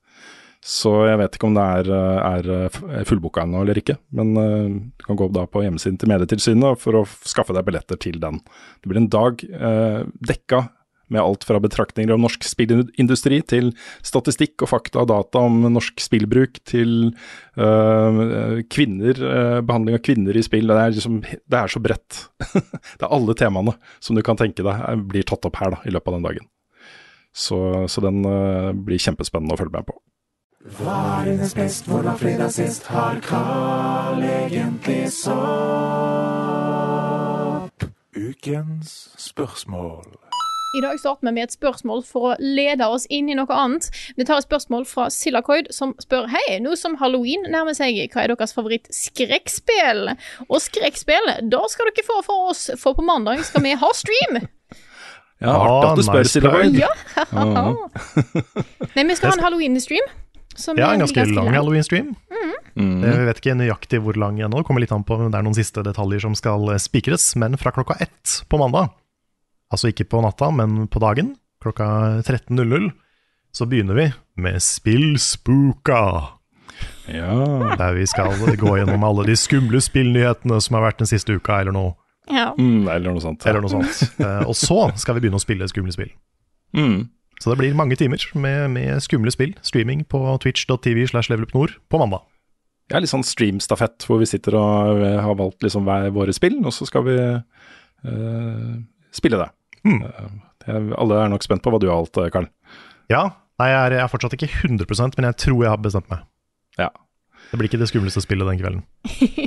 Så 0.62 0.92
jeg 1.08 1.18
vet 1.18 1.38
ikke 1.38 1.48
om 1.50 1.56
det 1.58 1.64
er, 1.82 1.88
er 2.22 2.50
er 2.70 3.08
fullbooka 3.10 3.48
ennå 3.48 3.64
eller 3.64 3.80
ikke. 3.82 3.96
Men 4.14 4.36
eh, 4.38 4.76
du 4.94 5.08
kan 5.08 5.18
gå 5.18 5.32
da 5.34 5.48
på 5.50 5.64
hjemmesiden 5.66 5.98
til 5.98 6.12
Medietilsynet 6.12 6.78
for 6.82 7.00
å 7.00 7.08
skaffe 7.26 7.56
deg 7.58 7.66
billetter 7.66 7.98
til 8.02 8.20
den. 8.22 8.38
Det 8.82 8.92
blir 8.92 9.02
en 9.02 9.10
dag 9.10 9.42
eh, 9.42 10.04
dekka 10.22 10.68
med 11.12 11.22
alt 11.22 11.44
fra 11.44 11.60
betraktninger 11.60 12.14
om 12.16 12.24
norsk 12.24 12.46
spillindustri 12.48 13.42
til 13.52 13.72
statistikk 14.06 14.64
og 14.64 14.72
fakta 14.72 15.02
og 15.04 15.10
data 15.12 15.42
om 15.44 15.66
norsk 15.74 16.00
spillbruk 16.00 16.62
til 16.68 17.12
eh, 17.60 18.62
kvinner, 18.72 19.20
eh, 19.20 19.58
behandling 19.66 19.98
av 19.98 20.06
kvinner 20.06 20.38
i 20.38 20.46
spill. 20.46 20.72
Det 20.72 20.78
er, 20.80 20.96
liksom, 20.96 21.20
det 21.26 21.60
er 21.60 21.74
så 21.74 21.84
bredt. 21.84 22.22
det 22.54 23.04
er 23.04 23.12
alle 23.12 23.36
temaene 23.38 23.76
som 24.00 24.16
du 24.16 24.24
kan 24.26 24.40
tenke 24.40 24.64
deg 24.64 24.88
eh, 24.88 25.04
blir 25.12 25.28
tatt 25.28 25.50
opp 25.50 25.60
her 25.60 25.76
da, 25.76 25.82
i 25.84 25.94
løpet 25.94 26.14
av 26.14 26.18
den 26.20 26.30
dagen. 26.30 26.48
Så, 27.36 27.60
så 27.92 28.04
den 28.04 28.24
eh, 28.28 28.72
blir 28.76 29.02
kjempespennende 29.02 29.58
å 29.58 29.60
følge 29.60 29.76
med 29.76 29.92
på. 29.92 30.00
Hva 30.62 30.96
er 31.22 31.32
hennes 31.32 31.56
best, 31.58 31.88
hvor 31.90 32.04
var 32.06 32.20
fredag 32.22 32.52
sist? 32.54 32.84
Har 32.94 33.18
Carl 33.26 34.22
egentlig 34.22 35.10
sopp? 35.10 35.32
Ukens 38.14 39.10
spørsmål. 39.18 40.06
I 40.78 40.82
dag 40.86 41.00
starter 41.02 41.28
vi 41.28 41.32
med 41.34 41.44
et 41.48 41.56
spørsmål 41.56 42.04
for 42.06 42.22
å 42.30 42.36
lede 42.40 42.86
oss 42.86 43.08
inn 43.10 43.30
i 43.34 43.36
noe 43.36 43.50
annet. 43.58 43.90
Vi 44.16 44.24
tar 44.28 44.38
et 44.38 44.46
spørsmål 44.46 44.86
fra 44.86 45.10
Silakoid, 45.10 45.74
som 45.74 45.96
spør 46.00 46.30
Hei, 46.30 46.60
nå 46.62 46.78
som 46.78 46.96
halloween 47.02 47.42
nærmer 47.50 47.74
seg, 47.76 47.98
hva 48.14 48.22
er 48.22 48.28
deres 48.36 48.54
favoritt-skrekkspill? 48.54 50.14
Og 50.46 50.62
skrekkspill, 50.62 51.28
da 51.42 51.62
skal 51.74 51.90
dere 51.90 52.06
få 52.06 52.22
for 52.30 52.54
oss, 52.54 52.70
for 52.78 52.94
på 52.94 53.02
mandag 53.10 53.42
skal 53.50 53.66
vi 53.66 53.74
ha 53.82 53.90
stream. 53.98 54.46
Ja, 55.42 55.58
artig 55.58 55.90
at 55.90 55.98
du 55.98 56.06
spør, 56.06 56.22
nice 56.22 56.38
Silje. 56.38 56.86
Ja. 56.86 56.86
Nei, 58.96 59.04
vi 59.10 59.16
skal 59.18 59.34
ha 59.34 59.40
en 59.40 59.48
halloween-stream. 59.50 60.06
Som 60.62 60.78
Ja, 60.80 60.92
en 60.94 61.00
ganske 61.04 61.26
lang 61.26 61.36
lang. 61.50 61.54
halloween-stream. 61.58 62.16
Mm. 62.76 63.02
Jeg 63.04 63.26
vet 63.28 63.40
ikke 63.42 63.56
nøyaktig 63.60 64.00
hvor 64.06 64.16
lang 64.16 64.38
ennå, 64.40 64.62
det 64.62 64.66
kommer 64.70 64.80
litt 64.80 64.94
an 64.96 65.04
på 65.04 65.18
om 65.18 65.28
det 65.32 65.36
er 65.38 65.44
noen 65.44 65.58
siste 65.58 65.84
detaljer 65.84 66.22
som 66.24 66.36
skal 66.40 66.70
eh, 66.72 66.80
spikres, 66.80 67.36
men 67.36 67.58
fra 67.60 67.74
klokka 67.76 67.98
ett 68.00 68.38
på 68.48 68.58
mandag, 68.62 68.94
altså 69.74 69.92
ikke 69.92 70.08
på 70.08 70.22
natta, 70.24 70.52
men 70.56 70.86
på 70.88 71.02
dagen, 71.04 71.34
klokka 71.62 72.22
13.00, 72.24 72.92
så 73.52 73.68
begynner 73.68 73.98
vi 74.00 74.06
med 74.40 74.62
Spillspooka. 74.64 76.28
Ja. 77.12 77.76
Der 77.78 77.94
vi 77.94 78.06
skal 78.08 78.32
gå 78.58 78.78
gjennom 78.80 79.04
alle 79.04 79.26
de 79.28 79.36
skumle 79.36 79.82
spillnyhetene 79.84 80.62
som 80.64 80.78
har 80.80 80.86
vært 80.88 81.02
den 81.04 81.10
siste 81.12 81.36
uka, 81.36 81.60
eller 81.62 81.76
noe, 81.76 81.96
Ja. 82.32 82.54
Mm, 82.58 82.88
eller 82.88 83.12
noe 83.12 83.20
sånt. 83.22 83.44
eller 83.46 83.62
noe 83.62 83.70
sånt. 83.74 84.20
Eh, 84.22 84.46
Og 84.48 84.56
så 84.56 84.92
skal 84.98 85.16
vi 85.18 85.22
begynne 85.26 85.40
å 85.40 85.44
spille 85.44 85.68
skumle 85.68 85.92
spill. 85.92 86.12
Mm. 86.74 87.10
Så 87.42 87.50
det 87.50 87.58
blir 87.58 87.74
mange 87.74 87.98
timer 87.98 88.22
med, 88.38 88.70
med 88.76 89.02
skumle 89.02 89.32
spill, 89.34 89.56
streaming 89.66 90.04
på 90.06 90.20
twitch.tv 90.44 91.08
slash 91.10 91.32
levelupnord 91.32 91.74
på 91.90 91.98
mandag. 91.98 92.22
Ja, 92.92 93.00
litt 93.02 93.10
sånn 93.10 93.26
streamstafett 93.26 94.06
hvor 94.06 94.20
vi 94.22 94.28
sitter 94.30 94.58
og 94.60 95.02
eh, 95.02 95.18
har 95.24 95.38
valgt 95.40 95.64
liksom 95.66 95.88
hver 95.88 96.12
våre 96.14 96.36
spill, 96.36 96.60
og 96.62 96.76
så 96.76 96.86
skal 96.86 97.06
vi 97.08 97.16
uh, 97.18 98.74
spille 99.16 99.40
det. 99.40 99.48
Mm. 99.88 100.04
Uh, 100.68 100.92
alle 101.00 101.22
er 101.24 101.32
nok 101.32 101.48
spent 101.48 101.64
på 101.66 101.74
hva 101.74 101.80
du 101.82 101.88
har 101.90 102.04
valgt, 102.04 102.20
Karl. 102.36 102.50
Ja, 103.10 103.24
nei, 103.58 103.72
jeg 103.72 103.80
er, 103.80 103.96
jeg 103.98 104.04
er 104.04 104.12
fortsatt 104.12 104.36
ikke 104.38 104.52
100% 104.68 105.18
men 105.18 105.30
jeg 105.32 105.40
tror 105.48 105.64
jeg 105.64 105.74
har 105.74 105.82
bestemt 105.82 106.12
meg. 106.12 106.28
Ja. 106.78 106.92
Det 107.50 107.58
blir 107.58 107.72
ikke 107.72 107.82
det 107.82 107.90
skumleste 107.90 108.22
spillet 108.24 108.52
den 108.52 108.62
kvelden. 108.62 108.86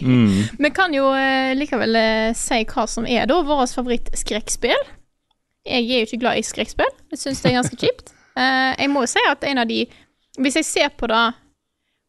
Mm. 0.05 0.67
Kan 0.77 0.93
jo 0.93 1.07
likevel 1.57 1.97
si 2.37 2.59
hva 2.69 2.83
som 2.91 3.07
er 3.09 3.25
da 3.31 3.39
vårt 3.47 3.73
favorittskrekkspill. 3.73 4.83
Jeg 5.65 5.87
er 5.89 6.03
jo 6.03 6.09
ikke 6.09 6.21
glad 6.21 6.39
i 6.39 6.45
skrekkspill. 6.45 6.93
Jeg 7.15 7.21
syns 7.23 7.41
det 7.41 7.51
er 7.51 7.57
ganske 7.59 7.79
kjipt. 7.81 8.13
Uh, 8.37 8.73
jeg 8.83 8.91
må 8.93 9.05
jo 9.05 9.13
si 9.15 9.23
at 9.31 9.47
en 9.49 9.63
av 9.63 9.71
de 9.71 9.85
Hvis 10.43 10.57
jeg 10.59 10.67
ser 10.67 10.95
på 10.99 11.07
det 11.07 11.23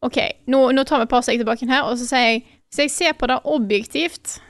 OK, 0.04 0.18
nå, 0.50 0.58
nå 0.74 0.82
tar 0.84 0.98
vi 1.00 1.06
et 1.06 1.12
par 1.12 1.22
steg 1.24 1.38
tilbake 1.38 1.68
her, 1.70 1.86
og 1.86 1.94
så 1.98 2.08
sier 2.08 2.24
jeg 2.24 2.40
Hvis 2.66 2.80
jeg 2.82 2.90
ser 2.90 3.16
på 3.18 3.28
det 3.30 3.38
objektivt 3.44 4.40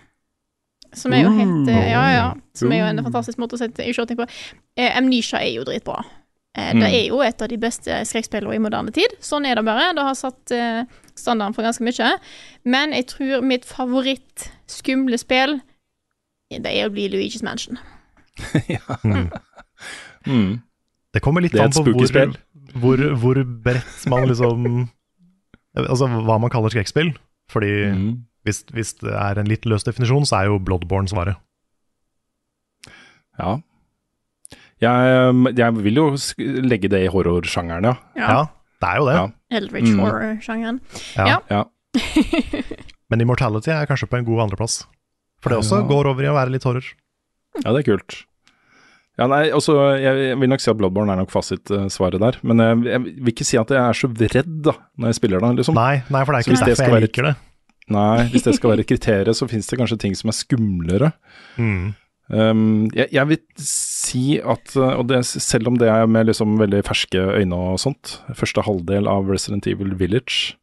som 0.97 1.13
er 1.13 1.27
jo 1.27 1.33
helt 1.35 1.69
eh, 1.69 1.91
Ja, 1.91 2.05
ja. 2.15 2.29
Som 2.57 2.73
er 2.73 2.81
jo 2.81 2.87
en 2.89 3.03
fantastisk 3.05 3.41
måte 3.43 3.59
å 3.59 3.61
sette 3.61 3.85
i 3.85 3.93
shorting 3.93 4.17
på. 4.17 4.25
Uh, 4.79 4.93
Amnesia 4.97 5.43
er 5.43 5.51
jo 5.59 5.65
dritbra. 5.67 5.99
Uh, 6.57 6.71
Det 6.79 6.89
er 6.89 7.03
jo 7.11 7.19
et 7.21 7.43
av 7.43 7.51
de 7.53 7.59
beste 7.61 7.99
skrekkspillene 8.09 8.57
i 8.57 8.63
moderne 8.63 8.95
tid. 8.97 9.13
Sånn 9.21 9.45
er 9.45 9.59
det 9.59 9.67
bare. 9.67 9.91
Det 9.99 10.07
har 10.07 10.17
satt 10.17 10.55
standarden 11.19 11.57
for 11.59 11.67
ganske 11.67 11.85
mye. 11.85 12.15
Men 12.65 12.97
jeg 12.97 13.11
tror 13.13 13.45
mitt 13.45 13.69
favoritt-skumle 13.69 15.21
spill 15.21 15.59
det 16.49 16.73
er 16.73 16.89
å 16.89 16.95
bli 16.95 17.11
Luigi's 17.13 17.45
Mansion. 17.45 17.77
Mm. 20.27 20.61
Det 21.15 21.21
kommer 21.23 21.41
litt 21.45 21.53
Det 21.53 21.61
an 21.63 21.71
på 21.71 21.83
hvor, 21.85 22.33
hvor, 22.83 23.03
hvor 23.23 23.39
bredt 23.63 24.07
man 24.11 24.25
liksom 24.27 24.65
Altså 25.77 26.09
hva 26.09 26.39
man 26.41 26.51
kaller 26.51 26.73
skrekkspill. 26.73 27.13
Fordi 27.53 27.71
Mm. 27.93 28.25
hvis, 28.45 28.65
hvis 28.75 28.95
det 29.05 29.13
er 29.15 29.39
en 29.39 29.47
litt 29.47 29.65
løs 29.69 29.85
definisjon, 29.87 30.25
så 30.27 30.41
er 30.41 30.45
jo 30.51 30.59
Bloodborne 30.59 31.07
svaret. 31.09 31.37
Ja. 33.39 33.59
Jeg, 34.81 35.55
jeg 35.57 35.77
vil 35.85 35.95
jo 36.01 36.07
legge 36.65 36.89
det 36.93 37.05
i 37.07 37.13
horrorsjangeren, 37.13 37.85
ja. 37.85 37.95
Ja, 38.17 38.41
det 38.83 38.89
er 38.91 38.97
jo 39.01 39.07
det. 39.09 39.15
Ja. 39.17 39.27
Eldridge 39.61 39.93
Mm. 39.95 40.01
Horror-sjangeren. 40.03 40.81
Ja. 41.17 41.27
Ja. 41.27 41.39
Ja. 41.51 41.65
Men 43.11 43.21
Immortality 43.23 43.71
er 43.71 43.87
kanskje 43.89 44.09
på 44.11 44.19
en 44.19 44.25
god 44.27 44.47
andreplass. 44.49 44.83
For 45.41 45.51
det 45.53 45.59
også 45.63 45.83
Ja. 45.83 45.87
går 45.89 46.07
over 46.11 46.25
i 46.25 46.29
å 46.33 46.35
være 46.35 46.51
litt 46.57 46.65
horror. 46.67 46.85
Ja, 47.65 47.73
det 47.73 47.83
er 47.85 47.89
kult. 47.93 48.17
Ja, 49.17 49.25
nei, 49.33 49.47
også, 49.57 49.73
jeg 49.97 50.37
vil 50.37 50.51
nok 50.53 50.61
si 50.61 50.69
at 50.69 50.77
Bloodborne 50.77 51.15
er 51.15 51.23
nok 51.23 51.31
fasitsvaret 51.33 52.21
der. 52.21 52.37
Men 52.45 52.61
jeg, 52.61 52.81
jeg 52.93 53.03
vil 53.07 53.33
ikke 53.33 53.47
si 53.49 53.57
at 53.57 53.71
jeg 53.73 53.81
er 53.81 53.97
så 53.97 54.11
redd 54.13 54.57
da, 54.67 54.75
når 55.01 55.09
jeg 55.15 55.19
spiller 55.23 55.41
da, 55.41 55.53
Liksom. 55.57 55.79
Nei, 55.79 56.03
nei, 56.13 56.25
for 56.29 56.37
det 56.37 56.41
er 56.43 56.51
ikke 56.51 56.67
derfor 56.67 56.85
jeg 56.85 56.93
være- 56.97 57.07
liker 57.07 57.29
det. 57.31 57.37
Nei, 57.97 58.25
hvis 58.33 58.43
det 58.45 58.57
skal 58.59 58.73
være 58.75 58.85
kriteriet, 58.91 59.39
så 59.39 59.47
finnes 59.49 59.71
det 59.71 59.79
kanskje 59.81 59.99
ting 60.03 60.17
som 60.19 60.29
er 60.33 60.37
skumlere. 60.37 61.13
Mm. 61.57 61.95
Um, 62.27 62.63
jeg, 62.91 63.07
jeg 63.15 63.29
vil 63.31 63.39
si 63.63 64.25
at, 64.43 64.73
uh, 64.75 64.97
og 64.99 65.07
det, 65.13 65.21
selv 65.31 65.71
om 65.71 65.77
det 65.79 65.87
er 65.89 66.09
med 66.11 66.27
liksom 66.27 66.57
veldig 66.59 66.81
ferske 66.89 67.23
øyne 67.39 67.55
og 67.55 67.79
sånt, 67.79 68.17
første 68.35 68.65
halvdel 68.67 69.07
av 69.09 69.31
Resident 69.31 69.69
Evil 69.71 69.95
Village 69.95 70.57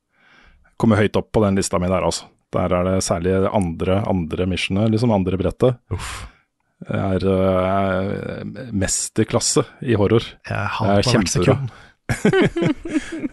kommer 0.82 1.00
høyt 1.00 1.16
opp 1.16 1.30
på 1.32 1.40
den 1.46 1.56
lista 1.56 1.80
mi 1.80 1.88
der, 1.88 2.04
altså. 2.04 2.28
Der 2.54 2.70
er 2.76 2.84
det 2.86 2.98
særlig 3.08 3.32
andre, 3.50 4.02
andre 4.06 4.46
missionet, 4.52 4.92
liksom 4.94 5.16
andre 5.16 5.40
brettet, 5.40 5.80
Uff. 5.96 6.26
Er 6.90 7.26
uh, 7.28 8.44
mesterklasse 8.76 9.64
i 9.82 9.96
horror. 10.00 10.26
Jeg 10.50 10.70
har 10.78 11.04
på 11.06 11.16
hvert 11.18 11.34
sekund. 11.34 11.74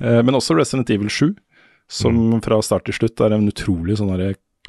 Eh, 0.01 0.21
Men 0.25 0.37
også 0.39 0.55
Resident 0.57 0.89
Evil 0.95 1.11
7, 1.11 1.35
som 1.91 2.15
fra 2.41 2.61
start 2.65 2.87
til 2.87 2.95
slutt 2.97 3.21
er 3.21 3.35
en 3.35 3.49
utrolig 3.51 3.97
sånn 3.99 4.13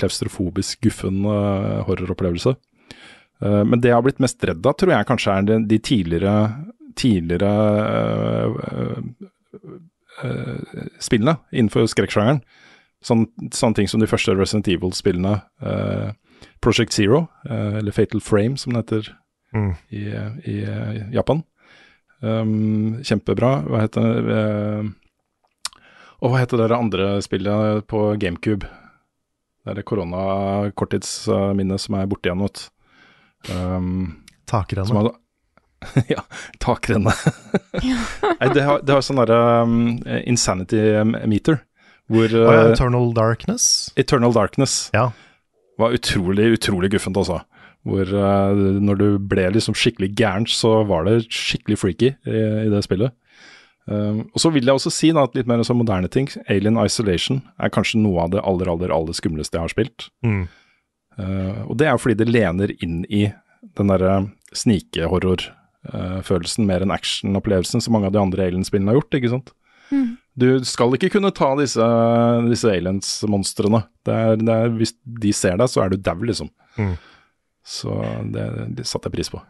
klaustrofobisk, 0.02 0.82
guffen 0.84 1.22
uh, 1.24 1.86
horroropplevelse. 1.88 2.56
Uh, 3.40 3.62
men 3.64 3.80
det 3.80 3.92
jeg 3.92 3.96
har 3.96 4.04
blitt 4.04 4.20
mest 4.20 4.42
redd 4.44 4.66
av, 4.66 4.76
tror 4.76 4.92
jeg 4.96 5.08
kanskje 5.08 5.38
er 5.38 5.48
de, 5.48 5.60
de 5.70 5.80
tidligere, 5.80 6.34
tidligere 7.00 7.54
spillene 11.00 11.38
innenfor 11.54 11.88
skrekksjangeren. 11.94 12.42
Sånn, 13.02 13.26
sånne 13.50 13.80
ting 13.80 13.90
som 13.90 14.02
de 14.02 14.10
første 14.10 14.34
Resident 14.38 14.68
Evil-spillene. 14.70 15.40
eh, 15.66 16.12
Project 16.62 16.94
Zero, 16.94 17.28
eh, 17.50 17.78
eller 17.82 17.92
Fatal 17.96 18.22
Frame 18.22 18.58
som 18.58 18.74
det 18.74 18.84
heter 18.86 19.12
Mm. 19.54 19.74
i, 19.90 20.02
i 20.48 20.64
eh, 20.64 21.10
Japan. 21.12 21.42
Um, 22.22 23.02
kjempebra. 23.04 23.50
Hva 23.68 23.82
heter 23.82 24.06
det 24.24 24.36
eh, 24.38 24.92
Og 26.22 26.30
hva 26.32 26.40
heter 26.40 26.62
det 26.62 26.78
andre 26.78 27.08
spillet 27.26 27.84
på 27.90 28.04
GameCube? 28.22 28.70
Det 29.62 29.74
er 29.74 29.76
det 29.80 29.86
korona-korttidsminnet 29.90 31.82
som 31.82 31.98
er 31.98 32.08
borte 32.10 32.30
igjen, 32.30 32.44
vet. 32.46 32.64
Um, 33.52 34.24
Takrenne. 34.50 34.94
hadde 35.02 35.18
ja, 36.14 36.22
takrenne. 36.62 37.14
Nei, 38.40 38.50
det 38.54 38.64
har, 38.68 38.82
det 38.86 38.94
har 38.94 39.02
sånn 39.06 39.18
derre 39.24 39.40
um, 39.66 39.76
insanity 40.30 40.82
meter, 41.30 41.64
hvor 42.12 42.30
Å 42.30 42.42
ja, 42.46 42.64
uh, 42.68 42.72
Eternal 42.72 43.10
Darkness. 43.18 43.66
Eternal 43.98 44.34
Darkness 44.38 44.92
Ja. 44.94 45.10
Var 45.82 45.96
utrolig, 45.98 46.52
utrolig 46.58 46.92
guffent, 46.94 47.20
altså. 47.20 47.42
Hvor 47.88 48.14
uh, 48.14 48.62
når 48.82 49.00
du 49.00 49.08
ble 49.32 49.48
liksom 49.56 49.76
skikkelig 49.78 50.12
gæren, 50.20 50.46
så 50.50 50.82
var 50.90 51.08
det 51.08 51.32
skikkelig 51.34 51.80
freaky 51.82 52.14
i, 52.14 52.42
i 52.68 52.72
det 52.72 52.84
spillet. 52.86 53.16
Um, 53.90 54.28
og 54.30 54.40
så 54.40 54.52
vil 54.54 54.68
jeg 54.68 54.78
også 54.78 54.92
si 54.94 55.10
da, 55.12 55.26
at 55.26 55.36
litt 55.36 55.50
mer 55.50 55.64
sånn 55.66 55.82
moderne 55.82 56.10
ting. 56.12 56.30
Alien 56.52 56.78
Isolation 56.84 57.42
er 57.58 57.74
kanskje 57.74 58.02
noe 58.02 58.26
av 58.26 58.36
det 58.36 58.44
aller, 58.46 58.68
aller, 58.70 58.94
aller 58.94 59.16
skumleste 59.18 59.58
jeg 59.58 59.66
har 59.66 59.74
spilt. 59.74 60.10
Mm. 60.26 60.44
Uh, 61.18 61.62
og 61.68 61.78
det 61.82 61.88
er 61.88 61.96
jo 61.96 62.04
fordi 62.06 62.20
det 62.22 62.32
lener 62.32 62.76
inn 62.80 63.02
i 63.10 63.26
den 63.78 63.92
derre 63.92 64.14
snikehorror-følelsen 64.58 66.68
mer 66.68 66.82
enn 66.86 66.94
action-opplevelsen 66.94 67.84
som 67.84 67.94
mange 67.96 68.10
av 68.10 68.16
de 68.16 68.22
andre 68.22 68.48
Alien-spillene 68.48 68.92
har 68.92 69.00
gjort, 69.00 69.18
ikke 69.18 69.34
sant. 69.34 69.50
Mm. 69.92 70.18
Du 70.40 70.48
skal 70.66 70.96
ikke 70.96 71.10
kunne 71.18 71.32
ta 71.36 71.50
disse, 71.60 71.86
disse 72.48 72.70
aliens-monstrene. 72.72 73.84
Det 74.08 74.20
det 74.46 74.60
hvis 74.78 74.94
de 75.04 75.34
ser 75.36 75.58
deg, 75.60 75.70
så 75.70 75.84
er 75.84 75.92
du 75.92 75.98
dau, 76.00 76.16
liksom. 76.24 76.50
Mm. 76.78 76.94
Så 77.68 77.98
det, 78.34 78.46
det 78.78 78.88
satte 78.88 79.10
jeg 79.12 79.18
pris 79.20 79.32
på. 79.34 79.42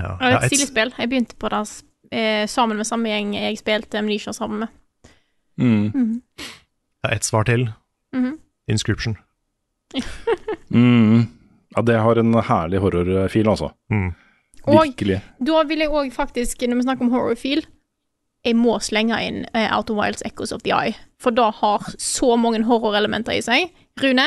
Ja. 0.00 0.16
Det 0.18 0.32
er 0.32 0.38
et 0.40 0.50
stilig 0.50 0.68
spill. 0.72 0.90
Jeg 0.98 1.10
begynte 1.12 1.38
på 1.38 1.50
det 1.52 1.62
eh, 2.10 2.44
sammen 2.50 2.80
med 2.80 2.88
samme 2.88 3.12
gjeng 3.12 3.36
jeg 3.38 3.60
spilte 3.62 4.00
Amnesia 4.00 4.34
sammen 4.34 4.64
med. 4.64 4.74
Mm. 5.54 5.90
Mhm. 5.94 6.22
ja, 7.04 7.10
ett 7.14 7.24
svar 7.24 7.44
til. 7.44 7.68
-hmm. 8.14 8.38
Inscription. 8.68 9.16
Mm. 10.74 11.26
Ja, 11.76 11.82
det 11.82 11.98
har 11.98 12.16
en 12.16 12.34
herlig 12.34 12.78
horrorfil, 12.82 13.48
altså. 13.48 13.68
Mm. 13.90 14.14
Og 14.64 14.74
Virkelig. 14.74 15.20
da 15.46 15.62
vil 15.68 15.78
jeg 15.78 15.88
òg 15.88 16.10
faktisk, 16.12 16.62
når 16.66 16.76
vi 16.76 16.82
snakker 16.82 17.04
om 17.04 17.10
horrorfeel, 17.12 17.66
jeg 18.44 18.56
må 18.56 18.76
slenge 18.84 19.16
inn 19.24 19.44
Out 19.54 19.72
Outer 19.78 19.94
Wilds 19.98 20.22
Echoes 20.26 20.52
of 20.52 20.62
the 20.62 20.72
Eye. 20.76 20.94
For 21.18 21.30
det 21.32 21.46
har 21.62 21.86
så 21.98 22.34
mange 22.36 22.60
horrorelementer 22.68 23.32
i 23.38 23.40
seg. 23.44 23.70
Rune, 24.02 24.26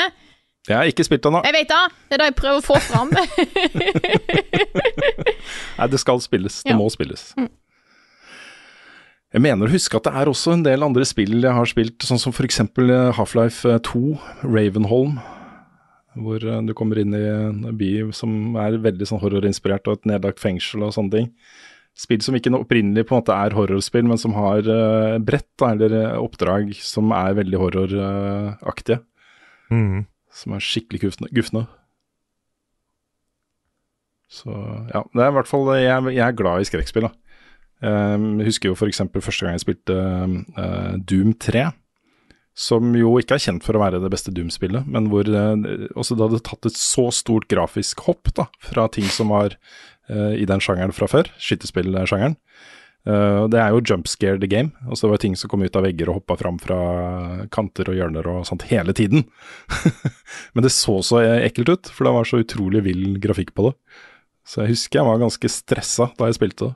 Jeg 0.67 0.75
har 0.75 0.83
ikke 0.89 1.03
spilt 1.05 1.23
den 1.23 1.33
ennå. 1.37 1.43
jeg 1.45 1.53
vet 1.53 1.69
det! 1.69 1.83
Det 2.09 2.15
er 2.17 2.17
det 2.23 2.25
jeg 2.31 2.35
prøver 2.41 2.57
å 2.57 2.65
få 2.65 2.79
fram. 2.81 3.11
Nei, 5.77 5.87
det 5.91 5.99
skal 6.01 6.19
spilles. 6.23 6.61
Det 6.63 6.71
Ja. 6.73 6.77
må 6.77 6.89
spilles. 6.91 7.33
Mm. 7.37 7.49
Jeg 9.33 9.41
mener 9.43 9.67
å 9.67 9.71
huske 9.71 9.97
at 9.97 10.03
det 10.07 10.13
er 10.15 10.25
også 10.31 10.53
en 10.53 10.63
del 10.63 10.83
andre 10.83 11.03
spill 11.05 11.41
jeg 11.43 11.51
har 11.53 11.65
spilt, 11.67 11.99
sånn 11.99 12.19
som 12.19 12.31
f.eks. 12.33 12.61
Half-Life 13.17 13.79
2, 13.83 14.19
Ravenholm. 14.43 15.19
Hvor 16.17 16.41
eh, 16.41 16.61
du 16.65 16.73
kommer 16.73 16.97
inn 16.97 17.13
i 17.13 17.21
en 17.27 17.77
by 17.77 18.11
som 18.15 18.55
er 18.57 18.79
veldig 18.81 19.05
sånn 19.05 19.19
horrorinspirert, 19.21 19.85
og 19.87 19.99
et 19.99 20.05
nedlagt 20.09 20.39
fengsel 20.41 20.81
og 20.87 20.93
sånne 20.95 21.11
ting. 21.13 21.27
Spill 21.97 22.21
som 22.21 22.35
ikke 22.37 22.53
opprinnelig 22.53 23.07
på 23.07 23.15
en 23.15 23.23
måte 23.23 23.33
er 23.33 23.55
horrorspill, 23.57 24.05
men 24.05 24.19
som 24.21 24.35
har 24.37 24.67
uh, 24.69 25.17
brett 25.17 25.49
da, 25.57 25.71
eller 25.73 25.95
eh, 25.97 26.19
oppdrag 26.21 26.75
som 26.77 27.09
er 27.15 27.37
veldig 27.39 27.61
horroraktige. 27.63 28.99
Mm. 29.73 30.05
Som 30.29 30.53
er 30.53 30.61
skikkelig 30.61 31.09
gufne. 31.33 31.65
Så 34.29 34.51
ja, 34.91 35.01
det 35.15 35.23
er 35.23 35.31
i 35.31 35.35
hvert 35.37 35.47
fall 35.47 35.69
Jeg, 35.79 36.11
jeg 36.11 36.23
er 36.25 36.35
glad 36.35 36.61
i 36.61 36.67
skrekkspill, 36.67 37.07
da. 37.07 37.15
Um, 37.77 38.39
jeg 38.41 38.49
husker 38.49 38.71
jo 38.71 38.77
f.eks. 38.77 39.03
første 39.21 39.45
gang 39.45 39.53
jeg 39.53 39.65
spilte 39.65 39.97
uh, 39.97 40.95
Doom 40.97 41.35
3. 41.37 41.67
Som 42.57 42.95
jo 42.97 43.11
ikke 43.21 43.37
er 43.37 43.43
kjent 43.43 43.65
for 43.65 43.77
å 43.77 43.81
være 43.83 43.99
det 44.01 44.09
beste 44.09 44.33
Doom-spillet, 44.33 44.87
men 44.89 45.11
hvor 45.11 45.29
uh, 45.29 45.53
også 45.93 46.17
det 46.17 46.25
hadde 46.25 46.45
tatt 46.47 46.69
et 46.69 46.79
så 46.79 47.05
stort 47.13 47.45
grafisk 47.51 48.01
hopp 48.07 48.33
da, 48.37 48.47
fra 48.65 48.87
ting 48.89 49.05
som 49.13 49.29
var 49.29 49.53
eh, 49.53 49.59
i 50.07 50.45
den 50.47 50.61
sjangeren 50.63 50.93
fra 50.95 51.07
før, 51.11 51.27
skytterspillsjangeren. 51.41 52.37
Uh, 53.07 53.45
det 53.47 53.59
er 53.61 53.71
jo 53.71 53.83
jump 53.87 54.09
scare 54.11 54.39
the 54.41 54.49
game. 54.51 54.73
Altså 54.87 55.07
det 55.07 55.13
var 55.13 55.21
ting 55.23 55.35
som 55.39 55.51
kom 55.51 55.63
ut 55.63 55.75
av 55.79 55.85
vegger 55.87 56.09
og 56.11 56.19
hoppa 56.19 56.35
fram 56.41 56.57
fra 56.59 56.79
kanter 57.53 57.87
og 57.87 57.95
hjørner 57.95 58.27
og 58.27 58.43
sånt 58.49 58.65
hele 58.67 58.95
tiden. 58.97 59.23
Men 60.53 60.65
det 60.65 60.73
så 60.75 60.99
så 61.05 61.21
ekkelt 61.37 61.71
ut, 61.71 61.91
for 61.93 62.07
det 62.07 62.15
var 62.17 62.27
så 62.27 62.41
utrolig 62.43 62.83
vill 62.89 63.21
grafikk 63.23 63.53
på 63.55 63.69
det. 63.69 63.77
Så 64.47 64.63
jeg 64.63 64.75
husker 64.75 64.99
jeg 64.99 65.07
var 65.07 65.23
ganske 65.23 65.51
stressa 65.51 66.09
da 66.19 66.27
jeg 66.27 66.39
spilte 66.39 66.69
det. 66.69 66.75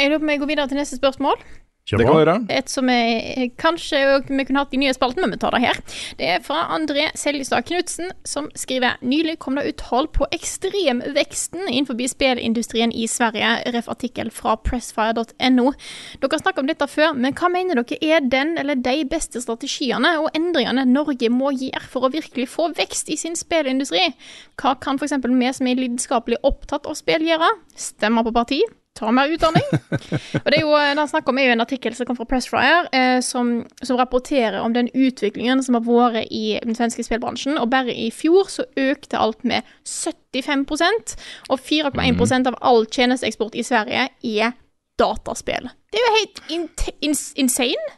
Jeg 0.00 0.08
lurer 0.08 0.22
på 0.22 0.24
om 0.24 0.32
jeg 0.32 0.40
går 0.40 0.52
videre 0.54 0.70
til 0.70 0.80
neste 0.80 0.96
spørsmål. 0.96 1.42
Det 1.88 2.06
kan 2.06 2.20
være. 2.20 2.34
Et 2.54 2.70
som 2.70 2.88
jeg, 2.92 3.50
kanskje 3.58 3.98
vi 4.28 4.44
kunne 4.46 4.62
hatt 4.62 4.74
i 4.76 4.78
nye 4.78 4.94
spalten, 4.94 5.24
men 5.24 5.32
vi 5.34 5.40
tar 5.42 5.54
det 5.56 5.62
her. 5.64 5.80
Det 6.20 6.28
er 6.36 6.42
fra 6.44 6.62
André 6.76 7.08
Seljestad 7.18 7.66
Knutsen, 7.66 8.12
som 8.24 8.46
skriver 8.54 9.00
Nylig 9.02 9.38
kom 9.42 9.58
det 9.58 9.66
ut 9.66 9.80
tall 9.80 10.06
på 10.12 10.28
ekstremveksten 10.30 11.66
innenfor 11.66 11.98
spillindustrien 12.12 12.92
i 12.92 13.06
Sverige. 13.10 13.56
Ref. 13.74 13.88
artikkel 13.90 14.30
fra 14.30 14.54
pressfire.no. 14.56 15.72
Dere 16.20 16.30
har 16.30 16.42
snakket 16.42 16.62
om 16.62 16.70
dette 16.70 16.86
før, 16.86 17.14
men 17.16 17.34
hva 17.34 17.50
mener 17.50 17.80
dere 17.82 17.98
er 18.16 18.20
den 18.22 18.56
eller 18.60 18.78
de 18.78 19.02
beste 19.10 19.42
strategiene 19.42 20.16
og 20.20 20.30
endringene 20.36 20.86
Norge 20.86 21.30
må 21.32 21.50
gjøre 21.56 21.86
for 21.90 22.06
å 22.06 22.12
virkelig 22.12 22.48
få 22.54 22.70
vekst 22.76 23.10
i 23.10 23.18
sin 23.18 23.38
spillindustri? 23.38 24.12
Hva 24.60 24.76
kan 24.78 25.00
f.eks. 25.00 25.16
vi 25.26 25.54
som 25.56 25.66
er 25.66 25.80
lidenskapelig 25.80 26.38
opptatt 26.46 26.86
av 26.86 26.98
spill 26.98 27.26
gjøre? 27.26 27.50
Stemme 27.74 28.22
på 28.26 28.36
parti? 28.36 28.60
Ta 28.98 29.10
mer 29.14 29.30
utdanning? 29.30 29.66
Og 29.70 30.48
det 30.50 30.56
er 30.58 30.64
jo, 30.64 30.72
det 30.74 30.98
han 30.98 31.08
snakker 31.08 31.32
om 31.32 31.38
er 31.38 31.46
jo 31.48 31.54
en 31.54 31.62
artikkel 31.62 31.94
som 31.96 32.08
kom 32.08 32.18
fra 32.18 32.26
Pressfire, 32.28 32.88
eh, 32.96 33.20
som, 33.24 33.52
som 33.86 33.98
rapporterer 34.00 34.58
om 34.60 34.74
den 34.74 34.90
utviklingen 34.92 35.62
som 35.64 35.78
har 35.78 35.84
vært 35.86 36.26
i 36.34 36.58
den 36.64 36.76
svenske 36.76 37.04
spillbransjen. 37.06 37.56
Og 37.60 37.70
bare 37.72 37.94
i 37.94 38.10
fjor 38.14 38.50
så 38.50 38.66
økte 38.80 39.20
alt 39.20 39.46
med 39.46 39.68
75% 39.86 41.14
og 41.48 41.62
4,1% 41.62 42.50
av 42.50 42.58
all 42.60 42.84
tjenesteeksport 42.90 43.56
i 43.56 43.64
Sverige 43.66 44.08
er 44.10 44.52
dataspill. 45.00 45.70
Det 45.90 45.98
er 46.00 46.06
jo 46.06 46.18
helt 46.18 46.44
in 46.50 46.68
in 47.00 47.16
insane. 47.46 47.96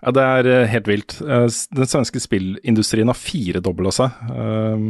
Ja, 0.00 0.12
det 0.16 0.22
er 0.24 0.48
eh, 0.48 0.66
helt 0.72 0.88
vilt. 0.88 1.20
Eh, 1.20 1.46
Den 1.76 1.88
svenske 1.90 2.20
spillindustrien 2.22 3.10
har 3.10 3.18
firedobla 3.18 3.92
seg 3.92 4.30
eh, 4.32 4.84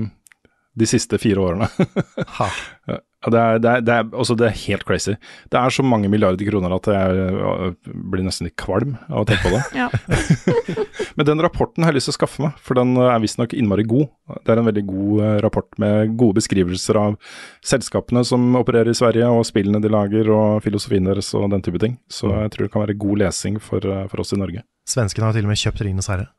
de 0.78 0.86
siste 0.86 1.18
fire 1.18 1.42
årene. 1.48 1.70
Det, 3.20 3.36
er, 3.36 3.58
det, 3.60 3.68
er, 3.68 3.82
det, 3.84 3.94
er, 4.00 4.06
altså 4.16 4.32
det 4.40 4.46
er 4.48 4.54
helt 4.62 4.84
crazy. 4.88 5.12
Det 5.52 5.58
er 5.60 5.72
så 5.76 5.82
mange 5.84 6.08
milliarder 6.08 6.40
kroner 6.48 6.72
at 6.72 6.86
jeg 6.88 7.24
øh, 7.36 7.74
blir 8.08 8.22
nesten 8.24 8.46
litt 8.48 8.54
kvalm 8.56 8.94
av 9.10 9.22
å 9.22 9.26
tenke 9.28 9.44
på 9.44 9.58
det. 9.58 10.84
Men 11.20 11.26
den 11.28 11.42
rapporten 11.44 11.84
har 11.84 11.92
jeg 11.92 11.98
lyst 11.98 12.08
til 12.08 12.14
å 12.14 12.16
skaffe 12.16 12.40
meg, 12.46 12.56
for 12.64 12.80
den 12.80 12.94
øh, 12.96 13.10
er 13.12 13.20
visstnok 13.20 13.52
innmari 13.52 13.84
god. 13.90 14.06
Det 14.46 14.54
er 14.54 14.62
en 14.62 14.70
veldig 14.70 14.84
god 14.88 15.20
øh, 15.26 15.34
rapport 15.44 15.68
med 15.82 16.14
gode 16.16 16.38
beskrivelser 16.40 16.96
av 16.96 17.18
selskapene 17.66 18.22
som 18.24 18.46
opererer 18.56 18.88
i 18.94 18.96
Sverige, 18.96 19.28
og 19.28 19.44
spillene 19.48 19.82
de 19.84 19.92
lager, 19.92 20.32
og 20.32 20.62
filosofien 20.64 21.04
deres 21.10 21.28
og 21.36 21.50
den 21.52 21.60
type 21.66 21.82
ting. 21.84 21.98
Så 22.08 22.32
jeg 22.32 22.54
tror 22.56 22.64
det 22.68 22.72
kan 22.72 22.86
være 22.86 22.96
god 23.04 23.20
lesing 23.26 23.60
for, 23.60 23.84
for 24.08 24.24
oss 24.24 24.32
i 24.32 24.40
Norge. 24.40 24.64
Svenskene 24.88 25.28
har 25.28 25.36
til 25.36 25.44
og 25.44 25.52
med 25.52 25.60
kjøpt 25.60 25.84
Ringenes 25.84 26.08
herre. 26.08 26.30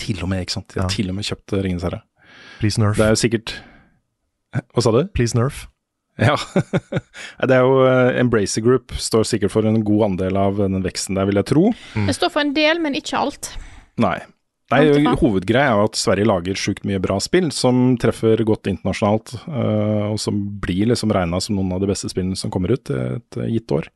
Til 0.00 0.24
og 0.24 0.32
med, 0.32 0.46
ikke 0.48 0.56
sant. 0.56 0.70
De 0.72 0.80
har 0.80 0.88
Ja. 0.88 0.96
til 0.96 1.12
og 1.12 1.20
med 1.20 1.28
kjøpt 1.28 1.58
Ringenes 1.60 1.84
herre. 1.86 2.00
Please 2.58 2.80
nerf. 2.80 2.96
Det 2.96 3.04
er 3.04 3.12
jo 3.14 3.20
sikkert 3.20 3.58
Hva 4.72 4.82
sa 4.82 4.90
du? 4.96 5.02
Please 5.12 5.36
nerf. 5.36 5.66
Ja. 6.28 6.36
det 7.42 7.56
er 7.56 7.64
jo 7.64 7.80
eh, 7.88 8.20
Embracer 8.20 8.62
Group 8.62 8.92
står 9.02 9.24
sikkert 9.26 9.50
for 9.50 9.66
en 9.66 9.80
god 9.82 10.04
andel 10.12 10.36
av 10.38 10.60
den 10.62 10.84
veksten 10.84 11.18
der, 11.18 11.26
vil 11.26 11.40
jeg 11.40 11.48
tro. 11.50 11.64
Det 12.06 12.14
står 12.14 12.30
for 12.30 12.44
en 12.44 12.54
del, 12.54 12.78
men 12.82 12.94
ikke 12.98 13.18
alt. 13.18 13.50
Nei. 13.98 14.20
Nei, 14.72 14.80
Hovedgreia 15.20 15.68
er 15.74 15.76
jo 15.76 15.88
at 15.90 15.98
Sverige 16.00 16.26
lager 16.26 16.56
sjukt 16.58 16.86
mye 16.88 17.00
bra 17.02 17.18
spill 17.22 17.50
som 17.52 17.98
treffer 18.00 18.40
godt 18.48 18.70
internasjonalt, 18.70 19.34
eh, 19.44 20.06
og 20.08 20.16
som 20.22 20.38
blir 20.62 20.88
liksom 20.90 21.12
regna 21.14 21.40
som 21.42 21.58
noen 21.58 21.74
av 21.76 21.82
de 21.82 21.90
beste 21.90 22.08
spillene 22.10 22.38
som 22.38 22.52
kommer 22.54 22.72
ut 22.72 22.90
et 22.94 23.38
eh, 23.42 23.50
gitt 23.52 23.74
år. 23.76 23.90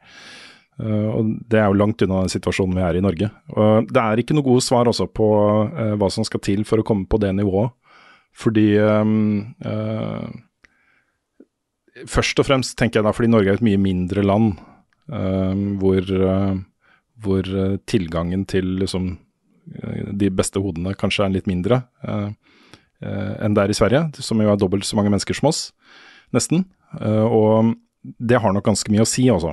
Eh, 0.82 1.06
og 1.08 1.32
Det 1.48 1.62
er 1.62 1.70
jo 1.70 1.78
langt 1.80 2.04
unna 2.04 2.20
den 2.26 2.34
situasjonen 2.34 2.76
vi 2.76 2.84
er 2.84 2.98
i 2.98 3.02
i 3.02 3.06
Norge. 3.06 3.30
Og 3.56 3.88
Det 3.88 4.04
er 4.04 4.22
ikke 4.22 4.36
noe 4.36 4.46
gode 4.46 4.66
svar 4.66 4.90
også 4.90 5.08
på 5.08 5.30
eh, 5.72 5.94
hva 5.98 6.10
som 6.12 6.26
skal 6.26 6.44
til 6.44 6.66
for 6.68 6.82
å 6.82 6.86
komme 6.86 7.08
på 7.08 7.20
det 7.22 7.32
nivået. 7.38 7.72
Fordi 8.38 8.68
eh, 8.78 10.28
Først 12.06 12.38
og 12.38 12.46
fremst 12.46 12.76
tenker 12.78 13.00
jeg 13.00 13.06
da 13.06 13.14
fordi 13.14 13.30
Norge 13.32 13.52
er 13.52 13.58
et 13.58 13.64
mye 13.64 13.80
mindre 13.80 14.22
land, 14.26 14.58
ehm, 15.10 15.64
hvor, 15.80 16.04
uh, 16.04 16.58
hvor 17.24 17.48
eh, 17.48 17.78
tilgangen 17.88 18.44
til 18.46 18.76
liksom 18.82 19.10
eh, 19.74 20.12
de 20.20 20.30
beste 20.30 20.62
hodene 20.62 20.94
kanskje 20.98 21.24
er 21.26 21.34
litt 21.34 21.48
mindre 21.50 21.80
uh, 22.06 22.30
uh, 23.02 23.34
enn 23.42 23.56
det 23.56 23.64
er 23.64 23.74
i 23.74 23.78
Sverige, 23.78 24.04
som 24.22 24.40
jo 24.42 24.52
er 24.52 24.60
dobbelt 24.60 24.86
så 24.86 24.98
mange 24.98 25.10
mennesker 25.10 25.34
som 25.38 25.50
oss, 25.50 25.68
nesten. 26.34 26.66
Og 26.98 27.74
det 28.00 28.38
har 28.40 28.54
nok 28.54 28.64
ganske 28.64 28.92
mye 28.92 29.04
å 29.04 29.08
si, 29.08 29.26
altså. 29.28 29.50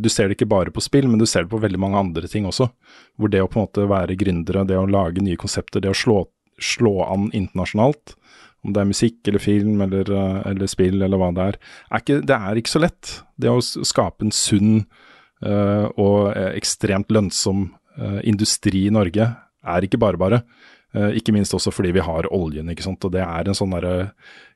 Du 0.00 0.08
ser 0.08 0.28
det 0.28 0.38
ikke 0.38 0.48
bare 0.48 0.72
på 0.72 0.80
spill, 0.80 1.08
men 1.10 1.20
du 1.20 1.26
ser 1.28 1.44
det 1.44 1.52
på 1.52 1.60
veldig 1.60 1.80
mange 1.82 1.98
andre 2.00 2.30
ting 2.30 2.46
også. 2.48 2.70
Hvor 3.20 3.32
det 3.32 3.42
å 3.42 3.48
på 3.50 3.58
en 3.58 3.66
måte 3.66 3.84
være 3.90 4.16
gründere, 4.16 4.62
det 4.68 4.78
å 4.80 4.86
lage 4.88 5.24
nye 5.24 5.40
konsepter, 5.40 5.82
det 5.84 5.92
å 5.92 5.98
slå, 5.98 6.16
slå 6.62 6.94
an 7.04 7.28
internasjonalt, 7.36 8.14
om 8.62 8.74
det 8.74 8.82
er 8.82 8.90
musikk 8.90 9.28
eller 9.28 9.42
film 9.42 9.80
eller, 9.84 10.10
eh, 10.14 10.40
eller 10.52 10.70
spill 10.70 11.02
eller 11.02 11.18
hva 11.20 11.32
det 11.34 11.46
er, 11.50 11.58
er 11.90 12.04
ikke, 12.04 12.18
det 12.28 12.36
er 12.36 12.60
ikke 12.60 12.74
så 12.74 12.82
lett. 12.82 13.14
Det 13.40 13.50
å 13.50 13.62
skape 13.62 14.26
en 14.26 14.34
sunn 14.34 14.84
uh, 15.42 15.88
og 15.98 16.32
eh, 16.36 16.52
ekstremt 16.58 17.10
lønnsom 17.12 17.66
uh, 17.98 18.20
industri 18.28 18.86
i 18.86 18.94
Norge 18.94 19.26
er 19.26 19.86
ikke 19.86 20.00
bare 20.02 20.20
bare. 20.20 20.42
Uh, 20.94 21.10
ikke 21.18 21.34
minst 21.34 21.54
også 21.56 21.72
fordi 21.74 21.94
vi 21.96 22.04
har 22.04 22.30
oljen, 22.34 22.70
ikke 22.70 22.86
sant. 22.86 23.02
Og 23.02 23.14
det 23.14 23.24
er 23.24 23.48
en 23.48 23.58
sånn 23.58 23.74
derre 23.74 24.12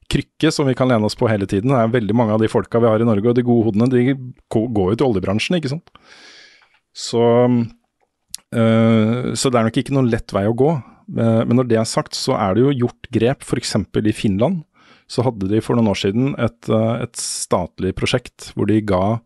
krykke 0.06 0.52
som 0.54 0.68
vi 0.68 0.76
kan 0.78 0.86
lene 0.90 1.08
oss 1.08 1.18
på 1.18 1.26
hele 1.30 1.48
tiden. 1.50 1.72
Det 1.74 1.82
er 1.82 1.94
veldig 1.96 2.14
mange 2.14 2.36
av 2.36 2.42
de 2.42 2.50
folka 2.52 2.78
vi 2.82 2.90
har 2.92 3.02
i 3.02 3.08
Norge, 3.08 3.32
og 3.32 3.38
de 3.38 3.46
gode 3.46 3.72
hodene, 3.72 3.90
de 3.90 4.14
går 4.54 4.92
jo 4.92 4.98
til 5.00 5.08
oljebransjen, 5.08 5.58
ikke 5.58 5.72
sant. 5.72 5.90
Så, 6.96 7.24
så 8.54 9.50
det 9.50 9.58
er 9.58 9.66
nok 9.66 9.80
ikke 9.82 9.96
noen 9.96 10.12
lett 10.12 10.30
vei 10.32 10.44
å 10.46 10.54
gå. 10.54 10.70
Eh, 11.12 11.42
men 11.46 11.58
når 11.58 11.68
det 11.70 11.78
er 11.80 11.88
sagt, 11.88 12.16
så 12.18 12.36
er 12.38 12.56
det 12.56 12.64
jo 12.64 12.76
gjort 12.84 13.10
grep, 13.14 13.46
f.eks. 13.46 13.76
i 13.78 14.16
Finland. 14.16 14.64
Så 15.06 15.22
hadde 15.22 15.48
de 15.50 15.62
for 15.62 15.78
noen 15.78 15.92
år 15.92 16.00
siden 16.00 16.34
et, 16.34 16.68
eh, 16.68 16.94
et 17.06 17.20
statlig 17.20 17.94
prosjekt 17.98 18.50
hvor 18.56 18.66
de 18.66 18.80
ga 18.82 19.20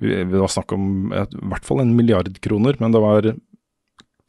Det 0.00 0.24
var 0.24 0.48
snakk 0.48 0.72
om 0.72 1.12
et, 1.12 1.34
i 1.36 1.48
hvert 1.52 1.66
fall 1.68 1.82
en 1.82 1.90
milliard 1.92 2.30
kroner, 2.40 2.78
men 2.80 2.94
det 2.94 3.02
var 3.02 3.26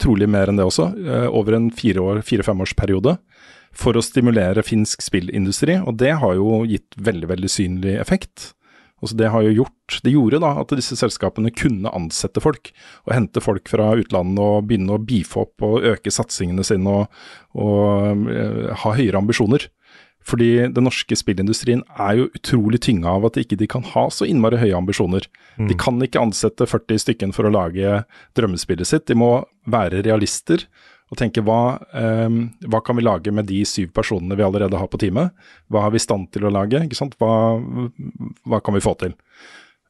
trolig 0.03 0.27
mer 0.27 0.51
enn 0.51 0.57
det 0.59 0.65
også, 0.67 0.89
eh, 1.07 1.27
over 1.31 1.55
en 1.55 1.69
fire-femårsperiode. 1.71 3.17
for 3.73 3.97
å 3.97 4.03
stimulere 4.05 4.61
finsk 4.61 5.01
spillindustri, 5.01 5.79
og 5.81 5.97
det 5.97 6.11
har 6.21 6.35
jo 6.35 6.59
gitt 6.69 6.93
veldig, 6.93 7.25
veldig 7.31 7.49
synlig 7.49 7.95
effekt. 7.97 8.53
Altså 9.03 9.17
det 9.19 9.29
har 9.33 9.43
jo 9.43 9.53
gjort, 9.57 9.99
det 10.05 10.13
gjorde 10.13 10.39
da 10.39 10.53
at 10.61 10.73
disse 10.79 10.95
selskapene 10.95 11.51
kunne 11.51 11.91
ansette 11.91 12.39
folk, 12.43 12.71
og 13.03 13.15
hente 13.17 13.43
folk 13.43 13.67
fra 13.67 13.91
utlandet 13.99 14.39
og 14.39 14.69
begynne 14.69 14.95
å 14.95 15.03
beefe 15.03 15.43
opp 15.43 15.65
og 15.67 15.87
øke 15.91 16.13
satsingene 16.13 16.63
sine 16.63 17.01
og, 17.01 17.23
og 17.59 18.29
eh, 18.31 18.69
ha 18.79 18.93
høyere 18.95 19.19
ambisjoner. 19.19 19.67
Fordi 20.23 20.69
den 20.71 20.85
norske 20.87 21.17
spillindustrien 21.19 21.81
er 21.99 22.21
jo 22.21 22.29
utrolig 22.31 22.79
tynga 22.85 23.11
av 23.17 23.27
at 23.27 23.41
ikke 23.41 23.57
de 23.59 23.67
kan 23.67 23.83
ha 23.91 24.05
så 24.07 24.23
innmari 24.23 24.61
høye 24.61 24.77
ambisjoner. 24.77 25.27
De 25.59 25.75
kan 25.75 25.99
ikke 25.99 26.21
ansette 26.21 26.63
40 26.69 27.01
stykken 27.03 27.35
for 27.35 27.43
å 27.43 27.51
lage 27.51 28.05
drømmespillet 28.39 28.87
sitt, 28.87 29.03
de 29.11 29.19
må 29.19 29.33
være 29.67 29.99
realister 30.07 30.63
og 31.13 31.19
tenke 31.19 31.43
hva, 31.45 31.77
um, 31.93 32.47
hva 32.65 32.81
kan 32.85 32.97
vi 32.97 33.05
lage 33.05 33.33
med 33.35 33.45
de 33.45 33.61
syv 33.69 33.91
personene 33.93 34.37
vi 34.39 34.45
allerede 34.45 34.79
har 34.81 34.89
på 34.89 34.99
teamet? 35.01 35.33
Hva 35.69 35.85
er 35.85 35.93
vi 35.93 36.01
i 36.01 36.05
stand 36.07 36.31
til 36.33 36.47
å 36.47 36.53
lage? 36.53 36.81
Hva, 37.19 37.33
hva 38.49 38.61
kan 38.65 38.73
vi 38.73 38.81
få 38.83 38.95
til? 39.03 39.13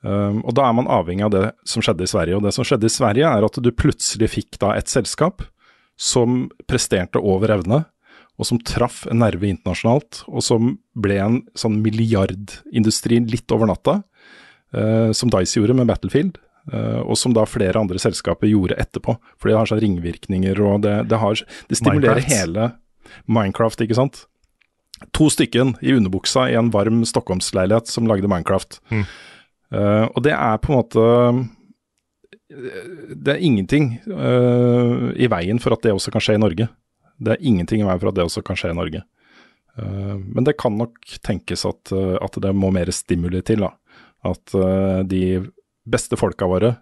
Um, 0.04 0.41
og 0.44 0.52
Da 0.58 0.68
er 0.68 0.76
man 0.76 0.91
avhengig 0.91 1.24
av 1.24 1.32
det 1.32 1.45
som 1.70 1.84
skjedde 1.86 2.04
i 2.04 2.12
Sverige. 2.12 2.36
Og 2.36 2.44
Det 2.44 2.54
som 2.56 2.68
skjedde 2.68 2.90
i 2.90 2.91
Sverige, 2.91 3.30
er 3.30 3.48
at 3.48 3.60
du 3.64 3.72
plutselig 3.72 4.34
fikk 4.36 4.60
da 4.60 4.76
et 4.76 4.91
selskap 4.91 5.45
som 5.95 6.50
presterte 6.68 7.22
over 7.22 7.54
evne, 7.56 7.86
og 8.36 8.50
som 8.50 8.60
traff 8.60 9.04
en 9.08 9.22
nerve 9.22 9.48
internasjonalt, 9.48 10.26
og 10.28 10.44
som 10.44 10.74
ble 10.98 11.20
en 11.22 11.41
sånn 11.56 11.78
milliardindustri 11.86 13.22
litt 13.30 13.54
over 13.54 13.70
natta, 13.70 14.02
uh, 14.76 15.14
som 15.16 15.32
Dice 15.32 15.62
gjorde 15.62 15.78
med 15.78 15.88
Battlefield. 15.88 16.43
Uh, 16.72 17.02
og 17.03 17.18
som 17.19 17.34
da 17.35 17.44
flere 17.49 17.76
andre 17.76 17.99
selskaper 17.99 18.48
gjorde 18.48 18.77
etterpå. 18.80 19.18
Fordi 19.35 19.52
det 19.52 19.60
har 19.60 19.72
sånn 19.72 19.81
ringvirkninger, 19.84 20.61
og 20.64 20.85
det, 20.85 20.94
det, 21.11 21.19
har, 21.19 21.41
det 21.68 21.80
stimulerer 21.80 22.22
Minecraft. 22.22 22.38
hele 22.40 22.69
Minecraft, 23.27 23.84
ikke 23.84 23.98
sant. 23.99 24.22
To 25.11 25.27
stykken 25.34 25.76
i 25.84 25.91
underbuksa 25.98 26.48
i 26.52 26.56
en 26.56 26.72
varm 26.72 27.03
Stockholmsleilighet 27.06 27.91
som 27.91 28.07
lagde 28.07 28.30
Minecraft. 28.31 28.80
Mm. 28.94 29.03
Uh, 29.73 30.06
og 30.14 30.23
det 30.23 30.34
er 30.38 30.60
på 30.61 30.69
en 30.69 30.77
måte 30.77 31.03
Det 33.26 33.31
er 33.34 33.41
ingenting 33.41 33.95
uh, 34.06 35.10
i 35.18 35.26
veien 35.31 35.57
for 35.57 35.73
at 35.73 35.81
det 35.81 35.95
også 35.95 36.14
kan 36.14 36.22
skje 36.23 36.38
i 36.38 36.44
Norge. 36.44 36.68
Det 37.18 37.34
er 37.34 37.41
ingenting 37.41 37.81
i 37.81 37.88
veien 37.88 38.02
for 38.02 38.11
at 38.11 38.19
det 38.19 38.27
også 38.27 38.44
kan 38.45 38.60
skje 38.60 38.72
i 38.72 38.77
Norge. 38.77 39.02
Uh, 39.73 40.15
men 40.22 40.45
det 40.45 40.56
kan 40.61 40.77
nok 40.77 41.18
tenkes 41.26 41.65
at, 41.65 41.91
at 41.91 42.40
det 42.40 42.53
må 42.56 42.69
mer 42.72 42.91
stimuli 42.94 43.41
til. 43.44 43.65
da. 43.65 43.73
At 44.23 44.53
de 45.10 45.23
beste 45.85 46.18
folka 46.19 46.47
våre 46.47 46.76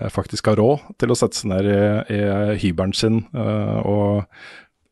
uh, 0.00 0.08
faktisk 0.12 0.46
har 0.50 0.56
råd 0.60 0.94
til 0.98 1.10
å 1.12 1.18
sette 1.18 1.36
seg 1.36 1.50
ned 1.52 1.68
i, 1.68 1.78
i 2.16 2.20
hybelen 2.62 2.92
sin 2.96 3.22
uh, 3.36 3.80
og 3.84 4.26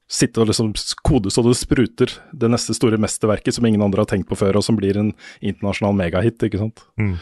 sitte 0.08 0.40
og 0.40 0.48
liksom 0.48 0.70
kode 1.04 1.28
så 1.30 1.42
det 1.44 1.52
spruter 1.58 2.08
det 2.32 2.48
neste 2.48 2.72
store 2.72 2.96
mesterverket 2.96 3.52
som 3.58 3.66
ingen 3.68 3.82
andre 3.84 4.00
har 4.00 4.08
tenkt 4.08 4.28
på 4.30 4.38
før, 4.40 4.56
og 4.56 4.64
som 4.64 4.76
blir 4.78 4.96
en 4.96 5.10
internasjonal 5.44 5.92
megahit, 5.98 6.40
ikke 6.48 6.60
sant. 6.62 6.80
Mm. 6.96 7.18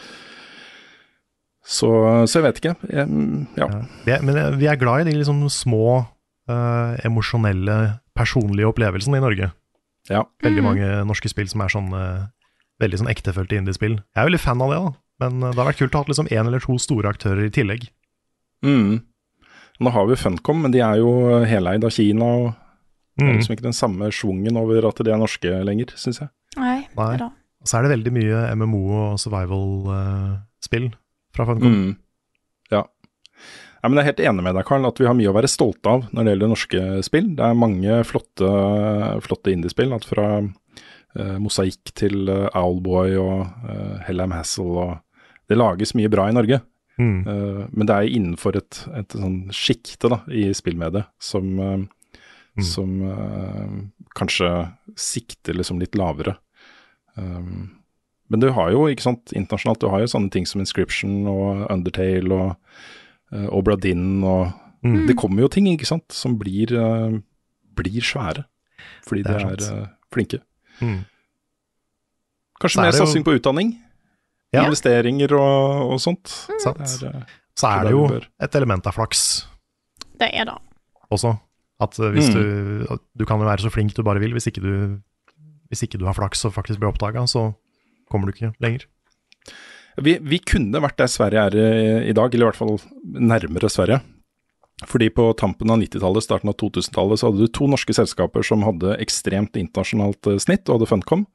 Så, 1.67 1.89
så 2.31 2.39
jeg 2.39 2.45
vet 2.45 2.61
ikke. 2.61 2.75
Jeg, 2.87 3.07
ja. 3.59 3.67
Vi 4.05 4.13
er, 4.15 4.21
men 4.23 4.37
vi 4.59 4.69
er 4.71 4.79
glad 4.79 5.03
i 5.03 5.09
de 5.09 5.17
liksom 5.19 5.41
små, 5.51 6.05
uh, 6.47 6.93
emosjonelle, 7.03 7.97
personlige 8.15 8.69
opplevelsene 8.71 9.19
i 9.19 9.25
Norge. 9.25 9.49
Ja. 10.07 10.23
Veldig 10.41 10.63
Mhm. 10.63 10.69
mange 10.69 10.87
norske 11.09 11.27
spill 11.29 11.49
som 11.51 11.61
er 11.65 11.73
sånn 11.73 11.91
uh, 11.91 12.29
veldig 12.79 13.01
sånn 13.03 13.11
ektefølte 13.11 13.59
indiespill. 13.59 13.97
Jeg 13.99 14.21
er 14.23 14.29
veldig 14.29 14.39
fan 14.39 14.63
av 14.63 14.71
det, 14.71 14.79
da. 14.85 14.93
Men 15.19 15.41
eh, 15.43 15.51
det 15.51 15.57
har 15.61 15.69
vært 15.71 15.81
kult 15.81 15.95
å 15.97 16.03
ha 16.03 16.09
liksom 16.11 16.29
én 16.31 16.45
eller 16.47 16.63
to 16.63 16.77
store 16.81 17.09
aktører 17.13 17.45
i 17.47 17.53
tillegg. 17.53 17.87
Mm. 18.65 19.01
Nå 19.79 19.91
har 19.93 20.07
vi 20.09 20.15
Funcom, 20.17 20.63
men 20.63 20.73
de 20.73 20.79
er 20.81 20.97
jo 21.01 21.11
heleid 21.45 21.83
av 21.85 21.91
Kina. 21.93 22.25
og 22.25 22.53
Det 23.17 23.25
er 23.25 23.31
Mm. 23.33 23.37
liksom 23.37 23.55
ikke 23.55 23.65
den 23.65 23.73
samme 23.73 24.11
schwungen 24.13 24.57
over 24.57 24.87
at 24.87 24.95
de 25.01 25.09
er 25.11 25.17
norske 25.17 25.49
lenger, 25.65 25.93
syns 25.97 26.19
jeg. 26.21 26.29
Nei, 26.57 26.87
Nei. 26.95 27.17
da. 27.17 27.31
Og 27.61 27.65
så 27.67 27.77
er 27.79 27.87
det 27.87 27.91
veldig 27.97 28.11
mye 28.13 28.41
MMO 28.55 28.81
og 28.93 29.17
survival-spill 29.19 30.91
fra 31.35 31.45
Funcom. 31.45 31.73
Mm. 31.73 31.97
Ja. 32.71 32.83
ja. 32.83 33.89
Men 33.89 33.97
jeg 33.97 34.03
er 34.03 34.09
helt 34.11 34.23
enig 34.29 34.43
med 34.45 34.55
deg, 34.57 34.65
Karl, 34.65 34.85
at 34.89 34.99
vi 35.01 35.05
har 35.09 35.15
mye 35.17 35.29
å 35.31 35.35
være 35.37 35.49
stolte 35.49 35.89
av 35.89 36.07
når 36.11 36.23
det 36.23 36.33
gjelder 36.35 36.51
norske 36.53 36.83
spill. 37.05 37.29
Det 37.37 37.45
er 37.45 37.57
mange 37.57 37.99
flotte, 38.09 38.49
flotte 39.25 39.53
indiespill. 39.53 39.93
Alt 39.95 40.05
fra 40.09 40.27
uh, 40.41 41.37
Mosaikk 41.41 41.93
til 41.97 42.27
uh, 42.29 42.49
Owlboy 42.57 43.15
og 43.21 43.45
uh, 43.65 43.97
Hellheim 44.07 44.33
Hassel. 44.35 44.73
Og 44.77 44.97
det 45.47 45.57
lages 45.57 45.93
mye 45.95 46.09
bra 46.11 46.27
i 46.29 46.35
Norge. 46.35 46.61
Mm. 46.97 47.27
Uh, 47.27 47.67
men 47.71 47.85
det 47.87 47.95
er 47.95 48.09
innenfor 48.09 48.57
et, 48.57 48.79
et 48.97 49.13
sånn 49.13 49.51
sjikte 49.53 50.09
da, 50.09 50.21
i 50.33 50.49
spillmediet 50.57 51.09
som, 51.19 51.53
uh, 51.59 51.77
Mm. 52.57 52.63
som 52.65 52.93
uh, 53.05 53.73
kanskje 54.17 54.47
sikter 54.97 55.53
liksom 55.53 55.77
litt 55.77 55.93
lavere. 55.93 56.39
Um, 57.13 57.75
men 58.33 58.41
du 58.41 58.47
har 58.49 58.71
jo, 58.73 58.87
ikke 58.89 59.05
sant, 59.05 59.29
internasjonalt, 59.29 59.83
du 59.83 59.91
har 59.93 60.01
jo 60.01 60.09
sånne 60.09 60.31
ting 60.33 60.47
som 60.49 60.63
Inscription 60.63 61.27
og 61.29 61.67
Undertale 61.69 62.33
og 62.33 63.53
Obra 63.53 63.77
Dinn 63.77 64.23
og 64.25 64.49
Mm. 64.85 65.07
Det 65.07 65.15
kommer 65.17 65.41
jo 65.41 65.47
ting, 65.51 65.67
ikke 65.71 65.87
sant, 65.89 66.05
som 66.13 66.37
blir, 66.37 66.71
blir 67.75 68.01
svære. 68.05 68.45
Fordi 69.07 69.23
Det 69.23 69.33
de 69.33 69.45
er 69.45 69.51
er, 69.51 69.81
eh, 69.81 69.87
flinke. 70.13 70.39
Mm. 70.81 71.05
Kanskje 72.61 72.79
er 72.79 72.83
mer 72.85 72.91
satsing 72.91 73.23
på 73.25 73.33
utdanning? 73.37 73.75
Ja. 74.55 74.63
Investeringer 74.65 75.33
og, 75.35 75.91
og 75.93 75.99
sånt. 75.99 76.29
Sant. 76.63 76.79
Det 76.79 77.09
er, 77.09 77.17
eh, 77.19 77.35
Så 77.57 77.67
er 77.67 77.83
det 77.87 77.91
jo 77.91 78.05
et 78.39 78.55
element 78.55 78.85
av 78.87 78.93
flaks 78.95 79.45
Det 80.17 80.29
er 80.33 80.45
det. 80.45 80.55
også. 81.11 81.33
At 81.79 81.97
eh, 81.99 82.11
hvis 82.15 82.29
Mm. 82.29 82.35
du 82.87 82.99
Du 83.17 83.25
kan 83.25 83.39
jo 83.39 83.45
være 83.45 83.59
så 83.65 83.71
flink 83.73 83.93
du 83.93 84.03
bare 84.03 84.19
vil, 84.19 84.31
hvis 84.33 84.47
ikke 84.47 84.61
du, 84.63 84.99
hvis 85.69 85.83
ikke 85.83 85.99
du 85.99 86.05
har 86.05 86.13
flaks 86.15 86.45
og 86.45 86.53
faktisk 86.53 86.79
blir 86.79 86.89
oppdaga, 86.93 87.25
så 87.27 87.53
kommer 88.09 88.27
du 88.27 88.33
ikke 88.33 88.53
lenger. 88.61 88.85
Vi, 89.99 90.17
vi 90.21 90.37
kunne 90.39 90.79
vært 90.79 90.97
der 90.97 91.07
Sverige 91.09 91.41
er 91.49 91.55
i, 91.57 92.09
i 92.09 92.13
dag, 92.13 92.29
eller 92.33 92.45
i 92.47 92.49
hvert 92.51 92.55
fall 92.59 92.77
nærmere 93.03 93.69
Sverige. 93.69 93.99
Fordi 94.85 95.09
på 95.09 95.33
tampen 95.35 95.71
av 95.73 95.79
90-tallet, 95.81 96.21
starten 96.23 96.49
av 96.51 96.55
2000-tallet, 96.61 97.17
så 97.17 97.27
hadde 97.31 97.39
du 97.41 97.47
to 97.49 97.65
norske 97.67 97.93
selskaper 97.97 98.45
som 98.45 98.61
hadde 98.61 98.93
ekstremt 99.01 99.57
internasjonalt 99.57 100.27
eh, 100.29 100.37
snitt, 100.37 100.69
og 100.69 100.77
hadde 100.77 100.87
Funcom, 100.91 101.25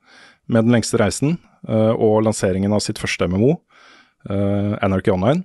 med 0.47 0.65
den 0.65 0.73
lengste 0.77 0.97
reisen, 1.03 1.39
eh, 1.43 1.52
og 1.69 2.25
lanseringen 2.27 2.73
av 2.75 2.81
sitt 2.83 2.99
første 2.99 3.29
MMO, 3.31 3.53
eh, 4.31 4.75
Anarchy 4.83 5.13
Online. 5.13 5.45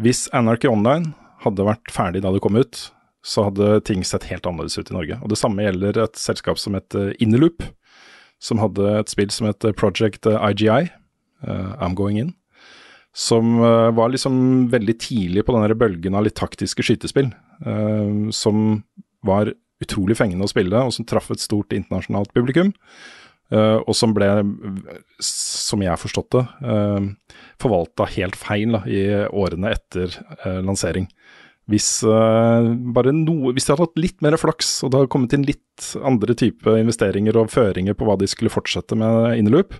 Hvis 0.00 0.28
Anarchy 0.36 0.68
Online 0.68 1.14
hadde 1.44 1.66
vært 1.66 1.92
ferdig 1.92 2.22
da 2.24 2.32
det 2.32 2.42
kom 2.44 2.58
ut, 2.58 2.90
så 3.26 3.46
hadde 3.48 3.82
ting 3.84 4.04
sett 4.06 4.28
helt 4.30 4.46
annerledes 4.48 4.78
ut 4.80 4.90
i 4.90 4.96
Norge. 4.96 5.18
Og 5.20 5.28
Det 5.32 5.38
samme 5.40 5.64
gjelder 5.64 5.98
et 6.04 6.20
selskap 6.20 6.60
som 6.60 6.76
het 6.78 6.94
eh, 6.96 7.12
Innerloop, 7.20 7.64
som 8.40 8.60
hadde 8.62 8.86
et 9.02 9.12
spill 9.12 9.32
som 9.32 9.48
het 9.50 9.64
Project 9.76 10.28
eh, 10.28 10.40
IGI, 10.50 10.88
eh, 11.44 11.72
I'm 11.80 11.96
Going 11.98 12.20
In, 12.20 12.34
som 13.12 13.58
eh, 13.60 13.90
var 13.96 14.12
liksom 14.12 14.70
veldig 14.72 14.96
tidlig 15.02 15.44
på 15.44 15.56
den 15.56 15.78
bølgen 15.78 16.16
av 16.16 16.24
litt 16.24 16.38
taktiske 16.40 16.84
skytespill, 16.86 17.32
eh, 17.66 18.30
som 18.32 18.82
var 19.26 19.52
utrolig 19.80 20.16
fengende 20.16 20.44
å 20.44 20.52
spille, 20.52 20.80
og 20.84 20.92
som 20.92 21.06
traff 21.08 21.30
et 21.32 21.42
stort 21.42 21.72
internasjonalt 21.76 22.32
publikum. 22.36 22.72
Eh, 23.52 23.78
og 23.80 23.96
som 23.96 24.14
ble, 24.16 24.28
som 25.24 25.82
jeg 25.82 25.92
har 25.92 26.00
forstått 26.00 26.36
det, 26.36 26.44
uh, 26.64 27.36
forvalta 27.60 28.08
helt 28.16 28.38
feil 28.38 28.76
da, 28.78 28.82
i 28.88 29.04
årene 29.28 29.74
etter 29.76 30.16
eh, 30.40 30.60
lansering. 30.64 31.08
Hvis, 31.70 32.00
eh, 32.02 32.68
noe, 33.14 33.52
hvis 33.54 33.66
de 33.66 33.72
hadde 33.72 33.84
hatt 33.84 34.00
litt 34.00 34.24
mer 34.24 34.34
flaks, 34.40 34.80
og 34.82 34.90
det 34.90 35.00
hadde 35.00 35.12
kommet 35.12 35.36
inn 35.36 35.46
litt 35.46 35.90
andre 36.06 36.34
type 36.34 36.72
investeringer 36.80 37.38
og 37.38 37.52
føringer 37.52 37.94
på 37.94 38.08
hva 38.08 38.16
de 38.18 38.28
skulle 38.30 38.52
fortsette 38.52 38.98
med 38.98 39.36
Innerloop, 39.38 39.76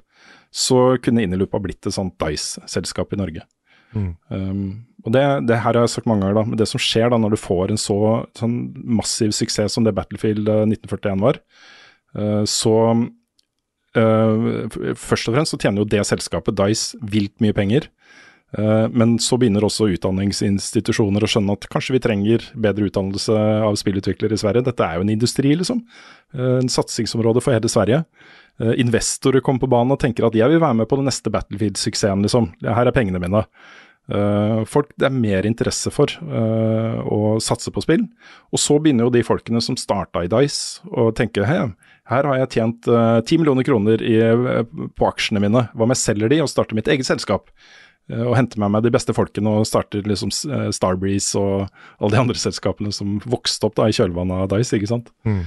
så 0.55 1.01
kunne 1.03 1.25
Innerloop 1.25 1.57
ha 1.57 1.63
blitt 1.63 1.87
et 1.87 1.97
sånt 1.97 2.15
Dice-selskap 2.23 3.15
i 3.15 3.19
Norge. 3.19 3.43
Mm. 3.91 4.13
Um, 4.31 4.63
og 5.03 5.15
det, 5.17 5.23
det 5.49 5.59
her 5.59 5.75
har 5.75 5.83
jeg 5.83 5.95
sagt 5.97 6.07
mange 6.07 6.23
ganger, 6.23 6.39
da, 6.39 6.47
men 6.47 6.61
det 6.61 6.69
som 6.71 6.83
skjer 6.83 7.11
da 7.11 7.19
når 7.19 7.35
du 7.35 7.41
får 7.41 7.73
en 7.73 7.81
så 7.81 7.99
sånn 8.39 8.59
massiv 9.01 9.33
suksess 9.35 9.75
som 9.75 9.87
det 9.87 9.97
Battlefield 9.97 10.51
eh, 10.51 10.67
1941 10.69 11.25
var, 11.25 11.41
uh, 12.19 12.45
så 12.49 12.75
eh, 12.93 13.07
Først 13.91 15.31
og 15.31 15.35
fremst 15.35 15.55
så 15.55 15.59
tjener 15.59 15.83
jo 15.83 15.91
det 15.91 16.05
selskapet, 16.07 16.55
Dice, 16.59 16.99
vilt 17.03 17.35
mye 17.43 17.57
penger. 17.57 17.89
Eh, 18.59 18.87
men 18.91 19.15
så 19.23 19.39
begynner 19.39 19.65
også 19.67 19.89
utdanningsinstitusjoner 19.95 21.23
å 21.23 21.31
skjønne 21.31 21.55
at 21.55 21.69
kanskje 21.71 21.95
vi 21.95 22.03
trenger 22.03 22.47
bedre 22.59 22.89
utdannelse 22.91 23.37
av 23.67 23.79
spillutviklere 23.79 24.35
i 24.35 24.43
Sverige. 24.43 24.67
Dette 24.67 24.87
er 24.87 24.99
jo 24.99 25.07
en 25.07 25.13
industri, 25.15 25.53
liksom. 25.59 25.85
Eh, 26.35 26.57
en 26.59 26.73
satsingsområde 26.73 27.43
for 27.45 27.55
hele 27.55 27.71
Sverige. 27.71 28.03
Eh, 28.61 28.75
investorer 28.83 29.45
kommer 29.45 29.63
på 29.63 29.71
banen 29.71 29.95
og 29.95 30.01
tenker 30.03 30.27
at 30.27 30.39
jeg 30.39 30.51
vil 30.51 30.63
være 30.63 30.81
med 30.83 30.91
på 30.91 30.99
den 30.99 31.07
neste 31.11 31.31
Battlefield-suksessen, 31.35 32.27
liksom. 32.27 32.51
Her 32.67 32.91
er 32.91 32.97
pengene 32.97 33.23
mine. 33.23 33.45
Eh, 34.11 34.65
folk 34.67 34.91
det 34.99 35.07
er 35.07 35.15
mer 35.15 35.47
interesse 35.47 35.93
for 35.95 36.11
eh, 36.11 36.99
å 37.07 37.39
satse 37.39 37.71
på 37.71 37.85
spill. 37.85 38.09
Og 38.51 38.59
så 38.59 38.81
begynner 38.83 39.07
jo 39.07 39.15
de 39.15 39.23
folkene 39.27 39.63
som 39.63 39.79
starta 39.79 40.25
i 40.27 40.33
Dice 40.33 40.83
å 40.91 41.13
tenke 41.15 41.47
hei, 41.47 41.69
her 42.11 42.27
har 42.27 42.41
jeg 42.41 42.51
tjent 42.57 42.89
ti 42.89 43.37
10 43.37 43.41
millioner 43.41 43.67
kroner 43.67 44.03
i, 44.03 44.17
eh, 44.19 44.65
på 44.99 45.07
aksjene 45.09 45.43
mine, 45.43 45.69
hva 45.73 45.87
om 45.87 45.95
jeg 45.95 46.03
selger 46.03 46.33
de 46.33 46.41
og 46.43 46.51
starter 46.51 46.79
mitt 46.79 46.91
eget 46.91 47.09
selskap? 47.09 47.51
Uh, 48.11 48.25
og 48.27 48.35
henter 48.35 48.59
med 48.59 48.73
meg 48.75 48.83
de 48.83 48.91
beste 48.91 49.15
folkene 49.15 49.53
og 49.61 49.69
starter 49.69 50.07
liksom 50.09 50.33
eh, 50.51 50.71
Starbreeze 50.75 51.39
og 51.39 51.69
alle 52.01 52.15
de 52.15 52.23
andre 52.25 52.39
selskapene 52.39 52.91
som 52.95 53.21
vokste 53.23 53.69
opp 53.69 53.77
da 53.79 53.87
i 53.87 53.95
kjølvannet 53.95 54.47
av 54.47 54.49
Dice, 54.51 54.75
ikke 54.79 54.91
sant. 54.91 55.13
Mm. 55.23 55.45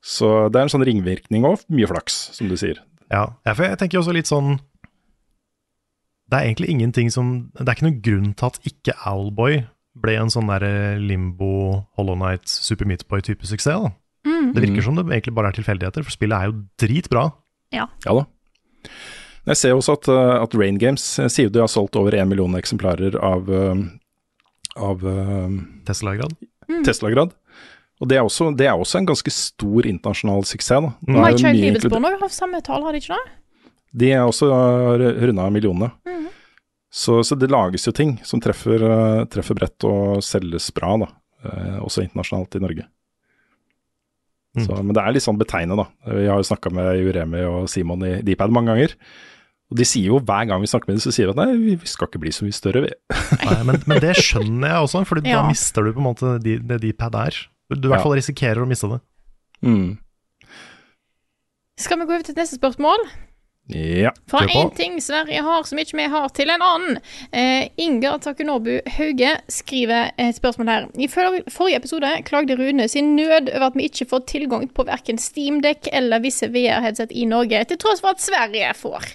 Så 0.00 0.30
det 0.48 0.56
er 0.56 0.64
en 0.64 0.72
sånn 0.72 0.86
ringvirkning 0.86 1.44
og 1.44 1.60
mye 1.68 1.88
flaks, 1.90 2.16
som 2.38 2.48
du 2.48 2.56
sier. 2.56 2.80
Ja, 3.12 3.26
for 3.50 3.66
jeg 3.66 3.76
tenker 3.80 4.00
også 4.00 4.14
litt 4.14 4.28
sånn 4.30 4.60
Det 6.30 6.38
er 6.38 6.44
egentlig 6.46 6.68
ingenting 6.70 7.08
som 7.10 7.50
Det 7.58 7.64
er 7.64 7.74
ikke 7.74 7.86
noen 7.88 8.02
grunn 8.06 8.28
til 8.38 8.46
at 8.46 8.60
ikke 8.70 8.94
Owlboy 9.10 9.64
ble 9.98 10.14
en 10.14 10.30
sånn 10.30 10.46
der 10.46 10.62
limbo, 11.02 11.88
Hollow 11.98 12.14
Night, 12.16 12.46
Super 12.48 12.86
Meatboy-type 12.86 13.44
suksess. 13.50 13.82
da. 13.82 13.90
Mm. 14.26 14.52
Det 14.54 14.62
virker 14.66 14.84
som 14.84 14.98
det 14.98 15.06
egentlig 15.08 15.34
bare 15.36 15.50
er 15.52 15.56
tilfeldigheter, 15.56 16.04
for 16.06 16.14
spillet 16.14 16.36
er 16.36 16.50
jo 16.50 16.58
dritbra. 16.80 17.24
Ja. 17.74 17.86
Ja 18.04 18.14
da. 18.20 18.26
Jeg 19.48 19.56
ser 19.56 19.74
også 19.76 19.96
at, 19.96 20.08
eh, 20.12 20.36
at 20.42 20.54
Rain 20.54 20.78
Games 20.78 21.02
sier 21.16 21.30
sier 21.32 21.50
de 21.52 21.62
har 21.62 21.70
solgt 21.72 21.96
over 21.96 22.12
én 22.12 22.28
million 22.28 22.52
eksemplarer 22.58 23.16
av, 23.16 23.48
eh, 23.48 23.84
av 24.76 25.04
eh, 25.06 25.58
Tesla-grad. 25.88 26.36
Tesla-grad. 26.86 27.32
Og 28.00 28.08
det 28.08 28.16
er, 28.16 28.24
også, 28.24 28.50
det 28.56 28.66
er 28.68 28.78
også 28.80 29.00
en 29.00 29.08
ganske 29.10 29.32
stor 29.34 29.84
internasjonal 29.88 30.44
suksess. 30.48 30.80
Da. 30.86 30.92
Mm. 31.04 31.16
My 31.20 31.32
Child 31.34 31.44
mye 31.44 31.56
Livets 31.60 31.84
inkludert- 31.84 32.20
har 32.22 32.32
samme 32.32 32.60
tall, 32.64 32.84
har 32.86 32.96
de 32.96 33.00
ikke 33.02 33.16
det? 33.16 33.36
De 34.00 34.12
er 34.14 34.22
også 34.22 34.46
runda 35.20 35.48
millionene. 35.50 35.90
Så, 36.90 37.20
så 37.22 37.36
det 37.38 37.50
lages 37.50 37.86
jo 37.86 37.92
ting 37.94 38.16
som 38.26 38.40
treffer, 38.42 38.82
eh, 38.82 39.24
treffer 39.30 39.54
bredt 39.54 39.86
og 39.86 40.24
selges 40.26 40.70
bra, 40.74 40.96
da. 40.98 41.08
Eh, 41.46 41.76
også 41.86 42.02
internasjonalt 42.02 42.56
i 42.58 42.62
Norge. 42.64 42.86
Mm. 44.56 44.64
Så, 44.66 44.78
men 44.82 44.94
det 44.96 45.02
er 45.04 45.12
litt 45.14 45.22
sånn 45.22 45.38
betegnende, 45.38 45.84
da. 45.84 46.14
Vi 46.16 46.24
har 46.26 46.40
jo 46.40 46.46
snakka 46.48 46.72
med 46.74 46.88
Juremi 46.98 47.42
og 47.46 47.68
Simon 47.70 48.02
i 48.08 48.16
Dpad 48.26 48.50
mange 48.54 48.72
ganger. 48.74 48.94
Og 49.70 49.78
de 49.78 49.84
sier 49.86 50.08
jo 50.10 50.18
hver 50.18 50.48
gang 50.50 50.58
vi 50.64 50.66
snakker 50.66 50.90
med 50.90 50.96
dem, 50.98 51.04
så 51.04 51.12
sier 51.14 51.30
de 51.30 51.34
at 51.36 51.38
nei, 51.38 51.76
vi 51.78 51.86
skal 51.86 52.08
ikke 52.10 52.18
bli 52.24 52.32
så 52.34 52.42
mye 52.42 52.56
større, 52.56 52.82
vi. 52.88 52.90
Nei, 53.46 53.60
men, 53.68 53.78
men 53.86 54.00
det 54.02 54.16
skjønner 54.18 54.72
jeg 54.72 54.86
også, 54.88 55.04
for 55.06 55.20
Ja. 55.22 55.38
da 55.38 55.44
mister 55.52 55.86
du 55.86 55.92
på 55.94 56.02
en 56.02 56.08
måte 56.08 56.32
de, 56.42 56.56
det 56.58 56.80
D-pad 56.82 57.14
er. 57.20 57.38
Du 57.70 57.86
i 57.86 57.92
hvert 57.92 58.00
Ja. 58.00 58.02
fall 58.02 58.16
risikerer 58.18 58.64
å 58.64 58.66
miste 58.66 58.90
det. 58.90 58.98
Mm. 59.62 59.98
Skal 61.78 62.00
vi 62.02 62.08
gå 62.10 62.16
over 62.18 62.26
til 62.26 62.34
neste 62.36 62.58
spørsmål? 62.58 63.06
Ja, 63.74 64.10
Fra 64.30 64.46
én 64.46 64.70
ting 64.74 65.00
Sverige 65.02 65.42
har 65.42 65.62
som 65.62 65.78
ikke 65.78 65.96
vi 65.96 66.06
har, 66.10 66.28
til 66.34 66.50
en 66.50 66.62
annen. 66.64 66.98
Eh, 67.32 67.68
Inger 67.76 68.18
Takunobu 68.18 68.80
Hauge 68.96 69.36
skriver 69.48 70.10
et 70.18 70.36
spørsmål 70.36 70.70
her. 70.72 70.88
I 70.98 71.08
forrige 71.08 71.76
episode 71.76 72.10
klagde 72.26 72.56
Rune 72.58 72.88
sin 72.88 73.14
nød 73.16 73.52
over 73.54 73.66
at 73.70 73.78
vi 73.78 73.86
ikke 73.88 74.08
får 74.10 74.24
tilgang 74.30 74.66
på 74.74 74.86
verken 74.88 75.18
Steamdekk 75.18 75.90
eller 75.92 76.22
visse 76.24 76.50
VR-headset 76.50 77.14
i 77.14 77.24
Norge, 77.30 77.64
til 77.64 77.78
tross 77.78 78.02
for 78.02 78.14
at 78.14 78.22
Sverige 78.22 78.74
får. 78.74 79.12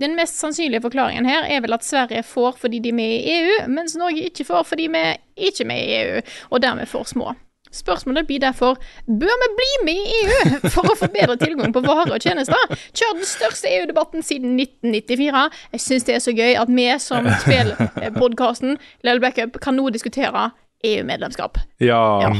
Den 0.00 0.16
mest 0.18 0.38
sannsynlige 0.40 0.82
forklaringen 0.82 1.26
her 1.26 1.46
er 1.48 1.62
vel 1.64 1.76
at 1.76 1.84
Sverige 1.86 2.22
får 2.22 2.58
fordi 2.60 2.78
de 2.78 2.92
er 2.92 2.98
med 2.98 3.16
i 3.16 3.38
EU, 3.38 3.64
mens 3.72 3.96
Norge 3.96 4.28
ikke 4.28 4.44
får 4.44 4.68
fordi 4.68 4.90
vi 4.92 5.04
ikke 5.36 5.64
er 5.64 5.70
med 5.70 5.82
i 5.82 5.96
EU, 6.02 6.20
og 6.50 6.62
dermed 6.62 6.86
får 6.86 7.12
små. 7.14 7.34
Spørsmålet 7.74 8.28
blir 8.28 8.42
derfor 8.42 8.78
bør 9.06 9.40
vi 9.42 9.50
bli 9.58 9.70
med 9.88 10.00
i 10.00 10.20
EU 10.22 10.70
for 10.70 10.86
å 10.92 10.96
få 10.98 11.10
bedre 11.14 11.36
tilgang 11.40 11.74
på 11.74 11.82
varer 11.84 12.14
og 12.14 12.22
tjenester? 12.22 12.78
Kjør 12.94 13.18
den 13.18 13.28
største 13.28 13.72
EU-debatten 13.72 14.24
siden 14.26 14.56
1994. 14.60 15.44
Jeg 15.74 15.84
syns 15.88 16.08
det 16.08 16.16
er 16.16 16.24
så 16.24 16.34
gøy 16.36 16.58
at 16.60 16.72
vi 16.72 16.88
som 17.02 17.28
spillpodkasten 17.44 18.78
Little 19.02 19.20
Backup 19.24 19.60
kan 19.64 19.78
nå 19.78 19.90
diskutere 19.94 20.50
EU-medlemskap. 20.84 21.58
Ja. 21.82 22.02
Ja. 22.28 22.34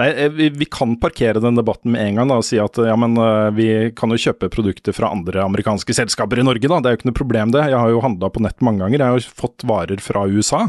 Nei, 0.00 0.08
eh, 0.14 0.30
vi, 0.32 0.64
kan 0.70 0.94
parkere 1.00 1.42
den 1.42 1.58
debatten 1.58 1.92
med 1.92 2.00
en 2.00 2.20
gang 2.20 2.30
da, 2.30 2.38
og 2.40 2.46
si 2.46 2.56
at 2.62 2.78
ja, 2.80 2.94
men 2.96 3.18
eh, 3.20 3.50
vi 3.52 3.66
kan 3.96 4.12
jo 4.14 4.20
kjøpe 4.22 4.48
produkter 4.52 4.94
fra 4.96 5.10
andre 5.12 5.42
amerikanske 5.44 5.96
selskaper 5.96 6.40
i 6.40 6.46
Norge, 6.46 6.70
da. 6.70 6.78
Det 6.80 6.88
er 6.88 6.94
jo 6.94 7.00
ikke 7.00 7.10
noe 7.10 7.18
problem, 7.18 7.52
det. 7.52 7.66
Jeg 7.68 7.76
har 7.82 7.92
jo 7.92 8.00
handla 8.04 8.30
på 8.32 8.44
nett 8.44 8.64
mange 8.64 8.80
ganger. 8.84 9.02
Jeg 9.02 9.12
har 9.12 9.20
jo 9.20 9.34
fått 9.42 9.66
varer 9.68 10.00
fra 10.04 10.24
USA 10.30 10.64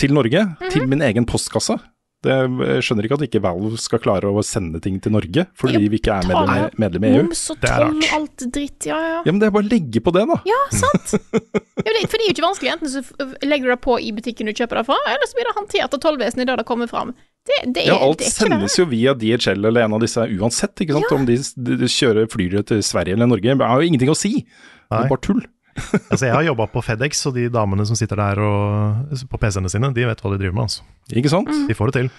til 0.00 0.14
Norge, 0.16 0.46
til 0.72 0.86
min 0.88 1.04
egen 1.04 1.26
postkasse. 1.28 1.76
Det, 2.20 2.34
jeg 2.36 2.82
skjønner 2.84 3.06
ikke 3.06 3.16
at 3.16 3.22
ikke 3.24 3.40
Valve 3.40 3.78
skal 3.80 4.00
klare 4.04 4.28
å 4.28 4.42
sende 4.44 4.76
ting 4.84 4.98
til 5.00 5.14
Norge, 5.14 5.46
fordi 5.56 5.78
Ja, 5.78 5.88
vi 5.88 5.96
ikke 6.02 6.16
er 6.20 6.26
medlem, 6.28 6.66
medlem 6.82 7.06
i 7.08 7.12
EU. 7.14 7.22
Moms 7.24 7.40
og 7.54 7.56
Det 7.62 7.70
er 7.70 7.78
toll 7.80 7.94
rart. 7.94 8.04
og 8.04 8.16
alt 8.18 8.44
dritt. 8.56 8.86
Ja, 8.90 8.98
ja. 9.00 9.22
Ja, 9.24 9.32
men 9.32 9.40
det 9.40 9.48
er 9.48 9.54
bare 9.54 9.64
å 9.64 9.70
legge 9.72 10.02
på 10.04 10.12
det, 10.12 10.26
da. 10.28 10.36
Ja, 10.50 10.58
sant. 10.76 11.14
Ja, 11.80 11.94
det, 11.96 12.02
for 12.12 12.20
det 12.20 12.26
er 12.26 12.28
jo 12.28 12.34
ikke 12.34 12.44
vanskelig. 12.44 12.70
Enten 12.74 12.90
så 12.92 13.00
legger 13.48 13.70
du 13.70 13.72
det 13.72 13.78
på 13.86 13.94
i 14.04 14.10
butikken 14.12 14.50
du 14.50 14.52
kjøper 14.52 14.82
det 14.82 14.84
fra, 14.90 14.98
eller 15.08 15.24
så 15.30 15.38
blir 15.38 15.48
det 15.48 15.54
håndtert 15.56 15.94
av 15.96 16.02
tollvesenet 16.04 16.50
der 16.50 16.60
det 16.60 16.66
kommer 16.68 16.90
fram. 16.90 17.14
Det, 17.48 17.56
det 17.72 17.86
er, 17.86 17.94
Ja, 17.94 17.96
alt 18.04 18.20
det 18.20 18.26
er 18.26 18.34
ikke 18.34 18.50
sendes 18.50 18.76
jo 18.76 18.84
via 18.90 19.14
DHL 19.16 19.64
eller 19.70 19.86
en 19.86 19.96
av 19.96 20.02
disse 20.04 20.26
uansett, 20.28 20.76
ikke 20.84 20.98
sant. 20.98 21.14
Om 21.16 21.24
de, 21.30 21.38
de, 21.56 21.78
de 21.80 21.88
kjører 21.88 22.28
flyr 22.28 22.58
til 22.68 22.82
Sverige 22.84 23.16
eller 23.16 23.30
Norge, 23.32 23.56
det 23.56 23.70
har 23.72 23.80
jo 23.80 23.88
ingenting 23.88 24.12
å 24.12 24.18
si. 24.18 24.34
Det 24.44 25.00
er 25.00 25.08
bare 25.08 25.24
tull. 25.24 25.40
Altså, 26.10 26.26
jeg 26.26 26.34
har 26.34 26.42
jobba 26.48 26.66
på 26.72 26.82
Fedex, 26.84 27.22
og 27.30 27.36
de 27.38 27.46
damene 27.52 27.86
som 27.88 27.96
sitter 27.98 28.18
der 28.20 28.40
og, 28.44 29.14
på 29.30 29.38
PC-ene 29.40 29.70
sine, 29.72 29.92
de 29.96 30.04
vet 30.08 30.20
hva 30.24 30.32
de 30.34 30.40
driver 30.42 30.56
med. 30.58 30.66
Altså. 30.68 30.82
Ikke 31.16 31.30
sant? 31.32 31.50
De 31.68 31.76
får 31.78 31.90
det 31.92 31.96
til. 32.00 32.10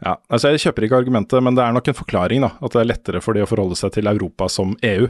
Ja, 0.00 0.14
altså 0.32 0.48
Jeg 0.54 0.62
kjøper 0.62 0.86
ikke 0.86 0.98
argumentet, 1.02 1.42
men 1.44 1.56
det 1.58 1.64
er 1.64 1.74
nok 1.76 1.88
en 1.92 1.96
forklaring. 1.98 2.40
da, 2.46 2.52
At 2.64 2.72
det 2.76 2.80
er 2.84 2.88
lettere 2.92 3.20
for 3.24 3.36
de 3.36 3.42
å 3.44 3.48
forholde 3.50 3.76
seg 3.76 3.92
til 3.98 4.08
Europa 4.08 4.48
som 4.52 4.76
EU. 4.86 5.08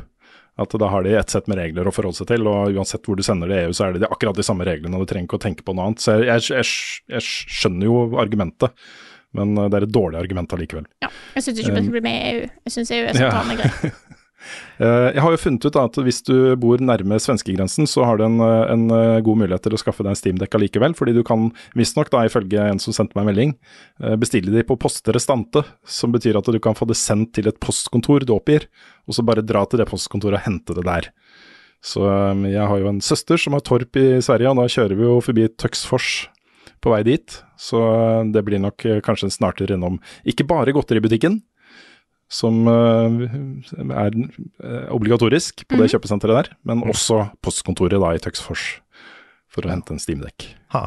At 0.60 0.74
da 0.82 0.88
har 0.92 1.04
de 1.06 1.12
et 1.16 1.30
sett 1.30 1.46
med 1.48 1.56
regler 1.60 1.86
å 1.86 1.92
forholde 1.94 2.18
seg 2.18 2.26
til, 2.32 2.42
og 2.50 2.74
uansett 2.74 3.06
hvor 3.06 3.16
du 3.16 3.22
sender 3.24 3.48
det 3.48 3.60
i 3.60 3.68
EU, 3.68 3.72
så 3.76 3.86
er 3.86 3.94
det 3.94 4.02
de 4.02 4.08
akkurat 4.10 4.36
de 4.36 4.44
samme 4.44 4.66
reglene, 4.66 4.98
og 4.98 5.06
du 5.06 5.12
trenger 5.12 5.28
ikke 5.30 5.38
å 5.38 5.44
tenke 5.46 5.62
på 5.64 5.72
noe 5.78 5.86
annet. 5.88 6.02
Så 6.02 6.16
jeg, 6.18 6.26
jeg, 6.26 6.58
jeg, 6.58 7.14
jeg 7.14 7.22
skjønner 7.60 7.86
jo 7.86 8.00
argumentet, 8.20 8.74
men 9.38 9.54
eh, 9.56 9.68
det 9.70 9.78
er 9.78 9.86
et 9.86 9.94
dårlig 9.94 10.18
argument 10.20 10.52
allikevel. 10.58 10.88
Ja, 11.06 11.08
jeg 11.38 11.46
syns 11.46 11.62
ikke 11.62 11.76
vi 11.78 11.84
skal 11.86 11.94
bli 11.94 12.02
med 12.08 12.18
i 12.18 12.32
EU. 12.34 12.48
Jeg 12.66 12.74
syns 12.76 12.90
EU 12.98 13.02
er 13.06 13.14
så 13.14 13.22
Ja. 13.24 13.30
tallende 13.38 13.62
grei. 13.62 13.90
Eh, 13.90 13.98
Jeg 14.80 15.20
har 15.20 15.34
jo 15.34 15.40
funnet 15.40 15.66
ut 15.68 15.76
at 15.76 15.98
hvis 16.00 16.22
du 16.24 16.34
bor 16.60 16.80
nærme 16.80 17.18
svenskegrensen, 17.20 17.88
så 17.88 18.06
har 18.08 18.18
du 18.18 18.24
en, 18.24 18.38
eh, 18.40 18.72
en 18.72 18.86
eh, 18.94 19.20
god 19.24 19.42
mulighet 19.42 19.66
til 19.66 19.76
å 19.76 19.80
skaffe 19.80 20.04
deg 20.04 20.14
en 20.14 20.18
Steamdekk 20.18 20.56
allikevel, 20.56 20.96
fordi 20.96 21.14
du 21.16 21.22
kan 21.26 21.50
visstnok, 21.78 22.12
ifølge 22.24 22.64
en 22.72 22.80
som 22.82 22.96
sendte 22.96 23.18
meg 23.18 23.24
en 23.26 23.30
melding, 23.30 23.54
eh, 24.02 24.16
bestille 24.20 24.52
de 24.54 24.64
på 24.66 24.78
poste 24.80 25.12
restante, 25.12 25.64
som 25.84 26.12
betyr 26.12 26.40
at 26.40 26.48
du 26.48 26.58
kan 26.62 26.78
få 26.78 26.88
det 26.88 26.96
sendt 26.96 27.34
til 27.36 27.50
et 27.50 27.60
postkontor 27.60 28.24
du 28.24 28.34
oppgir, 28.36 28.66
og 29.06 29.16
så 29.16 29.26
bare 29.26 29.44
dra 29.44 29.66
til 29.66 29.82
det 29.82 29.90
postkontoret 29.90 30.40
og 30.40 30.46
hente 30.46 30.76
det 30.76 30.86
der. 30.88 31.10
Så 31.84 32.04
eh, 32.04 32.50
jeg 32.52 32.66
har 32.66 32.80
jo 32.80 32.90
en 32.90 33.00
søster 33.04 33.40
som 33.40 33.56
har 33.56 33.64
Torp 33.64 33.96
i 33.96 34.20
Sverige, 34.24 34.52
og 34.52 34.60
da 34.60 34.68
kjører 34.68 34.96
vi 34.96 35.08
jo 35.08 35.20
forbi 35.24 35.48
Tøksfors 35.60 36.28
på 36.80 36.92
vei 36.94 37.02
dit, 37.04 37.40
så 37.60 37.80
eh, 37.92 38.26
det 38.32 38.44
blir 38.46 38.60
nok 38.62 38.84
eh, 38.88 39.00
kanskje 39.04 39.28
en 39.28 39.34
snartur 39.34 39.72
innom 39.74 39.98
ikke 40.28 40.48
bare 40.48 40.74
godteributikken, 40.76 41.40
som 42.30 42.60
eh, 42.70 43.16
er 43.90 44.14
eh, 44.14 44.86
obligatorisk 44.94 45.64
på 45.66 45.78
det 45.80 45.88
kjøpesenteret 45.92 46.36
der, 46.36 46.50
men 46.68 46.84
også 46.86 47.24
postkontoret 47.42 47.98
da 48.00 48.12
i 48.14 48.22
Tøksfors 48.22 48.68
for 49.50 49.66
å 49.66 49.72
hente 49.72 49.90
en 49.96 50.02
Steamdekk. 50.02 50.46
Ha. 50.76 50.84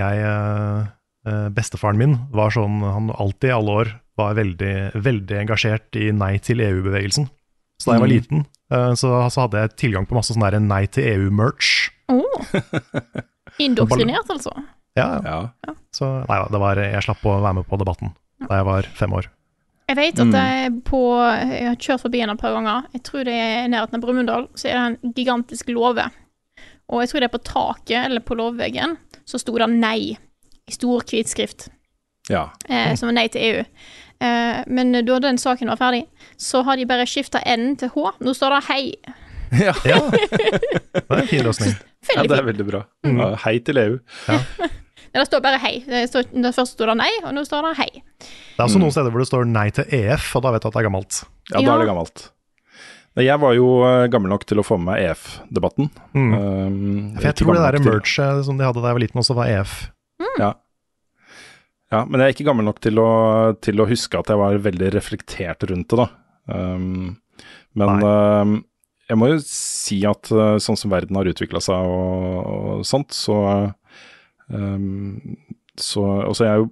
Jeg, 0.00 0.22
eh, 0.24 1.48
bestefaren 1.52 2.00
min 2.00 2.16
var 2.32 2.54
sånn, 2.56 2.80
han 2.80 3.10
alltid 3.12 3.50
i 3.50 3.56
alle 3.58 3.74
år 3.82 3.90
var 4.20 4.38
veldig, 4.38 4.72
veldig 4.96 5.36
engasjert 5.42 5.96
i 6.00 6.08
nei 6.16 6.38
til 6.44 6.62
EU-bevegelsen. 6.64 7.28
Så 7.80 7.90
da 7.90 7.98
jeg 7.98 8.02
var 8.02 8.08
Mm. 8.10 8.16
liten, 8.16 8.46
så, 9.00 9.08
så 9.32 9.46
hadde 9.46 9.60
jeg 9.62 9.76
tilgang 9.80 10.04
på 10.08 10.16
masse 10.16 10.34
sånn 10.36 10.66
nei 10.68 10.82
til 10.92 11.04
EU-merch. 11.14 11.88
Oh. 12.12 12.44
Indoktrinert, 13.64 14.28
altså. 14.28 14.52
Ja, 14.98 15.20
ja. 15.24 15.38
Ja. 15.66 15.74
Så 15.94 16.08
nei 16.28 16.38
da, 16.42 16.48
det 16.52 16.60
var, 16.60 16.80
jeg 16.80 17.04
slapp 17.06 17.24
å 17.28 17.38
være 17.40 17.60
med 17.60 17.68
på 17.70 17.78
debatten 17.80 18.12
da 18.48 18.60
jeg 18.60 18.68
var 18.68 18.88
fem 18.98 19.16
år. 19.16 19.28
Jeg 19.90 19.96
vet 19.98 20.20
at 20.22 20.30
det 20.30 20.40
er 20.40 20.74
på 20.86 20.98
Jeg 21.18 21.66
har 21.66 21.78
kjørt 21.82 22.02
forbi 22.04 22.20
den 22.22 22.30
et 22.30 22.38
par 22.40 22.52
ganger. 22.54 22.84
Jeg 22.94 23.02
tror 23.08 23.24
det 23.26 23.34
er 23.34 23.64
i 23.64 23.70
nærheten 23.72 23.98
av 23.98 24.02
Brumunddal. 24.04 24.44
Så 24.54 24.68
er 24.70 24.76
det 24.78 24.82
en 25.08 25.14
gigantisk 25.16 25.72
låve. 25.74 26.04
Og 26.90 27.02
jeg 27.02 27.10
tror 27.10 27.22
det 27.24 27.28
er 27.30 27.34
på 27.34 27.42
taket, 27.46 27.98
eller 28.04 28.22
på 28.26 28.36
låveveggen, 28.38 28.96
så 29.26 29.38
sto 29.38 29.56
det 29.58 29.66
'nei' 29.70 30.16
i 30.68 30.72
stor 30.74 31.02
hvitskrift. 31.06 31.68
ja. 32.30 32.50
Eh, 32.68 32.94
som 32.94 33.08
var 33.10 33.14
nei 33.18 33.28
til 33.28 33.42
EU. 33.42 33.64
Eh, 34.20 34.62
men 34.66 34.92
da 35.06 35.18
den 35.18 35.38
saken 35.38 35.68
var 35.68 35.76
ferdig, 35.80 36.04
så 36.38 36.62
har 36.62 36.76
de 36.76 36.86
bare 36.86 37.06
skifta 37.06 37.40
N 37.46 37.76
til 37.76 37.88
H. 37.94 38.10
Nå 38.20 38.34
står 38.34 38.56
det 38.56 38.64
'hei'. 38.68 38.94
Ja, 39.66 39.74
Ja, 39.84 39.98
det 40.10 41.10
er 41.10 41.16
en 41.22 41.26
fin 41.26 41.42
løsning. 41.42 41.74
ja 42.16 42.22
det 42.22 42.38
er 42.38 42.42
veldig 42.46 42.66
bra. 42.66 42.84
Mm. 43.04 43.34
hei 43.44 43.58
til 43.58 43.76
EU. 43.78 43.98
Ja, 44.28 44.38
det 45.14 45.26
står 45.26 45.42
bare 45.42 45.58
hei. 45.62 45.72
Det, 45.86 46.04
står, 46.10 46.28
det 46.30 46.52
først 46.54 46.76
sto 46.76 46.86
det 46.86 46.96
nei, 47.00 47.10
og 47.24 47.32
nå 47.34 47.42
står 47.46 47.66
det 47.66 47.72
hei. 47.80 47.88
Det 48.22 48.60
er 48.60 48.66
også 48.66 48.82
noen 48.82 48.94
steder 48.94 49.14
hvor 49.14 49.24
det 49.24 49.30
står 49.30 49.48
nei 49.50 49.66
til 49.74 49.96
EF, 50.00 50.28
og 50.38 50.44
da 50.44 50.52
vet 50.54 50.62
du 50.62 50.70
at 50.70 50.76
det 50.76 50.82
er 50.82 50.86
gammelt. 50.86 51.22
Ja, 51.50 51.58
da 51.58 51.74
er 51.74 51.82
det 51.82 51.88
gammelt. 51.90 52.26
Jeg 53.18 53.42
var 53.42 53.54
jo 53.56 53.68
eh, 53.82 54.06
gammel 54.12 54.30
nok 54.30 54.44
til 54.46 54.60
å 54.62 54.64
få 54.64 54.78
med 54.78 54.92
meg 54.92 55.08
EF-debatten. 55.08 55.88
Mm. 56.14 56.30
Um, 56.30 57.16
jeg 57.18 57.34
tror 57.40 57.56
det 57.56 57.64
der 57.64 57.82
merchet 57.82 58.44
som 58.46 58.60
de 58.60 58.68
hadde 58.68 58.78
da 58.78 58.92
jeg 58.92 58.98
var 59.00 59.02
liten, 59.02 59.22
også 59.22 59.34
var 59.36 59.50
EF. 59.50 59.72
EF. 60.22 60.38
Ja. 60.38 60.50
ja, 61.90 62.04
men 62.06 62.22
jeg 62.22 62.30
er 62.30 62.36
ikke 62.36 62.46
gammel 62.46 62.68
nok 62.68 62.78
til 62.84 63.02
å, 63.02 63.10
til 63.58 63.82
å 63.82 63.88
huske 63.90 64.20
at 64.20 64.30
jeg 64.30 64.38
var 64.40 64.62
veldig 64.62 64.92
reflektert 64.94 65.66
rundt 65.72 65.90
det, 65.90 66.04
da. 66.04 66.08
Um, 66.54 67.18
men 67.78 68.06
um, 68.06 68.54
jeg 69.10 69.18
må 69.18 69.32
jo 69.32 69.42
si 69.42 70.00
at 70.06 70.30
uh, 70.30 70.54
sånn 70.62 70.78
som 70.78 70.94
verden 70.94 71.18
har 71.18 71.28
utvikla 71.30 71.62
seg 71.62 71.90
og, 71.90 72.38
og 72.78 72.86
sånt, 72.86 73.10
så 73.16 73.42
um, 74.52 75.38
Så 75.80 76.04
altså 76.26 76.44
jeg 76.44 76.52
er 76.52 76.62
jo 76.62 76.70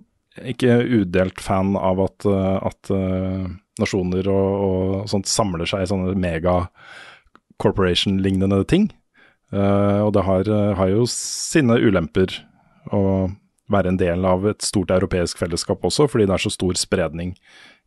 ikke 0.52 0.74
udelt 1.00 1.40
fan 1.42 1.74
av 1.78 2.00
at, 2.05 2.26
uh, 2.28 2.59
at 2.68 2.92
uh, 2.94 3.48
nasjoner 3.80 4.28
og, 4.30 4.48
og 4.68 5.10
sånt 5.10 5.30
samler 5.30 5.68
seg 5.68 5.84
i 5.84 5.90
sånne 5.90 6.14
mega 6.18 6.60
corporation-lignende 7.62 8.62
ting. 8.70 8.88
Uh, 9.50 10.05
og 10.05 10.12
det 10.14 10.24
har, 10.26 10.50
har 10.78 10.92
jo 10.92 11.06
sine 11.10 11.78
ulemper 11.80 12.36
å 12.94 13.30
være 13.72 13.92
en 13.92 14.00
del 14.00 14.24
av 14.24 14.46
et 14.48 14.64
stort 14.64 14.92
europeisk 14.94 15.40
fellesskap 15.40 15.82
også, 15.84 16.06
fordi 16.09 16.28
det 16.28 16.36
er 16.36 16.44
så 16.44 16.52
stor 16.52 16.78
spredning 16.80 17.34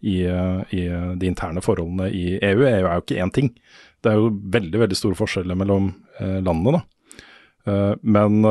i, 0.01 0.25
i 0.25 0.81
de 1.17 1.29
interne 1.29 1.61
forholdene 1.63 2.09
i 2.13 2.35
EU. 2.37 2.61
EU 2.61 2.67
er 2.67 2.83
jo 2.83 3.01
ikke 3.01 3.17
én 3.23 3.33
ting. 3.33 3.49
Det 4.01 4.11
er 4.11 4.19
jo 4.19 4.29
veldig 4.53 4.83
veldig 4.83 4.97
store 4.97 5.17
forskjeller 5.17 5.57
mellom 5.57 5.89
landene. 6.19 6.81
da. 6.81 6.83
Uh, 7.65 7.93
men 8.01 8.45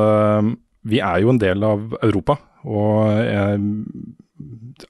vi 0.88 1.00
er 1.04 1.20
jo 1.22 1.32
en 1.32 1.40
del 1.40 1.64
av 1.66 1.96
Europa, 2.00 2.38
og 2.64 3.10
jeg 3.20 3.60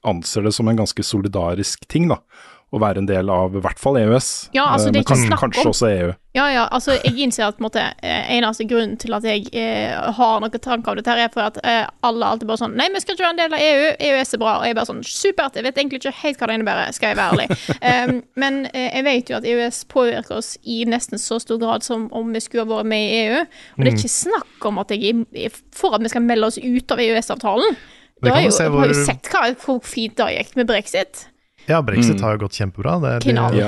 anser 0.07 0.45
det 0.47 0.53
som 0.55 0.69
en 0.71 0.79
ganske 0.79 1.03
solidarisk 1.03 1.83
ting 1.91 2.07
da, 2.11 2.21
å 2.71 2.79
være 2.79 3.01
en 3.01 3.07
del 3.09 3.27
av 3.29 3.55
i 3.55 3.59
hvert 3.59 3.79
fall 3.81 3.97
EØS, 3.99 4.49
Ja, 4.55 4.69
altså, 4.71 4.87
det 4.87 4.91
er 4.91 4.93
men 4.93 5.03
ikke 5.03 5.07
kan- 5.15 5.25
snakk 5.27 5.43
om- 5.43 5.51
kanskje 5.51 5.69
også 5.71 5.87
EU. 5.91 6.13
Ja, 6.33 6.45
ja, 6.47 6.67
altså 6.71 6.93
jeg 7.03 7.17
innser 7.19 7.43
at 7.49 7.57
på 7.57 7.65
en 7.65 7.67
måte, 7.67 7.81
eh, 8.01 8.29
eneste 8.37 8.63
grunnen 8.63 8.97
til 8.97 9.13
at 9.13 9.23
jeg 9.23 9.49
eh, 9.51 9.91
har 10.13 10.39
noen 10.39 10.51
tanker 10.51 10.91
av 10.91 10.95
dette, 10.95 11.11
her 11.11 11.25
er 11.25 11.27
for 11.33 11.41
at 11.41 11.57
eh, 11.65 11.85
alle 12.01 12.23
alltid 12.23 12.47
bare 12.47 12.61
sånn 12.61 12.75
Nei, 12.79 12.87
vi 12.93 13.01
skal 13.01 13.15
ikke 13.17 13.25
være 13.25 13.35
en 13.35 13.41
del 13.41 13.53
av 13.53 13.59
EU, 13.59 13.95
EØS 13.99 14.33
er 14.33 14.37
bra. 14.39 14.53
Og 14.59 14.65
jeg 14.65 14.75
bare 14.75 14.85
sånn 14.87 15.03
Supert, 15.03 15.55
jeg 15.59 15.63
vet 15.67 15.75
egentlig 15.75 15.99
ikke 15.99 16.13
helt 16.23 16.39
hva 16.39 16.47
det 16.47 16.55
innebærer, 16.55 16.93
skal 16.93 17.09
jeg 17.11 17.17
være 17.17 17.31
ærlig. 17.35 18.09
um, 18.09 18.23
men 18.45 18.65
eh, 18.73 18.89
jeg 18.95 19.03
vet 19.03 19.29
jo 19.29 19.35
at 19.35 19.43
EØS 19.51 19.83
påvirker 19.91 20.37
oss 20.37 20.57
i 20.63 20.85
nesten 20.87 21.19
så 21.19 21.41
stor 21.41 21.59
grad 21.59 21.83
som 21.83 22.07
om 22.13 22.31
vi 22.31 22.39
skulle 22.39 22.63
ha 22.63 22.71
vært 22.77 22.87
med 22.87 23.03
i 23.03 23.25
EU. 23.25 23.41
Og 23.41 23.83
det 23.83 23.91
er 23.91 23.97
ikke 23.99 24.15
snakk 24.15 24.65
om 24.71 24.79
at 24.79 24.95
jeg 24.95 25.25
er 25.35 25.51
for 25.75 25.93
at 25.95 26.01
vi 26.01 26.07
skal 26.07 26.23
melde 26.23 26.47
oss 26.47 26.57
ut 26.57 26.91
av 26.95 27.03
EØS-avtalen. 27.03 27.75
Da 28.23 28.35
har 28.37 28.41
jo 28.45 28.69
hvor... 28.69 28.87
jo 28.87 28.93
sett 29.03 29.27
hva, 29.33 29.49
hvor 29.59 29.79
fint 29.83 30.15
det 30.15 30.29
gikk 30.37 30.55
med 30.55 30.67
brexit. 30.69 31.27
Ja, 31.69 31.81
brexit 31.81 32.17
Mm. 32.17 32.23
har 32.23 32.37
jo 32.37 32.45
gått 32.47 32.57
kjempebra. 32.57 32.95
Det, 33.01 33.11
Knall. 33.27 33.53
det, 33.53 33.59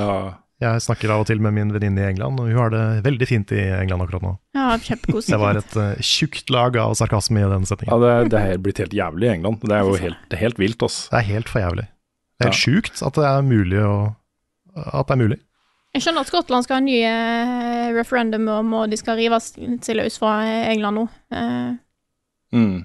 Ja, 0.62 0.72
jeg 0.76 0.84
snakker 0.86 1.10
av 1.10 1.24
og 1.24 1.26
til 1.26 1.40
med 1.42 1.52
min 1.52 1.72
venninne 1.74 1.98
i 2.00 2.06
England, 2.12 2.38
og 2.40 2.46
hun 2.46 2.56
har 2.56 2.70
det 2.70 3.02
veldig 3.04 3.26
fint 3.28 3.50
i 3.52 3.58
England 3.74 4.04
akkurat 4.04 4.22
nå. 4.22 4.38
Ja, 4.54 4.78
kjempegod 4.78 5.26
Det 5.26 5.38
var 5.38 5.58
et 5.58 5.74
uh, 5.76 5.94
tjukt 6.00 6.48
lag 6.54 6.76
av 6.78 6.94
sarkasme 6.94 7.42
i 7.42 7.48
den 7.50 7.66
ja 7.66 7.70
setningen. 7.72 8.00
det, 8.00 8.30
det 8.30 8.40
er 8.40 8.58
blitt 8.62 8.78
helt 8.78 8.94
jævlig 8.94 9.26
i 9.28 9.32
England. 9.34 9.60
Det 9.60 9.74
er 9.74 9.82
jo 9.82 9.96
helt, 9.98 10.16
det 10.30 10.38
er 10.38 10.42
helt 10.46 10.58
vilt, 10.62 10.82
ass. 10.86 11.08
Det 11.10 11.18
er 11.18 11.26
helt 11.34 11.50
for 11.50 11.60
jævlig. 11.60 11.88
Det 12.38 12.46
er 12.46 12.50
helt 12.52 12.62
sjukt 12.62 13.02
at 13.02 13.18
det 13.18 13.26
er 13.26 13.42
mulig 13.42 13.82
å 13.82 14.14
At 14.74 15.06
det 15.10 15.14
er 15.14 15.20
mulig. 15.20 15.38
Jeg 15.94 16.02
skjønner 16.02 16.24
at 16.24 16.30
Skottland 16.30 16.64
skal 16.66 16.80
ha 16.80 16.82
nye 16.82 17.10
eh, 17.10 17.92
referendum 17.94 18.48
om 18.50 18.72
og 18.74 18.90
de 18.90 18.96
skal 18.98 19.14
rive 19.20 19.38
seg 19.38 19.94
løs 19.94 20.16
fra 20.18 20.40
England 20.70 20.98
nå. 20.98 21.04
Uh. 21.30 21.76
Mm. 22.54 22.84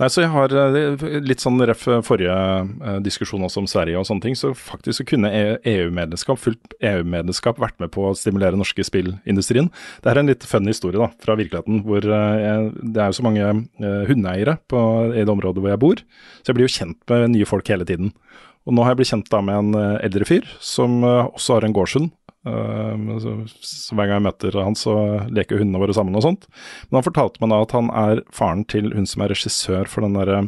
Nei, 0.00 0.08
så 0.08 0.22
jeg 0.22 0.30
har 0.32 0.52
eh, 0.56 1.02
litt 1.20 1.42
sånn 1.44 1.60
ref 1.68 1.82
forrige 2.06 2.32
eh, 2.32 3.00
diskusjon 3.04 3.44
også 3.44 3.60
om 3.60 3.68
Sverige 3.68 4.00
og 4.00 4.06
sånne 4.08 4.24
ting, 4.24 4.38
så 4.38 4.54
faktisk 4.56 5.02
så 5.02 5.06
kunne 5.10 5.28
E- 5.36 5.58
EU-medlemskap, 5.74 6.40
fullt 6.40 6.76
EU-medlemskap 6.80 7.60
vært 7.60 7.76
med 7.84 7.92
på 7.92 8.06
å 8.08 8.14
stimulere 8.16 8.56
norske 8.56 8.84
spillindustrien. 8.86 9.68
Det 10.00 10.12
er 10.12 10.22
en 10.22 10.32
litt 10.32 10.46
fun 10.48 10.70
historie 10.70 10.96
da, 11.02 11.10
fra 11.20 11.36
virkeligheten, 11.36 11.82
hvor 11.84 12.00
eh, 12.00 12.70
det 12.80 13.02
er 13.04 13.12
jo 13.12 13.18
så 13.20 13.26
mange 13.28 13.44
eh, 13.44 14.02
hundeeiere 14.08 14.56
i 14.56 15.20
det 15.20 15.34
området 15.34 15.60
hvor 15.60 15.74
jeg 15.74 15.84
bor, 15.84 16.04
så 16.40 16.48
jeg 16.48 16.58
blir 16.58 16.70
jo 16.70 16.76
kjent 16.78 17.12
med 17.12 17.34
nye 17.36 17.50
folk 17.52 17.68
hele 17.68 17.88
tiden. 17.88 18.14
Og 18.68 18.76
nå 18.76 18.84
har 18.84 18.92
jeg 18.92 19.00
blitt 19.00 19.10
kjent 19.14 19.30
da 19.32 19.40
med 19.44 19.56
en 19.56 19.76
eh, 19.78 20.00
eldre 20.06 20.26
fyr 20.28 20.48
som 20.62 21.00
eh, 21.06 21.28
også 21.32 21.56
har 21.56 21.66
en 21.66 21.74
gårdshund. 21.76 22.10
Eh, 22.46 23.18
så, 23.24 23.34
så 23.48 23.96
hver 23.96 24.08
gang 24.08 24.20
jeg 24.20 24.26
møter 24.28 24.60
han, 24.62 24.78
så 24.78 24.94
leker 25.28 25.60
hundene 25.60 25.82
våre 25.82 25.96
sammen 25.96 26.16
og 26.18 26.24
sånt. 26.26 26.48
Men 26.88 27.00
han 27.00 27.08
fortalte 27.08 27.42
meg 27.42 27.52
da 27.52 27.60
at 27.66 27.76
han 27.76 27.92
er 28.06 28.24
faren 28.34 28.64
til 28.70 28.92
hun 28.96 29.08
som 29.08 29.24
er 29.24 29.34
regissør 29.34 29.90
for 29.90 30.06
den 30.06 30.18
derre 30.18 30.46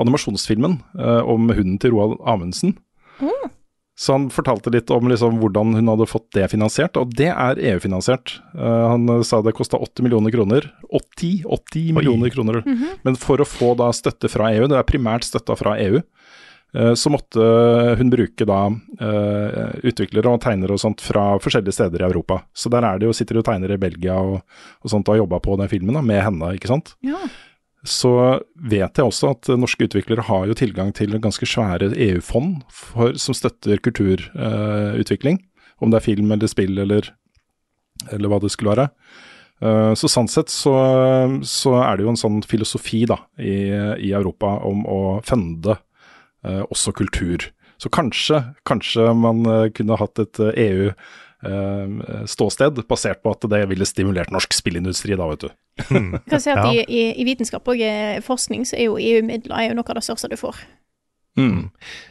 animasjonsfilmen 0.00 0.80
eh, 0.98 1.20
om 1.28 1.50
hunden 1.52 1.78
til 1.80 1.96
Roald 1.96 2.18
Amundsen. 2.28 2.76
Så 3.98 4.16
han 4.16 4.30
fortalte 4.32 4.70
litt 4.72 4.90
om 4.90 5.04
liksom 5.10 5.36
hvordan 5.38 5.76
hun 5.76 5.90
hadde 5.92 6.08
fått 6.08 6.30
det 6.34 6.48
finansiert, 6.50 6.96
og 6.96 7.12
det 7.18 7.28
er 7.28 7.60
EU-finansiert. 7.72 8.38
Eh, 8.56 8.84
han 8.88 9.04
eh, 9.12 9.24
sa 9.26 9.42
det 9.44 9.52
kosta 9.56 9.78
80 9.78 10.06
millioner 10.06 10.32
kroner. 10.34 10.66
80, 10.88 11.44
80 11.44 11.92
millioner 11.98 12.32
kroner. 12.32 12.62
Men 13.04 13.18
for 13.20 13.42
å 13.42 13.48
få 13.48 13.74
da 13.78 13.90
støtte 13.94 14.32
fra 14.32 14.48
EU, 14.56 14.64
det 14.70 14.80
er 14.80 14.88
primært 14.88 15.28
støtta 15.28 15.54
fra 15.60 15.76
EU, 15.84 16.00
eh, 16.00 16.06
så 16.96 17.10
måtte 17.12 17.44
hun 18.00 18.08
bruke 18.12 18.46
da 18.48 18.60
eh, 18.72 19.72
utviklere 19.90 20.30
og 20.32 20.40
tegnere 20.40 20.72
og 20.72 20.80
sånt 20.80 21.04
fra 21.04 21.34
forskjellige 21.42 21.76
steder 21.76 22.00
i 22.00 22.06
Europa. 22.08 22.38
Så 22.56 22.72
der 22.72 22.86
er 22.88 23.00
det 23.00 23.10
jo, 23.10 23.16
sitter 23.16 23.36
jo 23.36 23.44
tegnere 23.44 23.76
i 23.76 23.82
Belgia 23.82 24.16
og, 24.16 24.40
og 24.80 24.92
sånt 24.92 25.08
og 25.08 25.16
har 25.16 25.24
jobba 25.24 25.42
på 25.44 25.58
den 25.60 25.68
filmen 25.72 25.98
da, 25.98 26.04
med 26.04 26.22
henne, 26.24 26.54
ikke 26.56 26.72
sant. 26.72 26.94
ja. 27.04 27.20
Så 27.82 28.12
vet 28.54 28.94
jeg 28.94 29.08
også 29.08 29.32
at 29.32 29.48
norske 29.58 29.88
utviklere 29.88 30.22
har 30.28 30.44
jo 30.46 30.54
tilgang 30.54 30.92
til 30.94 31.16
ganske 31.18 31.46
svære 31.50 31.88
EU-fond 31.90 32.60
som 33.18 33.34
støtter 33.34 33.82
kulturutvikling. 33.82 35.40
om 35.82 35.90
det 35.90 35.98
er 35.98 36.06
film 36.06 36.30
eller 36.30 36.46
spill 36.46 36.78
eller, 36.78 37.08
eller 38.12 38.30
hva 38.30 38.38
det 38.38 38.52
skulle 38.54 38.70
være. 38.70 38.86
Eh, 39.62 39.94
så 39.98 40.10
sånn 40.10 40.30
sett 40.30 40.50
så, 40.50 40.74
så 41.42 41.74
er 41.82 41.96
det 41.96 42.06
jo 42.06 42.12
en 42.12 42.20
sånn 42.22 42.42
filosofi 42.46 43.02
da, 43.10 43.18
i, 43.38 43.70
i 43.98 44.12
Europa 44.14 44.60
om 44.62 44.86
å 44.86 45.00
funde 45.26 45.74
eh, 45.74 45.82
også 46.44 46.92
kultur. 46.92 47.48
Så 47.78 47.90
kanskje, 47.90 48.42
kanskje 48.68 49.08
man 49.18 49.42
eh, 49.46 49.68
kunne 49.74 49.96
hatt 49.98 50.18
et 50.22 50.38
eh, 50.40 50.54
EU-ståsted 51.42 52.82
basert 52.88 53.22
på 53.24 53.32
at 53.34 53.46
det 53.50 53.62
ville 53.70 53.86
stimulert 53.88 54.30
norsk 54.34 54.54
spillindustri, 54.54 55.16
da, 55.18 55.26
vet 55.32 55.46
du. 55.46 55.48
Jeg 55.88 56.20
kan 56.30 56.42
si 56.42 56.52
at 56.52 56.60
Ja. 56.62 56.84
i, 56.84 57.02
i, 57.16 57.24
vitenskap 57.26 57.66
og 57.68 57.80
eh, 57.80 58.20
forskning 58.22 58.66
så 58.68 58.76
er 58.78 58.86
jo 58.90 58.98
EU-midler 59.00 59.56
er 59.56 59.68
jo 59.70 59.78
noe 59.78 59.88
av 59.88 59.98
det 59.98 60.04
største 60.06 60.30
du 60.30 60.36
får. 60.38 60.60
Mm. 61.40 61.70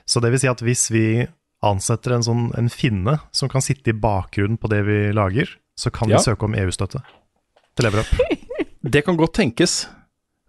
Så 0.10 0.20
det 0.24 0.32
vil 0.34 0.42
si 0.42 0.50
at 0.50 0.64
hvis 0.66 0.88
vi 0.92 1.06
ansetter 1.62 2.16
en 2.16 2.26
sånn 2.26 2.48
en 2.58 2.70
finne 2.74 3.20
som 3.32 3.50
kan 3.52 3.62
sitte 3.62 3.94
i 3.94 3.98
bakgrunnen 3.98 4.58
på 4.58 4.68
det 4.72 4.82
vi 4.88 5.00
lager, 5.14 5.48
så 5.78 5.92
kan 5.94 6.10
Ja. 6.10 6.18
vi 6.18 6.24
søke 6.26 6.44
om 6.50 6.56
EU-støtte 6.58 7.04
til 7.78 7.86
Leverup. 7.86 8.10
Det 8.82 9.04
kan 9.06 9.16
godt 9.16 9.36
tenkes. 9.38 9.86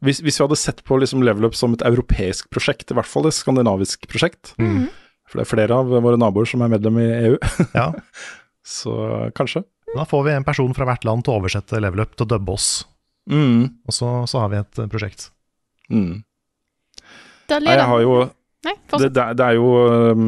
Hvis, 0.02 0.18
hvis 0.24 0.38
vi 0.40 0.44
hadde 0.44 0.58
sett 0.58 0.80
på 0.84 0.96
liksom 0.98 1.22
Level 1.22 1.46
Up 1.46 1.54
som 1.54 1.72
et 1.76 1.82
europeisk 1.86 2.48
prosjekt, 2.50 2.90
i 2.90 2.96
hvert 2.98 3.06
fall 3.06 3.28
et 3.30 3.36
skandinavisk 3.36 4.08
prosjekt. 4.10 4.54
For 4.58 5.38
det 5.38 5.44
er 5.46 5.50
flere 5.52 5.76
av 5.78 5.92
våre 6.02 6.18
naboer 6.20 6.48
som 6.50 6.60
er 6.66 6.72
medlem 6.74 6.98
i 7.00 7.06
EU, 7.28 7.36
Ja. 7.78 7.92
så 8.66 8.96
kanskje. 9.38 9.62
Da 9.94 10.04
får 10.08 10.24
vi 10.26 10.32
en 10.36 10.44
person 10.46 10.74
fra 10.74 10.86
hvert 10.88 11.04
land 11.06 11.24
til 11.26 11.34
å 11.34 11.38
oversette 11.42 11.80
Level 11.82 12.02
Up 12.04 12.16
til 12.16 12.26
å 12.26 12.32
dubbe 12.36 12.56
oss, 12.58 12.70
Mm. 13.30 13.68
og 13.86 13.94
så, 13.94 14.06
så 14.26 14.40
har 14.42 14.48
vi 14.50 14.56
et 14.58 14.78
eh, 14.82 14.88
prosjekt. 14.90 15.28
Mm. 15.94 16.24
Nei, 17.52 17.60
jeg 17.76 17.84
har 17.86 18.00
jo 18.02 18.14
Nei, 18.66 18.72
det, 18.98 19.10
det, 19.14 19.22
er- 19.22 19.36
det 19.38 19.44
er 19.46 19.54
jo 19.58 19.68
um, 20.16 20.24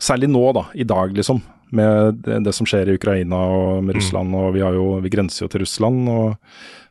Særlig 0.00 0.28
nå, 0.32 0.40
da, 0.56 0.62
i 0.80 0.84
dag, 0.88 1.12
liksom. 1.16 1.42
Med 1.74 2.22
det, 2.24 2.38
det 2.46 2.54
som 2.56 2.64
skjer 2.68 2.88
i 2.88 2.96
Ukraina 2.98 3.36
og 3.50 3.84
med 3.84 3.96
Russland, 3.98 4.32
og 4.36 4.50
vi, 4.56 4.60
har 4.64 4.74
jo, 4.76 4.98
vi 5.04 5.10
grenser 5.12 5.44
jo 5.46 5.50
til 5.52 5.62
Russland. 5.64 6.08
og 6.08 6.34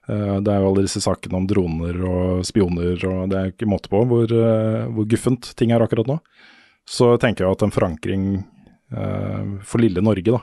Det 0.08 0.52
er 0.52 0.60
jo 0.60 0.70
alle 0.72 0.84
disse 0.84 1.00
sakene 1.00 1.38
om 1.40 1.46
droner 1.48 2.00
og 2.04 2.42
spioner, 2.48 2.98
og 3.08 3.30
det 3.32 3.38
er 3.40 3.52
ikke 3.54 3.70
måte 3.72 3.92
på 3.92 4.02
hvor, 4.10 4.28
eh, 4.28 4.88
hvor 4.92 5.08
guffent 5.08 5.54
ting 5.56 5.72
er 5.72 5.84
akkurat 5.86 6.10
nå. 6.12 6.18
Så 6.90 7.14
tenker 7.22 7.46
jeg 7.46 7.56
at 7.56 7.64
en 7.64 7.72
forankring 7.72 8.26
eh, 8.92 9.54
for 9.64 9.80
lille 9.80 10.04
Norge, 10.04 10.28
da, 10.28 10.42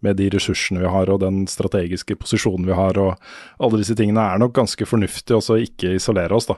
med 0.00 0.16
de 0.16 0.30
ressursene 0.32 0.80
vi 0.80 0.88
har 0.88 1.10
og 1.12 1.20
den 1.20 1.42
strategiske 1.50 2.16
posisjonen 2.20 2.68
vi 2.68 2.76
har 2.76 2.98
og 3.02 3.18
alle 3.60 3.80
disse 3.82 3.96
tingene, 3.98 4.22
er 4.22 4.40
nok 4.40 4.54
ganske 4.56 4.86
fornuftig 4.88 5.36
også 5.36 5.58
å 5.58 5.64
ikke 5.64 5.96
isolere 5.98 6.36
oss. 6.36 6.48
da. 6.48 6.56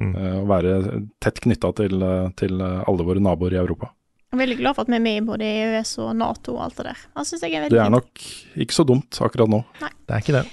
Mm. 0.00 0.14
Eh, 0.14 0.36
Å 0.38 0.46
være 0.48 0.76
tett 1.20 1.42
knytta 1.44 1.74
til, 1.82 1.98
eh, 2.02 2.30
til 2.38 2.60
eh, 2.60 2.84
alle 2.86 3.08
våre 3.10 3.22
naboer 3.24 3.58
i 3.58 3.60
Europa. 3.60 3.90
Jeg 4.28 4.36
er 4.36 4.44
veldig 4.44 4.56
glad 4.60 4.76
for 4.76 4.84
at 4.84 4.92
vi 4.92 4.96
er 4.98 5.04
med 5.04 5.18
i 5.18 5.24
både 5.24 5.44
EØS 5.48 5.92
og 6.04 6.16
Nato 6.20 6.54
og 6.58 6.64
alt 6.66 6.76
det 6.76 6.90
der. 6.90 7.04
Det 7.16 7.38
jeg 7.48 7.54
er 7.56 7.68
Det 7.72 7.80
er 7.80 7.92
nok 7.92 8.24
ikke 8.60 8.76
så 8.76 8.84
dumt 8.84 9.20
akkurat 9.24 9.48
nå. 9.48 9.62
Nei. 9.80 9.92
Det 10.04 10.14
er 10.14 10.24
ikke 10.24 10.36
det. 10.36 10.46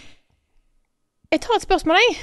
Jeg 1.35 1.41
tar 1.43 1.57
et 1.59 1.65
spørsmål, 1.65 1.97
jeg. 1.99 2.19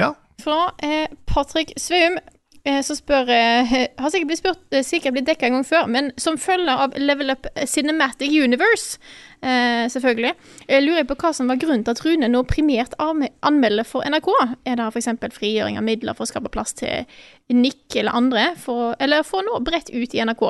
Ja. 0.00 0.12
Fra 0.40 0.60
eh, 0.82 1.10
Patrick 1.28 1.74
Sveum. 1.78 2.16
eh, 2.64 2.78
som 2.82 2.96
spør 2.96 3.28
eh, 3.28 3.72
Har 4.00 4.08
sikkert 4.10 4.30
blitt 4.30 4.40
spurt, 4.40 4.62
eh, 4.72 4.80
sikkert 4.86 5.12
blitt 5.18 5.26
dekka 5.28 5.46
en 5.50 5.58
gang 5.58 5.66
før, 5.68 5.84
men 5.92 6.06
som 6.18 6.38
følger 6.40 6.72
av 6.86 6.94
Level 6.96 7.28
Up 7.34 7.44
Cinematic 7.68 8.32
Universe, 8.32 8.96
eh, 9.44 9.84
selvfølgelig, 9.92 10.32
jeg 10.70 10.82
lurer 10.86 11.02
jeg 11.02 11.08
på 11.10 11.18
hva 11.20 11.34
som 11.36 11.50
var 11.52 11.60
grunnen 11.60 11.84
til 11.84 11.92
at 11.92 12.00
Rune 12.06 12.30
nå 12.32 12.40
primært 12.48 12.96
anme- 13.04 13.34
anmelder 13.44 13.84
for 13.84 14.00
NRK. 14.08 14.30
Er 14.64 14.80
det 14.80 14.88
f.eks. 14.94 15.12
frigjøring 15.36 15.76
av 15.76 15.84
midler 15.84 16.16
for 16.16 16.24
å 16.24 16.32
skape 16.32 16.48
plass 16.56 16.72
til 16.80 17.04
Nick 17.52 17.94
eller 18.00 18.16
andre, 18.16 18.46
for, 18.56 18.96
eller 18.98 19.22
for 19.28 19.42
å 19.42 19.46
nå 19.50 19.60
bredt 19.68 19.92
ut 19.92 20.16
i 20.16 20.24
NRK? 20.24 20.48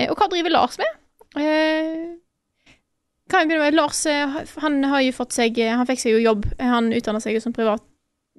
Eh, 0.00 0.08
og 0.08 0.16
hva 0.16 0.30
driver 0.32 0.56
Lars 0.56 0.80
med? 0.80 0.96
Eh, 1.36 1.44
kan 1.44 1.44
jeg 1.44 1.44
begynne 1.44 2.16
med 2.16 3.19
Lars 3.30 4.04
eh, 4.06 4.36
han 4.64 4.84
har 4.84 5.00
jo 5.04 5.12
fått 5.16 5.32
seg 5.36 5.58
Han 5.58 5.86
fikk 5.86 6.00
seg 6.02 6.16
jo 6.16 6.22
jobb. 6.24 6.46
Han 6.58 6.92
utdanna 6.92 7.20
seg 7.22 7.36
jo 7.38 7.40
som 7.44 7.54
privat 7.56 7.82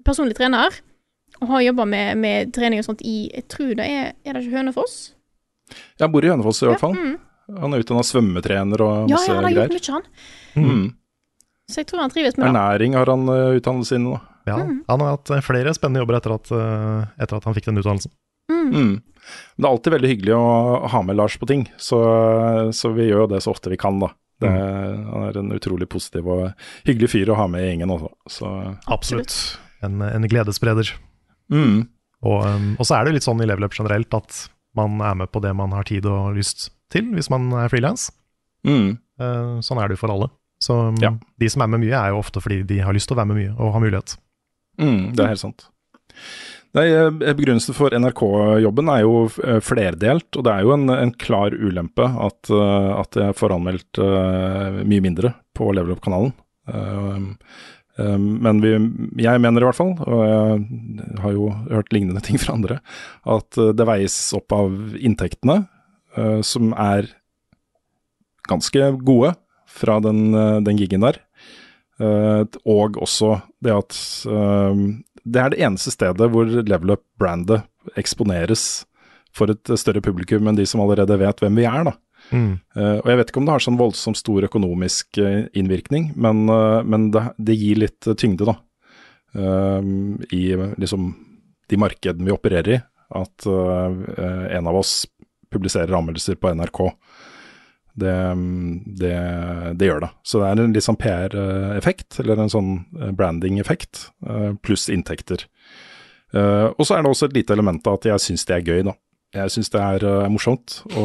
personlig 0.05 0.37
trener. 0.37 0.75
Og 1.41 1.47
har 1.47 1.61
jobba 1.61 1.85
med, 1.87 2.17
med 2.17 2.53
trening 2.53 2.81
og 2.81 2.85
sånt 2.85 3.01
i 3.07 3.31
Jeg 3.31 3.47
tror 3.49 3.75
det 3.79 3.87
er 3.87 4.13
Er 4.25 4.35
det 4.35 4.43
ikke 4.45 4.57
Hønefoss? 4.59 4.95
Jeg 6.01 6.11
bor 6.11 6.25
i 6.25 6.31
Hønefoss 6.31 6.61
i 6.63 6.67
hvert 6.67 6.81
fall. 6.81 6.97
mm. 6.97 7.19
Han 7.61 7.73
er 7.73 7.83
utdanna 7.83 8.03
svømmetrener 8.05 8.81
og 8.85 9.09
masse 9.11 9.27
greier. 9.27 9.31
ja, 9.31 9.35
han 9.35 9.43
har 9.43 9.51
gjort 9.51 9.71
greier. 9.71 9.79
mye, 9.81 9.95
han. 9.95 10.67
Mm. 10.67 10.85
Så 11.71 11.81
jeg 11.81 11.87
tror 11.89 12.01
han 12.03 12.13
trives 12.13 12.37
med 12.37 12.45
det. 12.45 12.49
Ernæring 12.51 12.95
har 12.95 13.11
han 13.11 13.23
uh, 13.31 13.55
utdannelse 13.57 13.97
inne 13.97 14.11
nå. 14.11 14.19
Ja, 14.47 14.55
Mm. 14.57 14.77
Han 14.87 15.03
har 15.03 15.11
hatt 15.13 15.29
eh, 15.29 15.41
flere 15.45 15.73
spennende 15.75 16.01
jobber 16.01 16.17
etter 16.17 16.33
at, 16.33 16.51
uh, 16.51 17.03
etter 17.21 17.37
at 17.37 17.45
han 17.45 17.53
fikk 17.53 17.67
den 17.69 17.77
utdannelsen. 17.77 18.11
Mm. 18.51 18.71
Mm. 18.71 18.93
Men 19.01 19.61
det 19.61 19.67
er 19.67 19.69
alltid 19.69 19.93
veldig 19.93 20.09
hyggelig 20.11 20.33
å 20.33 20.87
ha 20.91 21.01
med 21.05 21.19
Lars 21.19 21.37
på 21.37 21.47
ting, 21.47 21.67
så, 21.77 21.99
så 22.73 22.91
vi 22.95 23.05
gjør 23.09 23.25
jo 23.25 23.27
det 23.35 23.43
så 23.45 23.53
ofte 23.53 23.69
vi 23.69 23.77
kan, 23.79 23.99
da. 24.01 24.09
Det, 24.41 24.49
Han 24.51 25.23
er 25.29 25.37
en 25.39 25.51
utrolig 25.55 25.87
positiv 25.89 26.27
og 26.33 26.47
hyggelig 26.87 27.11
fyr 27.13 27.29
å 27.33 27.37
ha 27.39 27.47
med 27.51 27.61
i 27.63 27.69
gjengen 27.71 27.93
også. 27.93 28.09
Så, 28.27 28.51
Absolutt. 28.91 29.35
En, 29.85 30.01
en 30.01 30.27
gledesspreder. 30.29 30.93
mm. 31.53 31.81
Og, 32.21 32.43
um, 32.45 32.65
og 32.77 32.85
så 32.85 32.99
er 32.99 33.07
det 33.07 33.15
litt 33.15 33.25
sånn 33.25 33.39
i 33.41 33.47
level 33.49 33.65
up 33.65 33.73
generelt 33.73 34.13
at 34.13 34.43
man 34.77 34.99
er 35.01 35.15
med 35.17 35.31
på 35.33 35.41
det 35.41 35.55
man 35.57 35.71
har 35.73 35.87
tid 35.89 36.05
og 36.05 36.35
lyst 36.37 36.67
til, 36.93 37.07
hvis 37.15 37.31
man 37.33 37.47
er 37.57 37.71
frilans. 37.73 38.11
Mm. 38.61 38.99
sånn 39.65 39.79
er 39.81 39.89
det 39.89 39.95
jo 39.97 40.01
for 40.03 40.13
alle. 40.13 40.27
Så 40.61 40.75
um, 40.91 40.99
Ja. 41.01 41.09
de 41.41 41.49
som 41.49 41.63
er 41.65 41.71
med 41.73 41.81
mye, 41.81 41.97
er 41.97 42.13
jo 42.13 42.19
ofte 42.21 42.37
fordi 42.43 42.59
de 42.69 42.77
har 42.85 42.93
lyst 42.93 43.09
til 43.09 43.17
å 43.17 43.21
være 43.23 43.31
med 43.33 43.39
mye 43.41 43.55
og 43.57 43.73
har 43.73 43.81
mulighet. 43.81 44.13
Mm, 44.77 45.15
det 45.17 45.23
er 45.25 45.31
helt 45.33 45.41
sant. 45.41 45.65
Nei, 46.77 46.85
eh, 46.87 47.09
Begrunnelsen 47.35 47.75
for 47.75 47.91
NRK-jobben 47.91 48.91
er 48.93 49.03
jo 49.03 49.25
eh, 49.43 49.59
flerdelt, 49.63 50.29
og 50.37 50.45
det 50.47 50.53
er 50.53 50.63
jo 50.63 50.75
en, 50.77 50.87
en 50.93 51.11
klar 51.19 51.55
ulempe 51.55 52.07
at, 52.07 52.47
eh, 52.47 52.91
at 52.95 53.19
jeg 53.19 53.37
får 53.39 53.57
anmeldt 53.57 53.99
mye 54.87 55.03
mindre 55.03 55.33
på 55.57 55.71
Level 55.75 55.97
Up-kanalen. 55.97 56.31
Men 58.01 58.61
vi, 58.63 58.69
jeg 59.21 59.41
mener 59.43 59.61
i 59.61 59.65
hvert 59.67 59.77
fall, 59.77 59.91
og 59.99 60.21
jeg 60.23 61.17
har 61.21 61.33
jo 61.35 61.49
hørt 61.67 61.91
lignende 61.93 62.23
ting 62.23 62.39
fra 62.41 62.55
andre, 62.55 62.79
at 63.27 63.59
det 63.75 63.87
veies 63.89 64.15
opp 64.37 64.55
av 64.55 64.95
inntektene, 64.95 65.57
som 66.47 66.71
er 66.79 67.11
ganske 68.49 68.87
gode 69.03 69.35
fra 69.69 69.99
den, 70.03 70.31
den 70.63 70.79
gigen 70.79 71.03
der. 71.03 71.19
Og 71.99 72.97
også 73.03 73.35
det 73.61 73.75
at 73.75 73.99
det 75.23 75.41
er 75.41 75.53
det 75.53 75.61
eneste 75.61 75.93
stedet 75.93 76.29
hvor 76.33 76.47
Level 76.47 76.95
Up-brandet 76.95 77.65
eksponeres 77.99 78.85
for 79.35 79.51
et 79.53 79.73
større 79.79 80.03
publikum 80.03 80.47
enn 80.49 80.57
de 80.57 80.65
som 80.67 80.81
allerede 80.83 81.17
vet 81.21 81.43
hvem 81.43 81.59
vi 81.59 81.67
er. 81.69 81.85
da. 81.87 81.93
Mm. 82.31 82.59
Uh, 82.77 82.97
og 83.01 83.07
Jeg 83.09 83.19
vet 83.19 83.31
ikke 83.31 83.41
om 83.41 83.47
det 83.47 83.55
har 83.55 83.65
sånn 83.65 83.79
voldsomt 83.79 84.19
stor 84.19 84.45
økonomisk 84.45 85.17
eh, 85.21 85.47
innvirkning, 85.57 86.11
men, 86.15 86.43
uh, 86.51 86.81
men 86.85 87.09
det, 87.13 87.25
det 87.39 87.57
gir 87.57 87.81
litt 87.81 88.11
tyngde 88.17 88.49
da. 88.51 88.59
I 89.31 90.41
liksom 90.75 91.05
de 91.71 91.77
markedene 91.79 92.27
vi 92.27 92.33
opererer 92.35 92.73
i. 92.75 92.79
At 93.15 93.45
en 93.47 94.65
av 94.67 94.75
oss 94.75 95.05
publiserer 95.47 95.95
anmeldelser 95.95 96.35
på 96.35 96.51
NRK. 96.51 96.81
Det, 97.93 98.35
det, 98.85 99.15
det 99.75 99.87
gjør 99.89 100.05
det. 100.05 100.09
Så 100.23 100.39
det 100.39 100.47
er 100.47 100.63
en 100.63 100.75
litt 100.75 100.85
sånn 100.85 100.99
PR-effekt, 100.99 102.21
eller 102.23 102.39
en 102.39 102.51
sånn 102.51 102.73
eh, 102.99 103.11
branding-effekt, 103.15 104.05
eh, 104.27 104.51
pluss 104.63 104.87
inntekter. 104.91 105.43
Eh, 106.31 106.67
og 106.71 106.87
så 106.87 106.95
er 106.95 107.03
det 107.03 107.11
også 107.11 107.27
et 107.27 107.39
lite 107.41 107.55
element 107.57 107.87
av 107.87 107.99
at 107.99 108.07
jeg 108.13 108.23
syns 108.23 108.47
det 108.47 108.57
er 108.57 108.67
gøy, 108.69 108.85
da. 108.87 108.95
Jeg 109.35 109.51
syns 109.53 109.71
det 109.71 109.79
er 109.79 110.27
morsomt 110.27 110.81
å 110.99 111.03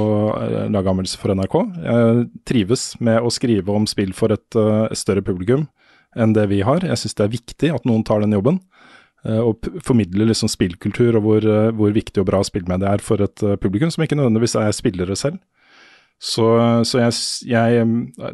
lage 0.74 0.90
anmeldelser 0.90 1.20
for 1.22 1.30
NRK. 1.38 1.52
Jeg 1.78 2.24
trives 2.50 2.88
med 2.98 3.22
å 3.22 3.30
skrive 3.30 3.70
om 3.70 3.84
spill 3.86 4.10
for 4.18 4.34
et 4.34 4.56
større 4.98 5.22
publikum 5.22 5.68
enn 6.18 6.34
det 6.34 6.48
vi 6.50 6.58
har. 6.66 6.82
Jeg 6.82 6.98
syns 6.98 7.14
det 7.14 7.22
er 7.22 7.30
viktig 7.36 7.70
at 7.76 7.86
noen 7.86 8.02
tar 8.02 8.24
den 8.24 8.34
jobben. 8.34 8.58
og 9.26 9.62
formidler 9.86 10.26
liksom 10.26 10.50
spillkultur 10.50 11.20
og 11.20 11.22
hvor, 11.22 11.46
hvor 11.78 11.94
viktig 11.94 12.24
og 12.24 12.26
bra 12.26 12.42
spillmedie 12.42 12.90
er 12.98 12.98
for 12.98 13.22
et 13.22 13.46
publikum 13.62 13.94
som 13.94 14.02
ikke 14.02 14.18
nødvendigvis 14.18 14.58
er 14.58 14.74
spillere 14.74 15.14
selv. 15.14 15.38
Så, 16.16 16.46
så 16.88 17.00
jeg, 17.02 17.16
jeg 17.50 17.88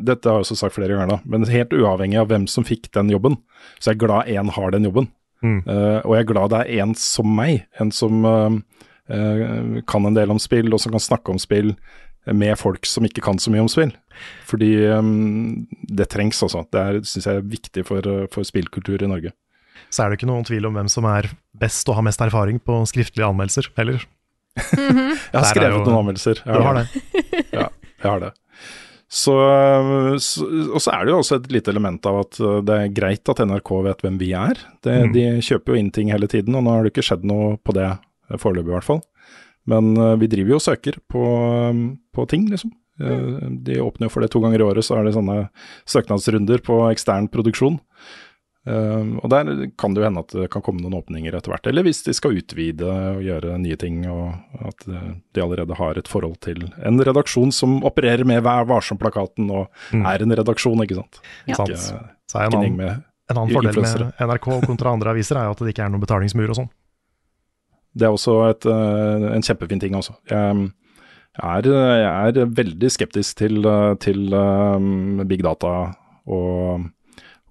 Dette 0.07 0.29
har 0.31 0.39
jeg 0.39 0.47
også 0.47 0.59
sagt 0.61 0.77
flere 0.77 0.95
ganger, 0.95 1.17
da, 1.17 1.19
men 1.27 1.49
helt 1.51 1.75
uavhengig 1.75 2.21
av 2.21 2.29
hvem 2.31 2.47
som 2.51 2.67
fikk 2.67 2.87
den 2.95 3.11
jobben, 3.11 3.41
så 3.79 3.91
jeg 3.91 3.97
er 3.97 3.99
jeg 3.99 4.03
glad 4.05 4.31
én 4.31 4.55
har 4.55 4.75
den 4.75 4.87
jobben. 4.87 5.11
Mm. 5.43 5.59
Uh, 5.67 5.99
og 6.07 6.15
jeg 6.15 6.23
er 6.23 6.31
glad 6.31 6.53
det 6.53 6.61
er 6.63 6.85
en 6.85 6.95
som 6.99 7.35
meg, 7.35 7.65
en 7.83 7.91
som 7.95 8.23
uh, 8.23 8.55
uh, 9.11 9.83
kan 9.91 10.07
en 10.07 10.17
del 10.19 10.31
om 10.31 10.39
spill, 10.43 10.71
og 10.71 10.83
som 10.83 10.95
kan 10.95 11.03
snakke 11.03 11.35
om 11.35 11.43
spill 11.43 11.75
med 12.31 12.55
folk 12.55 12.87
som 12.87 13.03
ikke 13.03 13.25
kan 13.27 13.41
så 13.43 13.51
mye 13.51 13.65
om 13.65 13.71
spill. 13.71 13.91
Fordi 14.47 14.71
um, 14.95 15.65
det 15.91 16.07
trengs 16.13 16.39
altså. 16.47 16.63
Det 16.71 17.03
syns 17.11 17.27
jeg 17.27 17.41
er 17.41 17.49
viktig 17.51 17.83
for, 17.89 18.07
for 18.31 18.47
spillkultur 18.47 19.03
i 19.03 19.11
Norge. 19.11 19.33
Så 19.91 20.05
er 20.05 20.13
det 20.13 20.21
ikke 20.21 20.31
noen 20.31 20.47
tvil 20.47 20.69
om 20.69 20.77
hvem 20.79 20.91
som 20.93 21.09
er 21.11 21.33
best 21.59 21.91
og 21.91 21.99
har 21.99 22.07
mest 22.07 22.23
erfaring 22.23 22.63
på 22.63 22.79
skriftlige 22.87 23.27
anmeldelser 23.27 23.73
heller. 23.75 24.07
Jeg 24.57 25.33
har 25.33 25.41
Der 25.41 25.49
skrevet 25.49 25.79
jo- 25.79 25.85
noen 25.87 25.99
anmeldelser. 26.03 26.43
Jeg 26.45 26.55
Du 26.55 26.63
har 26.67 26.75
det. 26.75 26.87
ja, 27.53 27.69
jeg 28.03 28.11
har 28.11 28.21
det. 28.21 28.33
Så, 29.13 29.33
så, 30.25 30.47
og 30.73 30.81
så 30.81 30.93
er 30.95 31.05
det 31.05 31.13
jo 31.13 31.19
også 31.21 31.37
et 31.37 31.49
lite 31.53 31.69
element 31.73 32.07
av 32.09 32.21
at 32.23 32.39
uh, 32.41 32.61
det 32.65 32.77
er 32.81 32.93
greit 32.97 33.29
at 33.29 33.43
NRK 33.45 33.71
vet 33.85 34.01
hvem 34.05 34.19
vi 34.21 34.31
er. 34.33 34.57
Det, 34.85 34.95
Mm. 35.05 35.13
De 35.13 35.25
kjøper 35.45 35.75
jo 35.75 35.81
inn 35.83 35.91
ting 35.93 36.09
hele 36.13 36.29
tiden, 36.33 36.55
og 36.57 36.65
nå 36.65 36.71
har 36.73 36.83
det 36.87 36.93
ikke 36.95 37.05
skjedd 37.11 37.25
noe 37.29 37.57
på 37.61 37.75
det 37.77 37.91
uh, 37.93 38.37
foreløpig 38.41 38.73
i 38.73 38.77
hvert 38.79 38.89
fall. 38.89 39.03
Men 39.69 39.93
uh, 40.01 40.15
vi 40.17 40.27
driver 40.33 40.55
jo 40.57 40.61
og 40.61 40.65
søker 40.65 40.97
på, 41.13 41.25
um, 41.71 41.83
på 42.17 42.25
ting, 42.29 42.49
liksom. 42.51 42.73
Uh, 43.01 43.53
De 43.65 43.77
åpner 43.85 44.09
jo 44.09 44.13
for 44.15 44.25
det 44.25 44.31
to 44.33 44.41
ganger 44.41 44.61
i 44.65 44.67
året, 44.71 44.85
så 44.89 44.97
er 44.99 45.05
det 45.05 45.15
sånne 45.17 45.49
søknadsrunder 45.89 46.65
på 46.65 46.81
ekstern 46.91 47.29
produksjon. 47.33 47.81
Um, 48.63 49.17
og 49.19 49.27
der 49.33 49.49
kan 49.75 49.91
det 49.91 49.99
jo 49.99 50.07
hende 50.07 50.21
at 50.23 50.35
det 50.37 50.45
kan 50.53 50.63
komme 50.63 50.85
noen 50.85 50.95
åpninger 51.01 51.35
etter 51.35 51.51
hvert. 51.51 51.65
Eller 51.67 51.83
hvis 51.83 52.05
de 52.07 52.13
skal 52.15 52.37
utvide 52.39 52.87
og 52.87 53.23
gjøre 53.27 53.57
nye 53.59 53.79
ting, 53.81 54.05
og 54.07 54.37
at 54.69 54.85
uh, 54.87 55.17
de 55.35 55.43
allerede 55.43 55.75
har 55.81 55.99
et 55.99 56.11
forhold 56.11 56.37
til 56.47 56.69
en 56.79 57.01
redaksjon 57.03 57.51
som 57.51 57.81
opererer 57.89 58.23
med 58.29 58.45
Vær 58.47 58.69
varsom-plakaten 58.71 59.51
og 59.51 59.67
Mm. 59.93 60.05
er 60.07 60.23
en 60.23 60.37
redaksjon, 60.39 60.79
ikke 60.85 60.95
sant. 61.01 61.19
Ja. 61.49 61.57
Ikke, 61.57 61.77
Så 62.31 62.39
er 62.39 62.47
en 62.47 62.55
annen, 62.61 62.77
med 62.77 63.03
en 63.31 63.37
annen 63.41 63.53
fordel 63.55 63.83
med 63.83 64.15
NRK 64.21 64.47
kontra 64.67 64.93
andre 64.93 65.11
aviser 65.11 65.37
er 65.41 65.49
jo 65.49 65.57
at 65.57 65.59
det 65.65 65.75
ikke 65.75 65.85
er 65.85 65.91
noen 65.91 66.05
betalingsmur 66.05 66.51
og 66.55 66.61
sånn. 66.63 66.71
Det 67.99 68.07
er 68.07 68.15
også 68.15 68.37
et, 68.51 68.65
uh, 68.71 69.27
en 69.35 69.43
kjempefin 69.43 69.81
ting 69.83 69.99
også. 69.99 70.15
Jeg, 70.31 70.71
jeg, 71.35 71.67
er, 71.67 71.99
jeg 71.99 72.39
er 72.47 72.55
veldig 72.63 72.91
skeptisk 72.95 73.43
til, 73.43 73.67
til 73.99 74.33
um, 74.33 75.19
big 75.27 75.43
data 75.43 75.93
og, 76.31 76.87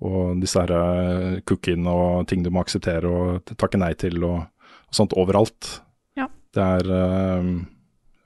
og 0.02 0.40
disse 0.42 0.58
her 0.60 0.72
uh, 0.74 1.40
cookiene 1.46 1.90
og 1.94 2.28
ting 2.32 2.42
du 2.46 2.50
må 2.54 2.64
akseptere 2.66 3.06
og 3.10 3.52
takke 3.62 3.78
nei 3.82 3.92
til 4.02 4.18
og, 4.26 4.40
og 4.90 4.98
sånt 4.98 5.14
overalt. 5.18 5.76
Ja. 6.18 6.26
Det 6.56 6.64
er 6.82 6.90
um, 7.40 7.52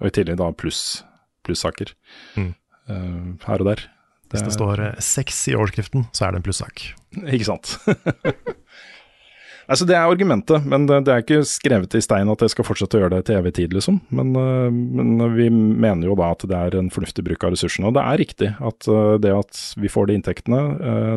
Og 0.02 0.08
i 0.10 0.14
tillegg 0.16 0.38
da 0.40 0.52
pluss 0.56 1.04
plussaker 1.46 1.92
Mm. 2.40 2.54
uh, 2.90 3.36
her 3.48 3.62
og 3.62 3.68
der. 3.74 3.84
Hvis 4.32 4.42
det 4.42 4.50
er- 4.50 4.56
står 4.58 4.80
eh, 4.88 4.96
sex 5.00 5.44
i 5.52 5.54
overskriften, 5.56 6.08
så 6.12 6.26
er 6.26 6.32
det 6.34 6.40
en 6.42 6.46
plussak. 6.48 6.82
Ikke 7.30 7.46
sant. 7.46 7.76
altså 9.70 9.86
Det 9.88 9.96
er 9.96 10.06
argumentet, 10.10 10.66
men 10.66 10.86
det, 10.90 11.04
det 11.06 11.14
er 11.14 11.22
ikke 11.24 11.40
skrevet 11.48 11.96
i 11.98 12.02
stein 12.04 12.30
at 12.34 12.42
jeg 12.44 12.52
skal 12.54 12.68
fortsette 12.68 12.98
å 12.98 13.04
gjøre 13.04 13.16
det 13.20 13.28
til 13.30 13.38
evig 13.40 13.54
tid, 13.58 13.74
liksom. 13.78 14.00
Men, 14.10 14.34
men 14.36 15.24
vi 15.38 15.48
mener 15.54 16.10
jo 16.10 16.18
da 16.20 16.32
at 16.36 16.46
det 16.50 16.58
er 16.58 16.78
en 16.82 16.90
fornuftig 16.94 17.24
bruk 17.26 17.46
av 17.48 17.54
ressursene. 17.56 17.90
Og 17.90 17.96
det 17.98 18.04
er 18.04 18.22
riktig 18.22 18.50
at 18.60 18.90
det 19.24 19.34
at 19.38 19.62
vi 19.82 19.92
får 19.94 20.10
de 20.12 20.18
inntektene 20.20 20.62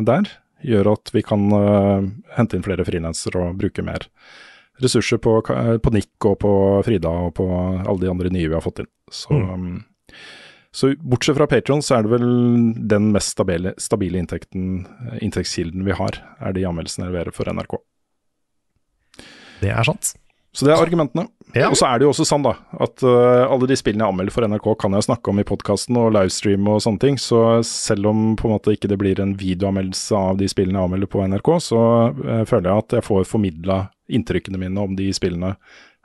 der, 0.07 0.31
gjør 0.65 0.91
at 0.93 1.11
vi 1.15 1.21
kan 1.25 1.45
øh, 1.55 2.07
hente 2.37 2.57
inn 2.57 2.65
flere 2.65 2.85
frilansere 2.87 3.41
og 3.49 3.57
bruke 3.61 3.83
mer 3.85 4.07
ressurser 4.83 5.19
på, 5.19 5.37
ka- 5.43 5.77
på 5.83 5.91
Nick 5.91 6.25
og 6.29 6.37
på 6.39 6.51
Frida 6.87 7.09
og 7.27 7.33
på 7.39 7.45
alle 7.83 7.99
de 8.03 8.09
andre 8.11 8.29
nye 8.31 8.47
vi 8.47 8.55
har 8.55 8.63
fått 8.63 8.79
inn. 8.83 8.87
Så, 9.11 9.35
um, 9.35 9.81
så 10.71 10.93
bortsett 11.01 11.35
fra 11.39 11.47
Patron, 11.51 11.81
så 11.83 11.97
er 11.97 12.05
det 12.07 12.13
vel 12.13 12.27
den 12.91 13.09
mest 13.11 13.33
stabile, 13.35 13.73
stabile 13.81 14.21
inntektskilden 14.21 15.83
vi 15.87 15.95
har, 15.97 16.21
er 16.39 16.55
de 16.55 16.63
anmeldelsene 16.69 17.07
jeg 17.09 17.13
leverer 17.15 17.35
for 17.35 17.51
NRK. 17.51 17.75
Det 19.59 19.73
er 19.75 19.83
sant. 19.89 20.13
Så 20.51 20.65
det 20.65 20.73
er 20.73 20.81
argumentene. 20.81 21.27
Ja. 21.53 21.69
Og 21.71 21.77
så 21.79 21.87
er 21.87 21.97
det 21.97 22.05
jo 22.05 22.11
også 22.11 22.25
sånn 22.29 22.43
da, 22.45 22.55
at 22.81 23.01
uh, 23.05 23.49
alle 23.49 23.67
de 23.69 23.77
spillene 23.77 24.05
jeg 24.05 24.13
anmelder 24.13 24.33
for 24.33 24.45
NRK 24.45 24.67
kan 24.81 24.93
jeg 24.93 25.07
snakke 25.07 25.31
om 25.31 25.41
i 25.41 25.45
podkasten 25.47 25.97
og 25.97 26.11
livestream 26.13 26.67
og 26.69 26.81
sånne 26.85 27.01
ting. 27.01 27.19
Så 27.21 27.41
selv 27.65 28.11
om 28.11 28.35
på 28.37 28.49
en 28.49 28.53
måte 28.53 28.73
ikke 28.75 28.89
det 28.91 28.99
blir 29.01 29.21
en 29.21 29.35
videoanmeldelse 29.37 30.17
av 30.17 30.39
de 30.41 30.49
spillene 30.51 30.77
jeg 30.77 30.89
anmelder 30.89 31.09
på 31.09 31.25
NRK, 31.25 31.51
så 31.65 31.81
uh, 32.13 32.43
føler 32.49 32.69
jeg 32.69 32.85
at 32.85 32.97
jeg 32.99 33.07
får 33.09 33.29
formidla 33.29 33.79
inntrykkene 34.09 34.61
mine 34.61 34.85
om 34.85 34.97
de 34.97 35.09
spillene 35.13 35.55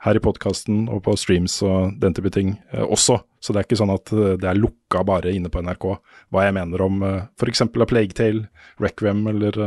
her 0.05 0.17
i 0.17 0.21
podkasten 0.21 0.83
og 0.93 0.99
på 1.05 1.15
streams 1.17 1.55
og 1.65 1.95
den 2.01 2.17
type 2.17 2.33
ting 2.33 2.55
uh, 2.73 2.85
også. 2.85 3.19
Så 3.41 3.53
det 3.53 3.61
er 3.61 3.69
ikke 3.69 3.81
sånn 3.81 3.93
at 3.93 4.09
det 4.13 4.49
er 4.49 4.57
lukka 4.57 5.03
bare 5.05 5.33
inne 5.33 5.53
på 5.53 5.61
NRK 5.61 5.91
hva 6.33 6.45
jeg 6.47 6.57
mener 6.57 6.85
om 6.85 7.01
uh, 7.05 7.25
f.eks. 7.37 7.67
A 7.69 7.89
Plague 7.89 8.17
Tale, 8.17 8.47
Requiem 8.81 9.25
eller 9.29 9.57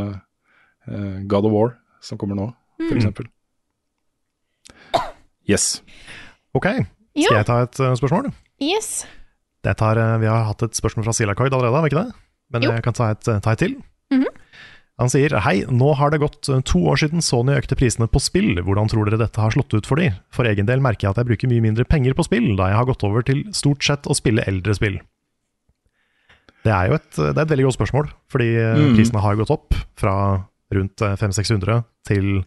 God 1.29 1.45
of 1.45 1.53
War, 1.53 1.75
som 2.01 2.17
kommer 2.17 2.39
nå, 2.39 2.47
f.eks. 2.89 3.29
Yes. 5.49 5.81
Ok, 6.55 6.65
skal 6.67 6.85
Ja. 7.17 7.37
jeg 7.41 7.47
ta 7.47 7.63
et 7.65 7.81
eh, 7.81 7.95
spørsmål? 7.99 8.33
Yes. 8.61 9.07
Det 9.65 9.77
tar, 9.81 9.97
eh, 9.99 10.19
vi 10.23 10.27
har 10.31 10.45
hatt 10.45 10.63
et 10.63 10.73
spørsmål 10.79 11.05
fra 11.09 11.13
Silakoid 11.17 11.53
allerede, 11.53 11.75
har 11.75 11.83
vi 11.83 11.91
ikke 11.93 12.05
det? 12.05 12.13
Men 12.53 12.63
Jo. 12.63 12.71
jeg 12.73 12.83
kan 12.85 12.93
ta 12.95 13.11
et, 13.11 13.29
eh, 13.29 13.41
ta 13.41 13.51
et 13.53 13.59
til. 13.59 13.77
Mhm. 14.13 14.27
Han 14.99 15.09
sier 15.09 15.31
hei, 15.41 15.63
nå 15.71 15.95
har 15.95 16.11
det 16.11 16.19
gått 16.21 16.49
eh, 16.49 16.61
to 16.67 16.79
år 16.91 16.97
siden 16.99 17.23
Sony 17.23 17.55
økte 17.55 17.77
prisene 17.79 18.09
på 18.11 18.19
spill. 18.21 18.57
Hvordan 18.65 18.89
tror 18.91 19.05
dere 19.07 19.19
dette 19.19 19.37
har 19.41 19.51
slått 19.51 19.73
ut 19.75 19.87
for 19.87 19.97
de? 19.97 20.11
For 20.31 20.45
egen 20.45 20.67
del 20.67 20.81
merker 20.81 21.07
jeg 21.07 21.11
at 21.11 21.17
jeg 21.23 21.27
bruker 21.27 21.49
mye 21.49 21.63
mindre 21.63 21.85
penger 21.87 22.15
på 22.15 22.25
spill, 22.25 22.57
da 22.57 22.69
jeg 22.73 22.77
har 22.77 22.85
gått 22.87 23.05
over 23.05 23.23
til 23.23 23.45
stort 23.53 23.83
sett 23.85 24.03
å 24.11 24.15
spille 24.17 24.43
eldre 24.47 24.75
spill. 24.75 24.99
Det 26.65 26.73
er 26.75 26.89
jo 26.91 26.95
et, 26.99 27.11
det 27.15 27.37
er 27.39 27.45
et 27.47 27.53
veldig 27.53 27.67
godt 27.69 27.79
spørsmål, 27.79 28.09
fordi 28.29 28.49
eh, 28.59 28.75
Mhm. 28.75 28.97
prisene 28.97 29.21
har 29.23 29.37
gått 29.37 29.51
opp 29.55 29.75
fra 29.97 30.45
rundt 30.75 31.01
eh, 31.03 31.15
500-600 31.17 31.85
til 32.05 32.45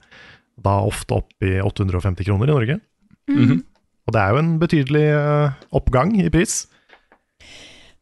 da 0.61 0.81
ofte 0.85 1.15
opp 1.15 1.31
i 1.41 1.59
850 1.63 2.25
kroner 2.27 2.49
i 2.49 2.51
Norge. 2.51 2.81
Mhm. 3.29 3.63
Og 4.07 4.13
det 4.15 4.21
er 4.21 4.29
jo 4.33 4.37
en 4.41 4.59
betydelig 4.59 5.03
uh, 5.13 5.51
oppgang 5.77 6.15
i 6.19 6.29
pris. 6.33 6.65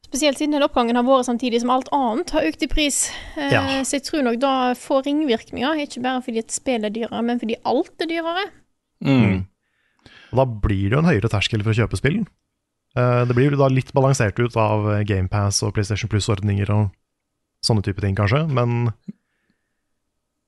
Spesielt 0.09 0.39
siden 0.39 0.55
den 0.55 0.63
oppgangen 0.65 0.95
har 0.97 1.03
vært 1.05 1.27
samtidig 1.27 1.59
som 1.61 1.69
alt 1.69 1.89
annet 1.93 2.31
har 2.33 2.47
økt 2.47 2.63
i 2.65 2.69
pris. 2.71 3.11
Eh, 3.37 3.51
Ja. 3.53 3.61
Så 3.83 3.99
jeg 3.99 4.03
tror 4.07 4.23
nok 4.25 4.39
da 4.41 4.73
får 4.73 5.03
ringvirkninger, 5.05 5.83
ikke 5.85 6.01
bare 6.01 6.23
fordi 6.25 6.39
et 6.41 6.51
spill 6.51 6.85
er 6.85 6.89
dyrere, 6.89 7.21
men 7.21 7.37
fordi 7.39 7.55
alt 7.65 7.91
er 8.01 8.09
dyrere. 8.09 8.47
Mm. 9.05 9.45
Og 10.31 10.37
da 10.39 10.45
blir 10.45 10.89
det 10.89 10.95
jo 10.97 11.03
en 11.03 11.11
høyere 11.11 11.29
terskel 11.29 11.61
for 11.61 11.71
å 11.75 11.77
kjøpe 11.77 11.97
spill. 11.99 12.25
Eh, 12.97 13.25
Det 13.25 13.35
blir 13.35 13.51
jo 13.51 13.57
da 13.59 13.67
litt 13.69 13.93
balansert 13.93 14.39
ut 14.39 14.55
av 14.57 15.03
GamePass 15.05 15.61
og 15.63 15.73
PlayStation 15.75 16.09
Plus-ordninger 16.09 16.69
og 16.73 16.89
sånne 17.61 17.83
type 17.83 18.01
ting, 18.01 18.15
kanskje. 18.15 18.47
Men 18.49 18.93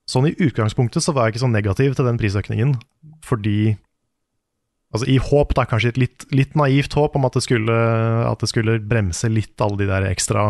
sånn 0.10 0.28
i 0.32 0.36
utgangspunktet 0.36 1.04
så 1.04 1.14
var 1.14 1.28
jeg 1.28 1.36
ikke 1.36 1.46
så 1.46 1.52
negativ 1.52 1.96
til 1.96 2.06
den 2.06 2.18
prisøkningen, 2.18 2.76
fordi 3.22 3.78
Altså 4.92 5.08
i 5.08 5.16
håp, 5.24 5.54
da, 5.56 5.64
kanskje 5.66 5.94
et 5.94 5.98
litt, 6.02 6.26
litt 6.36 6.56
naivt 6.60 6.94
håp 6.98 7.16
om 7.16 7.24
at 7.26 7.38
det, 7.38 7.44
skulle, 7.46 7.76
at 8.28 8.42
det 8.44 8.50
skulle 8.52 8.80
bremse 8.84 9.30
litt 9.32 9.62
alle 9.64 9.78
de 9.80 9.88
der 9.88 10.04
ekstra 10.10 10.50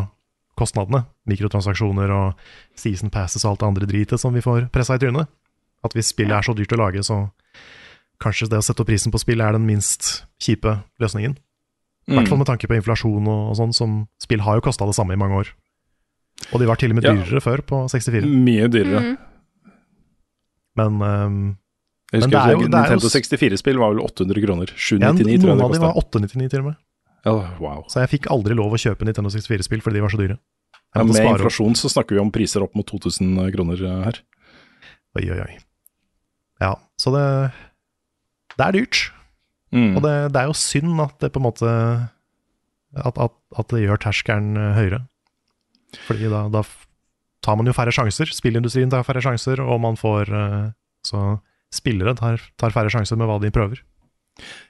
kostnadene. 0.58 1.04
Mikrotransaksjoner 1.30 2.10
og 2.16 2.42
season 2.78 3.12
passes 3.14 3.46
og 3.46 3.52
alt 3.54 3.62
det 3.62 3.68
andre 3.70 3.90
dritet 3.92 4.20
som 4.22 4.34
vi 4.34 4.42
får 4.42 4.66
pressa 4.74 4.98
i 4.98 5.04
trynet. 5.04 5.30
At 5.86 5.94
hvis 5.98 6.10
spillet 6.14 6.34
er 6.40 6.46
så 6.46 6.56
dyrt 6.58 6.74
å 6.74 6.82
lage, 6.82 7.04
så 7.06 7.20
kanskje 8.22 8.50
det 8.50 8.60
å 8.60 8.66
sette 8.66 8.82
opp 8.84 8.90
prisen 8.90 9.14
på 9.14 9.22
spill 9.22 9.42
er 9.42 9.54
den 9.54 9.66
minst 9.66 10.26
kjipe 10.42 10.80
løsningen. 11.02 11.38
I 12.10 12.18
hvert 12.18 12.30
fall 12.30 12.42
med 12.42 12.50
tanke 12.50 12.68
på 12.70 12.76
inflasjon 12.76 13.28
og, 13.30 13.42
og 13.54 13.58
sånn, 13.62 13.74
som 13.78 13.98
spill 14.22 14.42
har 14.42 14.58
jo 14.58 14.66
kosta 14.66 14.86
det 14.90 14.98
samme 14.98 15.14
i 15.14 15.22
mange 15.22 15.38
år. 15.38 15.54
Og 16.52 16.62
de 16.62 16.66
var 16.70 16.82
til 16.82 16.90
og 16.94 16.98
med 16.98 17.06
Ja. 17.06 17.14
dyrere 17.14 17.42
før, 17.46 17.62
på 17.62 17.84
64. 17.94 18.26
Mye 18.26 18.66
dyrere. 18.74 19.02
Mhm. 19.06 19.18
Men 20.82 21.02
ehm, 21.06 21.40
Jeg 22.12 22.22
husker 22.22 22.32
det 22.32 22.40
er 22.42 22.52
jo- 22.52 22.62
det 22.68 22.72
Nintendo 22.76 23.08
64-spill 23.08 23.78
var 23.80 23.94
vel 23.94 24.02
800 24.04 24.42
kroner. 24.46 24.68
ja, 24.68 24.76
799 24.76 25.40
tror 25.40 25.50
jeg 25.52 25.58
noen 25.58 25.62
av 25.64 25.72
dem 25.72 25.82
var 25.82 25.94
899 25.96 26.50
til 26.52 26.60
og 26.60 26.66
med. 26.66 26.76
Ja, 27.24 27.34
wow. 27.62 27.84
Så 27.88 28.02
jeg 28.02 28.10
fikk 28.20 28.28
aldri 28.34 28.56
lov 28.58 28.74
å 28.74 28.80
kjøpe 28.82 29.06
Nintendo 29.06 29.30
64-spill 29.30 29.82
fordi 29.86 30.00
de 30.00 30.02
var 30.02 30.10
så 30.12 30.20
dyre. 30.20 30.38
Ja, 30.96 31.04
med 31.08 31.16
inflasjon 31.16 31.76
så 31.80 31.88
snakker 31.88 32.18
vi 32.18 32.20
om 32.20 32.32
priser 32.32 32.64
opp 32.66 32.74
mot 32.76 32.86
2000 32.86 33.38
kroner 33.56 33.80
eh, 33.80 34.04
her. 34.10 34.18
Oi, 35.16 35.30
oi, 35.32 35.40
oi. 35.40 35.58
Ja, 36.60 36.76
så 37.00 37.12
det 37.16 37.26
Det 38.58 38.66
er 38.68 38.72
dyrt. 38.76 39.12
Mm. 39.72 39.96
Og 39.96 40.02
det, 40.04 40.16
det 40.34 40.42
er 40.42 40.48
jo 40.52 40.58
synd 40.60 41.00
at 41.00 41.16
det 41.24 41.32
på 41.32 41.40
en 41.40 41.48
måte 41.48 42.10
At, 42.92 43.16
at, 43.18 43.32
at 43.56 43.68
det 43.72 43.86
gjør 43.86 44.02
terskelen 44.04 44.58
eh, 44.60 44.74
høyere. 44.76 45.00
Fordi 46.08 46.28
da, 46.32 46.50
da 46.52 46.64
tar 47.42 47.56
man 47.56 47.66
jo 47.70 47.72
færre 47.76 47.94
sjanser. 47.96 48.28
Spillindustrien 48.36 48.92
tar 48.92 49.06
færre 49.08 49.24
sjanser, 49.24 49.62
og 49.64 49.80
man 49.80 49.96
får 49.96 50.28
eh, 50.28 50.72
Så 51.08 51.40
spillere 51.74 52.14
tar, 52.20 52.42
tar 52.60 52.74
færre 52.76 52.92
sjanser 52.94 53.18
med 53.20 53.30
hva 53.30 53.40
de 53.44 53.52
prøver. 53.54 53.82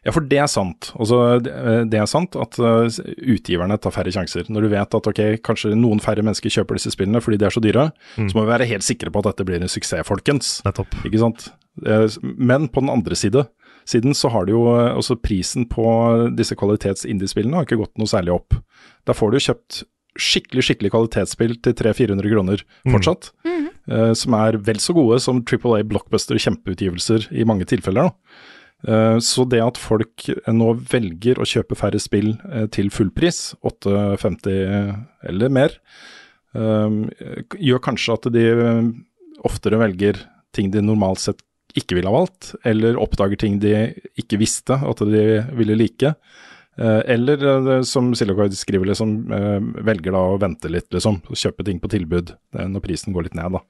Ja, 0.03 0.11
for 0.11 0.25
det 0.25 0.39
er 0.41 0.49
sant. 0.49 0.89
Altså, 0.99 1.17
det 1.39 1.93
er 2.01 2.07
sant 2.09 2.33
at 2.35 2.57
uh, 2.59 2.87
utgiverne 3.31 3.77
tar 3.79 3.93
færre 3.93 4.11
sjanser. 4.11 4.47
Når 4.51 4.65
du 4.65 4.69
vet 4.73 4.95
at 4.97 5.07
ok, 5.11 5.21
kanskje 5.45 5.75
noen 5.77 6.01
færre 6.03 6.23
mennesker 6.25 6.51
kjøper 6.51 6.79
disse 6.79 6.91
spillene 6.95 7.21
fordi 7.23 7.37
de 7.39 7.45
er 7.47 7.53
så 7.55 7.61
dyre, 7.63 7.85
Mm. 8.17 8.27
så 8.27 8.35
må 8.35 8.43
vi 8.43 8.51
være 8.51 8.67
helt 8.67 8.83
sikre 8.83 9.11
på 9.13 9.21
at 9.21 9.29
dette 9.29 9.45
blir 9.47 9.61
en 9.61 9.69
suksess, 9.71 10.03
folkens. 10.07 10.49
Nettopp. 10.65 10.97
Ikke 11.07 11.21
sant? 11.21 11.51
Eh, 11.85 12.07
Men 12.23 12.67
på 12.67 12.81
den 12.83 12.89
andre 12.91 13.15
side, 13.15 13.45
siden 13.87 14.13
så 14.17 14.29
har 14.33 14.45
det 14.49 14.51
jo 14.57 14.65
eh, 14.75 14.91
også 14.97 15.15
prisen 15.21 15.69
på 15.69 15.85
disse 16.35 16.57
kvalitets-indiespillene 16.59 17.55
har 17.61 17.69
ikke 17.69 17.79
gått 17.85 17.97
noe 18.01 18.09
særlig 18.11 18.33
opp. 18.35 18.57
Da 19.07 19.13
får 19.13 19.31
du 19.31 19.37
jo 19.39 19.45
kjøpt 19.53 19.83
skikkelig 20.19 20.63
skikkelig 20.67 20.91
kvalitetsspill 20.91 21.57
til 21.63 21.73
300-400 21.79 22.31
kroner 22.33 22.63
fortsatt, 22.91 23.31
eh, 23.45 24.13
som 24.13 24.33
er 24.33 24.57
vel 24.57 24.79
så 24.83 24.93
gode 24.97 25.19
som 25.23 25.43
Triple 25.43 25.79
A 25.79 25.83
blockbuster 25.83 26.35
kjempeutgivelser 26.41 27.29
i 27.31 27.45
mange 27.47 27.65
tilfeller. 27.65 28.09
da. 28.11 28.13
Eh, 28.88 29.19
Så 29.19 29.45
det 29.49 29.61
at 29.61 29.77
folk 29.77 30.25
nå 30.47 30.73
velger 30.89 31.39
å 31.39 31.45
kjøpe 31.45 31.77
færre 31.77 31.99
spill 31.99 32.33
uh, 32.49 32.65
til 32.67 32.89
fullpris, 32.89 33.55
8,50 33.63 35.05
eller 35.29 35.49
mer, 35.49 35.77
eh, 36.55 36.89
gjør 37.61 37.81
kanskje 37.85 38.13
at 38.17 38.27
de 38.33 38.45
eh, 38.49 38.91
oftere 39.45 39.79
velger 39.81 40.19
ting 40.53 40.71
de 40.71 40.81
normalt 40.81 41.19
sett 41.19 41.41
ikke 41.77 41.95
ville 41.95 42.09
ha 42.11 42.17
valgt, 42.17 42.55
eller 42.67 42.99
oppdager 42.99 43.39
ting 43.39 43.59
de 43.63 43.93
ikke 44.19 44.39
visste 44.41 44.75
at 44.75 44.99
de 45.07 45.45
ville 45.55 45.77
like. 45.79 46.15
Eh, 46.81 47.01
Eller 47.13 47.43
eh, 47.43 47.81
som 47.81 48.15
Silocoid 48.15 48.57
skriver, 48.57 48.85
liksom, 48.85 49.31
eh, 49.31 49.83
velger 49.85 50.15
da 50.15 50.21
å 50.31 50.39
vente 50.41 50.69
litt, 50.71 50.89
liksom. 50.93 51.21
Kjøpe 51.29 51.65
ting 51.67 51.81
på 51.81 51.91
tilbud 51.91 52.33
når 52.57 52.83
prisen 52.83 53.13
går 53.13 53.27
litt 53.27 53.37
ned, 53.37 53.57
da. 53.57 53.61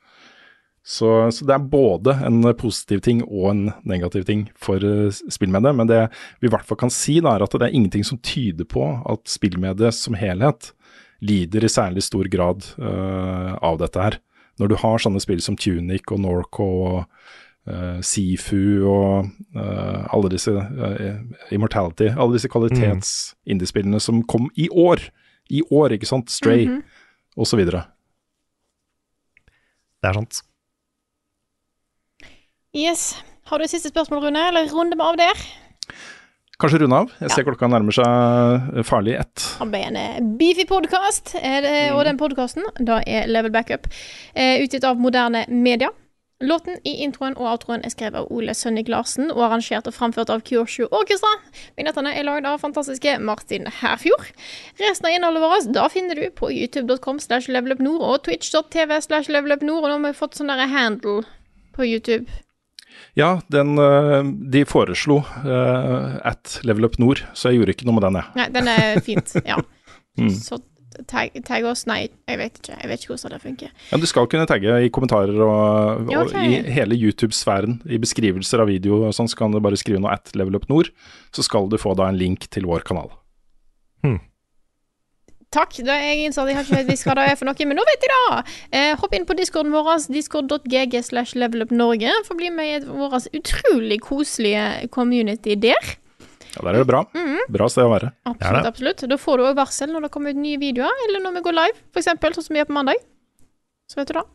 Så, 0.81 1.29
så 1.29 1.45
det 1.45 1.53
er 1.53 1.65
både 1.69 2.15
en 2.25 2.41
positiv 2.57 3.03
ting 3.05 3.19
og 3.27 3.51
en 3.51 3.65
negativ 3.85 4.23
ting 4.25 4.47
for 4.57 4.81
spillmediet. 5.29 5.77
Men 5.77 5.89
det 5.91 5.99
vi 6.41 6.49
i 6.49 6.53
hvert 6.53 6.65
fall 6.65 6.79
kan 6.81 6.93
si, 6.93 7.19
da, 7.21 7.35
er 7.35 7.45
at 7.45 7.53
det 7.53 7.67
er 7.67 7.75
ingenting 7.77 8.05
som 8.07 8.17
tyder 8.17 8.65
på 8.65 8.87
at 9.05 9.29
spillmediet 9.29 9.93
som 9.93 10.17
helhet 10.17 10.71
lider 11.21 11.67
i 11.67 11.69
særlig 11.69 12.01
stor 12.07 12.25
grad 12.33 12.65
uh, 12.81 13.53
av 13.61 13.77
dette 13.83 14.01
her. 14.01 14.17
Når 14.57 14.71
du 14.71 14.75
har 14.81 15.05
sånne 15.05 15.21
spill 15.21 15.45
som 15.45 15.53
Tunic 15.53 16.09
og 16.09 16.23
Norco 16.25 16.65
og 16.87 16.97
Sifu 18.01 18.81
og 18.89 19.29
eh, 19.55 20.13
alle 20.13 20.31
disse 20.33 20.53
eh, 20.55 21.19
Immortality, 21.53 22.09
alle 22.15 22.37
disse 22.37 22.49
kvalitets-indiespillene 22.49 24.01
som 24.01 24.23
kom 24.23 24.49
i 24.57 24.69
år. 24.69 25.09
I 25.51 25.61
år, 25.67 25.97
ikke 25.97 26.09
sant? 26.09 26.31
Stray 26.31 26.67
mm 26.67 26.81
så 27.45 27.57
videre. 27.57 27.85
Det 30.01 30.09
er 30.09 30.17
sant. 30.17 30.41
Yes. 32.75 33.15
Har 33.49 33.59
du 33.59 33.65
et 33.65 33.71
siste 33.71 33.89
spørsmål, 33.91 34.25
Rune, 34.25 34.47
eller 34.47 34.69
runder 34.71 34.99
vi 34.99 35.05
av 35.07 35.17
der? 35.19 35.41
Kanskje 36.61 36.83
runde 36.83 36.99
av? 37.03 37.13
Jeg 37.23 37.33
ser 37.33 37.45
klokka 37.47 37.67
nærmer 37.71 37.95
seg 37.95 38.75
eh, 38.77 38.83
farlig 38.85 39.15
ett. 39.17 39.47
Han 39.59 39.71
ble 39.73 39.81
en 39.87 39.97
eh, 39.97 40.19
beefy 40.37 40.67
podkast, 40.69 41.33
og 41.39 42.03
den 42.05 42.19
podkasten 42.21 42.67
da 42.77 42.99
er 43.07 43.25
Level 43.31 43.51
Backup, 43.53 43.89
eh, 44.35 44.61
utgitt 44.61 44.85
av 44.85 45.01
moderne 45.01 45.47
media. 45.49 45.89
Låten 46.41 46.79
i 46.83 46.95
introen 47.05 47.35
og 47.37 47.47
outroen 47.51 47.83
er 47.85 47.93
skrevet 47.93 48.23
av 48.23 48.29
Ole 48.33 48.55
Sønnik 48.57 48.89
Larsen 48.89 49.29
og 49.29 49.43
arrangert 49.45 49.85
og 49.89 49.93
framført 49.93 50.31
av 50.33 50.41
Kyoshu 50.47 50.87
Orkestra. 50.89 51.29
Vignettene 51.77 52.13
er 52.17 52.25
lagd 52.25 52.47
av 52.49 52.61
fantastiske 52.63 53.17
Martin 53.21 53.69
Herfjord. 53.81 54.31
Resten 54.81 55.09
av 55.09 55.15
innholdet 55.15 55.43
vårt 55.45 55.73
da 55.77 55.87
finner 55.93 56.17
du 56.17 56.25
på 56.33 56.49
youtube.com 56.53 57.21
slash 57.21 57.51
levelupnord 57.53 58.01
og 58.07 58.23
twitch.tv 58.25 58.97
slash 59.05 59.29
levelupnord. 59.29 59.85
Og 59.85 59.91
nå 59.91 59.99
har 59.99 60.07
vi 60.07 60.17
fått 60.17 60.39
sånn 60.39 60.49
derre 60.49 60.69
handle 60.71 61.21
på 61.77 61.85
YouTube. 61.85 62.25
Ja, 63.13 63.41
den, 63.53 63.77
eh, 63.77 64.23
de 64.53 64.63
foreslo 64.65 65.21
uh, 65.21 66.17
at 66.27 66.59
Level 66.63 66.87
Up 66.87 66.97
Nord, 67.01 67.23
så 67.33 67.51
jeg 67.51 67.61
gjorde 67.61 67.75
ikke 67.75 67.87
noe 67.89 67.97
med 67.99 68.05
den, 68.07 68.19
jeg. 68.19 68.35
Nei, 68.39 68.49
den 68.55 68.71
er 68.71 69.05
fint. 69.05 69.37
Ja. 69.45 69.61
Mm. 70.19 70.27
Så 70.35 70.57
tagg, 71.07 71.35
tagge 71.47 71.69
oss 71.69 71.85
Nei, 71.89 72.09
jeg 72.29 72.39
vet 72.41 72.59
ikke. 72.61 72.75
Jeg 72.77 72.91
vet 72.91 73.03
ikke 73.03 73.13
hvordan 73.13 73.35
det 73.35 73.41
funker. 73.45 73.71
Ja, 73.91 73.99
du 74.01 74.07
skal 74.09 74.27
kunne 74.31 74.47
tagge 74.49 74.77
i 74.85 74.91
kommentarer 74.93 75.39
og, 75.45 76.11
Ja, 76.11 76.21
og 76.21 76.31
ok. 76.31 76.37
i 76.41 76.61
hele 76.75 76.97
YouTube-sfæren. 76.99 77.79
I 77.89 78.01
beskrivelser 78.01 78.63
av 78.63 78.71
video 78.71 79.01
og 79.07 79.15
sånn, 79.17 79.29
så 79.31 79.39
kan 79.39 79.51
du 79.55 79.59
bare 79.63 79.79
skrive 79.79 80.01
noe 80.03 80.13
at 80.15 80.33
Level 80.35 80.59
Up 80.59 80.69
Nord, 80.71 80.91
så 81.35 81.45
skal 81.45 81.69
du 81.71 81.77
få 81.81 81.95
da 81.99 82.09
en 82.11 82.19
link 82.19 82.49
til 82.51 82.69
vår 82.69 82.85
kanal. 82.87 83.11
Takk. 85.51 85.81
Da 85.83 85.97
er 85.99 86.13
jeg 86.13 86.29
innså 86.29 86.45
at 86.45 86.47
jeg 86.47 86.55
har 86.55 86.63
ikke 86.63 86.77
vet 86.87 87.01
hva 87.03 87.13
det 87.17 87.23
er 87.27 87.35
for 87.35 87.49
noe, 87.49 87.65
men 87.67 87.75
nå 87.75 87.83
vet 87.89 88.05
jeg 88.05 88.11
det! 88.13 88.51
Eh, 88.71 88.91
hopp 89.01 89.15
inn 89.17 89.25
på 89.27 89.35
discorden 89.35 89.73
vår, 89.75 89.89
discord.gg 90.07 90.95
slash 91.03 91.35
levelupnorge, 91.35 92.13
for 92.23 92.37
å 92.37 92.39
bli 92.39 92.51
med 92.55 92.69
i 92.71 92.85
vår 92.87 93.17
utrolig 93.35 93.97
koselige 94.05 94.87
community 94.95 95.57
der. 95.59 95.97
Ja, 96.51 96.65
Der 96.65 96.73
er 96.73 96.83
det 96.83 96.89
bra. 96.89 97.05
Bra 97.51 97.67
sted 97.71 97.87
å 97.87 97.93
være. 97.93 98.11
Absolutt, 98.27 98.67
absolutt. 98.67 99.05
Da 99.11 99.17
får 99.19 99.39
du 99.39 99.47
òg 99.47 99.57
varsel 99.59 99.91
når 99.93 100.07
det 100.07 100.13
kommer 100.13 100.35
ut 100.35 100.41
nye 100.41 100.59
videoer, 100.61 101.03
eller 101.07 101.23
når 101.23 101.37
vi 101.37 101.45
går 101.47 101.57
live, 101.57 101.81
eksempel, 102.01 102.35
sånn 102.35 102.47
som 102.47 102.55
vi 102.55 102.61
gjør 102.61 102.71
på 102.71 102.77
mandag. 102.77 103.01
Så 103.91 103.99
vet 103.99 104.11
du 104.11 104.15
det. 104.19 104.27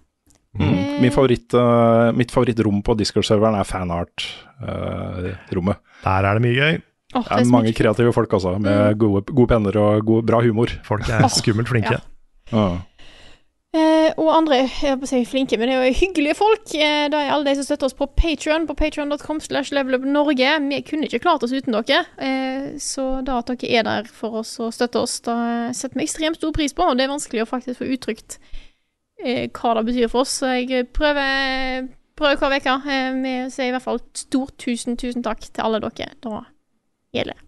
Mm. 0.57 0.75
Min 1.03 1.13
favoritt, 1.13 1.55
uh, 1.55 2.13
mitt 2.17 2.33
favorittrom 2.33 2.79
på 2.85 2.95
Discord-serveren 2.97 3.59
er 3.61 3.69
fanart-rommet. 3.69 5.77
Uh, 5.77 6.05
Der 6.05 6.29
er 6.31 6.39
det 6.39 6.45
mye 6.47 6.57
gøy. 6.57 6.79
Oh, 7.15 7.23
det 7.23 7.31
er, 7.31 7.37
det 7.37 7.47
er 7.47 7.53
mange 7.53 7.73
kreative 7.77 8.13
folk 8.13 8.33
altså. 8.37 8.57
med 8.59 8.73
mm. 8.73 8.99
gode, 9.01 9.23
gode, 9.31 9.49
penner 9.53 9.79
og 9.81 10.05
gode, 10.09 10.27
bra 10.29 10.41
humor. 10.45 10.73
Folk 10.85 11.09
er 11.09 11.29
skummelt 11.33 11.69
flinke. 11.71 12.01
Ja. 12.53 12.67
Eh, 13.75 14.13
og 14.17 14.31
andre 14.31 14.61
jeg 14.63 14.97
på 15.01 15.05
å 15.05 15.09
si 15.11 15.19
flinke, 15.29 15.59
men 15.59 15.69
det 15.69 15.75
er 15.75 15.89
jo 15.89 15.99
hyggelige 15.99 16.37
folk. 16.39 16.71
Eh, 16.73 17.09
det 17.13 17.19
er 17.19 17.33
alle 17.35 17.49
de 17.49 17.57
som 17.59 17.67
støtter 17.67 17.89
oss 17.89 17.97
på 17.99 18.09
Patrion, 18.17 18.65
på 18.69 18.77
patrion.com 18.79 19.41
slash 19.43 19.75
levelupnorge. 19.75 20.53
Vi 20.71 20.81
kunne 20.87 21.09
ikke 21.09 21.21
klart 21.25 21.45
oss 21.45 21.53
uten 21.53 21.77
dere, 21.77 22.05
eh, 22.23 22.69
så 22.81 23.09
da 23.27 23.41
at 23.43 23.51
dere 23.53 23.81
er 23.81 23.89
der 23.89 24.09
for 24.09 24.41
oss 24.41 24.55
og 24.63 24.73
støtter 24.77 25.05
oss, 25.05 25.19
da 25.27 25.37
setter 25.77 25.99
vi 25.99 26.07
ekstremt 26.07 26.41
stor 26.41 26.55
pris 26.57 26.77
på. 26.77 26.87
Og 26.87 26.97
det 26.97 27.05
er 27.07 27.13
vanskelig 27.13 27.45
å 27.45 27.51
faktisk 27.51 27.83
få 27.83 27.91
uttrykt 27.97 28.39
eh, 29.25 29.51
hva 29.51 29.77
det 29.77 29.87
betyr 29.91 30.13
for 30.13 30.25
oss, 30.25 30.39
så 30.41 30.55
jeg 30.57 30.89
prøver, 30.97 31.91
prøver 32.17 32.41
hver 32.41 32.61
uke. 32.63 32.79
Eh, 32.87 33.11
vi 33.19 33.35
sier 33.53 33.73
i 33.73 33.77
hvert 33.77 33.89
fall 33.91 34.01
stort 34.17 34.57
tusen, 34.63 34.97
tusen 34.97 35.27
takk 35.27 35.51
til 35.51 35.67
alle 35.67 35.83
dere. 35.85 36.15
Da 36.25 36.47
gjelder. 37.17 37.46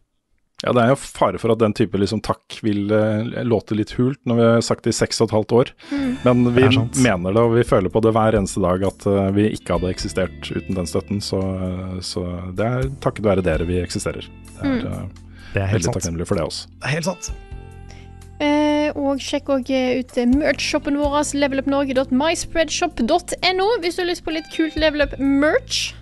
Ja, 0.64 0.72
det 0.74 0.82
er 0.82 0.89
jo 0.90 0.97
fare 0.98 1.39
for 1.39 1.52
at 1.55 1.60
den 1.62 1.70
type 1.76 1.98
liksom, 2.02 2.18
takk 2.26 2.56
vil 2.66 2.90
uh, 2.90 3.22
låte 3.47 3.76
litt 3.78 3.93
hult 3.94 4.18
når 4.26 4.35
vi 4.35 4.43
har 4.43 4.59
sagt 4.66 4.82
det 4.89 4.90
i 4.90 4.98
seks 4.98 5.22
og 5.22 5.28
et 5.28 5.35
halvt 5.36 5.52
år. 5.55 5.70
Mm. 5.93 6.18
Men 6.24 6.40
vi 6.56 6.64
mener 7.05 7.30
det, 7.30 7.43
og 7.44 7.55
vi 7.55 7.62
føler 7.66 7.89
på 7.94 8.01
det 8.02 8.10
hver 8.16 8.35
eneste 8.35 8.60
dag 8.64 8.82
at 8.89 9.06
uh, 9.06 9.30
vi 9.36 9.44
ikke 9.55 9.74
hadde 9.76 9.93
eksistert 9.94 10.51
uten 10.51 10.74
den 10.74 10.89
støtten. 10.90 11.20
Så, 11.22 11.39
uh, 11.39 12.02
så 12.02 12.51
det 12.59 12.64
er 12.66 12.90
takket 13.05 13.28
være 13.28 13.44
dere 13.47 13.64
vi 13.68 13.78
eksisterer. 13.85 14.24
Det 14.56 14.62
er, 14.66 14.82
mm. 14.82 15.06
det 15.55 15.60
er 15.62 15.70
veldig 15.76 15.94
takknemlig 15.94 16.26
for 16.26 16.35
det 16.40 16.44
også. 16.48 16.62
Det 16.74 16.86
er 16.90 16.94
helt 16.97 17.10
sant. 17.12 17.26
og 18.98 19.22
sjekk 19.22 19.47
òg 19.55 19.70
ut 19.70 20.10
merch-shoppen 20.32 20.98
vår, 20.98 21.22
levelupnorge.myspreadshop.no, 21.39 23.66
hvis 23.78 23.94
du 23.94 24.02
har 24.02 24.10
lyst 24.10 24.26
på 24.26 24.35
litt 24.35 24.51
kult 24.56 24.74
levelup-merch. 24.74 25.94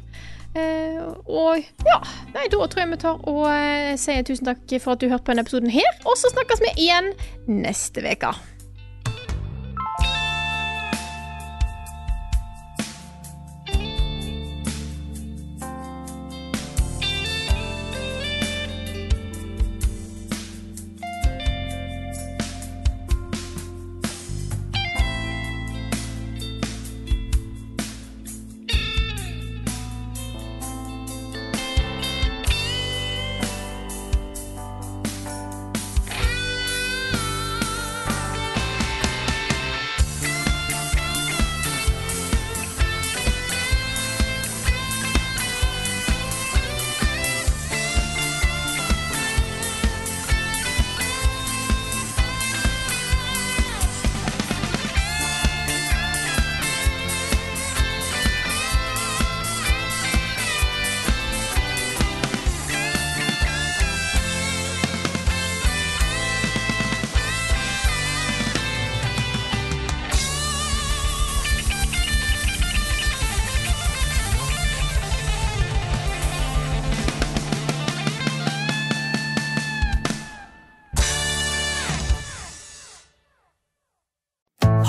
Uh, 0.56 1.12
og 1.28 1.58
ja, 1.84 1.98
nei, 2.32 2.46
da 2.48 2.64
tror 2.64 2.80
jeg 2.80 2.88
vi 2.94 2.98
tar 3.02 3.18
og 3.28 3.42
uh, 3.44 3.92
sier 4.00 4.24
tusen 4.24 4.48
takk 4.48 4.62
for 4.80 4.94
at 4.94 5.02
du 5.02 5.10
hørte 5.10 5.26
på 5.26 5.34
denne 5.34 5.44
episoden 5.44 5.72
her. 5.74 5.90
Og 6.08 6.16
så 6.16 6.32
snakkes 6.32 6.64
vi 6.64 6.72
igjen 6.86 7.12
neste 7.50 8.04
uke. 8.06 8.32